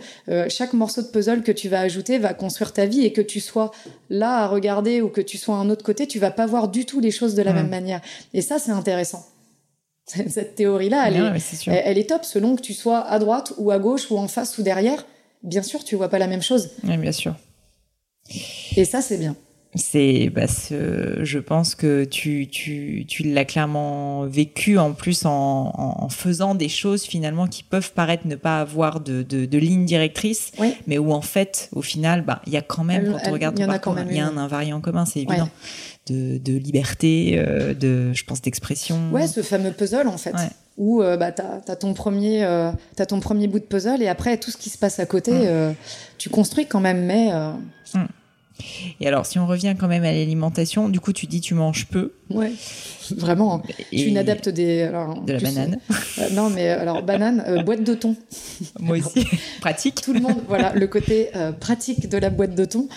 chaque 0.49 0.73
morceau 0.73 1.03
de 1.03 1.09
puzzle 1.09 1.43
que 1.43 1.53
tu 1.53 1.69
vas 1.69 1.81
ajouter 1.81 2.19
va 2.19 2.35
construire 2.35 2.73
ta 2.73 2.87
vie 2.87 3.05
et 3.05 3.13
que 3.13 3.21
tu 3.21 3.41
sois 3.41 3.73
là 4.11 4.39
à 4.39 4.47
regarder 4.47 5.03
ou 5.03 5.09
que 5.09 5.21
tu 5.21 5.39
sois 5.39 5.57
à 5.57 5.59
un 5.59 5.71
autre 5.71 5.85
côté, 5.85 6.07
tu 6.07 6.19
vas 6.19 6.31
pas 6.31 6.47
voir 6.47 6.69
du 6.69 6.85
tout 6.85 7.01
les 7.01 7.11
choses 7.11 7.35
de 7.35 7.43
la 7.43 7.53
mm. 7.53 7.57
même 7.57 7.69
manière. 7.69 8.01
Et 8.33 8.43
ça, 8.43 8.59
c'est 8.59 8.73
intéressant. 8.73 9.27
Cette 10.07 10.55
théorie-là, 10.55 11.09
elle, 11.09 11.17
est, 11.17 11.83
elle, 11.85 11.99
est 11.99 12.09
top 12.09 12.25
selon 12.25 12.57
que 12.57 12.63
tu 12.63 12.75
sois 12.75 13.01
à 13.01 13.19
droite 13.19 13.53
ou 13.59 13.71
à 13.71 13.79
gauche 13.79 14.11
ou 14.11 14.19
en 14.19 14.29
face 14.29 14.59
ou 14.59 14.63
derrière. 14.63 15.05
Bien 15.43 15.63
sûr, 15.63 15.83
tu 15.83 15.97
vois 15.97 16.09
pas 16.09 16.19
la 16.19 16.29
même 16.29 16.43
chose. 16.43 16.71
Bien 16.85 17.13
sûr. 17.13 17.35
Et 18.77 18.85
ça, 18.85 19.03
c'est 19.03 19.19
bien 19.19 19.35
c'est 19.75 20.29
bah, 20.29 20.47
je 20.71 21.39
pense 21.39 21.75
que 21.75 22.05
tu 22.05 22.49
tu 22.49 23.05
tu 23.09 23.23
l'as 23.23 23.45
clairement 23.45 24.27
vécu 24.27 24.79
en 24.79 24.93
plus 24.93 25.25
en, 25.25 25.73
en, 25.75 26.09
faisant 26.09 26.55
des 26.55 26.69
choses 26.69 27.05
finalement 27.05 27.47
qui 27.47 27.63
peuvent 27.63 27.93
paraître 27.93 28.27
ne 28.27 28.37
pas 28.37 28.61
avoir 28.61 29.01
de 29.01 29.23
de, 29.23 29.47
de 29.47 29.59
ligne 29.59 29.87
directrice 29.87 30.53
mais 30.87 30.99
où 30.99 31.13
en 31.13 31.23
fait 31.23 31.71
au 31.73 31.83
final 31.83 32.23
bah 32.23 32.43
il 32.47 32.53
y 32.53 32.57
a 32.57 32.63
quand 32.63 32.85
même 32.85 33.13
quand 33.13 33.29
on 33.29 33.33
regarde 33.33 33.59
il 33.59 33.65
y, 33.65 33.67
parcours, 33.67 33.97
il 34.09 34.17
y 34.17 34.21
a 34.21 34.27
un 34.27 34.37
invariant 34.37 34.81
commun 34.81 35.07
c'est 35.07 35.21
évident. 35.21 35.49
De 36.09 36.37
de 36.39 36.55
liberté 36.55 37.35
euh, 37.37 37.75
de 37.75 38.13
je 38.13 38.25
pense 38.25 38.43
d'expression. 38.43 39.13
Ouais 39.13 39.29
ce 39.29 39.41
fameux 39.41 39.71
puzzle 39.71 40.09
en 40.09 40.19
fait 40.19 40.35
où 40.79 41.03
euh, 41.03 41.17
bah 41.17 41.33
t'as 41.33 41.61
as 41.69 41.77
ton 41.77 41.95
premier 41.95 42.45
euh, 42.45 42.71
as 42.99 43.07
ton 43.07 43.21
premier 43.21 43.47
bout 43.47 43.59
de 43.59 43.65
puzzle 43.65 44.03
et 44.03 44.09
après 44.09 44.37
tout 44.39 44.51
ce 44.51 44.57
qui 44.57 44.71
se 44.71 44.79
passe 44.79 44.99
à 44.99 45.07
côté 45.07 45.33
mm. 45.33 45.45
euh, 45.45 45.73
tu 46.19 46.31
construis 46.31 46.67
quand 46.67 46.81
même 46.81 47.05
mais 47.05 47.31
mm. 47.95 48.07
Et 49.01 49.07
alors, 49.07 49.27
si 49.27 49.39
on 49.39 49.47
revient 49.47 49.75
quand 49.79 49.89
même 49.89 50.05
à 50.05 50.13
l'alimentation, 50.13 50.89
du 50.89 51.01
coup, 51.01 51.13
tu 51.13 51.27
dis 51.27 51.41
tu 51.41 51.55
manges 51.55 51.87
peu. 51.87 52.13
Ouais, 52.31 52.53
vraiment. 53.17 53.57
Hein. 53.57 53.63
Je 53.93 53.99
suis 53.99 54.09
une 54.09 54.19
adepte 54.19 54.49
des. 54.49 54.89
de 55.27 55.33
la 55.33 55.39
banane. 55.39 55.79
Euh, 56.19 56.31
non, 56.33 56.51
mais 56.51 56.69
alors, 56.69 57.03
banane, 57.03 57.45
euh, 57.47 57.63
boîte 57.63 57.85
de 57.85 57.95
thon. 57.95 58.17
Moi 58.81 58.99
aussi. 58.99 59.27
pratique. 59.61 60.01
Tout 60.03 60.13
le 60.13 60.21
monde, 60.21 60.43
voilà, 60.49 60.73
le 60.75 60.87
côté 60.87 61.31
pratique 61.61 62.09
de 62.09 62.19
la 62.19 62.31
boîte 62.31 62.55
de 62.55 62.65
thon. 62.65 62.89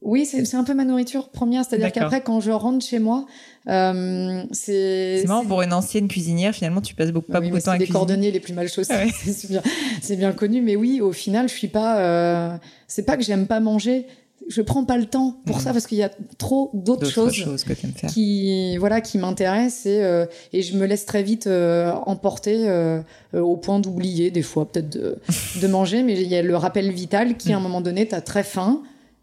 Oui, 0.00 0.26
c'est 0.26 0.54
un 0.54 0.64
peu 0.64 0.74
ma 0.74 0.84
nourriture 0.84 1.28
première. 1.28 1.64
C'est-à-dire 1.64 1.90
qu'après, 1.90 2.22
quand 2.22 2.40
je 2.40 2.50
rentre 2.50 2.84
chez 2.84 2.98
moi, 2.98 3.26
euh, 3.68 4.42
c'est. 4.52 5.18
C'est 5.20 5.26
marrant 5.26 5.44
pour 5.44 5.62
une 5.62 5.72
ancienne 5.72 6.08
cuisinière. 6.08 6.54
Finalement, 6.54 6.80
tu 6.80 6.94
passes 6.94 7.10
beaucoup, 7.10 7.32
pas 7.32 7.40
beaucoup 7.40 7.56
de 7.56 7.62
temps 7.62 7.72
à 7.72 7.76
cuisiner. 7.76 7.86
les 7.86 7.92
cordonniers 7.92 8.30
les 8.30 8.40
plus 8.40 8.52
mal 8.52 8.68
chaussés. 8.68 9.12
c'est 10.00 10.16
bien, 10.16 10.32
connu. 10.32 10.62
Mais 10.62 10.76
oui, 10.76 11.00
au 11.00 11.12
final, 11.12 11.48
je 11.48 11.54
suis 11.54 11.68
pas. 11.68 11.98
Euh, 11.98 12.56
c'est 12.86 13.04
pas 13.04 13.16
que 13.16 13.24
j'aime 13.24 13.46
pas 13.46 13.60
manger. 13.60 14.06
Je 14.48 14.62
prends 14.62 14.84
pas 14.84 14.96
le 14.96 15.06
temps 15.06 15.36
pour 15.44 15.56
mhm. 15.56 15.62
ça 15.62 15.72
parce 15.72 15.86
qu'il 15.86 15.98
y 15.98 16.02
a 16.02 16.10
trop 16.38 16.70
d'autres 16.72 17.10
choses, 17.10 17.64
que 17.64 17.74
faire. 17.74 18.08
qui 18.08 18.76
voilà 18.78 19.00
qui 19.00 19.18
m'intéressent 19.18 19.86
et, 19.86 20.02
euh, 20.02 20.26
et 20.52 20.62
je 20.62 20.76
me 20.76 20.86
laisse 20.86 21.04
très 21.04 21.22
vite 21.22 21.48
euh, 21.48 21.92
emporter 22.06 22.68
euh, 22.68 23.02
au 23.34 23.56
point 23.56 23.80
d'oublier 23.80 24.30
des 24.30 24.42
fois 24.42 24.70
peut-être 24.70 24.88
de, 24.88 25.18
de 25.60 25.66
manger. 25.66 26.02
Mais 26.02 26.20
il 26.22 26.28
y 26.28 26.36
a 26.36 26.42
le 26.42 26.56
rappel 26.56 26.90
vital 26.92 27.36
qui 27.36 27.52
à 27.52 27.56
un 27.56 27.58
mhm. 27.58 27.64
moment 27.64 27.80
donné, 27.80 28.06
tu 28.06 28.14
as 28.14 28.20
très 28.20 28.44
faim 28.44 28.80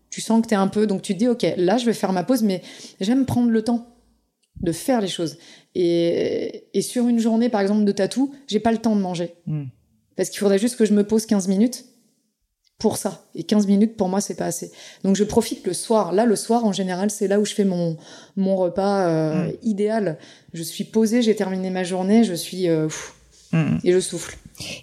tu 0.10 0.22
sens 0.22 0.42
que 0.42 0.48
tu 0.48 0.54
es 0.54 0.58
un 0.58 0.68
peu. 0.68 0.88
Donc 0.88 1.02
tu 1.02 1.14
te 1.14 1.20
dis, 1.20 1.28
OK, 1.28 1.46
là, 1.58 1.78
je 1.78 1.86
vais 1.86 1.94
faire 1.94 2.14
ma 2.14 2.24
pause, 2.24 2.44
mais 2.44 2.62
j'aime 3.00 3.26
prendre 3.26 3.50
le 3.50 3.64
temps 3.64 3.88
de 4.62 4.72
faire 4.72 5.02
les 5.02 5.08
choses. 5.08 5.38
Et, 5.74 6.68
et 6.74 6.82
sur 6.82 7.08
une 7.08 7.20
journée, 7.20 7.50
par 7.50 7.62
exemple, 7.62 7.84
de 7.84 7.92
tatou, 7.92 8.34
j'ai 8.48 8.60
pas 8.60 8.72
le 8.72 8.78
temps 8.78 8.96
de 8.96 9.02
manger. 9.02 9.36
Hmm. 9.46 9.66
Parce 10.16 10.30
qu'il 10.30 10.40
faudrait 10.40 10.60
juste 10.60 10.78
que 10.78 10.86
je 10.86 10.94
me 10.94 11.04
pose 11.04 11.26
15 11.26 11.48
minutes 11.48 11.86
pour 12.78 12.98
ça. 12.98 13.26
Et 13.36 13.44
15 13.44 13.68
minutes, 13.68 13.98
pour 13.98 14.10
moi, 14.10 14.22
c'est 14.22 14.36
pas 14.36 14.46
assez. 14.46 14.72
Donc 15.04 15.16
je 15.16 15.24
profite 15.24 15.66
le 15.66 15.74
soir. 15.74 16.14
Là, 16.14 16.26
le 16.26 16.36
soir, 16.36 16.66
en 16.66 16.72
général, 16.72 17.10
c'est 17.10 17.28
là 17.28 17.40
où 17.40 17.46
je 17.46 17.54
fais 17.54 17.66
mon, 17.66 17.98
mon 18.36 18.56
repas 18.56 19.08
euh, 19.08 19.48
hmm. 19.48 19.54
idéal. 19.64 20.18
Je 20.54 20.64
suis 20.64 20.84
posée, 20.84 21.22
j'ai 21.22 21.36
terminé 21.36 21.70
ma 21.70 21.84
journée, 21.84 22.24
je 22.24 22.34
suis... 22.34 22.70
Euh, 22.70 22.88
hmm. 23.52 23.78
Et 23.84 23.92
je 23.92 24.00
souffle. 24.00 24.38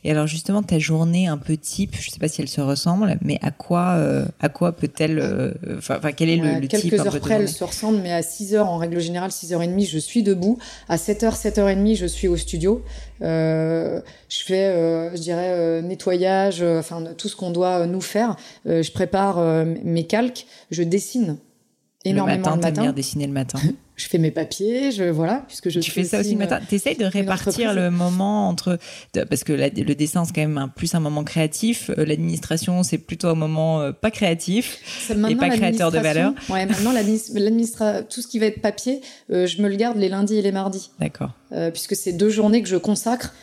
Et 0.04 0.10
alors 0.10 0.26
justement, 0.26 0.62
ta 0.62 0.78
journée 0.78 1.26
un 1.26 1.38
peu 1.38 1.56
type, 1.56 1.96
je 1.98 2.10
sais 2.10 2.18
pas 2.18 2.28
si 2.28 2.40
elle 2.40 2.48
se 2.48 2.60
ressemble, 2.60 3.18
mais 3.22 3.38
à 3.42 3.50
quoi, 3.50 3.92
euh, 3.92 4.24
à 4.40 4.48
quoi 4.48 4.72
peut-elle, 4.72 5.18
euh, 5.18 5.52
enfin, 5.78 5.98
quel 6.12 6.28
est 6.28 6.36
le, 6.36 6.60
le 6.60 6.66
quelques 6.66 6.82
type 6.82 6.90
Quelques 6.90 7.06
heures 7.06 7.20
près, 7.20 7.34
elle 7.34 7.48
se 7.48 7.64
ressemble, 7.64 7.98
mais 8.02 8.12
à 8.12 8.22
6 8.22 8.54
heures 8.54 8.68
en 8.68 8.76
règle 8.76 9.00
générale, 9.00 9.30
6h30, 9.30 9.88
je 9.88 9.98
suis 9.98 10.22
debout. 10.22 10.58
À 10.88 10.96
7h, 10.96 11.40
7h30, 11.40 11.96
je 11.96 12.06
suis 12.06 12.28
au 12.28 12.36
studio. 12.36 12.84
Euh, 13.22 14.00
je 14.28 14.44
fais, 14.44 15.10
je 15.14 15.20
dirais, 15.20 15.82
nettoyage, 15.82 16.62
enfin 16.62 17.02
tout 17.16 17.28
ce 17.28 17.36
qu'on 17.36 17.50
doit 17.50 17.86
nous 17.86 18.00
faire. 18.00 18.36
je 18.66 18.90
prépare 18.90 19.64
mes 19.84 20.04
calques, 20.04 20.46
je 20.70 20.82
dessine 20.82 21.38
énormément 22.04 22.36
le 22.36 22.42
matin. 22.42 22.56
Le 22.56 22.62
matin. 22.62 22.82
Bien 22.82 22.92
dessiner 22.92 23.26
le 23.26 23.32
matin? 23.32 23.58
je 23.94 24.06
fais 24.06 24.18
mes 24.18 24.30
papiers, 24.30 24.90
je 24.90 25.04
voilà, 25.04 25.44
puisque 25.46 25.68
je. 25.68 25.80
Tu 25.80 25.90
fais 25.90 26.04
ça 26.04 26.20
aussi 26.20 26.32
le 26.32 26.38
matin. 26.38 26.60
T'essayes 26.66 26.96
de 26.96 27.04
répartir 27.04 27.74
le 27.74 27.90
moment 27.90 28.48
entre 28.48 28.78
parce 29.28 29.44
que 29.44 29.52
le 29.52 29.94
dessin 29.94 30.24
c'est 30.24 30.34
quand 30.34 30.40
même 30.40 30.58
un, 30.58 30.68
plus 30.68 30.94
un 30.94 31.00
moment 31.00 31.24
créatif, 31.24 31.90
euh, 31.90 32.04
l'administration 32.04 32.82
c'est 32.82 32.98
plutôt 32.98 33.28
un 33.28 33.34
moment 33.34 33.80
euh, 33.80 33.92
pas 33.92 34.10
créatif 34.10 35.10
et 35.10 35.36
pas 35.36 35.50
créateur 35.50 35.90
de 35.90 35.98
valeur. 35.98 36.32
Ouais, 36.48 36.64
maintenant 36.64 36.92
l'administration, 36.92 38.06
tout 38.08 38.22
ce 38.22 38.26
qui 38.26 38.38
va 38.38 38.46
être 38.46 38.62
papier, 38.62 39.02
euh, 39.30 39.46
je 39.46 39.60
me 39.60 39.68
le 39.68 39.76
garde 39.76 39.98
les 39.98 40.08
lundis 40.08 40.36
et 40.36 40.42
les 40.42 40.52
mardis. 40.52 40.90
D'accord. 40.98 41.30
puisque 41.72 41.94
c'est 41.94 42.12
deux 42.12 42.30
journées 42.30 42.62
que 42.62 42.68
je 42.68 42.76
consacre 42.76 43.34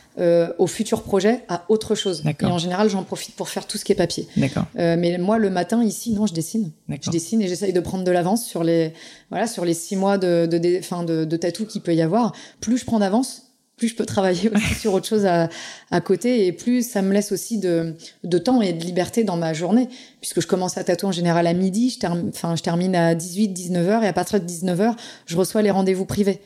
au 0.58 0.68
futur 0.68 1.04
projet 1.04 1.44
à 1.48 1.64
autre 1.70 1.96
chose. 1.96 2.24
Et 2.26 2.46
en 2.46 2.58
général, 2.58 2.90
j'en 2.90 3.04
profite 3.04 3.36
pour 3.36 3.50
faire 3.50 3.66
tout 3.66 3.78
ce 3.78 3.86
qui 3.86 3.92
est 3.92 3.96
papier. 3.96 4.28
D'accord. 4.38 4.66
mais 4.76 5.18
moi, 5.18 5.38
le 5.38 5.50
matin 5.50 5.84
ici, 5.84 6.14
non, 6.14 6.28
je 6.28 6.34
dessine. 6.34 6.72
Je 7.02 7.10
dessine 7.10 7.42
et 7.42 7.48
j'essaye 7.48 7.74
de 7.74 7.80
prendre 7.80 8.04
de 8.04 8.12
l'avance 8.12 8.46
sur 8.46 8.64
les 8.64 8.94
voilà 9.30 9.48
sur 9.48 9.66
les 9.66 9.74
six 9.74 9.96
mois 9.96 10.18
de 10.18 10.46
de, 10.46 10.82
fin 10.82 11.04
de, 11.04 11.26
de 11.26 11.38
tatou 11.38 11.66
qu'il 11.66 11.82
peut 11.82 11.96
y 11.96 12.02
avoir, 12.02 12.34
plus 12.60 12.78
je 12.78 12.86
prends 12.86 13.00
d'avance, 13.00 13.50
plus 13.78 13.88
je 13.88 13.96
peux 13.96 14.06
travailler 14.06 14.52
aussi 14.56 14.76
sur 14.76 14.94
autre 14.94 15.08
chose 15.08 15.26
à, 15.26 15.50
à, 15.92 16.02
côté 16.02 16.46
et 16.46 16.52
plus 16.52 16.88
ça 16.88 17.02
me 17.02 17.14
laisse 17.14 17.32
aussi 17.32 17.58
de, 17.58 17.96
de, 18.24 18.38
temps 18.38 18.62
et 18.62 18.74
de 18.74 18.84
liberté 18.84 19.24
dans 19.24 19.38
ma 19.38 19.54
journée 19.54 19.90
puisque 20.22 20.42
je 20.42 20.48
commence 20.48 20.78
à 20.78 20.84
tatouer 20.84 21.10
en 21.10 21.12
général 21.12 21.48
à 21.48 21.54
midi, 21.54 21.90
je, 21.90 22.08
je 22.56 22.62
termine 22.62 22.96
à 22.96 23.16
18, 23.16 23.48
19h 23.50 24.04
et 24.04 24.08
à 24.08 24.14
partir 24.14 24.40
de 24.40 24.46
19h, 24.46 24.96
je 25.26 25.38
reçois 25.38 25.62
les 25.62 25.72
rendez-vous 25.72 26.06
privés. 26.06 26.42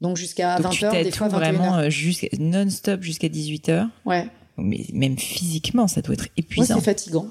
Donc 0.00 0.16
jusqu'à 0.16 0.58
20h, 0.58 1.04
des 1.04 1.10
fois 1.10 1.28
21h. 1.28 1.30
vraiment 1.30 1.78
euh, 1.78 1.88
non-stop 2.38 3.02
jusqu'à 3.02 3.28
18h. 3.28 3.88
Ouais. 4.06 4.26
Mais 4.56 4.86
même 4.92 5.18
physiquement, 5.18 5.88
ça 5.88 6.02
doit 6.02 6.14
être 6.14 6.28
épuisant. 6.36 6.74
Ouais, 6.74 6.80
c'est 6.80 6.84
fatigant. 6.84 7.26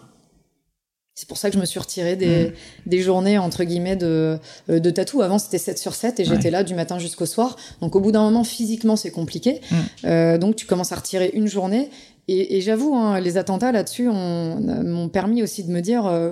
C'est 1.20 1.28
pour 1.28 1.38
ça 1.38 1.50
que 1.50 1.56
je 1.56 1.60
me 1.60 1.66
suis 1.66 1.80
retirée 1.80 2.16
des, 2.16 2.46
mm. 2.46 2.54
des 2.86 3.02
journées, 3.02 3.38
entre 3.38 3.66
guillemets, 3.66 3.98
de, 3.98 4.40
euh, 4.70 4.80
de 4.80 4.90
tatou. 4.90 5.22
Avant, 5.22 5.38
c'était 5.38 5.58
7 5.58 5.78
sur 5.78 5.94
7 5.94 6.22
et 6.22 6.26
j'étais 6.26 6.50
là 6.50 6.64
du 6.64 6.76
matin 6.76 6.98
jusqu'au 6.98 7.26
soir. 7.26 7.58
Donc, 7.82 7.98
au 7.98 8.00
bout 8.00 8.14
d'un 8.14 8.22
moment, 8.22 8.46
physiquement, 8.46 8.96
c'est 8.96 9.12
compliqué. 9.12 9.60
Mm. 9.70 9.76
Euh, 10.06 10.38
donc, 10.38 10.56
tu 10.56 10.66
commences 10.66 10.94
à 10.94 10.96
retirer 10.96 11.32
une 11.34 11.48
journée. 11.48 11.90
Et, 12.30 12.56
et 12.56 12.62
j'avoue, 12.62 12.96
hein, 12.96 13.20
les 13.20 13.36
attentats 13.36 13.74
là-dessus 13.74 14.08
m'ont 14.08 15.10
permis 15.10 15.44
aussi 15.44 15.66
de 15.66 15.72
me 15.72 15.82
dire... 15.82 16.06
Euh, 16.06 16.32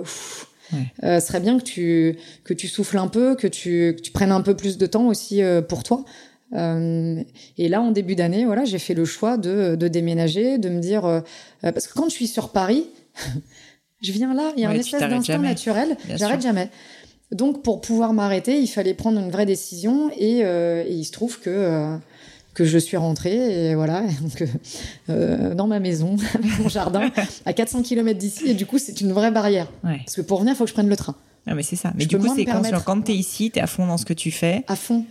euh, 1.02 1.20
serait 1.20 1.40
bien 1.40 1.58
que 1.58 1.64
tu 1.64 2.16
que 2.44 2.54
tu 2.54 2.68
souffles 2.68 2.98
un 2.98 3.08
peu, 3.08 3.34
que 3.34 3.46
tu, 3.46 3.94
que 3.96 4.02
tu 4.02 4.10
prennes 4.12 4.32
un 4.32 4.42
peu 4.42 4.54
plus 4.54 4.78
de 4.78 4.86
temps 4.86 5.06
aussi 5.06 5.42
euh, 5.42 5.62
pour 5.62 5.82
toi. 5.82 6.04
Euh, 6.54 7.22
et 7.58 7.68
là, 7.68 7.82
en 7.82 7.90
début 7.90 8.14
d'année, 8.14 8.44
voilà, 8.46 8.64
j'ai 8.64 8.78
fait 8.78 8.94
le 8.94 9.04
choix 9.04 9.36
de, 9.36 9.76
de 9.76 9.88
déménager, 9.88 10.58
de 10.58 10.68
me 10.70 10.80
dire 10.80 11.22
parce 11.60 11.86
que 11.86 11.94
quand 11.94 12.08
je 12.08 12.14
suis 12.14 12.26
sur 12.28 12.50
Paris, 12.50 12.86
Je 14.00 14.12
viens 14.12 14.32
là, 14.32 14.52
il 14.56 14.62
y 14.62 14.66
a 14.66 14.70
un 14.70 14.74
espèce 14.74 15.00
d'instinct 15.00 15.38
naturel, 15.38 15.96
j'arrête 16.14 16.40
jamais. 16.40 16.70
Donc 17.32 17.62
pour 17.62 17.80
pouvoir 17.80 18.12
m'arrêter, 18.12 18.58
il 18.58 18.68
fallait 18.68 18.94
prendre 18.94 19.18
une 19.20 19.30
vraie 19.30 19.44
décision 19.44 20.10
et, 20.16 20.44
euh, 20.44 20.84
et 20.86 20.94
il 20.94 21.04
se 21.04 21.12
trouve 21.12 21.40
que 21.40 21.50
euh, 21.50 21.96
que 22.58 22.64
je 22.64 22.76
suis 22.76 22.96
rentrée 22.96 23.70
et 23.70 23.74
voilà 23.76 24.02
donc 24.20 24.44
euh, 25.08 25.54
dans 25.54 25.68
ma 25.68 25.78
maison, 25.78 26.16
mon 26.58 26.68
jardin, 26.68 27.10
à 27.46 27.52
400 27.52 27.82
km 27.82 28.18
d'ici 28.18 28.48
et 28.48 28.54
du 28.54 28.66
coup 28.66 28.78
c'est 28.78 29.00
une 29.00 29.12
vraie 29.12 29.30
barrière. 29.30 29.68
Parce 29.82 30.16
que 30.16 30.22
pour 30.22 30.40
venir, 30.40 30.54
il 30.54 30.56
faut 30.56 30.64
que 30.64 30.70
je 30.70 30.74
prenne 30.74 30.88
le 30.88 30.96
train. 30.96 31.14
Non 31.46 31.54
mais 31.54 31.62
c'est 31.62 31.76
ça. 31.76 31.92
Mais 31.94 32.04
du 32.04 32.18
coup 32.18 32.26
c'est 32.34 32.44
conscient. 32.44 32.80
Quand 32.84 33.00
tu 33.02 33.12
es 33.12 33.14
ici, 33.14 33.52
tu 33.52 33.60
es 33.60 33.62
à 33.62 33.68
fond 33.68 33.86
dans 33.86 33.96
ce 33.96 34.04
que 34.04 34.12
tu 34.12 34.32
fais. 34.32 34.64
À 34.66 34.74
fond. 34.74 35.04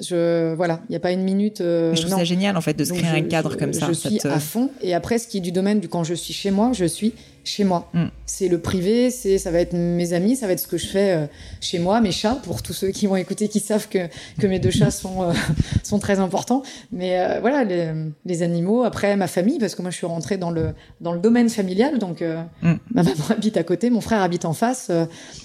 Je 0.00 0.54
voilà, 0.54 0.80
il 0.88 0.92
n'y 0.92 0.96
a 0.96 1.00
pas 1.00 1.12
une 1.12 1.22
minute. 1.22 1.60
Euh, 1.60 1.94
je 1.94 2.02
trouve 2.02 2.18
ça 2.18 2.24
génial 2.24 2.56
en 2.56 2.60
fait 2.60 2.74
de 2.74 2.84
se 2.84 2.92
créer 2.92 3.20
un 3.20 3.22
cadre 3.22 3.56
comme 3.56 3.72
ça. 3.72 3.88
Je 3.88 3.92
suis 3.92 4.18
à 4.26 4.40
fond. 4.40 4.70
Et 4.82 4.94
après, 4.94 5.18
ce 5.18 5.28
qui 5.28 5.38
est 5.38 5.42
du 5.42 5.52
domaine 5.52 5.80
du 5.80 5.88
quand 5.88 6.04
je 6.04 6.14
suis 6.14 6.32
chez 6.32 6.50
moi, 6.50 6.72
je 6.72 6.84
suis 6.86 7.12
chez 7.44 7.64
moi. 7.64 7.88
Mm. 7.92 8.06
C'est 8.26 8.48
le 8.48 8.58
privé, 8.60 9.10
c'est 9.10 9.38
ça 9.38 9.50
va 9.50 9.58
être 9.58 9.72
mes 9.72 10.12
amis, 10.12 10.36
ça 10.36 10.46
va 10.46 10.52
être 10.52 10.60
ce 10.60 10.66
que 10.66 10.78
je 10.78 10.86
fais 10.86 11.12
euh, 11.12 11.26
chez 11.60 11.78
moi, 11.78 12.00
mes 12.00 12.12
chats. 12.12 12.38
Pour 12.42 12.62
tous 12.62 12.72
ceux 12.72 12.88
qui 12.88 13.06
vont 13.06 13.16
écouter, 13.16 13.48
qui 13.48 13.60
savent 13.60 13.88
que 13.88 14.08
que 14.38 14.46
mes 14.46 14.58
deux 14.58 14.70
chats 14.70 14.90
sont 14.90 15.22
euh, 15.22 15.32
sont 15.82 15.98
très 15.98 16.18
importants. 16.18 16.62
Mais 16.92 17.18
euh, 17.18 17.40
voilà, 17.40 17.64
les, 17.64 17.92
les, 18.24 18.42
animaux. 18.42 18.84
Après, 18.84 19.16
ma 19.16 19.26
famille, 19.26 19.58
parce 19.58 19.74
que 19.74 19.82
moi, 19.82 19.90
je 19.90 19.96
suis 19.96 20.06
rentrée 20.06 20.36
dans 20.36 20.50
le 20.50 20.74
dans 21.00 21.12
le 21.12 21.20
domaine 21.20 21.48
familial. 21.48 21.98
Donc, 21.98 22.22
mm. 22.22 22.74
ma 22.94 23.02
maman 23.02 23.14
habite 23.30 23.56
à 23.56 23.64
côté, 23.64 23.90
mon 23.90 24.00
frère 24.00 24.22
habite 24.22 24.44
en 24.44 24.54
face. 24.54 24.90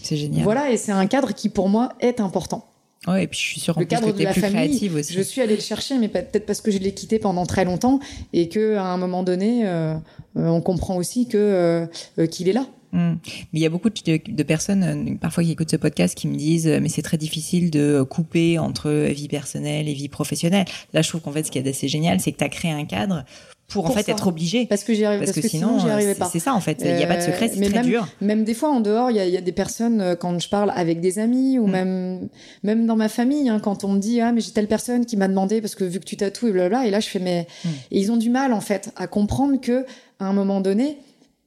c'est 0.04 0.18
génial. 0.18 0.44
Voilà, 0.44 0.72
et 0.72 0.78
c'est 0.78 0.92
un 0.92 1.08
cadre 1.08 1.34
qui 1.34 1.50
pour 1.50 1.70
moi 1.70 1.94
est 2.00 2.20
important. 2.20 2.68
Ouais, 3.08 3.24
et 3.24 3.28
puis 3.28 3.40
je 3.40 3.46
suis 3.46 3.60
sûre 3.60 3.78
le 3.78 3.86
cadre 3.86 4.12
que 4.12 4.18
de 4.18 4.24
la 4.24 4.32
plus 4.32 4.42
famille, 4.42 4.90
aussi. 4.90 5.14
Je 5.14 5.22
suis 5.22 5.42
allée 5.42 5.56
le 5.56 5.62
chercher, 5.62 5.98
mais 5.98 6.08
peut-être 6.08 6.46
parce 6.46 6.62
que 6.62 6.72
je 6.72 6.80
l'ai 6.80 6.94
quitté 6.94 7.20
pendant 7.20 7.46
très 7.46 7.66
longtemps 7.66 8.00
et 8.34 8.50
que 8.50 8.76
à 8.78 8.86
un 8.86 8.98
moment 8.98 9.24
donné, 9.24 9.68
euh, 9.68 9.94
euh 10.38 10.48
on 10.48 10.62
comprend 10.62 10.98
aussi 10.98 11.28
que 11.28 11.88
euh, 12.18 12.28
qu'il 12.28 12.50
est 12.50 12.54
là. 12.54 12.66
Hmm. 12.94 13.16
Mais 13.54 13.60
il 13.60 13.62
y 13.62 13.66
a 13.66 13.70
beaucoup 13.70 13.90
de, 13.90 14.32
de, 14.32 14.44
personnes, 14.44 15.18
parfois 15.20 15.44
qui 15.44 15.52
écoutent 15.52 15.70
ce 15.70 15.76
podcast, 15.76 16.18
qui 16.18 16.28
me 16.28 16.36
disent 16.36 16.68
mais 16.68 16.90
c'est 16.90 17.02
très 17.02 17.18
difficile 17.18 17.70
de 17.70 18.02
couper 18.04 18.58
entre 18.58 18.90
vie 19.10 19.28
personnelle 19.28 19.88
et 19.88 19.94
vie 19.94 20.10
professionnelle. 20.10 20.66
Là, 20.94 21.02
je 21.02 21.10
trouve 21.10 21.22
qu'en 21.22 21.32
fait, 21.32 21.44
ce 21.44 21.52
qui 21.52 21.60
est 21.60 21.68
assez 21.68 21.88
génial, 21.88 22.20
c'est 22.20 22.32
que 22.32 22.38
tu 22.38 22.44
as 22.44 22.50
créé 22.50 22.72
un 22.72 22.86
cadre 22.86 23.26
pour, 23.68 23.86
en 23.86 23.90
fait 23.90 24.08
être 24.10 24.28
obligé. 24.28 24.68
Parce 24.68 24.84
que 24.84 24.94
j'y 24.94 25.06
arrive, 25.06 25.20
parce, 25.20 25.32
que, 25.32 25.48
sinon, 25.48 25.80
j'y 25.80 25.90
arrivais 25.90 26.16
pas. 26.16 26.30
C'est 26.32 26.40
ça 26.40 26.54
en 26.54 26.60
fait. 26.60 26.82
Il 26.84 26.96
n'y 26.96 27.04
a 27.04 27.08
pas 27.08 27.18
de 27.18 27.22
secret, 27.22 27.50
c'est 27.50 27.60
très 27.62 27.80
même, 27.80 27.86
dur. 27.86 28.08
Même 28.22 28.44
des 28.44 28.54
fois 28.54 28.70
en 28.70 28.80
dehors, 28.80 29.10
il 29.12 29.18
y 29.18 29.20
a, 29.20 29.28
y 29.28 29.38
a, 29.38 29.42
des 29.42 29.52
personnes 29.52 30.02
euh, 30.02 30.16
quand 30.16 30.38
je 30.40 30.50
parle 30.50 30.72
avec 30.76 31.02
des 31.02 31.20
amis 31.20 31.58
ou 31.58 31.68
mm. 31.68 31.72
même 31.72 32.30
même 32.64 32.86
dans 32.86 32.96
ma 32.96 33.10
famille, 33.10 33.50
hein, 33.50 33.60
quand 33.60 33.84
on 33.84 33.94
me 33.94 34.00
dit 34.00 34.22
ah 34.22 34.32
mais 34.32 34.42
j'ai 34.42 34.52
telle 34.52 34.68
personne 34.68 35.06
qui 35.06 35.18
m'a 35.18 35.28
demandé 35.28 35.62
parce 35.62 35.76
que 35.76 35.84
vu 35.84 36.00
que 36.00 36.06
tu 36.06 36.18
tatoues 36.18 36.48
et 36.48 36.52
blablabla, 36.52 36.88
et 36.88 36.92
là 36.92 37.00
je 37.00 37.10
fais 37.10 37.20
mais 37.20 37.48
mm. 37.64 37.70
et 37.92 38.00
ils 38.00 38.12
ont 38.12 38.18
du 38.18 38.30
mal 38.30 38.54
en 38.54 38.62
fait 38.62 38.92
à 38.96 39.08
comprendre 39.08 39.60
que 39.60 39.86
à 40.20 40.26
un 40.26 40.34
moment 40.34 40.62
donné, 40.62 40.98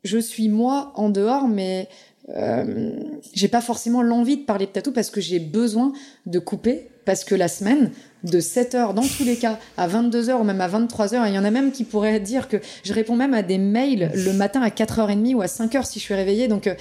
je 0.04 0.18
suis 0.18 0.48
moi 0.48 0.92
en 0.96 1.08
dehors, 1.08 1.48
mais 1.48 1.88
euh, 2.36 2.92
j'ai 3.32 3.48
pas 3.48 3.60
forcément 3.60 4.02
l'envie 4.02 4.36
de 4.36 4.42
parler 4.42 4.66
de 4.66 4.70
tatou 4.70 4.92
parce 4.92 5.10
que 5.10 5.20
j'ai 5.20 5.38
besoin 5.38 5.92
de 6.26 6.38
couper 6.38 6.88
parce 7.04 7.24
que 7.24 7.34
la 7.34 7.48
semaine 7.48 7.90
de 8.24 8.40
7 8.40 8.74
heures 8.74 8.94
dans 8.94 9.06
tous 9.06 9.24
les 9.24 9.36
cas 9.36 9.58
à 9.76 9.86
22 9.86 10.30
heures 10.30 10.40
ou 10.40 10.44
même 10.44 10.60
à 10.60 10.68
23 10.68 11.14
heures, 11.14 11.26
il 11.26 11.34
y 11.34 11.38
en 11.38 11.44
a 11.44 11.50
même 11.50 11.72
qui 11.72 11.84
pourraient 11.84 12.20
dire 12.20 12.48
que 12.48 12.56
je 12.84 12.92
réponds 12.92 13.16
même 13.16 13.34
à 13.34 13.42
des 13.42 13.58
mails 13.58 14.10
le 14.14 14.32
matin 14.32 14.60
à 14.62 14.68
4h30 14.68 15.34
ou 15.34 15.42
à 15.42 15.46
5h 15.46 15.84
si 15.84 15.98
je 15.98 16.04
suis 16.04 16.14
réveillée. 16.14 16.48
Donc, 16.48 16.66
euh, 16.66 16.74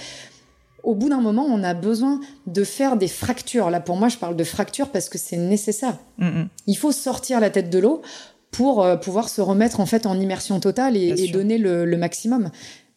au 0.82 0.94
bout 0.94 1.08
d'un 1.08 1.20
moment, 1.20 1.46
on 1.48 1.62
a 1.62 1.74
besoin 1.74 2.20
de 2.46 2.64
faire 2.64 2.96
des 2.96 3.08
fractures. 3.08 3.70
Là, 3.70 3.80
pour 3.80 3.96
moi, 3.96 4.08
je 4.08 4.16
parle 4.16 4.36
de 4.36 4.44
fractures 4.44 4.90
parce 4.90 5.08
que 5.08 5.18
c'est 5.18 5.36
nécessaire. 5.36 5.96
Il 6.66 6.76
faut 6.76 6.92
sortir 6.92 7.40
la 7.40 7.50
tête 7.50 7.70
de 7.70 7.78
l'eau 7.78 8.02
pour 8.50 8.82
euh, 8.82 8.96
pouvoir 8.96 9.28
se 9.28 9.40
remettre 9.40 9.80
en 9.80 9.86
fait 9.86 10.06
en 10.06 10.18
immersion 10.18 10.58
totale 10.60 10.96
et, 10.96 11.28
donner 11.28 11.58
le, 11.58 11.96
maximum. 11.96 12.50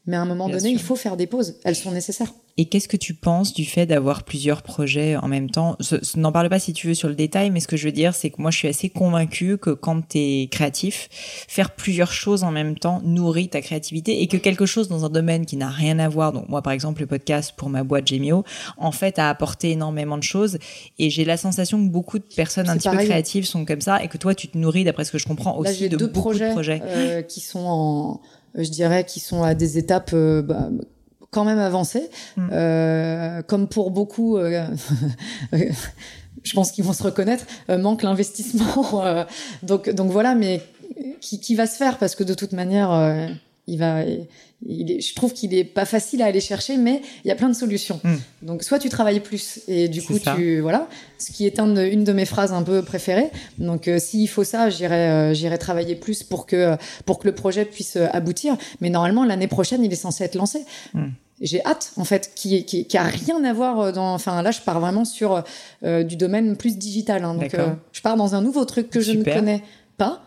Mais 0.08 0.16
à 0.16 0.22
un 0.22 0.26
moment 0.26 0.50
donné, 0.50 0.70
il 0.70 0.80
faut 0.80 0.96
faire 0.96 1.16
des 1.16 1.28
pauses. 1.28 1.56
Elles 1.64 1.76
sont 1.76 1.92
nécessaires. 1.92 2.34
Et 2.58 2.66
qu'est-ce 2.66 2.88
que 2.88 2.98
tu 2.98 3.14
penses 3.14 3.54
du 3.54 3.66
fait 3.66 3.86
d'avoir 3.86 4.24
plusieurs 4.24 4.62
projets 4.62 5.16
en 5.16 5.28
même 5.28 5.50
temps? 5.50 5.78
N'en 6.16 6.32
parle 6.32 6.50
pas 6.50 6.60
si 6.60 6.74
tu 6.74 6.88
veux 6.88 6.94
sur 6.96 7.08
le 7.08 7.16
détail, 7.16 7.50
mais 7.50 7.60
ce 7.60 7.68
que 7.68 7.78
je 7.78 7.86
veux 7.86 7.92
dire, 7.92 8.14
c'est 8.14 8.30
que 8.30 8.42
moi, 8.42 8.52
je 8.52 8.58
suis 8.58 8.68
assez 8.68 8.90
convaincue 8.90 9.58
que 9.58 9.70
quand 9.70 10.02
tu 10.10 10.18
es 10.18 10.48
créatif, 10.48 11.08
faire 11.48 11.76
plusieurs 11.76 12.12
choses 12.12 12.44
en 12.44 12.52
même 12.52 12.78
temps 12.78 13.02
nourrit 13.06 13.50
ta 13.50 13.62
créativité 13.62 14.22
et 14.22 14.28
que 14.28 14.38
quelque 14.38 14.66
chose 14.66 14.90
dans 14.90 15.06
un 15.06 15.10
domaine 15.10 15.46
qui 15.46 15.56
n'a 15.56 15.70
rien 15.70 15.98
à 16.00 16.10
voir, 16.10 16.34
donc 16.34 16.50
moi, 16.50 16.62
par 16.62 16.74
exemple, 16.74 17.02
le 17.02 17.08
podcast 17.08 17.54
pour 17.56 17.70
ma 17.70 17.84
boîte 17.84 18.08
Gemio, 18.08 18.44
en 18.78 18.92
fait, 18.92 19.20
a 19.20 19.30
apporté 19.30 19.72
énormément 19.72 20.18
de 20.18 20.24
choses. 20.24 20.58
Et 20.98 21.10
j'ai 21.10 21.26
la 21.26 21.38
sensation 21.38 21.78
que 21.78 21.90
beaucoup 21.90 22.18
de 22.18 22.26
personnes 22.36 22.70
un 22.70 22.78
petit 22.78 22.90
peu 22.90 22.98
créatives 22.98 23.46
sont 23.46 23.66
comme 23.66 23.82
ça 23.82 24.04
et 24.04 24.08
que 24.08 24.18
toi, 24.18 24.34
tu 24.34 24.48
te 24.48 24.58
nourris, 24.58 24.84
d'après 24.84 25.06
ce 25.06 25.12
que 25.12 25.20
je 25.20 25.28
comprends, 25.28 25.58
aussi 25.58 25.90
de 25.90 25.96
deux 25.96 26.08
beaucoup 26.08 26.22
projets, 26.22 26.50
de 26.50 26.54
projets. 26.54 26.82
Euh, 26.84 27.22
qui 27.22 27.40
sont 27.40 27.66
en, 27.66 28.22
je 28.56 28.70
dirais, 28.70 29.06
qui 29.06 29.20
sont 29.20 29.44
à 29.44 29.54
des 29.56 29.78
étapes... 29.78 30.12
Euh, 30.14 30.42
bah, 30.42 30.70
quand 31.32 31.46
même 31.46 31.60
avancé. 31.60 32.10
Mm. 32.38 32.50
Euh, 32.52 33.42
comme 33.42 33.68
pour 33.68 33.90
beaucoup, 33.90 34.38
euh, 34.38 34.66
je 35.54 36.54
pense 36.54 36.72
qu'ils 36.72 36.84
vont 36.84 36.94
se 36.94 37.04
reconnaître, 37.04 37.46
euh, 37.70 37.78
manque 37.78 38.04
l'investissement. 38.04 38.62
Euh, 39.02 39.24
donc, 39.64 39.90
donc 39.90 40.12
voilà, 40.12 40.36
mais 40.36 40.62
qui, 41.22 41.40
qui, 41.40 41.56
va 41.56 41.66
se 41.66 41.78
faire 41.78 41.98
parce 41.98 42.14
que 42.16 42.24
de 42.24 42.34
toute 42.34 42.52
manière, 42.52 42.92
euh, 42.92 43.28
il 43.72 43.78
va. 43.78 44.04
Il 44.64 44.92
est, 44.92 45.02
je 45.02 45.16
trouve 45.16 45.34
qu'il 45.34 45.56
est 45.56 45.64
pas 45.64 45.86
facile 45.86 46.22
à 46.22 46.26
aller 46.26 46.40
chercher, 46.40 46.78
mais 46.78 47.02
il 47.26 47.28
y 47.28 47.32
a 47.32 47.36
plein 47.36 47.50
de 47.50 47.56
solutions. 47.56 48.00
Mm. 48.04 48.16
Donc, 48.44 48.64
soit 48.64 48.78
tu 48.78 48.90
travailles 48.90 49.20
plus 49.20 49.62
et 49.68 49.88
du 49.88 50.04
coup 50.04 50.20
tu 50.20 50.60
voilà, 50.60 50.88
ce 51.18 51.32
qui 51.32 51.48
est 51.48 51.60
un 51.60 51.66
de, 51.66 51.84
une 51.84 52.04
de 52.04 52.14
mes 52.14 52.26
phrases 52.26 52.54
un 52.54 52.62
peu 52.62 52.84
préférées. 52.84 53.32
Donc, 53.58 53.90
s'il 53.98 54.30
faut 54.30 54.44
ça, 54.44 54.70
j'irai 54.70 55.34
j'irai 55.34 55.58
travailler 55.58 55.96
plus 55.96 56.22
pour 56.22 56.46
que 56.46 56.78
pour 57.06 57.18
que 57.18 57.28
le 57.28 57.34
projet 57.34 57.66
puisse 57.66 57.96
aboutir. 57.96 58.56
Mais 58.82 58.92
normalement, 58.92 59.26
l'année 59.26 59.48
prochaine, 59.48 59.84
il 59.84 59.92
est 59.92 59.96
censé 59.96 60.24
être 60.24 60.36
lancé. 60.36 60.64
Mm 60.94 61.08
j'ai 61.42 61.66
hâte 61.66 61.92
en 61.98 62.06
fait 62.06 62.32
qui, 62.36 62.64
qui, 62.66 62.86
qui 62.86 62.98
a 62.98 63.04
rien 63.04 63.44
à 63.44 63.52
voir 63.52 63.80
euh, 63.80 63.92
dans 63.92 64.14
enfin 64.14 64.42
là 64.42 64.52
je 64.52 64.62
pars 64.62 64.80
vraiment 64.80 65.06
sur 65.06 65.44
euh, 65.84 66.04
du 66.04 66.16
domaine 66.16 66.56
plus 66.56 66.78
digital 66.78 67.24
hein, 67.24 67.34
donc 67.34 67.54
euh, 67.56 67.74
je 67.92 68.02
pars 68.02 68.16
dans 68.16 68.36
un 68.36 68.42
nouveau 68.42 68.64
truc 68.64 68.90
que 68.90 69.02
je 69.02 69.12
ne 69.12 69.24
connais 69.24 69.64
pas 69.98 70.22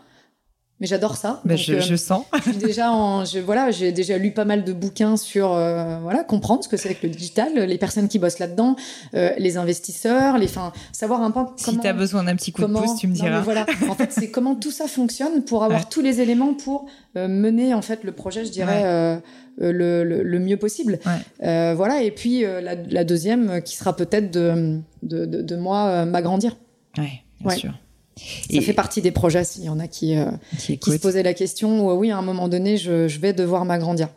mais 0.79 0.87
j'adore 0.87 1.15
ça. 1.15 1.41
Ben 1.45 1.57
je, 1.57 1.79
je, 1.79 1.95
sens. 1.95 2.25
je 2.45 2.51
déjà 2.51 2.91
en, 2.91 3.25
je, 3.25 3.39
voilà, 3.39 3.71
j'ai 3.71 3.91
déjà 3.91 4.17
lu 4.17 4.31
pas 4.31 4.45
mal 4.45 4.63
de 4.63 4.73
bouquins 4.73 5.17
sur 5.17 5.49
voilà 5.49 6.23
comprendre 6.23 6.63
ce 6.63 6.69
que 6.69 6.77
c'est 6.77 6.95
que 6.95 7.07
le 7.07 7.13
digital, 7.13 7.53
les 7.53 7.77
personnes 7.77 8.07
qui 8.07 8.19
bossent 8.19 8.39
là-dedans, 8.39 8.75
les 9.13 9.57
investisseurs, 9.57 10.37
les, 10.37 10.47
enfin 10.47 10.73
savoir 10.91 11.21
un 11.21 11.31
peu 11.31 11.41
comment. 11.43 11.55
Si 11.57 11.79
tu 11.79 11.87
as 11.87 11.93
besoin 11.93 12.23
d'un 12.23 12.35
petit 12.35 12.51
coup 12.51 12.61
de 12.61 12.73
pouce, 12.73 12.97
tu 12.99 13.07
me 13.07 13.13
diras. 13.13 13.41
voilà, 13.41 13.65
en 13.89 13.95
fait, 13.95 14.11
c'est 14.11 14.29
comment 14.31 14.55
tout 14.55 14.71
ça 14.71 14.87
fonctionne 14.87 15.43
pour 15.43 15.63
avoir 15.63 15.89
tous 15.89 16.01
les 16.01 16.21
éléments 16.21 16.53
pour 16.53 16.87
mener 17.15 17.73
en 17.73 17.81
fait 17.81 18.03
le 18.03 18.11
projet, 18.11 18.45
je 18.45 18.51
dirais. 18.51 19.21
Euh, 19.61 19.71
le, 19.71 20.23
le, 20.23 20.39
mieux 20.39 20.57
possible. 20.57 20.99
Euh, 21.41 21.73
voilà. 21.75 22.01
Et 22.01 22.11
puis 22.11 22.43
euh, 22.43 22.59
la, 22.59 22.75
la, 22.75 23.03
deuxième 23.05 23.61
qui 23.61 23.77
sera 23.77 23.95
peut-être 23.95 24.29
de, 24.31 24.81
de, 25.01 25.25
de, 25.25 25.41
de, 25.41 25.55
moi 25.55 26.05
m'agrandir. 26.05 26.57
Ouais, 26.97 27.23
bien 27.39 27.55
sûr. 27.55 27.73
Ça 28.17 28.61
fait 28.61 28.73
partie 28.73 29.01
des 29.01 29.11
projets, 29.11 29.43
s'il 29.43 29.63
y 29.63 29.69
en 29.69 29.79
a 29.79 29.87
qui, 29.87 30.15
qui, 30.57 30.77
qui, 30.77 30.91
se 30.91 30.97
posaient 30.97 31.23
la 31.23 31.33
question, 31.33 31.93
oui, 31.95 32.11
à 32.11 32.17
un 32.17 32.21
moment 32.21 32.47
donné, 32.47 32.77
je, 32.77 33.07
je 33.07 33.19
vais 33.19 33.33
devoir 33.33 33.65
m'agrandir. 33.65 34.09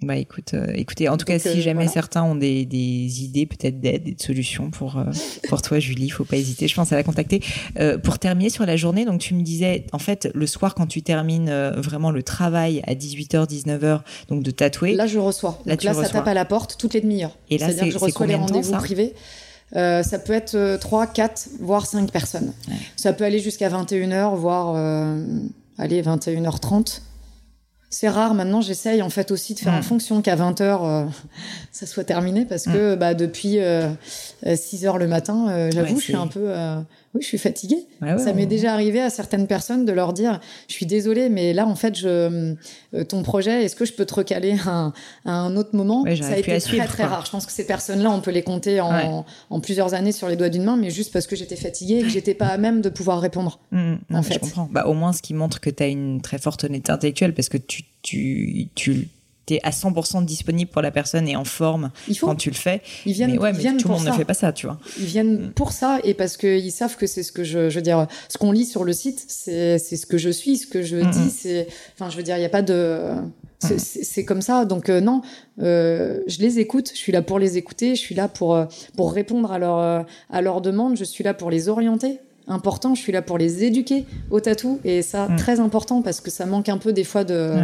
Bah 0.00 0.14
écoute, 0.14 0.54
euh, 0.54 0.66
écoutez, 0.76 1.08
en 1.08 1.16
tout 1.16 1.24
cas, 1.24 1.40
si 1.40 1.48
euh, 1.48 1.60
jamais 1.60 1.88
certains 1.88 2.22
ont 2.22 2.36
des, 2.36 2.64
des 2.64 3.24
idées, 3.24 3.46
peut-être 3.46 3.80
d'aide, 3.80 4.04
des 4.04 4.16
solutions 4.16 4.70
pour 4.70 4.96
euh, 4.96 5.06
pour 5.48 5.60
toi, 5.60 5.80
Julie, 5.80 6.08
faut 6.08 6.24
pas 6.24 6.36
hésiter. 6.36 6.68
Je 6.68 6.74
pense 6.76 6.92
à 6.92 6.96
la 6.96 7.02
contacter. 7.02 7.42
pour 8.04 8.20
terminer 8.20 8.48
sur 8.48 8.64
la 8.64 8.76
journée, 8.76 9.04
donc 9.04 9.20
tu 9.20 9.34
me 9.34 9.42
disais, 9.42 9.86
en 9.92 9.98
fait, 9.98 10.30
le 10.34 10.46
soir 10.46 10.76
quand 10.76 10.86
tu 10.86 11.02
termines 11.02 11.50
vraiment 11.76 12.12
le 12.12 12.22
travail 12.22 12.80
à 12.86 12.94
18h, 12.94 13.48
19h, 13.48 14.02
donc 14.28 14.44
de 14.44 14.52
tatouer. 14.52 14.94
Là, 14.94 15.08
je 15.08 15.18
reçois. 15.18 15.58
Là, 15.66 15.74
là 15.82 15.94
ça 15.94 16.08
tape 16.08 16.28
à 16.28 16.34
la 16.34 16.44
porte 16.44 16.76
toutes 16.78 16.94
les 16.94 17.00
demi-heures. 17.00 17.36
Et 17.50 17.58
là, 17.58 17.72
c'est 17.72 17.90
je 17.90 17.98
reçois 17.98 18.26
les 18.26 18.36
rendez-vous 18.36 18.72
privés. 18.74 19.14
Euh, 19.76 20.02
ça 20.02 20.18
peut 20.18 20.32
être 20.32 20.76
3, 20.80 21.06
4, 21.06 21.48
voire 21.60 21.86
5 21.86 22.10
personnes. 22.10 22.52
Ça 22.96 23.12
peut 23.12 23.24
aller 23.24 23.38
jusqu'à 23.38 23.68
21h, 23.68 24.34
voire 24.34 24.74
euh, 24.76 25.22
allez, 25.78 26.02
21h30. 26.02 27.02
C'est 27.90 28.08
rare 28.08 28.34
maintenant, 28.34 28.60
j'essaye 28.60 29.00
en 29.00 29.08
fait 29.08 29.30
aussi 29.30 29.54
de 29.54 29.60
faire 29.60 29.72
en 29.72 29.80
fonction 29.80 30.20
qu'à 30.20 30.36
20h 30.36 30.62
euh, 30.62 31.06
ça 31.72 31.86
soit 31.86 32.04
terminé 32.04 32.44
parce 32.44 32.64
que 32.64 32.96
bah, 32.96 33.14
depuis 33.14 33.58
6 34.44 34.86
euh, 34.86 34.98
le 34.98 35.06
matin, 35.06 35.48
euh, 35.48 35.70
j'avoue, 35.72 35.98
je 35.98 36.04
suis 36.04 36.16
un 36.16 36.26
peu 36.26 36.52
oui, 37.14 37.22
je 37.22 37.26
suis 37.26 37.38
fatiguée. 37.38 37.86
ça 38.00 38.32
m'est 38.32 38.46
déjà 38.46 38.72
arrivé 38.72 39.00
à 39.00 39.10
certaines 39.10 39.46
personnes 39.46 39.84
de 39.84 39.92
leur 39.92 40.12
dire 40.12 40.40
je 40.68 40.74
suis 40.74 40.86
désolée 40.86 41.28
mais 41.28 41.52
là 41.52 41.66
en 41.66 41.74
fait 41.74 41.94
je 41.94 42.54
ton 43.08 43.22
projet, 43.22 43.64
est-ce 43.64 43.76
que 43.76 43.84
je 43.84 43.92
peux 43.92 44.06
te 44.06 44.14
recaler 44.14 44.56
à 44.66 44.92
un, 45.24 45.56
autre 45.56 45.74
moment? 45.74 46.04
Ça 46.20 46.32
a 46.32 46.36
été 46.36 46.58
très 46.58 46.86
très 46.86 47.04
rare. 47.04 47.24
Je 47.26 47.30
pense 47.30 47.46
que 47.46 47.52
ces 47.52 47.66
personnes-là, 47.66 48.10
on 48.10 48.20
peut 48.20 48.30
les 48.30 48.42
compter 48.42 48.80
en, 48.80 49.26
en, 49.50 49.60
plusieurs 49.60 49.94
années 49.94 50.12
sur 50.12 50.28
les 50.28 50.36
doigts 50.36 50.48
d'une 50.48 50.64
main 50.64 50.76
mais 50.76 50.90
juste 50.90 51.12
parce 51.12 51.26
que 51.26 51.36
j'étais 51.36 51.56
fatiguée 51.56 51.98
et 51.98 52.02
que 52.02 52.08
j'étais 52.08 52.34
pas 52.34 52.46
à 52.46 52.56
même 52.58 52.80
de 52.80 52.88
pouvoir 52.88 53.20
répondre. 53.20 53.60
Mmh, 53.70 53.96
en 54.14 54.22
fait. 54.22 54.34
Je 54.34 54.38
comprends. 54.38 54.68
Bah, 54.70 54.86
au 54.86 54.94
moins 54.94 55.12
ce 55.12 55.20
qui 55.20 55.34
montre 55.34 55.60
que 55.60 55.68
tu 55.68 55.82
as 55.82 55.86
une 55.86 56.22
très 56.22 56.38
forte 56.38 56.64
honnêteté 56.64 56.90
intellectuelle 56.90 57.34
parce 57.34 57.48
que 57.48 57.58
tu 57.58 57.84
tu, 58.02 58.68
tu 58.74 59.08
es 59.54 59.60
à 59.62 59.70
100% 59.70 60.24
disponible 60.24 60.70
pour 60.70 60.82
la 60.82 60.90
personne 60.90 61.28
et 61.28 61.36
en 61.36 61.44
forme 61.44 61.90
quand 62.20 62.36
tu 62.36 62.50
le 62.50 62.54
fais. 62.56 62.82
Ils 63.06 63.12
viennent, 63.12 63.32
mais, 63.32 63.38
ouais, 63.38 63.52
mais 63.52 63.76
tout 63.76 63.88
le 63.88 63.94
monde 63.94 64.04
ne 64.04 64.12
fait 64.12 64.24
pas 64.24 64.34
ça, 64.34 64.52
tu 64.52 64.66
vois. 64.66 64.78
Ils 64.98 65.06
viennent 65.06 65.46
mm. 65.46 65.52
pour 65.52 65.72
ça 65.72 65.98
et 66.04 66.14
parce 66.14 66.36
qu'ils 66.36 66.72
savent 66.72 66.96
que 66.96 67.06
c'est 67.06 67.22
ce 67.22 67.32
que 67.32 67.44
je, 67.44 67.70
je 67.70 67.74
veux 67.76 67.82
dire, 67.82 68.06
ce 68.28 68.38
qu'on 68.38 68.52
lit 68.52 68.64
sur 68.64 68.84
le 68.84 68.92
site, 68.92 69.24
c'est 69.28 69.78
ce 69.78 70.06
que 70.06 70.18
je 70.18 70.30
suis, 70.30 70.58
ce 70.58 70.66
que 70.66 70.82
je 70.82 70.96
mm, 70.96 71.10
dis. 71.10 71.18
Mm. 71.18 71.32
C'est, 71.36 71.68
enfin, 71.94 72.10
je 72.10 72.16
veux 72.16 72.22
dire, 72.22 72.36
il 72.36 72.40
n'y 72.40 72.46
a 72.46 72.50
pas 72.50 72.62
de. 72.62 73.14
C'est 73.60 74.24
comme 74.24 74.40
ça. 74.40 74.64
Donc 74.64 74.88
euh, 74.88 75.00
non, 75.00 75.22
euh, 75.60 76.20
je 76.26 76.38
les 76.38 76.60
écoute. 76.60 76.90
Je 76.92 76.98
suis 76.98 77.12
là 77.12 77.22
pour 77.22 77.38
les 77.38 77.56
écouter. 77.56 77.96
Je 77.96 78.00
suis 78.00 78.14
là 78.14 78.28
pour 78.28 78.54
euh, 78.54 78.66
pour 78.96 79.12
répondre 79.12 79.50
à 79.50 79.58
leur 79.58 80.06
à 80.30 80.42
leurs 80.42 80.60
demandes. 80.60 80.96
Je 80.96 81.04
suis 81.04 81.24
là 81.24 81.34
pour 81.34 81.50
les 81.50 81.68
orienter 81.68 82.20
important. 82.48 82.94
Je 82.94 83.00
suis 83.00 83.12
là 83.12 83.22
pour 83.22 83.38
les 83.38 83.64
éduquer 83.64 84.04
au 84.30 84.40
tatou 84.40 84.80
et 84.84 85.02
ça 85.02 85.28
mm. 85.28 85.36
très 85.36 85.60
important 85.60 86.02
parce 86.02 86.20
que 86.20 86.30
ça 86.30 86.46
manque 86.46 86.68
un 86.68 86.78
peu 86.78 86.92
des 86.92 87.04
fois 87.04 87.24
de, 87.24 87.54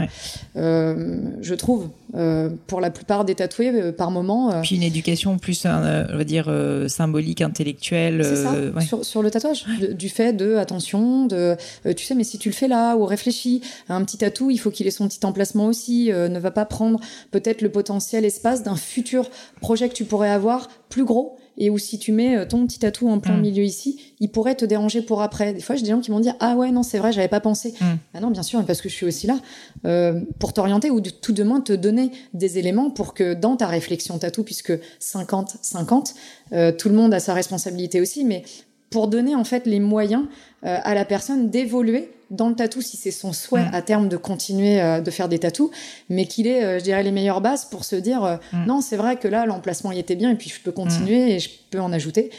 euh, 0.57 1.19
je 1.41 1.55
trouve, 1.55 1.89
euh, 2.15 2.51
pour 2.67 2.81
la 2.81 2.91
plupart 2.91 3.25
des 3.25 3.35
tatoués 3.35 3.71
euh, 3.71 3.93
par 3.93 4.11
moment. 4.11 4.61
Puis 4.63 4.77
une 4.77 4.83
éducation 4.83 5.39
plus, 5.39 5.65
on 5.65 6.17
va 6.17 6.25
dire 6.25 6.53
symbolique, 6.89 7.41
intellectuelle. 7.41 8.25
C'est 8.25 8.37
ça. 8.37 8.55
Sur, 8.81 9.05
sur, 9.05 9.23
le 9.23 9.31
tatouage, 9.31 9.65
du 9.93 10.09
fait 10.09 10.33
de 10.33 10.57
attention, 10.57 11.27
de, 11.27 11.57
tu 11.97 12.05
sais, 12.05 12.15
mais 12.15 12.25
si 12.25 12.39
tu 12.39 12.49
le 12.49 12.55
fais 12.55 12.69
là 12.69 12.97
ou 12.97 13.05
réfléchis, 13.05 13.63
un 13.89 14.05
petit 14.05 14.19
tatou, 14.19 14.51
il 14.51 14.59
faut 14.59 14.71
qu'il 14.71 14.87
ait 14.87 14.93
son 14.93 15.09
petit 15.09 15.25
emplacement 15.25 15.67
aussi. 15.67 16.11
ne 16.13 16.39
va 16.39 16.51
pas 16.51 16.65
prendre 16.65 17.01
peut-être 17.31 17.63
le 17.63 17.71
potentiel 17.71 18.25
espace 18.25 18.63
d'un 18.63 18.77
futur 18.77 19.31
projet 19.61 19.89
que 19.89 19.95
tu 19.95 20.05
pourrais 20.05 20.31
avoir 20.31 20.69
plus 20.89 21.05
gros 21.05 21.37
et 21.59 21.71
où 21.71 21.79
si 21.79 21.99
tu 21.99 22.13
mets 22.13 22.37
euh, 22.37 22.45
ton 22.45 22.67
petit 22.67 22.79
tatou 22.79 23.09
en 23.09 23.19
plein 23.19 23.37
mm. 23.37 23.41
milieu 23.41 23.65
ici, 23.65 24.15
il 24.21 24.31
pourrait 24.31 24.55
te 24.55 24.65
déranger 24.65 25.03
pour 25.03 25.23
après. 25.23 25.53
Des 25.53 25.61
fois, 25.61 25.77
j'ai 25.77 25.83
des 25.83 25.91
gens 25.91 26.01
qui 26.01 26.11
m'ont 26.11 26.21
dit 26.21 26.31
ah 26.41 26.57
ouais 26.57 26.71
non 26.71 26.83
c'est 26.83 26.99
vrai 26.99 27.13
j'avais 27.13 27.29
pas 27.29 27.41
pensé. 27.41 27.75
Mm. 27.81 27.85
Ah 28.15 28.21
non 28.21 28.31
bien 28.31 28.43
sûr 28.43 28.65
parce 28.65 28.81
que 28.81 28.89
je 28.89 28.95
suis 28.95 29.07
aussi 29.07 29.27
là 29.27 29.39
euh, 29.85 30.21
pour 30.39 30.53
t'orienter 30.53 30.91
ou 30.91 31.01
de, 31.01 31.11
tout 31.11 31.33
de 31.33 31.43
moins 31.43 31.61
te 31.61 31.73
donner 31.73 32.11
des 32.33 32.59
éléments 32.59 32.91
pour 32.91 33.15
que 33.15 33.35
dans 33.35 33.57
ta 33.57 33.67
réflexion 33.67 34.19
tatou 34.19 34.43
puisque 34.43 34.73
50 34.99 35.57
50 35.63 36.15
euh, 36.53 36.73
tout 36.73 36.89
le 36.89 36.95
monde 36.95 37.15
a 37.15 37.21
sa 37.21 37.35
responsabilité 37.35 38.01
aussi 38.01 38.25
mais 38.25 38.45
pour 38.91 39.09
donner 39.09 39.35
en 39.35 39.45
fait 39.45 39.67
les 39.67 39.81
moyens 39.81 40.25
euh, 40.65 40.79
à 40.83 40.95
la 40.95 41.05
personne 41.05 41.51
d'évoluer 41.51 42.11
dans 42.35 42.49
le 42.49 42.55
tatou 42.55 42.83
si 42.83 42.97
c'est 42.97 43.11
son 43.11 43.33
souhait 43.33 43.65
mm. 43.65 43.75
à 43.75 43.83
terme 43.83 44.09
de 44.09 44.17
continuer 44.17 44.81
euh, 44.81 45.01
de 45.01 45.11
faire 45.11 45.29
des 45.29 45.39
tatous, 45.39 45.71
mais 46.09 46.27
qu'il 46.27 46.47
ait, 46.47 46.65
euh, 46.65 46.79
je 46.79 46.85
dirais, 46.85 47.03
les 47.03 47.13
meilleures 47.13 47.41
bases 47.41 47.65
pour 47.65 47.85
se 47.85 47.97
dire 47.97 48.39
mm. 48.53 48.67
non, 48.67 48.81
c'est 48.81 48.97
vrai 48.97 49.17
que 49.17 49.29
là, 49.29 49.47
l'emplacement 49.47 49.93
y 49.93 49.99
était 49.99 50.17
bien 50.17 50.31
et 50.31 50.35
puis 50.35 50.51
je 50.51 50.61
peux 50.61 50.73
continuer 50.73 51.27
mm. 51.27 51.29
et 51.29 51.39
je 51.39 51.51
peux 51.71 51.81
en 51.81 51.93
ajouter. 51.93 52.31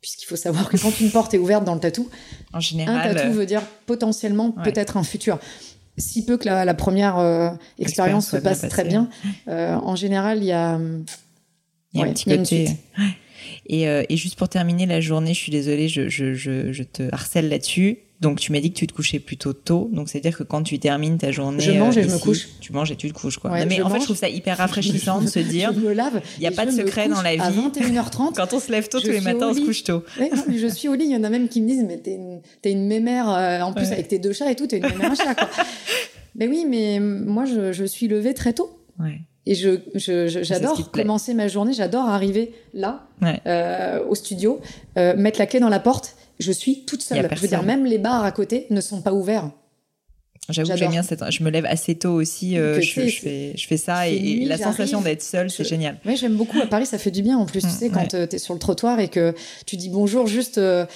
Puisqu'il 0.00 0.26
faut 0.26 0.36
savoir 0.36 0.68
que 0.68 0.76
quand 0.76 1.00
une 1.00 1.10
porte 1.10 1.34
est 1.34 1.38
ouverte 1.38 1.64
dans 1.64 1.74
le 1.74 1.80
tatou, 1.80 2.08
en 2.52 2.60
général, 2.60 3.10
un 3.10 3.14
tatou 3.14 3.32
veut 3.32 3.46
dire 3.46 3.62
potentiellement 3.86 4.52
peut-être 4.52 4.96
un 4.96 5.02
futur. 5.02 5.38
Si 5.98 6.24
peu 6.24 6.36
que 6.36 6.46
la, 6.46 6.74
première 6.74 7.56
expérience 7.78 8.30
se 8.30 8.36
passe 8.36 8.68
très 8.68 8.84
bien, 8.84 9.08
en 9.48 9.96
général, 9.96 10.38
il 10.38 10.44
y 10.44 10.52
a, 10.52 10.78
il 11.92 12.00
y 12.00 12.02
a 12.04 12.06
un 12.06 12.12
petit 12.12 12.24
côté. 12.24 12.68
Et, 13.68 13.82
et, 13.82 14.16
juste 14.16 14.36
pour 14.36 14.48
terminer 14.48 14.86
la 14.86 15.00
journée, 15.00 15.34
je 15.34 15.40
suis 15.40 15.50
désolée, 15.50 15.88
je, 15.88 16.08
je, 16.08 16.34
je, 16.34 16.72
je 16.72 16.82
te 16.84 17.12
harcèle 17.12 17.48
là-dessus. 17.48 17.98
Donc 18.20 18.40
tu 18.40 18.50
m'as 18.50 18.60
dit 18.60 18.72
que 18.72 18.78
tu 18.78 18.86
te 18.86 18.94
couchais 18.94 19.18
plutôt 19.18 19.52
tôt, 19.52 19.90
donc 19.92 20.08
c'est 20.08 20.18
à 20.18 20.20
dire 20.22 20.36
que 20.36 20.42
quand 20.42 20.62
tu 20.62 20.78
termines 20.78 21.18
ta 21.18 21.32
journée, 21.32 21.62
je 21.62 21.72
mange 21.72 21.98
et 21.98 22.02
je 22.02 22.08
me 22.08 22.18
couche. 22.18 22.48
Tu 22.60 22.72
manges 22.72 22.90
et 22.90 22.96
tu 22.96 23.08
te 23.12 23.14
couches 23.18 23.36
quoi. 23.36 23.50
mais 23.66 23.82
en 23.82 23.90
fait, 23.90 24.00
je 24.00 24.04
trouve 24.04 24.16
ça 24.16 24.28
hyper 24.28 24.56
rafraîchissant 24.56 25.20
de 25.20 25.26
se 25.26 25.38
dire, 25.40 25.72
je 25.74 25.80
me 25.80 25.92
lave. 25.92 26.22
Il 26.38 26.40
n'y 26.40 26.46
a 26.46 26.50
pas 26.50 26.64
de 26.64 26.70
secret 26.70 27.08
dans 27.08 27.20
la 27.22 27.34
vie. 27.34 27.42
À 27.42 27.50
21h30. 27.50 28.32
quand 28.36 28.52
on 28.52 28.60
se 28.60 28.72
lève 28.72 28.88
tôt 28.88 29.00
tous 29.00 29.08
les 29.08 29.20
matins, 29.20 29.48
on 29.50 29.54
se 29.54 29.60
couche 29.60 29.84
tôt. 29.84 30.02
je 30.18 30.66
suis 30.68 30.88
au 30.88 30.94
lit. 30.94 31.04
Il 31.04 31.12
y 31.12 31.16
en 31.16 31.24
a 31.24 31.30
même 31.30 31.48
qui 31.48 31.60
me 31.60 31.68
disent, 31.68 31.84
mais 31.86 31.98
t'es 31.98 32.14
une, 32.14 32.40
es 32.64 32.72
une 32.72 32.86
mémère 32.86 33.28
euh, 33.28 33.60
en 33.60 33.72
plus 33.72 33.92
avec 33.92 34.08
tes 34.08 34.18
deux 34.18 34.32
chats 34.32 34.50
et 34.50 34.56
tout, 34.56 34.66
t'es 34.66 34.78
une 34.78 34.88
mémère 34.88 35.12
à 35.12 35.14
chat 35.14 35.34
quoi. 35.34 35.48
mais 36.34 36.48
oui, 36.48 36.64
mais 36.68 37.00
moi 37.00 37.44
je, 37.44 37.72
je 37.72 37.84
suis 37.84 38.08
levée 38.08 38.34
très 38.34 38.54
tôt. 38.54 38.80
Ouais. 38.98 39.20
Et 39.48 39.54
je, 39.54 39.78
j'adore 40.42 40.90
commencer 40.90 41.32
ma 41.32 41.46
journée, 41.46 41.72
j'adore 41.72 42.06
arriver 42.08 42.52
là, 42.74 43.06
euh, 43.46 44.04
au 44.04 44.16
studio, 44.16 44.60
euh, 44.98 45.16
mettre 45.16 45.38
la 45.38 45.46
clé 45.46 45.60
dans 45.60 45.68
la 45.68 45.78
porte 45.78 46.16
je 46.38 46.52
suis 46.52 46.84
toute 46.84 47.02
seule. 47.02 47.28
Je 47.34 47.40
veux 47.40 47.48
dire, 47.48 47.62
même 47.62 47.84
les 47.84 47.98
bars 47.98 48.24
à 48.24 48.32
côté 48.32 48.66
ne 48.70 48.80
sont 48.80 49.02
pas 49.02 49.12
ouverts. 49.12 49.50
J'avoue 50.48 50.70
que 50.70 50.76
j'aime 50.76 50.90
bien 50.92 51.02
cette. 51.02 51.24
Je 51.30 51.42
me 51.42 51.50
lève 51.50 51.66
assez 51.66 51.96
tôt 51.96 52.12
aussi. 52.12 52.56
Euh, 52.56 52.80
je, 52.80 52.92
fais, 52.92 53.52
je 53.56 53.66
fais 53.66 53.76
ça 53.76 54.08
et, 54.08 54.44
la 54.44 54.56
sensation 54.56 55.00
d'être 55.00 55.22
seule, 55.22 55.50
c'est 55.50 55.64
génial. 55.64 55.98
Oui, 56.04 56.16
j'aime 56.16 56.36
beaucoup. 56.36 56.60
À 56.60 56.66
Paris, 56.66 56.86
ça 56.86 56.98
fait 56.98 57.10
du 57.10 57.22
bien 57.22 57.36
en 57.36 57.46
plus. 57.46 57.60
tu 57.60 57.66
mm, 57.66 57.70
sais, 57.70 57.88
quand 57.90 58.14
euh, 58.14 58.26
tu 58.26 58.36
es 58.36 58.38
sur 58.38 58.54
le 58.54 58.60
trottoir 58.60 59.00
et 59.00 59.08
que 59.08 59.34
tu 59.66 59.76
dis 59.76 59.88
bonjour 59.88 60.26
juste, 60.26 60.58
euh, 60.58 60.86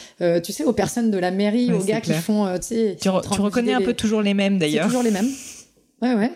tu 0.44 0.52
sais, 0.52 0.64
aux 0.64 0.72
personnes 0.72 1.10
de 1.10 1.18
la 1.18 1.30
mairie, 1.30 1.72
aux 1.72 1.82
gars 1.82 2.00
qui 2.00 2.12
font. 2.12 2.46
tu 2.58 2.66
sais, 2.66 2.96
tu, 3.00 3.08
reconnais 3.08 3.74
un 3.74 3.82
peu 3.82 3.94
toujours 3.94 4.22
les 4.22 4.34
mêmes 4.34 4.58
d'ailleurs. 4.58 4.86
Toujours 4.86 5.02
les 5.02 5.10
mêmes. 5.10 5.30
Ouais, 6.02 6.14
ouais. 6.14 6.30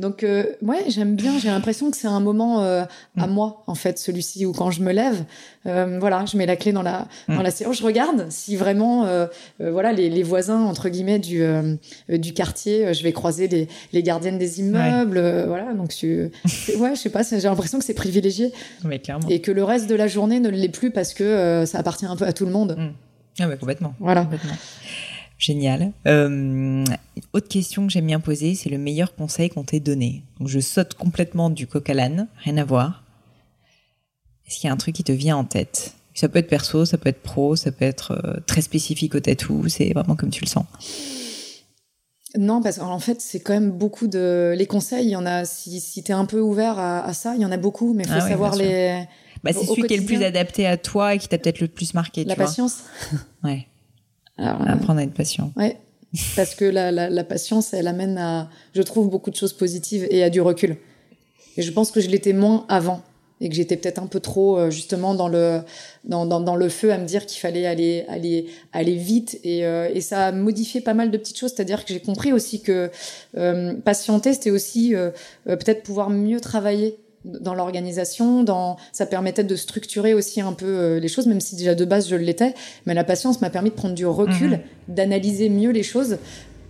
Donc, 0.00 0.24
euh, 0.24 0.44
ouais, 0.62 0.84
j'aime 0.88 1.14
bien. 1.14 1.38
J'ai 1.38 1.48
l'impression 1.48 1.90
que 1.90 1.96
c'est 1.96 2.08
un 2.08 2.20
moment 2.20 2.62
euh, 2.62 2.84
à 3.18 3.26
mm. 3.26 3.30
moi, 3.30 3.62
en 3.66 3.74
fait, 3.74 3.98
celui-ci, 3.98 4.46
où 4.46 4.52
quand 4.52 4.70
je 4.70 4.82
me 4.82 4.92
lève, 4.92 5.24
euh, 5.66 5.98
voilà, 6.00 6.24
je 6.24 6.36
mets 6.36 6.46
la 6.46 6.56
clé 6.56 6.72
dans 6.72 6.82
la 6.82 7.06
mm. 7.28 7.36
dans 7.36 7.42
la 7.42 7.50
séance, 7.50 7.78
je 7.78 7.84
regarde 7.84 8.26
si 8.30 8.56
vraiment, 8.56 9.06
voilà, 9.58 9.92
les, 9.92 10.08
les, 10.08 10.22
voisins 10.22 10.62
entre 10.62 10.88
guillemets 10.88 11.18
du 11.18 11.42
du 12.08 12.32
quartier, 12.32 12.94
je 12.94 13.02
vais 13.02 13.12
croiser 13.12 13.46
les, 13.48 13.68
les 13.92 14.02
gardiennes 14.02 14.38
des 14.38 14.60
immeubles, 14.60 15.20
voilà. 15.46 15.72
Donc, 15.74 15.92
je, 15.92 16.28
ouais, 16.78 16.94
je 16.94 17.00
sais 17.00 17.10
pas, 17.10 17.22
j'ai 17.22 17.40
l'impression 17.40 17.78
que 17.78 17.84
c'est 17.84 17.94
privilégié, 17.94 18.52
mais 18.84 18.98
clairement. 18.98 19.28
et 19.28 19.40
que 19.40 19.50
le 19.50 19.64
reste 19.64 19.88
de 19.88 19.94
la 19.94 20.08
journée 20.08 20.40
ne 20.40 20.48
l'est 20.48 20.68
plus 20.68 20.90
parce 20.90 21.14
que 21.14 21.64
ça 21.66 21.78
appartient 21.78 22.06
un 22.06 22.16
peu 22.16 22.24
à 22.24 22.32
tout 22.32 22.46
le 22.46 22.52
monde. 22.52 22.76
Mm. 22.78 22.90
Ah 23.40 23.48
ouais, 23.48 23.56
complètement. 23.56 23.94
Voilà. 24.00 24.22
Complètement. 24.22 24.54
Génial. 25.40 25.92
Euh, 26.06 26.84
autre 27.32 27.48
question 27.48 27.86
que 27.86 27.92
j'aime 27.92 28.06
bien 28.06 28.20
poser, 28.20 28.54
c'est 28.54 28.68
le 28.68 28.76
meilleur 28.76 29.14
conseil 29.14 29.48
qu'on 29.48 29.64
t'ait 29.64 29.80
donné. 29.80 30.22
Donc 30.38 30.48
je 30.48 30.60
saute 30.60 30.92
complètement 30.94 31.48
du 31.48 31.66
coq 31.66 31.88
à 31.88 31.94
l'âne, 31.94 32.28
rien 32.44 32.58
à 32.58 32.64
voir. 32.64 33.02
Est-ce 34.46 34.60
qu'il 34.60 34.68
y 34.68 34.70
a 34.70 34.74
un 34.74 34.76
truc 34.76 34.94
qui 34.94 35.02
te 35.02 35.12
vient 35.12 35.38
en 35.38 35.44
tête? 35.44 35.94
Ça 36.12 36.28
peut 36.28 36.40
être 36.40 36.48
perso, 36.48 36.84
ça 36.84 36.98
peut 36.98 37.08
être 37.08 37.22
pro, 37.22 37.56
ça 37.56 37.72
peut 37.72 37.86
être 37.86 38.12
euh, 38.12 38.40
très 38.46 38.60
spécifique 38.60 39.14
au 39.14 39.20
tatou, 39.20 39.66
c'est 39.68 39.94
vraiment 39.94 40.14
comme 40.14 40.28
tu 40.28 40.44
le 40.44 40.48
sens. 40.48 40.66
Non, 42.36 42.60
parce 42.60 42.78
qu'en 42.78 42.98
fait, 42.98 43.22
c'est 43.22 43.40
quand 43.40 43.54
même 43.54 43.70
beaucoup 43.70 44.08
de... 44.08 44.54
Les 44.56 44.66
conseils, 44.66 45.06
il 45.06 45.10
y 45.10 45.16
en 45.16 45.24
a, 45.24 45.46
si, 45.46 45.80
si 45.80 46.02
tu 46.02 46.12
es 46.12 46.14
un 46.14 46.26
peu 46.26 46.40
ouvert 46.40 46.78
à, 46.78 47.12
ça, 47.14 47.34
il 47.34 47.40
y 47.40 47.46
en 47.46 47.50
a 47.50 47.56
beaucoup, 47.56 47.94
mais 47.94 48.04
il 48.04 48.10
faut 48.10 48.18
ah 48.18 48.28
savoir 48.28 48.56
les... 48.56 49.04
Bah, 49.42 49.52
c'est 49.54 49.64
celui 49.64 49.84
qui 49.84 49.94
est 49.94 49.96
le 49.96 50.04
plus 50.04 50.22
adapté 50.22 50.66
à 50.66 50.76
toi 50.76 51.14
et 51.14 51.18
qui 51.18 51.28
t'a 51.28 51.38
peut-être 51.38 51.60
le 51.60 51.68
plus 51.68 51.94
marqué. 51.94 52.24
La 52.24 52.36
patience. 52.36 52.80
ouais. 53.42 53.66
Apprendre 54.40 55.00
à 55.00 55.02
être 55.02 55.14
patient. 55.14 55.52
Ouais. 55.56 55.76
Parce 56.36 56.54
que 56.54 56.64
la, 56.64 56.90
la, 56.90 57.08
la, 57.08 57.24
patience, 57.24 57.72
elle 57.72 57.86
amène 57.86 58.18
à, 58.18 58.50
je 58.74 58.82
trouve, 58.82 59.08
beaucoup 59.08 59.30
de 59.30 59.36
choses 59.36 59.52
positives 59.52 60.06
et 60.10 60.24
à 60.24 60.30
du 60.30 60.40
recul. 60.40 60.76
Et 61.56 61.62
je 61.62 61.72
pense 61.72 61.90
que 61.90 62.00
je 62.00 62.08
l'étais 62.08 62.32
moins 62.32 62.64
avant 62.68 63.02
et 63.40 63.48
que 63.48 63.54
j'étais 63.54 63.76
peut-être 63.76 63.98
un 63.98 64.06
peu 64.06 64.20
trop 64.20 64.58
euh, 64.58 64.70
justement 64.70 65.14
dans 65.14 65.28
le 65.28 65.60
dans, 66.04 66.26
dans, 66.26 66.40
dans 66.40 66.56
le 66.56 66.68
feu 66.68 66.92
à 66.92 66.98
me 66.98 67.06
dire 67.06 67.26
qu'il 67.26 67.40
fallait 67.40 67.66
aller 67.66 68.04
aller 68.08 68.46
aller 68.72 68.96
vite 68.96 69.40
et, 69.44 69.64
euh, 69.64 69.88
et 69.92 70.00
ça 70.00 70.26
a 70.26 70.32
modifié 70.32 70.80
pas 70.80 70.94
mal 70.94 71.10
de 71.10 71.16
petites 71.16 71.38
choses 71.38 71.52
c'est-à-dire 71.54 71.84
que 71.84 71.92
j'ai 71.92 72.00
compris 72.00 72.32
aussi 72.32 72.60
que 72.60 72.90
euh, 73.36 73.74
patienter 73.74 74.34
c'était 74.34 74.50
aussi 74.50 74.94
peut-être 75.44 75.82
pouvoir 75.82 76.10
mieux 76.10 76.40
travailler 76.40 76.98
dans 77.24 77.54
l'organisation, 77.54 78.42
dans 78.42 78.76
ça 78.92 79.06
permettait 79.06 79.44
de 79.44 79.56
structurer 79.56 80.14
aussi 80.14 80.40
un 80.40 80.52
peu 80.52 80.66
euh, 80.66 81.00
les 81.00 81.08
choses, 81.08 81.26
même 81.26 81.40
si 81.40 81.56
déjà 81.56 81.74
de 81.74 81.84
base 81.84 82.08
je 82.08 82.16
l'étais. 82.16 82.54
Mais 82.86 82.94
la 82.94 83.04
patience 83.04 83.40
m'a 83.40 83.50
permis 83.50 83.70
de 83.70 83.74
prendre 83.74 83.94
du 83.94 84.06
recul, 84.06 84.50
mhm. 84.50 84.60
d'analyser 84.94 85.48
mieux 85.48 85.70
les 85.70 85.82
choses, 85.82 86.18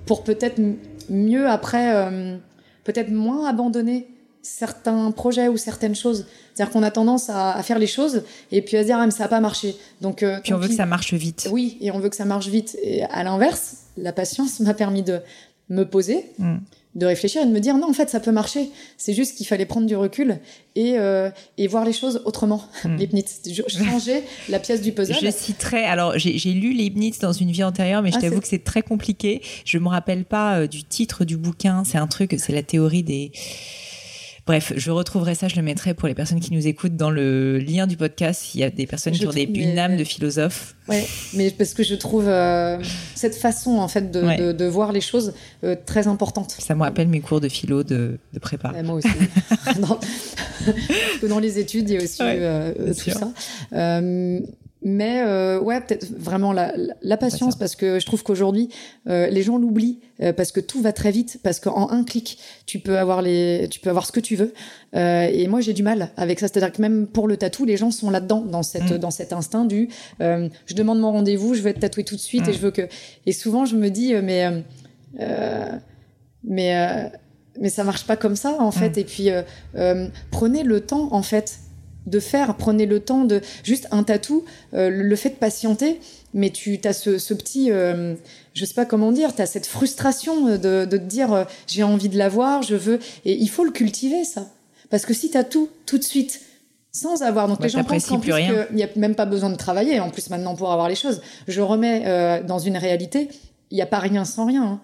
pour 0.06 0.24
peut-être 0.24 0.60
mieux 1.08 1.48
après, 1.48 1.94
euh, 1.94 2.36
peut-être 2.84 3.10
moins 3.10 3.48
abandonner 3.48 4.08
certains 4.42 5.10
projets 5.10 5.48
ou 5.48 5.56
certaines 5.56 5.94
choses. 5.94 6.26
C'est-à-dire 6.54 6.72
qu'on 6.72 6.82
a 6.82 6.90
tendance 6.90 7.30
à, 7.30 7.62
faire 7.62 7.78
les 7.78 7.86
choses 7.86 8.22
et 8.50 8.62
puis 8.62 8.76
à 8.76 8.80
se 8.80 8.86
dire 8.86 8.96
ah 8.98 9.04
mais 9.04 9.12
ça 9.12 9.24
n'a 9.24 9.28
pas 9.28 9.40
marché. 9.40 9.76
Donc 10.00 10.22
euh, 10.22 10.40
puis 10.42 10.54
on 10.54 10.58
veut 10.58 10.68
que 10.68 10.74
ça 10.74 10.86
marche 10.86 11.12
vite. 11.14 11.48
Oui, 11.52 11.76
et 11.80 11.90
on 11.90 12.00
veut 12.00 12.08
que 12.08 12.16
ça 12.16 12.24
marche 12.24 12.48
vite. 12.48 12.76
Et 12.82 13.04
à 13.04 13.22
l'inverse, 13.22 13.76
la 13.96 14.12
patience 14.12 14.58
m'a 14.60 14.74
permis 14.74 15.02
de 15.02 15.20
me 15.68 15.84
poser. 15.84 16.32
Mm 16.38 16.56
de 16.96 17.06
réfléchir 17.06 17.42
et 17.42 17.46
de 17.46 17.50
me 17.50 17.60
dire 17.60 17.76
non 17.76 17.88
en 17.88 17.92
fait 17.92 18.10
ça 18.10 18.20
peut 18.20 18.32
marcher. 18.32 18.70
C'est 18.96 19.14
juste 19.14 19.36
qu'il 19.36 19.46
fallait 19.46 19.66
prendre 19.66 19.86
du 19.86 19.94
recul 19.96 20.38
et, 20.74 20.98
euh, 20.98 21.30
et 21.56 21.68
voir 21.68 21.84
les 21.84 21.92
choses 21.92 22.22
autrement. 22.24 22.64
Hmm. 22.84 22.96
Leibniz. 22.98 23.40
Changer 23.68 24.22
la 24.48 24.58
pièce 24.58 24.82
du 24.82 24.92
puzzle. 24.92 25.14
Je 25.22 25.30
citerai 25.30 25.84
alors 25.84 26.14
j'ai 26.16 26.52
lu 26.52 26.72
Leibniz 26.72 27.18
dans 27.18 27.32
une 27.32 27.52
vie 27.52 27.64
antérieure 27.64 28.02
mais 28.02 28.10
je 28.10 28.16
ah, 28.18 28.22
t'avoue 28.22 28.40
que 28.40 28.48
c'est 28.48 28.64
très 28.64 28.82
compliqué. 28.82 29.40
Je 29.64 29.78
me 29.78 29.88
rappelle 29.88 30.24
pas 30.24 30.60
euh, 30.60 30.66
du 30.66 30.82
titre 30.82 31.24
du 31.24 31.36
bouquin. 31.36 31.84
C'est 31.84 31.98
un 31.98 32.08
truc 32.08 32.34
c'est 32.38 32.52
la 32.52 32.62
théorie 32.62 33.02
des 33.02 33.30
Bref, 34.50 34.72
je 34.74 34.90
retrouverai 34.90 35.36
ça, 35.36 35.46
je 35.46 35.54
le 35.54 35.62
mettrai 35.62 35.94
pour 35.94 36.08
les 36.08 36.14
personnes 36.14 36.40
qui 36.40 36.52
nous 36.52 36.66
écoutent 36.66 36.96
dans 36.96 37.12
le 37.12 37.58
lien 37.58 37.86
du 37.86 37.96
podcast. 37.96 38.52
Il 38.56 38.60
y 38.60 38.64
a 38.64 38.70
des 38.70 38.84
personnes 38.84 39.12
qui 39.12 39.24
ont 39.24 39.30
des, 39.30 39.44
une 39.44 39.78
âme 39.78 39.96
de 39.96 40.02
philosophe. 40.02 40.74
Ouais, 40.88 41.06
mais 41.34 41.52
parce 41.52 41.72
que 41.72 41.84
je 41.84 41.94
trouve 41.94 42.26
euh, 42.26 42.76
cette 43.14 43.36
façon 43.36 43.78
en 43.78 43.86
fait 43.86 44.10
de, 44.10 44.50
de, 44.50 44.64
voir 44.64 44.90
les 44.90 45.00
choses 45.00 45.34
euh, 45.62 45.76
très 45.86 46.08
importante. 46.08 46.50
Ça 46.58 46.74
me 46.74 46.82
rappelle 46.82 47.06
mes 47.06 47.20
cours 47.20 47.40
de 47.40 47.48
philo 47.48 47.84
de, 47.84 48.18
de 48.32 48.38
prépa. 48.40 48.72
moi 48.82 48.96
aussi. 48.96 49.08
dans, 49.78 50.00
dans 51.28 51.38
les 51.38 51.60
études, 51.60 51.88
il 51.88 51.94
y 51.94 51.98
a 51.98 52.02
aussi 52.02 52.18
euh, 52.20 52.92
tout 52.92 53.10
ça. 53.10 54.00
Mais 54.82 55.22
euh, 55.26 55.60
ouais, 55.60 55.78
peut-être 55.80 56.10
vraiment 56.16 56.52
la, 56.52 56.72
la 57.02 57.16
patience, 57.18 57.56
parce 57.56 57.76
que 57.76 58.00
je 58.00 58.06
trouve 58.06 58.22
qu'aujourd'hui, 58.22 58.70
euh, 59.08 59.26
les 59.28 59.42
gens 59.42 59.58
l'oublient, 59.58 60.00
euh, 60.22 60.32
parce 60.32 60.52
que 60.52 60.60
tout 60.60 60.80
va 60.80 60.92
très 60.92 61.10
vite, 61.10 61.38
parce 61.42 61.60
qu'en 61.60 61.90
un 61.90 62.02
clic, 62.02 62.38
tu 62.64 62.78
peux 62.78 62.98
avoir 62.98 63.20
les, 63.20 63.68
tu 63.70 63.78
peux 63.80 63.90
avoir 63.90 64.06
ce 64.06 64.12
que 64.12 64.20
tu 64.20 64.36
veux. 64.36 64.54
Euh, 64.96 65.28
et 65.30 65.48
moi, 65.48 65.60
j'ai 65.60 65.74
du 65.74 65.82
mal 65.82 66.10
avec 66.16 66.40
ça. 66.40 66.48
C'est-à-dire 66.48 66.72
que 66.72 66.80
même 66.80 67.06
pour 67.06 67.28
le 67.28 67.36
tatou, 67.36 67.66
les 67.66 67.76
gens 67.76 67.90
sont 67.90 68.08
là-dedans, 68.08 68.40
dans 68.40 68.62
cette, 68.62 68.90
mm. 68.90 68.98
dans 68.98 69.10
cet 69.10 69.34
instinct 69.34 69.66
du, 69.66 69.90
euh, 70.22 70.48
je 70.64 70.74
demande 70.74 70.98
mon 70.98 71.12
rendez-vous, 71.12 71.52
je 71.52 71.60
veux 71.60 71.68
être 71.68 71.80
tatoué 71.80 72.04
tout 72.04 72.16
de 72.16 72.20
suite, 72.20 72.48
et 72.48 72.52
mm. 72.52 72.54
je 72.54 72.58
veux 72.58 72.70
que. 72.70 72.88
Et 73.26 73.32
souvent, 73.32 73.66
je 73.66 73.76
me 73.76 73.90
dis, 73.90 74.14
mais, 74.14 74.64
mais, 76.42 77.12
mais 77.60 77.68
ça 77.68 77.84
marche 77.84 78.06
pas 78.06 78.16
comme 78.16 78.36
ça, 78.36 78.56
en 78.60 78.70
fait. 78.70 78.96
Mm. 78.96 79.00
Et 79.00 79.04
puis, 79.04 79.28
prenez 80.30 80.62
le 80.62 80.80
temps, 80.80 81.08
en 81.12 81.22
fait 81.22 81.58
de 82.06 82.20
faire. 82.20 82.56
Prenez 82.56 82.86
le 82.86 83.00
temps 83.00 83.24
de 83.24 83.40
juste 83.62 83.88
un 83.90 84.02
tatou, 84.02 84.44
euh, 84.74 84.90
le 84.90 85.16
fait 85.16 85.30
de 85.30 85.34
patienter, 85.34 86.00
mais 86.34 86.50
tu 86.50 86.78
as 86.84 86.92
ce, 86.92 87.34
petit, 87.34 87.70
euh, 87.70 88.14
je 88.54 88.64
sais 88.64 88.74
pas 88.74 88.84
comment 88.84 89.12
dire, 89.12 89.34
tu 89.34 89.42
as 89.42 89.46
cette 89.46 89.66
frustration 89.66 90.46
de, 90.46 90.84
de 90.84 90.96
te 90.96 91.02
dire 91.02 91.32
euh, 91.32 91.44
j'ai 91.66 91.82
envie 91.82 92.08
de 92.08 92.18
l'avoir, 92.18 92.62
je 92.62 92.76
veux, 92.76 92.98
et 93.24 93.34
il 93.34 93.48
faut 93.48 93.64
le 93.64 93.70
cultiver 93.70 94.24
ça, 94.24 94.46
parce 94.90 95.06
que 95.06 95.14
si 95.14 95.30
tu 95.30 95.36
as 95.36 95.44
tout 95.44 95.68
tout 95.86 95.98
de 95.98 96.04
suite 96.04 96.40
sans 96.92 97.22
avoir 97.22 97.46
donc 97.46 97.62
les 97.62 97.68
gens 97.68 97.84
pensent 97.84 98.06
qu'en 98.06 98.18
plus 98.18 98.32
qu'il 98.32 98.66
n'y 98.72 98.82
a 98.82 98.88
même 98.96 99.14
pas 99.14 99.26
besoin 99.26 99.50
de 99.50 99.54
travailler 99.54 100.00
en 100.00 100.10
plus 100.10 100.28
maintenant 100.28 100.56
pour 100.56 100.72
avoir 100.72 100.88
les 100.88 100.96
choses. 100.96 101.22
Je 101.46 101.60
remets 101.60 102.42
dans 102.42 102.58
une 102.58 102.76
réalité, 102.76 103.28
il 103.70 103.76
n'y 103.76 103.82
a 103.82 103.86
pas 103.86 104.00
rien 104.00 104.24
sans 104.24 104.46
rien. 104.46 104.64
Hein 104.64 104.80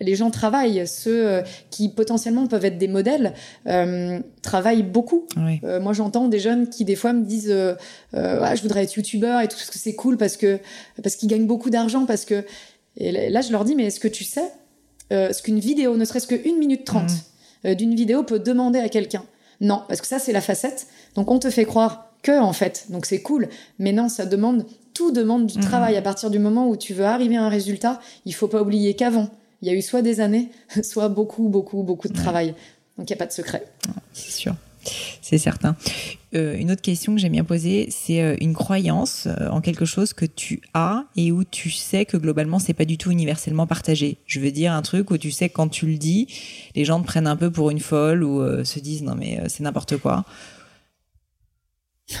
les 0.00 0.16
gens 0.16 0.30
travaillent, 0.30 0.86
ceux 0.86 1.26
euh, 1.26 1.42
qui 1.70 1.88
potentiellement 1.88 2.46
peuvent 2.46 2.64
être 2.64 2.78
des 2.78 2.88
modèles 2.88 3.34
euh, 3.66 4.20
travaillent 4.42 4.82
beaucoup. 4.82 5.26
Euh, 5.62 5.80
moi, 5.80 5.92
j'entends 5.92 6.28
des 6.28 6.40
jeunes 6.40 6.68
qui 6.68 6.84
des 6.84 6.96
fois 6.96 7.12
me 7.12 7.24
disent 7.24 7.54
je 8.12 8.62
voudrais 8.62 8.84
être 8.84 8.94
youtubeur 8.94 9.40
et 9.40 9.48
tout 9.48 9.56
parce 9.56 9.70
que 9.70 9.78
c'est 9.78 9.94
cool 9.94 10.16
parce 10.16 10.36
que 10.36 10.58
parce 11.02 11.16
qu'ils 11.16 11.28
gagnent 11.28 11.46
beaucoup 11.46 11.70
d'argent 11.70 12.06
parce 12.06 12.24
que 12.24 12.44
et 12.96 13.30
là 13.30 13.40
je 13.40 13.50
leur 13.50 13.64
dis 13.64 13.74
mais 13.74 13.84
est-ce 13.84 14.00
que 14.00 14.08
tu 14.08 14.24
sais 14.24 14.50
ce 15.10 15.42
qu'une 15.42 15.60
vidéo, 15.60 15.96
ne 15.96 16.04
serait-ce 16.04 16.26
qu'une 16.26 16.58
minute 16.58 16.84
trente 16.84 17.12
mm. 17.64 17.74
d'une 17.74 17.94
vidéo 17.94 18.24
peut 18.24 18.40
demander 18.40 18.80
à 18.80 18.88
quelqu'un? 18.88 19.24
Non, 19.60 19.82
parce 19.86 20.00
que 20.00 20.08
ça 20.08 20.18
c'est 20.18 20.32
la 20.32 20.40
facette. 20.40 20.88
Donc 21.14 21.30
on 21.30 21.38
te 21.38 21.50
fait 21.50 21.64
croire 21.64 22.12
que 22.22 22.40
en 22.40 22.52
fait, 22.52 22.86
donc 22.88 23.06
c'est 23.06 23.22
cool, 23.22 23.48
mais 23.78 23.92
non, 23.92 24.08
ça 24.08 24.26
demande 24.26 24.66
tout 24.92 25.12
demande 25.12 25.46
du 25.46 25.58
mm. 25.58 25.62
travail 25.62 25.96
à 25.96 26.02
partir 26.02 26.30
du 26.30 26.40
moment 26.40 26.68
où 26.68 26.76
tu 26.76 26.94
veux 26.94 27.04
arriver 27.04 27.36
à 27.36 27.44
un 27.44 27.48
résultat. 27.48 28.00
Il 28.24 28.34
faut 28.34 28.48
pas 28.48 28.62
oublier 28.62 28.94
qu'avant 28.94 29.28
il 29.64 29.68
y 29.68 29.70
a 29.70 29.74
eu 29.74 29.80
soit 29.80 30.02
des 30.02 30.20
années, 30.20 30.50
soit 30.82 31.08
beaucoup, 31.08 31.48
beaucoup, 31.48 31.82
beaucoup 31.82 32.08
de 32.08 32.12
travail. 32.12 32.54
Donc 32.98 33.08
il 33.08 33.12
n'y 33.12 33.14
a 33.14 33.16
pas 33.16 33.26
de 33.26 33.32
secret. 33.32 33.64
C'est 34.12 34.30
sûr. 34.30 34.54
C'est 35.22 35.38
certain. 35.38 35.74
Euh, 36.34 36.54
une 36.58 36.70
autre 36.70 36.82
question 36.82 37.14
que 37.14 37.20
j'aime 37.20 37.32
bien 37.32 37.44
poser, 37.44 37.88
c'est 37.90 38.20
euh, 38.20 38.36
une 38.42 38.52
croyance 38.52 39.26
euh, 39.26 39.48
en 39.48 39.62
quelque 39.62 39.86
chose 39.86 40.12
que 40.12 40.26
tu 40.26 40.60
as 40.74 41.06
et 41.16 41.32
où 41.32 41.44
tu 41.44 41.70
sais 41.70 42.04
que 42.04 42.18
globalement 42.18 42.58
c'est 42.58 42.74
pas 42.74 42.84
du 42.84 42.98
tout 42.98 43.10
universellement 43.10 43.66
partagé. 43.66 44.18
Je 44.26 44.38
veux 44.38 44.50
dire 44.50 44.74
un 44.74 44.82
truc 44.82 45.10
où 45.10 45.16
tu 45.16 45.30
sais 45.30 45.48
que 45.48 45.54
quand 45.54 45.68
tu 45.68 45.86
le 45.86 45.96
dis, 45.96 46.28
les 46.74 46.84
gens 46.84 47.00
te 47.00 47.06
prennent 47.06 47.26
un 47.26 47.36
peu 47.36 47.50
pour 47.50 47.70
une 47.70 47.80
folle 47.80 48.22
ou 48.22 48.44
se 48.64 48.78
disent 48.78 49.02
non 49.02 49.14
mais 49.14 49.40
c'est 49.48 49.62
n'importe 49.62 49.96
quoi. 49.96 50.26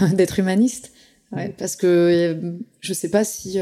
D'être 0.14 0.38
humaniste. 0.38 0.92
Ouais, 1.32 1.54
parce 1.58 1.76
que 1.76 2.56
je 2.80 2.92
sais 2.94 3.10
pas 3.10 3.24
si 3.24 3.58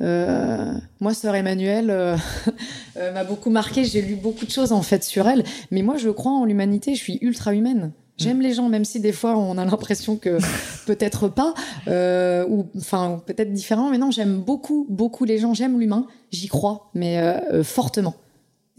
euh, 0.00 0.72
moi, 1.00 1.14
sœur 1.14 1.34
Emmanuelle 1.34 1.90
euh, 1.90 2.16
euh, 2.96 3.12
m'a 3.12 3.24
beaucoup 3.24 3.50
marqué. 3.50 3.84
J'ai 3.84 4.02
lu 4.02 4.14
beaucoup 4.14 4.46
de 4.46 4.50
choses 4.50 4.72
en 4.72 4.82
fait 4.82 5.04
sur 5.04 5.28
elle, 5.28 5.44
mais 5.70 5.82
moi, 5.82 5.96
je 5.96 6.08
crois 6.10 6.32
en 6.32 6.44
l'humanité. 6.44 6.94
Je 6.94 7.00
suis 7.00 7.18
ultra 7.20 7.54
humaine. 7.54 7.92
J'aime 8.16 8.38
mm. 8.38 8.42
les 8.42 8.54
gens, 8.54 8.68
même 8.68 8.84
si 8.84 9.00
des 9.00 9.12
fois 9.12 9.36
on 9.36 9.56
a 9.56 9.64
l'impression 9.64 10.16
que 10.16 10.38
peut-être 10.86 11.28
pas, 11.28 11.54
ou 12.48 12.66
enfin 12.76 13.22
peut-être 13.26 13.52
différent. 13.52 13.90
Mais 13.90 13.98
non, 13.98 14.10
j'aime 14.10 14.40
beaucoup, 14.40 14.86
beaucoup 14.88 15.24
les 15.24 15.38
gens. 15.38 15.54
J'aime 15.54 15.78
l'humain. 15.78 16.06
J'y 16.30 16.48
crois, 16.48 16.90
mais 16.94 17.18
fortement. 17.62 18.14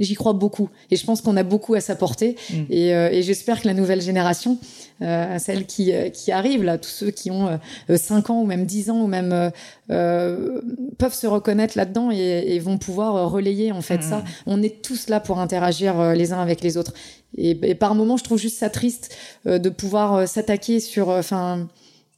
J'y 0.03 0.15
crois 0.15 0.33
beaucoup. 0.33 0.69
Et 0.89 0.95
je 0.95 1.05
pense 1.05 1.21
qu'on 1.21 1.37
a 1.37 1.43
beaucoup 1.43 1.73
à 1.73 1.81
s'apporter. 1.81 2.35
Mm. 2.49 2.55
Et, 2.69 2.95
euh, 2.95 3.09
et 3.11 3.21
j'espère 3.21 3.61
que 3.61 3.67
la 3.67 3.73
nouvelle 3.73 4.01
génération, 4.01 4.57
euh, 5.01 5.37
celle 5.39 5.65
qui, 5.65 5.93
euh, 5.93 6.09
qui 6.09 6.31
arrive, 6.31 6.63
là, 6.63 6.77
tous 6.77 6.89
ceux 6.89 7.11
qui 7.11 7.31
ont 7.31 7.59
5 7.93 8.29
ans 8.29 8.41
ou 8.41 8.45
même 8.45 8.65
10 8.65 8.89
ans 8.89 9.01
ou 9.01 9.07
même 9.07 9.51
peuvent 9.87 11.13
se 11.13 11.27
reconnaître 11.27 11.77
là-dedans 11.77 12.11
et, 12.11 12.55
et, 12.55 12.59
vont 12.59 12.77
pouvoir 12.77 13.31
relayer 13.31 13.71
en 13.71 13.81
fait 13.81 13.99
mm. 13.99 14.09
ça. 14.09 14.23
On 14.45 14.61
est 14.61 14.81
tous 14.81 15.09
là 15.09 15.19
pour 15.19 15.39
interagir 15.39 16.13
les 16.13 16.33
uns 16.33 16.39
avec 16.39 16.61
les 16.61 16.77
autres. 16.77 16.93
Et, 17.37 17.51
et 17.63 17.75
par 17.75 17.95
moments, 17.95 18.17
je 18.17 18.23
trouve 18.23 18.39
juste 18.39 18.57
ça 18.57 18.69
triste 18.69 19.15
de 19.45 19.69
pouvoir 19.69 20.27
s'attaquer 20.27 20.79
sur, 20.79 21.09
enfin 21.09 21.67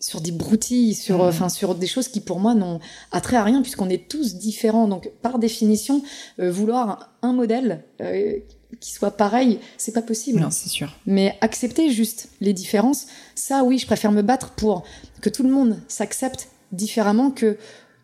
sur 0.04 0.20
des 0.20 0.34
broutilles, 0.34 0.96
sur, 0.96 1.20
mmh. 1.20 1.28
enfin, 1.30 1.48
sur 1.48 1.76
des 1.76 1.88
choses 1.88 2.10
qui 2.10 2.20
pour 2.20 2.42
moi 2.42 2.54
n'ont 2.56 2.82
attrait 3.14 3.38
à 3.38 3.44
rien 3.44 3.62
puisqu'on 3.62 3.88
est 3.88 4.10
tous 4.10 4.36
différents. 4.36 4.90
Donc, 4.90 5.10
par 5.22 5.40
définition, 5.40 6.04
euh, 6.40 6.52
vouloir 6.52 7.14
un 7.22 7.32
modèle 7.32 7.86
euh, 8.02 8.38
qui 8.82 8.92
soit 8.92 9.12
pareil, 9.12 9.60
c'est 9.78 9.94
pas 9.94 10.02
possible. 10.02 10.42
Non, 10.42 10.52
c'est 10.52 10.68
sûr. 10.68 10.94
Mais 11.06 11.38
accepter 11.40 11.90
juste 11.90 12.28
les 12.42 12.52
différences, 12.52 13.08
ça, 13.34 13.64
oui, 13.64 13.78
je 13.78 13.86
préfère 13.86 14.12
me 14.12 14.22
battre 14.22 14.52
pour 14.52 14.84
que 15.22 15.30
tout 15.30 15.44
le 15.44 15.50
monde 15.50 15.80
s'accepte 15.88 16.50
différemment 16.74 17.32
que, 17.32 17.58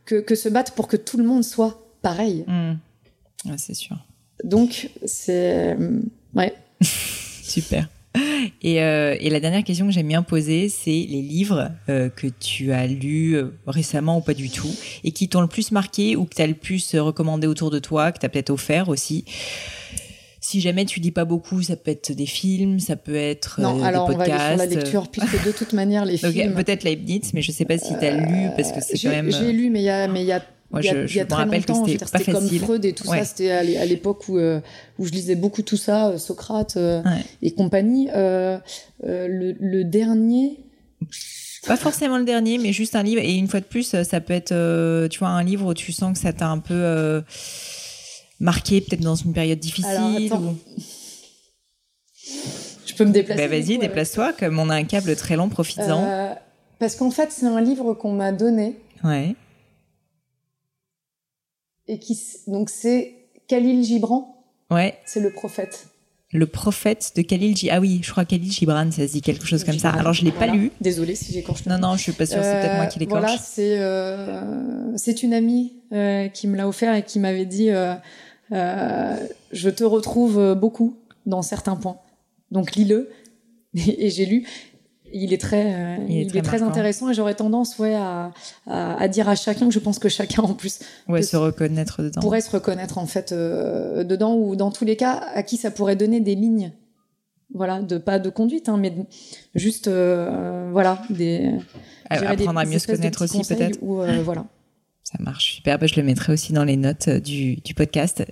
que, 0.05 0.35
se 0.35 0.47
battre 0.47 0.71
pour 0.75 0.87
que 0.87 0.95
tout 0.95 1.17
le 1.17 1.25
monde 1.25 1.43
soit 1.43 1.85
pareil. 2.01 2.45
Mmh. 2.47 3.57
c'est 3.57 3.73
sûr. 3.73 3.97
Donc, 4.45 4.89
c'est. 5.05 5.75
Ouais. 6.33 6.53
Super. 7.43 7.89
Et, 8.61 8.81
euh, 8.81 9.15
et, 9.19 9.29
la 9.29 9.39
dernière 9.39 9.63
question 9.63 9.85
que 9.85 9.91
j'aime 9.91 10.07
bien 10.07 10.23
poser, 10.23 10.69
c'est 10.69 10.89
les 10.89 11.21
livres 11.21 11.71
euh, 11.87 12.09
que 12.09 12.27
tu 12.27 12.71
as 12.71 12.87
lus 12.87 13.35
euh, 13.35 13.53
récemment 13.67 14.17
ou 14.17 14.21
pas 14.21 14.33
du 14.33 14.49
tout, 14.49 14.71
et 15.03 15.11
qui 15.11 15.29
t'ont 15.29 15.41
le 15.41 15.47
plus 15.47 15.71
marqué 15.71 16.15
ou 16.15 16.25
que 16.25 16.35
tu 16.35 16.41
as 16.41 16.47
le 16.47 16.55
plus 16.55 16.95
recommandé 16.95 17.47
autour 17.47 17.69
de 17.69 17.79
toi, 17.79 18.11
que 18.11 18.19
tu 18.19 18.25
as 18.25 18.29
peut-être 18.29 18.49
offert 18.49 18.89
aussi. 18.89 19.25
Si 20.41 20.61
jamais 20.61 20.85
tu 20.85 20.99
lis 20.99 21.11
pas 21.11 21.25
beaucoup, 21.25 21.61
ça 21.61 21.75
peut 21.75 21.91
être 21.91 22.11
des 22.11 22.25
films, 22.25 22.79
ça 22.79 22.95
peut 22.95 23.15
être 23.15 23.61
non, 23.61 23.83
alors 23.83 24.07
des 24.07 24.15
podcasts. 24.15 24.31
on 24.31 24.57
va 24.57 24.63
aller 24.63 24.71
sur 24.71 24.75
la 24.75 24.81
lecture, 24.81 25.07
puisque 25.09 25.45
de 25.45 25.51
toute 25.51 25.73
manière, 25.73 26.05
les 26.05 26.17
films... 26.17 26.53
Peut-être 26.53 26.83
Leibniz, 26.83 27.33
mais 27.33 27.41
je 27.41 27.51
sais 27.51 27.65
pas 27.65 27.77
si 27.77 27.97
tu 27.97 28.05
as 28.05 28.15
lu, 28.15 28.49
parce 28.57 28.71
que 28.71 28.81
c'est 28.81 28.97
quand 28.97 29.09
même... 29.09 29.31
J'ai 29.31 29.51
lu, 29.51 29.69
mais 29.69 29.81
il 29.81 29.85
y 29.85 29.89
a... 29.89 30.07
Mais 30.07 30.23
y 30.23 30.31
a 30.31 30.41
il 30.77 30.85
y 30.85 30.89
a, 30.89 31.05
je, 31.07 31.23
très 31.23 31.45
longtemps, 31.45 31.85
c'était 31.85 32.31
comme 32.31 32.47
Freud 32.47 32.85
et 32.85 32.93
tout 32.93 33.05
ça. 33.05 33.23
C'était 33.25 33.51
à 33.51 33.85
l'époque 33.85 34.27
où, 34.29 34.37
euh, 34.37 34.61
où 34.99 35.05
je 35.05 35.11
lisais 35.11 35.35
beaucoup 35.35 35.63
tout 35.63 35.77
ça, 35.77 36.09
euh, 36.09 36.17
Socrate 36.17 36.77
euh, 36.77 37.01
et 37.41 37.51
compagnie. 37.51 38.07
le, 38.13 38.61
le, 39.59 39.83
dernier. 39.83 40.59
Pas 41.65 41.75
forcément 41.75 42.17
le 42.17 42.25
dernier, 42.25 42.57
mais 42.59 42.71
juste 42.71 42.95
un 42.95 43.03
livre. 43.03 43.21
Et 43.21 43.33
une 43.33 43.47
fois 43.47 43.59
de 43.61 43.65
plus, 43.65 43.95
ça 44.03 44.21
peut 44.21 44.33
être, 44.33 45.07
tu 45.07 45.19
vois, 45.19 45.29
un 45.29 45.43
livre 45.43 45.67
où 45.67 45.73
tu 45.73 45.91
sens 45.91 46.13
que 46.13 46.19
ça 46.19 46.33
t'a 46.33 46.47
un 46.47 46.59
peu 46.59 47.23
marqué, 48.39 48.81
peut-être 48.81 49.01
dans 49.01 49.15
une 49.15 49.33
période 49.33 49.59
difficile. 49.59 50.31
Je 52.85 52.93
peux 52.95 53.05
me 53.05 53.11
déplacer. 53.11 53.41
Bah, 53.41 53.47
vas-y, 53.47 53.79
déplace-toi. 53.79 54.33
Comme 54.33 54.59
on 54.59 54.69
a 54.69 54.75
un 54.75 54.83
câble 54.83 55.15
très 55.15 55.35
long, 55.35 55.49
profites-en. 55.49 56.37
parce 56.77 56.95
qu'en 56.95 57.09
fait, 57.09 57.31
c'est 57.31 57.47
un 57.47 57.59
livre 57.59 57.95
qu'on 57.95 58.13
m'a 58.13 58.31
donné. 58.31 58.77
Ouais 59.03 59.35
et 61.89 61.97
qui 61.99 62.17
donc 62.47 62.69
c'est 62.69 63.15
Khalil 63.47 63.83
Gibran. 63.83 64.45
Ouais. 64.71 64.97
C'est 65.05 65.19
le 65.19 65.31
prophète. 65.31 65.87
Le 66.31 66.45
prophète 66.45 67.13
de 67.15 67.23
Khalil 67.23 67.57
Gibran. 67.57 67.77
Ah 67.77 67.81
oui, 67.81 67.99
je 68.03 68.11
crois 68.11 68.23
Khalil 68.23 68.51
Gibran, 68.51 68.91
ça 68.91 69.07
se 69.07 69.13
dit 69.13 69.21
quelque 69.21 69.45
chose 69.45 69.63
comme 69.63 69.79
ça. 69.79 69.89
Alors 69.89 70.13
je 70.13 70.23
l'ai 70.23 70.31
pas 70.31 70.47
lu. 70.47 70.71
Désolée 70.79 71.15
si 71.15 71.33
j'écorche. 71.33 71.65
Non 71.65 71.79
non, 71.79 71.97
je 71.97 72.03
suis 72.03 72.11
pas 72.11 72.27
sûre. 72.27 72.43
C'est 72.43 72.61
peut-être 72.61 72.75
moi 72.75 72.85
qui 72.85 72.99
l'écorche. 72.99 73.21
Voilà, 73.21 73.37
c'est 73.37 73.79
euh, 73.79 74.95
c'est 74.95 75.23
une 75.23 75.33
amie 75.33 75.73
euh, 75.91 76.27
qui 76.27 76.47
me 76.47 76.55
l'a 76.55 76.67
offert 76.67 76.93
et 76.93 77.03
qui 77.03 77.19
m'avait 77.19 77.47
dit 77.47 77.71
euh, 77.71 77.95
je 79.51 79.69
te 79.69 79.83
retrouve 79.83 80.55
beaucoup 80.55 80.95
dans 81.25 81.41
certains 81.41 81.75
points. 81.75 81.97
Donc 82.51 82.75
lis-le. 82.75 83.09
Et, 83.75 84.09
j'ai 84.09 84.25
lu 84.25 84.47
il 85.13 85.33
est 85.33 85.41
très, 85.41 85.73
euh, 85.73 85.97
il 86.07 86.35
est 86.35 86.41
très, 86.41 86.61
intéressant 86.61 87.09
et 87.09 87.13
j'aurais 87.13 87.35
tendance, 87.35 87.77
ouais, 87.79 87.95
à, 87.95 88.31
à, 88.67 89.07
dire 89.07 89.29
à 89.29 89.35
chacun 89.35 89.67
que 89.67 89.73
je 89.73 89.79
pense 89.79 89.99
que 89.99 90.09
chacun 90.09 90.43
en 90.43 90.53
plus 90.53 90.79
ouais, 91.07 91.21
se 91.21 91.37
reconnaître 91.37 92.01
dedans. 92.03 92.21
Pourrait 92.21 92.41
se 92.41 92.51
reconnaître 92.51 92.97
en 92.97 93.05
fait 93.05 93.31
euh, 93.31 94.03
dedans 94.03 94.35
ou 94.35 94.55
dans 94.55 94.71
tous 94.71 94.85
les 94.85 94.95
cas 94.95 95.21
à 95.33 95.43
qui 95.43 95.57
ça 95.57 95.71
pourrait 95.71 95.95
donner 95.95 96.19
des 96.19 96.35
lignes, 96.35 96.71
voilà, 97.53 97.81
de 97.81 97.97
pas 97.97 98.19
de 98.19 98.29
conduite, 98.29 98.69
hein, 98.69 98.77
mais 98.77 98.93
juste, 99.55 99.87
euh, 99.87 100.69
voilà, 100.71 101.01
des. 101.09 101.53
Apprendre 102.09 102.59
à 102.59 102.65
mieux 102.65 102.79
se 102.79 102.87
connaître 102.87 103.23
aussi 103.23 103.41
peut-être. 103.41 103.77
Ou 103.81 104.01
voilà. 104.23 104.45
Ça 105.03 105.17
marche 105.19 105.55
super. 105.55 105.79
Bah, 105.79 105.87
je 105.87 105.95
le 105.95 106.03
mettrai 106.03 106.33
aussi 106.33 106.53
dans 106.53 106.63
les 106.63 106.77
notes 106.77 107.09
du, 107.09 107.55
du 107.57 107.73
podcast. 107.73 108.23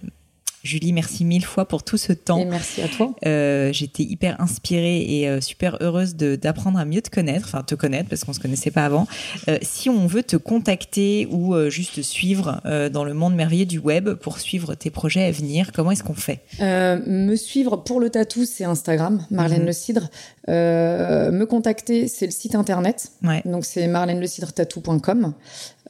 Julie, 0.64 0.92
merci 0.92 1.24
mille 1.24 1.46
fois 1.46 1.66
pour 1.66 1.84
tout 1.84 1.98
ce 1.98 2.14
temps. 2.14 2.40
Et 2.40 2.46
merci 2.46 2.82
à 2.82 2.88
toi. 2.88 3.14
Euh, 3.26 3.72
J'étais 3.72 4.04
hyper 4.04 4.42
inspirée 4.42 5.06
et 5.08 5.30
euh, 5.30 5.40
super 5.40 5.78
heureuse 5.82 6.16
d'apprendre 6.16 6.80
à 6.80 6.86
mieux 6.86 7.02
te 7.02 7.10
connaître, 7.10 7.48
enfin 7.48 7.64
te 7.64 7.76
connaître 7.76 8.10
parce 8.10 8.24
qu'on 8.24 8.34
se 8.34 8.40
connaissait 8.40 8.72
pas 8.72 8.86
avant. 8.86 9.08
Euh, 9.48 9.58
si 9.62 9.90
on 9.90 10.08
veut 10.08 10.24
te 10.24 10.36
contacter 10.36 11.28
ou 11.32 11.56
juste 11.70 12.02
suivre 12.02 12.62
euh, 12.66 12.90
dans 12.90 13.04
le 13.04 13.14
monde 13.14 13.36
merveilleux 13.36 13.66
du 13.66 13.80
web 13.80 14.14
pour 14.14 14.40
suivre 14.40 14.76
tes 14.76 14.90
projets 14.90 15.24
à 15.24 15.32
venir, 15.32 15.72
comment 15.72 15.92
est-ce 15.92 16.04
qu'on 16.04 16.14
fait? 16.14 16.42
Me 16.60 17.36
suivre 17.36 17.78
pour 17.78 18.00
le 18.00 18.10
tatou, 18.10 18.46
c'est 18.46 18.64
Instagram, 18.64 19.26
Marlène 19.30 19.62
mhm. 19.62 19.68
Le 19.68 19.74
Cidre. 19.74 20.10
me 20.48 21.46
contacter, 21.46 22.08
c'est 22.08 22.26
le 22.26 22.32
site 22.32 22.56
internet. 22.56 23.12
Ouais. 23.24 23.42
Donc 23.46 23.64
c'est 23.66 23.88
marlènelecydretatou.com. 23.88 25.34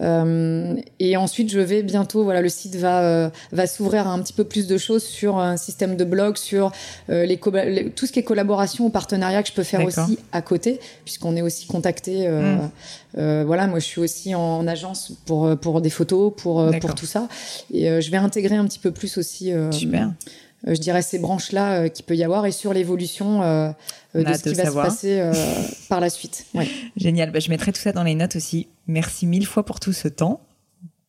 Euh, 0.02 0.76
et 1.00 1.18
ensuite, 1.18 1.52
je 1.52 1.60
vais 1.60 1.84
bientôt, 1.84 2.24
voilà, 2.24 2.42
le 2.42 2.50
site 2.50 2.76
va 2.76 3.02
euh, 3.02 3.30
va 3.52 3.68
s'ouvrir 3.68 4.08
à 4.08 4.12
un 4.12 4.20
petit 4.22 4.34
peu 4.34 4.44
plus 4.44 4.68
de 4.68 4.78
choses 4.78 5.04
sur 5.04 5.38
un 5.38 5.58
système 5.58 5.96
de 5.96 6.04
blog, 6.04 6.38
sur 6.38 6.72
euh, 7.10 7.26
les, 7.26 7.38
tout 7.96 8.06
ce 8.06 8.12
qui 8.12 8.20
est 8.20 8.24
collaboration 8.24 8.86
ou 8.86 8.90
partenariat 8.90 9.42
que 9.42 9.50
je 9.50 9.54
peux 9.54 9.64
faire 9.64 9.84
aussi 9.84 10.20
à 10.32 10.42
côté, 10.42 10.80
puisqu'on 11.04 11.36
est 11.36 11.42
aussi 11.42 11.68
contacté. 11.68 12.28
Mm. 12.28 13.44
voilà, 13.44 13.68
moi, 13.68 13.80
je 13.80 13.86
suis 13.86 14.02
aussi 14.02 14.36
en, 14.36 14.68
agence 14.68 15.14
pour 15.26 15.58
pour 15.58 15.82
des 15.82 15.90
photos, 15.90 16.34
pour 16.36 16.70
pour 16.80 16.96
tout 16.96 17.06
ça, 17.06 17.28
et 17.74 18.02
je 18.02 18.12
vais 18.12 18.18
intégrer 18.18 18.56
un 18.56 18.66
petit 18.66 18.80
peu 18.80 18.92
plus 18.92 19.18
aussi. 19.18 19.52
Super. 19.72 20.12
Je 20.66 20.80
dirais 20.80 21.02
ces 21.02 21.20
branches 21.20 21.52
là 21.52 21.90
qui 21.90 22.04
peut 22.04 22.16
y 22.16 22.24
avoir 22.24 22.46
et 22.46 22.52
sur 22.52 22.74
l'évolution 22.74 23.42
de 24.16 24.34
ce 24.34 24.44
qui 24.44 24.54
va 24.56 24.66
se 24.66 24.74
passer 24.74 25.32
par 25.90 26.00
la 26.00 26.10
suite. 26.10 26.46
Ouais. 26.54 26.68
Génial. 26.96 27.32
Bah, 27.32 27.40
je 27.40 27.50
mettrai 27.50 27.72
tout 27.72 27.80
ça 27.80 27.92
dans 27.92 28.04
les 28.04 28.16
notes 28.16 28.36
aussi. 28.36 28.68
Merci 28.88 29.28
mille 29.28 29.46
fois 29.46 29.64
pour 29.64 29.80
tout 29.80 29.94
ce 29.94 30.08
temps. 30.08 30.42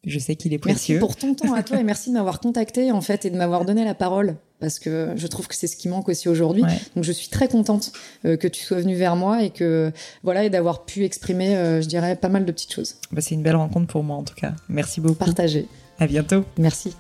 Je 0.05 0.19
sais 0.19 0.37
qu'il 0.37 0.55
est 0.55 0.59
précieux. 0.59 1.01
Merci 1.01 1.07
pour 1.07 1.17
ton 1.17 1.35
temps 1.35 1.55
à 1.55 1.63
toi 1.63 1.79
et 1.79 1.85
merci 1.85 2.11
de 2.11 2.15
m'avoir 2.15 2.41
contacté 2.41 2.93
en 2.93 3.01
fait 3.01 3.25
et 3.25 3.31
de 3.31 3.37
m'avoir 3.37 3.65
donné 3.65 3.85
la 3.85 3.95
parole 3.95 4.37
parce 4.61 4.79
que 4.79 5.13
je 5.17 5.27
trouve 5.27 5.49
que 5.49 5.55
c'est 5.55 5.67
ce 5.67 5.77
qui 5.77 5.89
manque 5.89 6.09
aussi 6.09 6.29
aujourd'hui. 6.29 6.63
Donc 6.95 7.05
je 7.05 7.13
suis 7.13 7.29
très 7.29 7.49
contente 7.49 7.93
euh, 8.25 8.37
que 8.37 8.49
tu 8.49 8.65
sois 8.65 8.81
venu 8.81 8.95
vers 8.95 9.17
moi 9.17 9.43
et 9.43 9.51
que 9.51 9.93
voilà 10.23 10.45
et 10.45 10.51
d'avoir 10.51 10.85
pu 10.85 11.05
exprimer, 11.05 11.57
euh, 11.57 11.83
je 11.83 11.89
dirais, 11.89 12.17
pas 12.17 12.29
mal 12.29 12.45
de 12.45 12.53
petites 12.53 12.73
choses. 12.73 12.97
Bah, 13.13 13.21
c'est 13.21 13.35
une 13.35 13.43
belle 13.43 13.57
rencontre 13.57 13.87
pour 13.87 14.03
moi 14.03 14.17
en 14.17 14.25
tout 14.25 14.35
cas. 14.35 14.55
Merci 14.69 15.01
beaucoup. 15.01 15.17
Partagé. 15.17 15.67
À 15.99 16.07
bientôt. 16.07 16.45
Merci. 16.59 16.95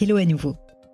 Hello 0.00 0.16
à 0.16 0.24
nouveau. 0.24 0.56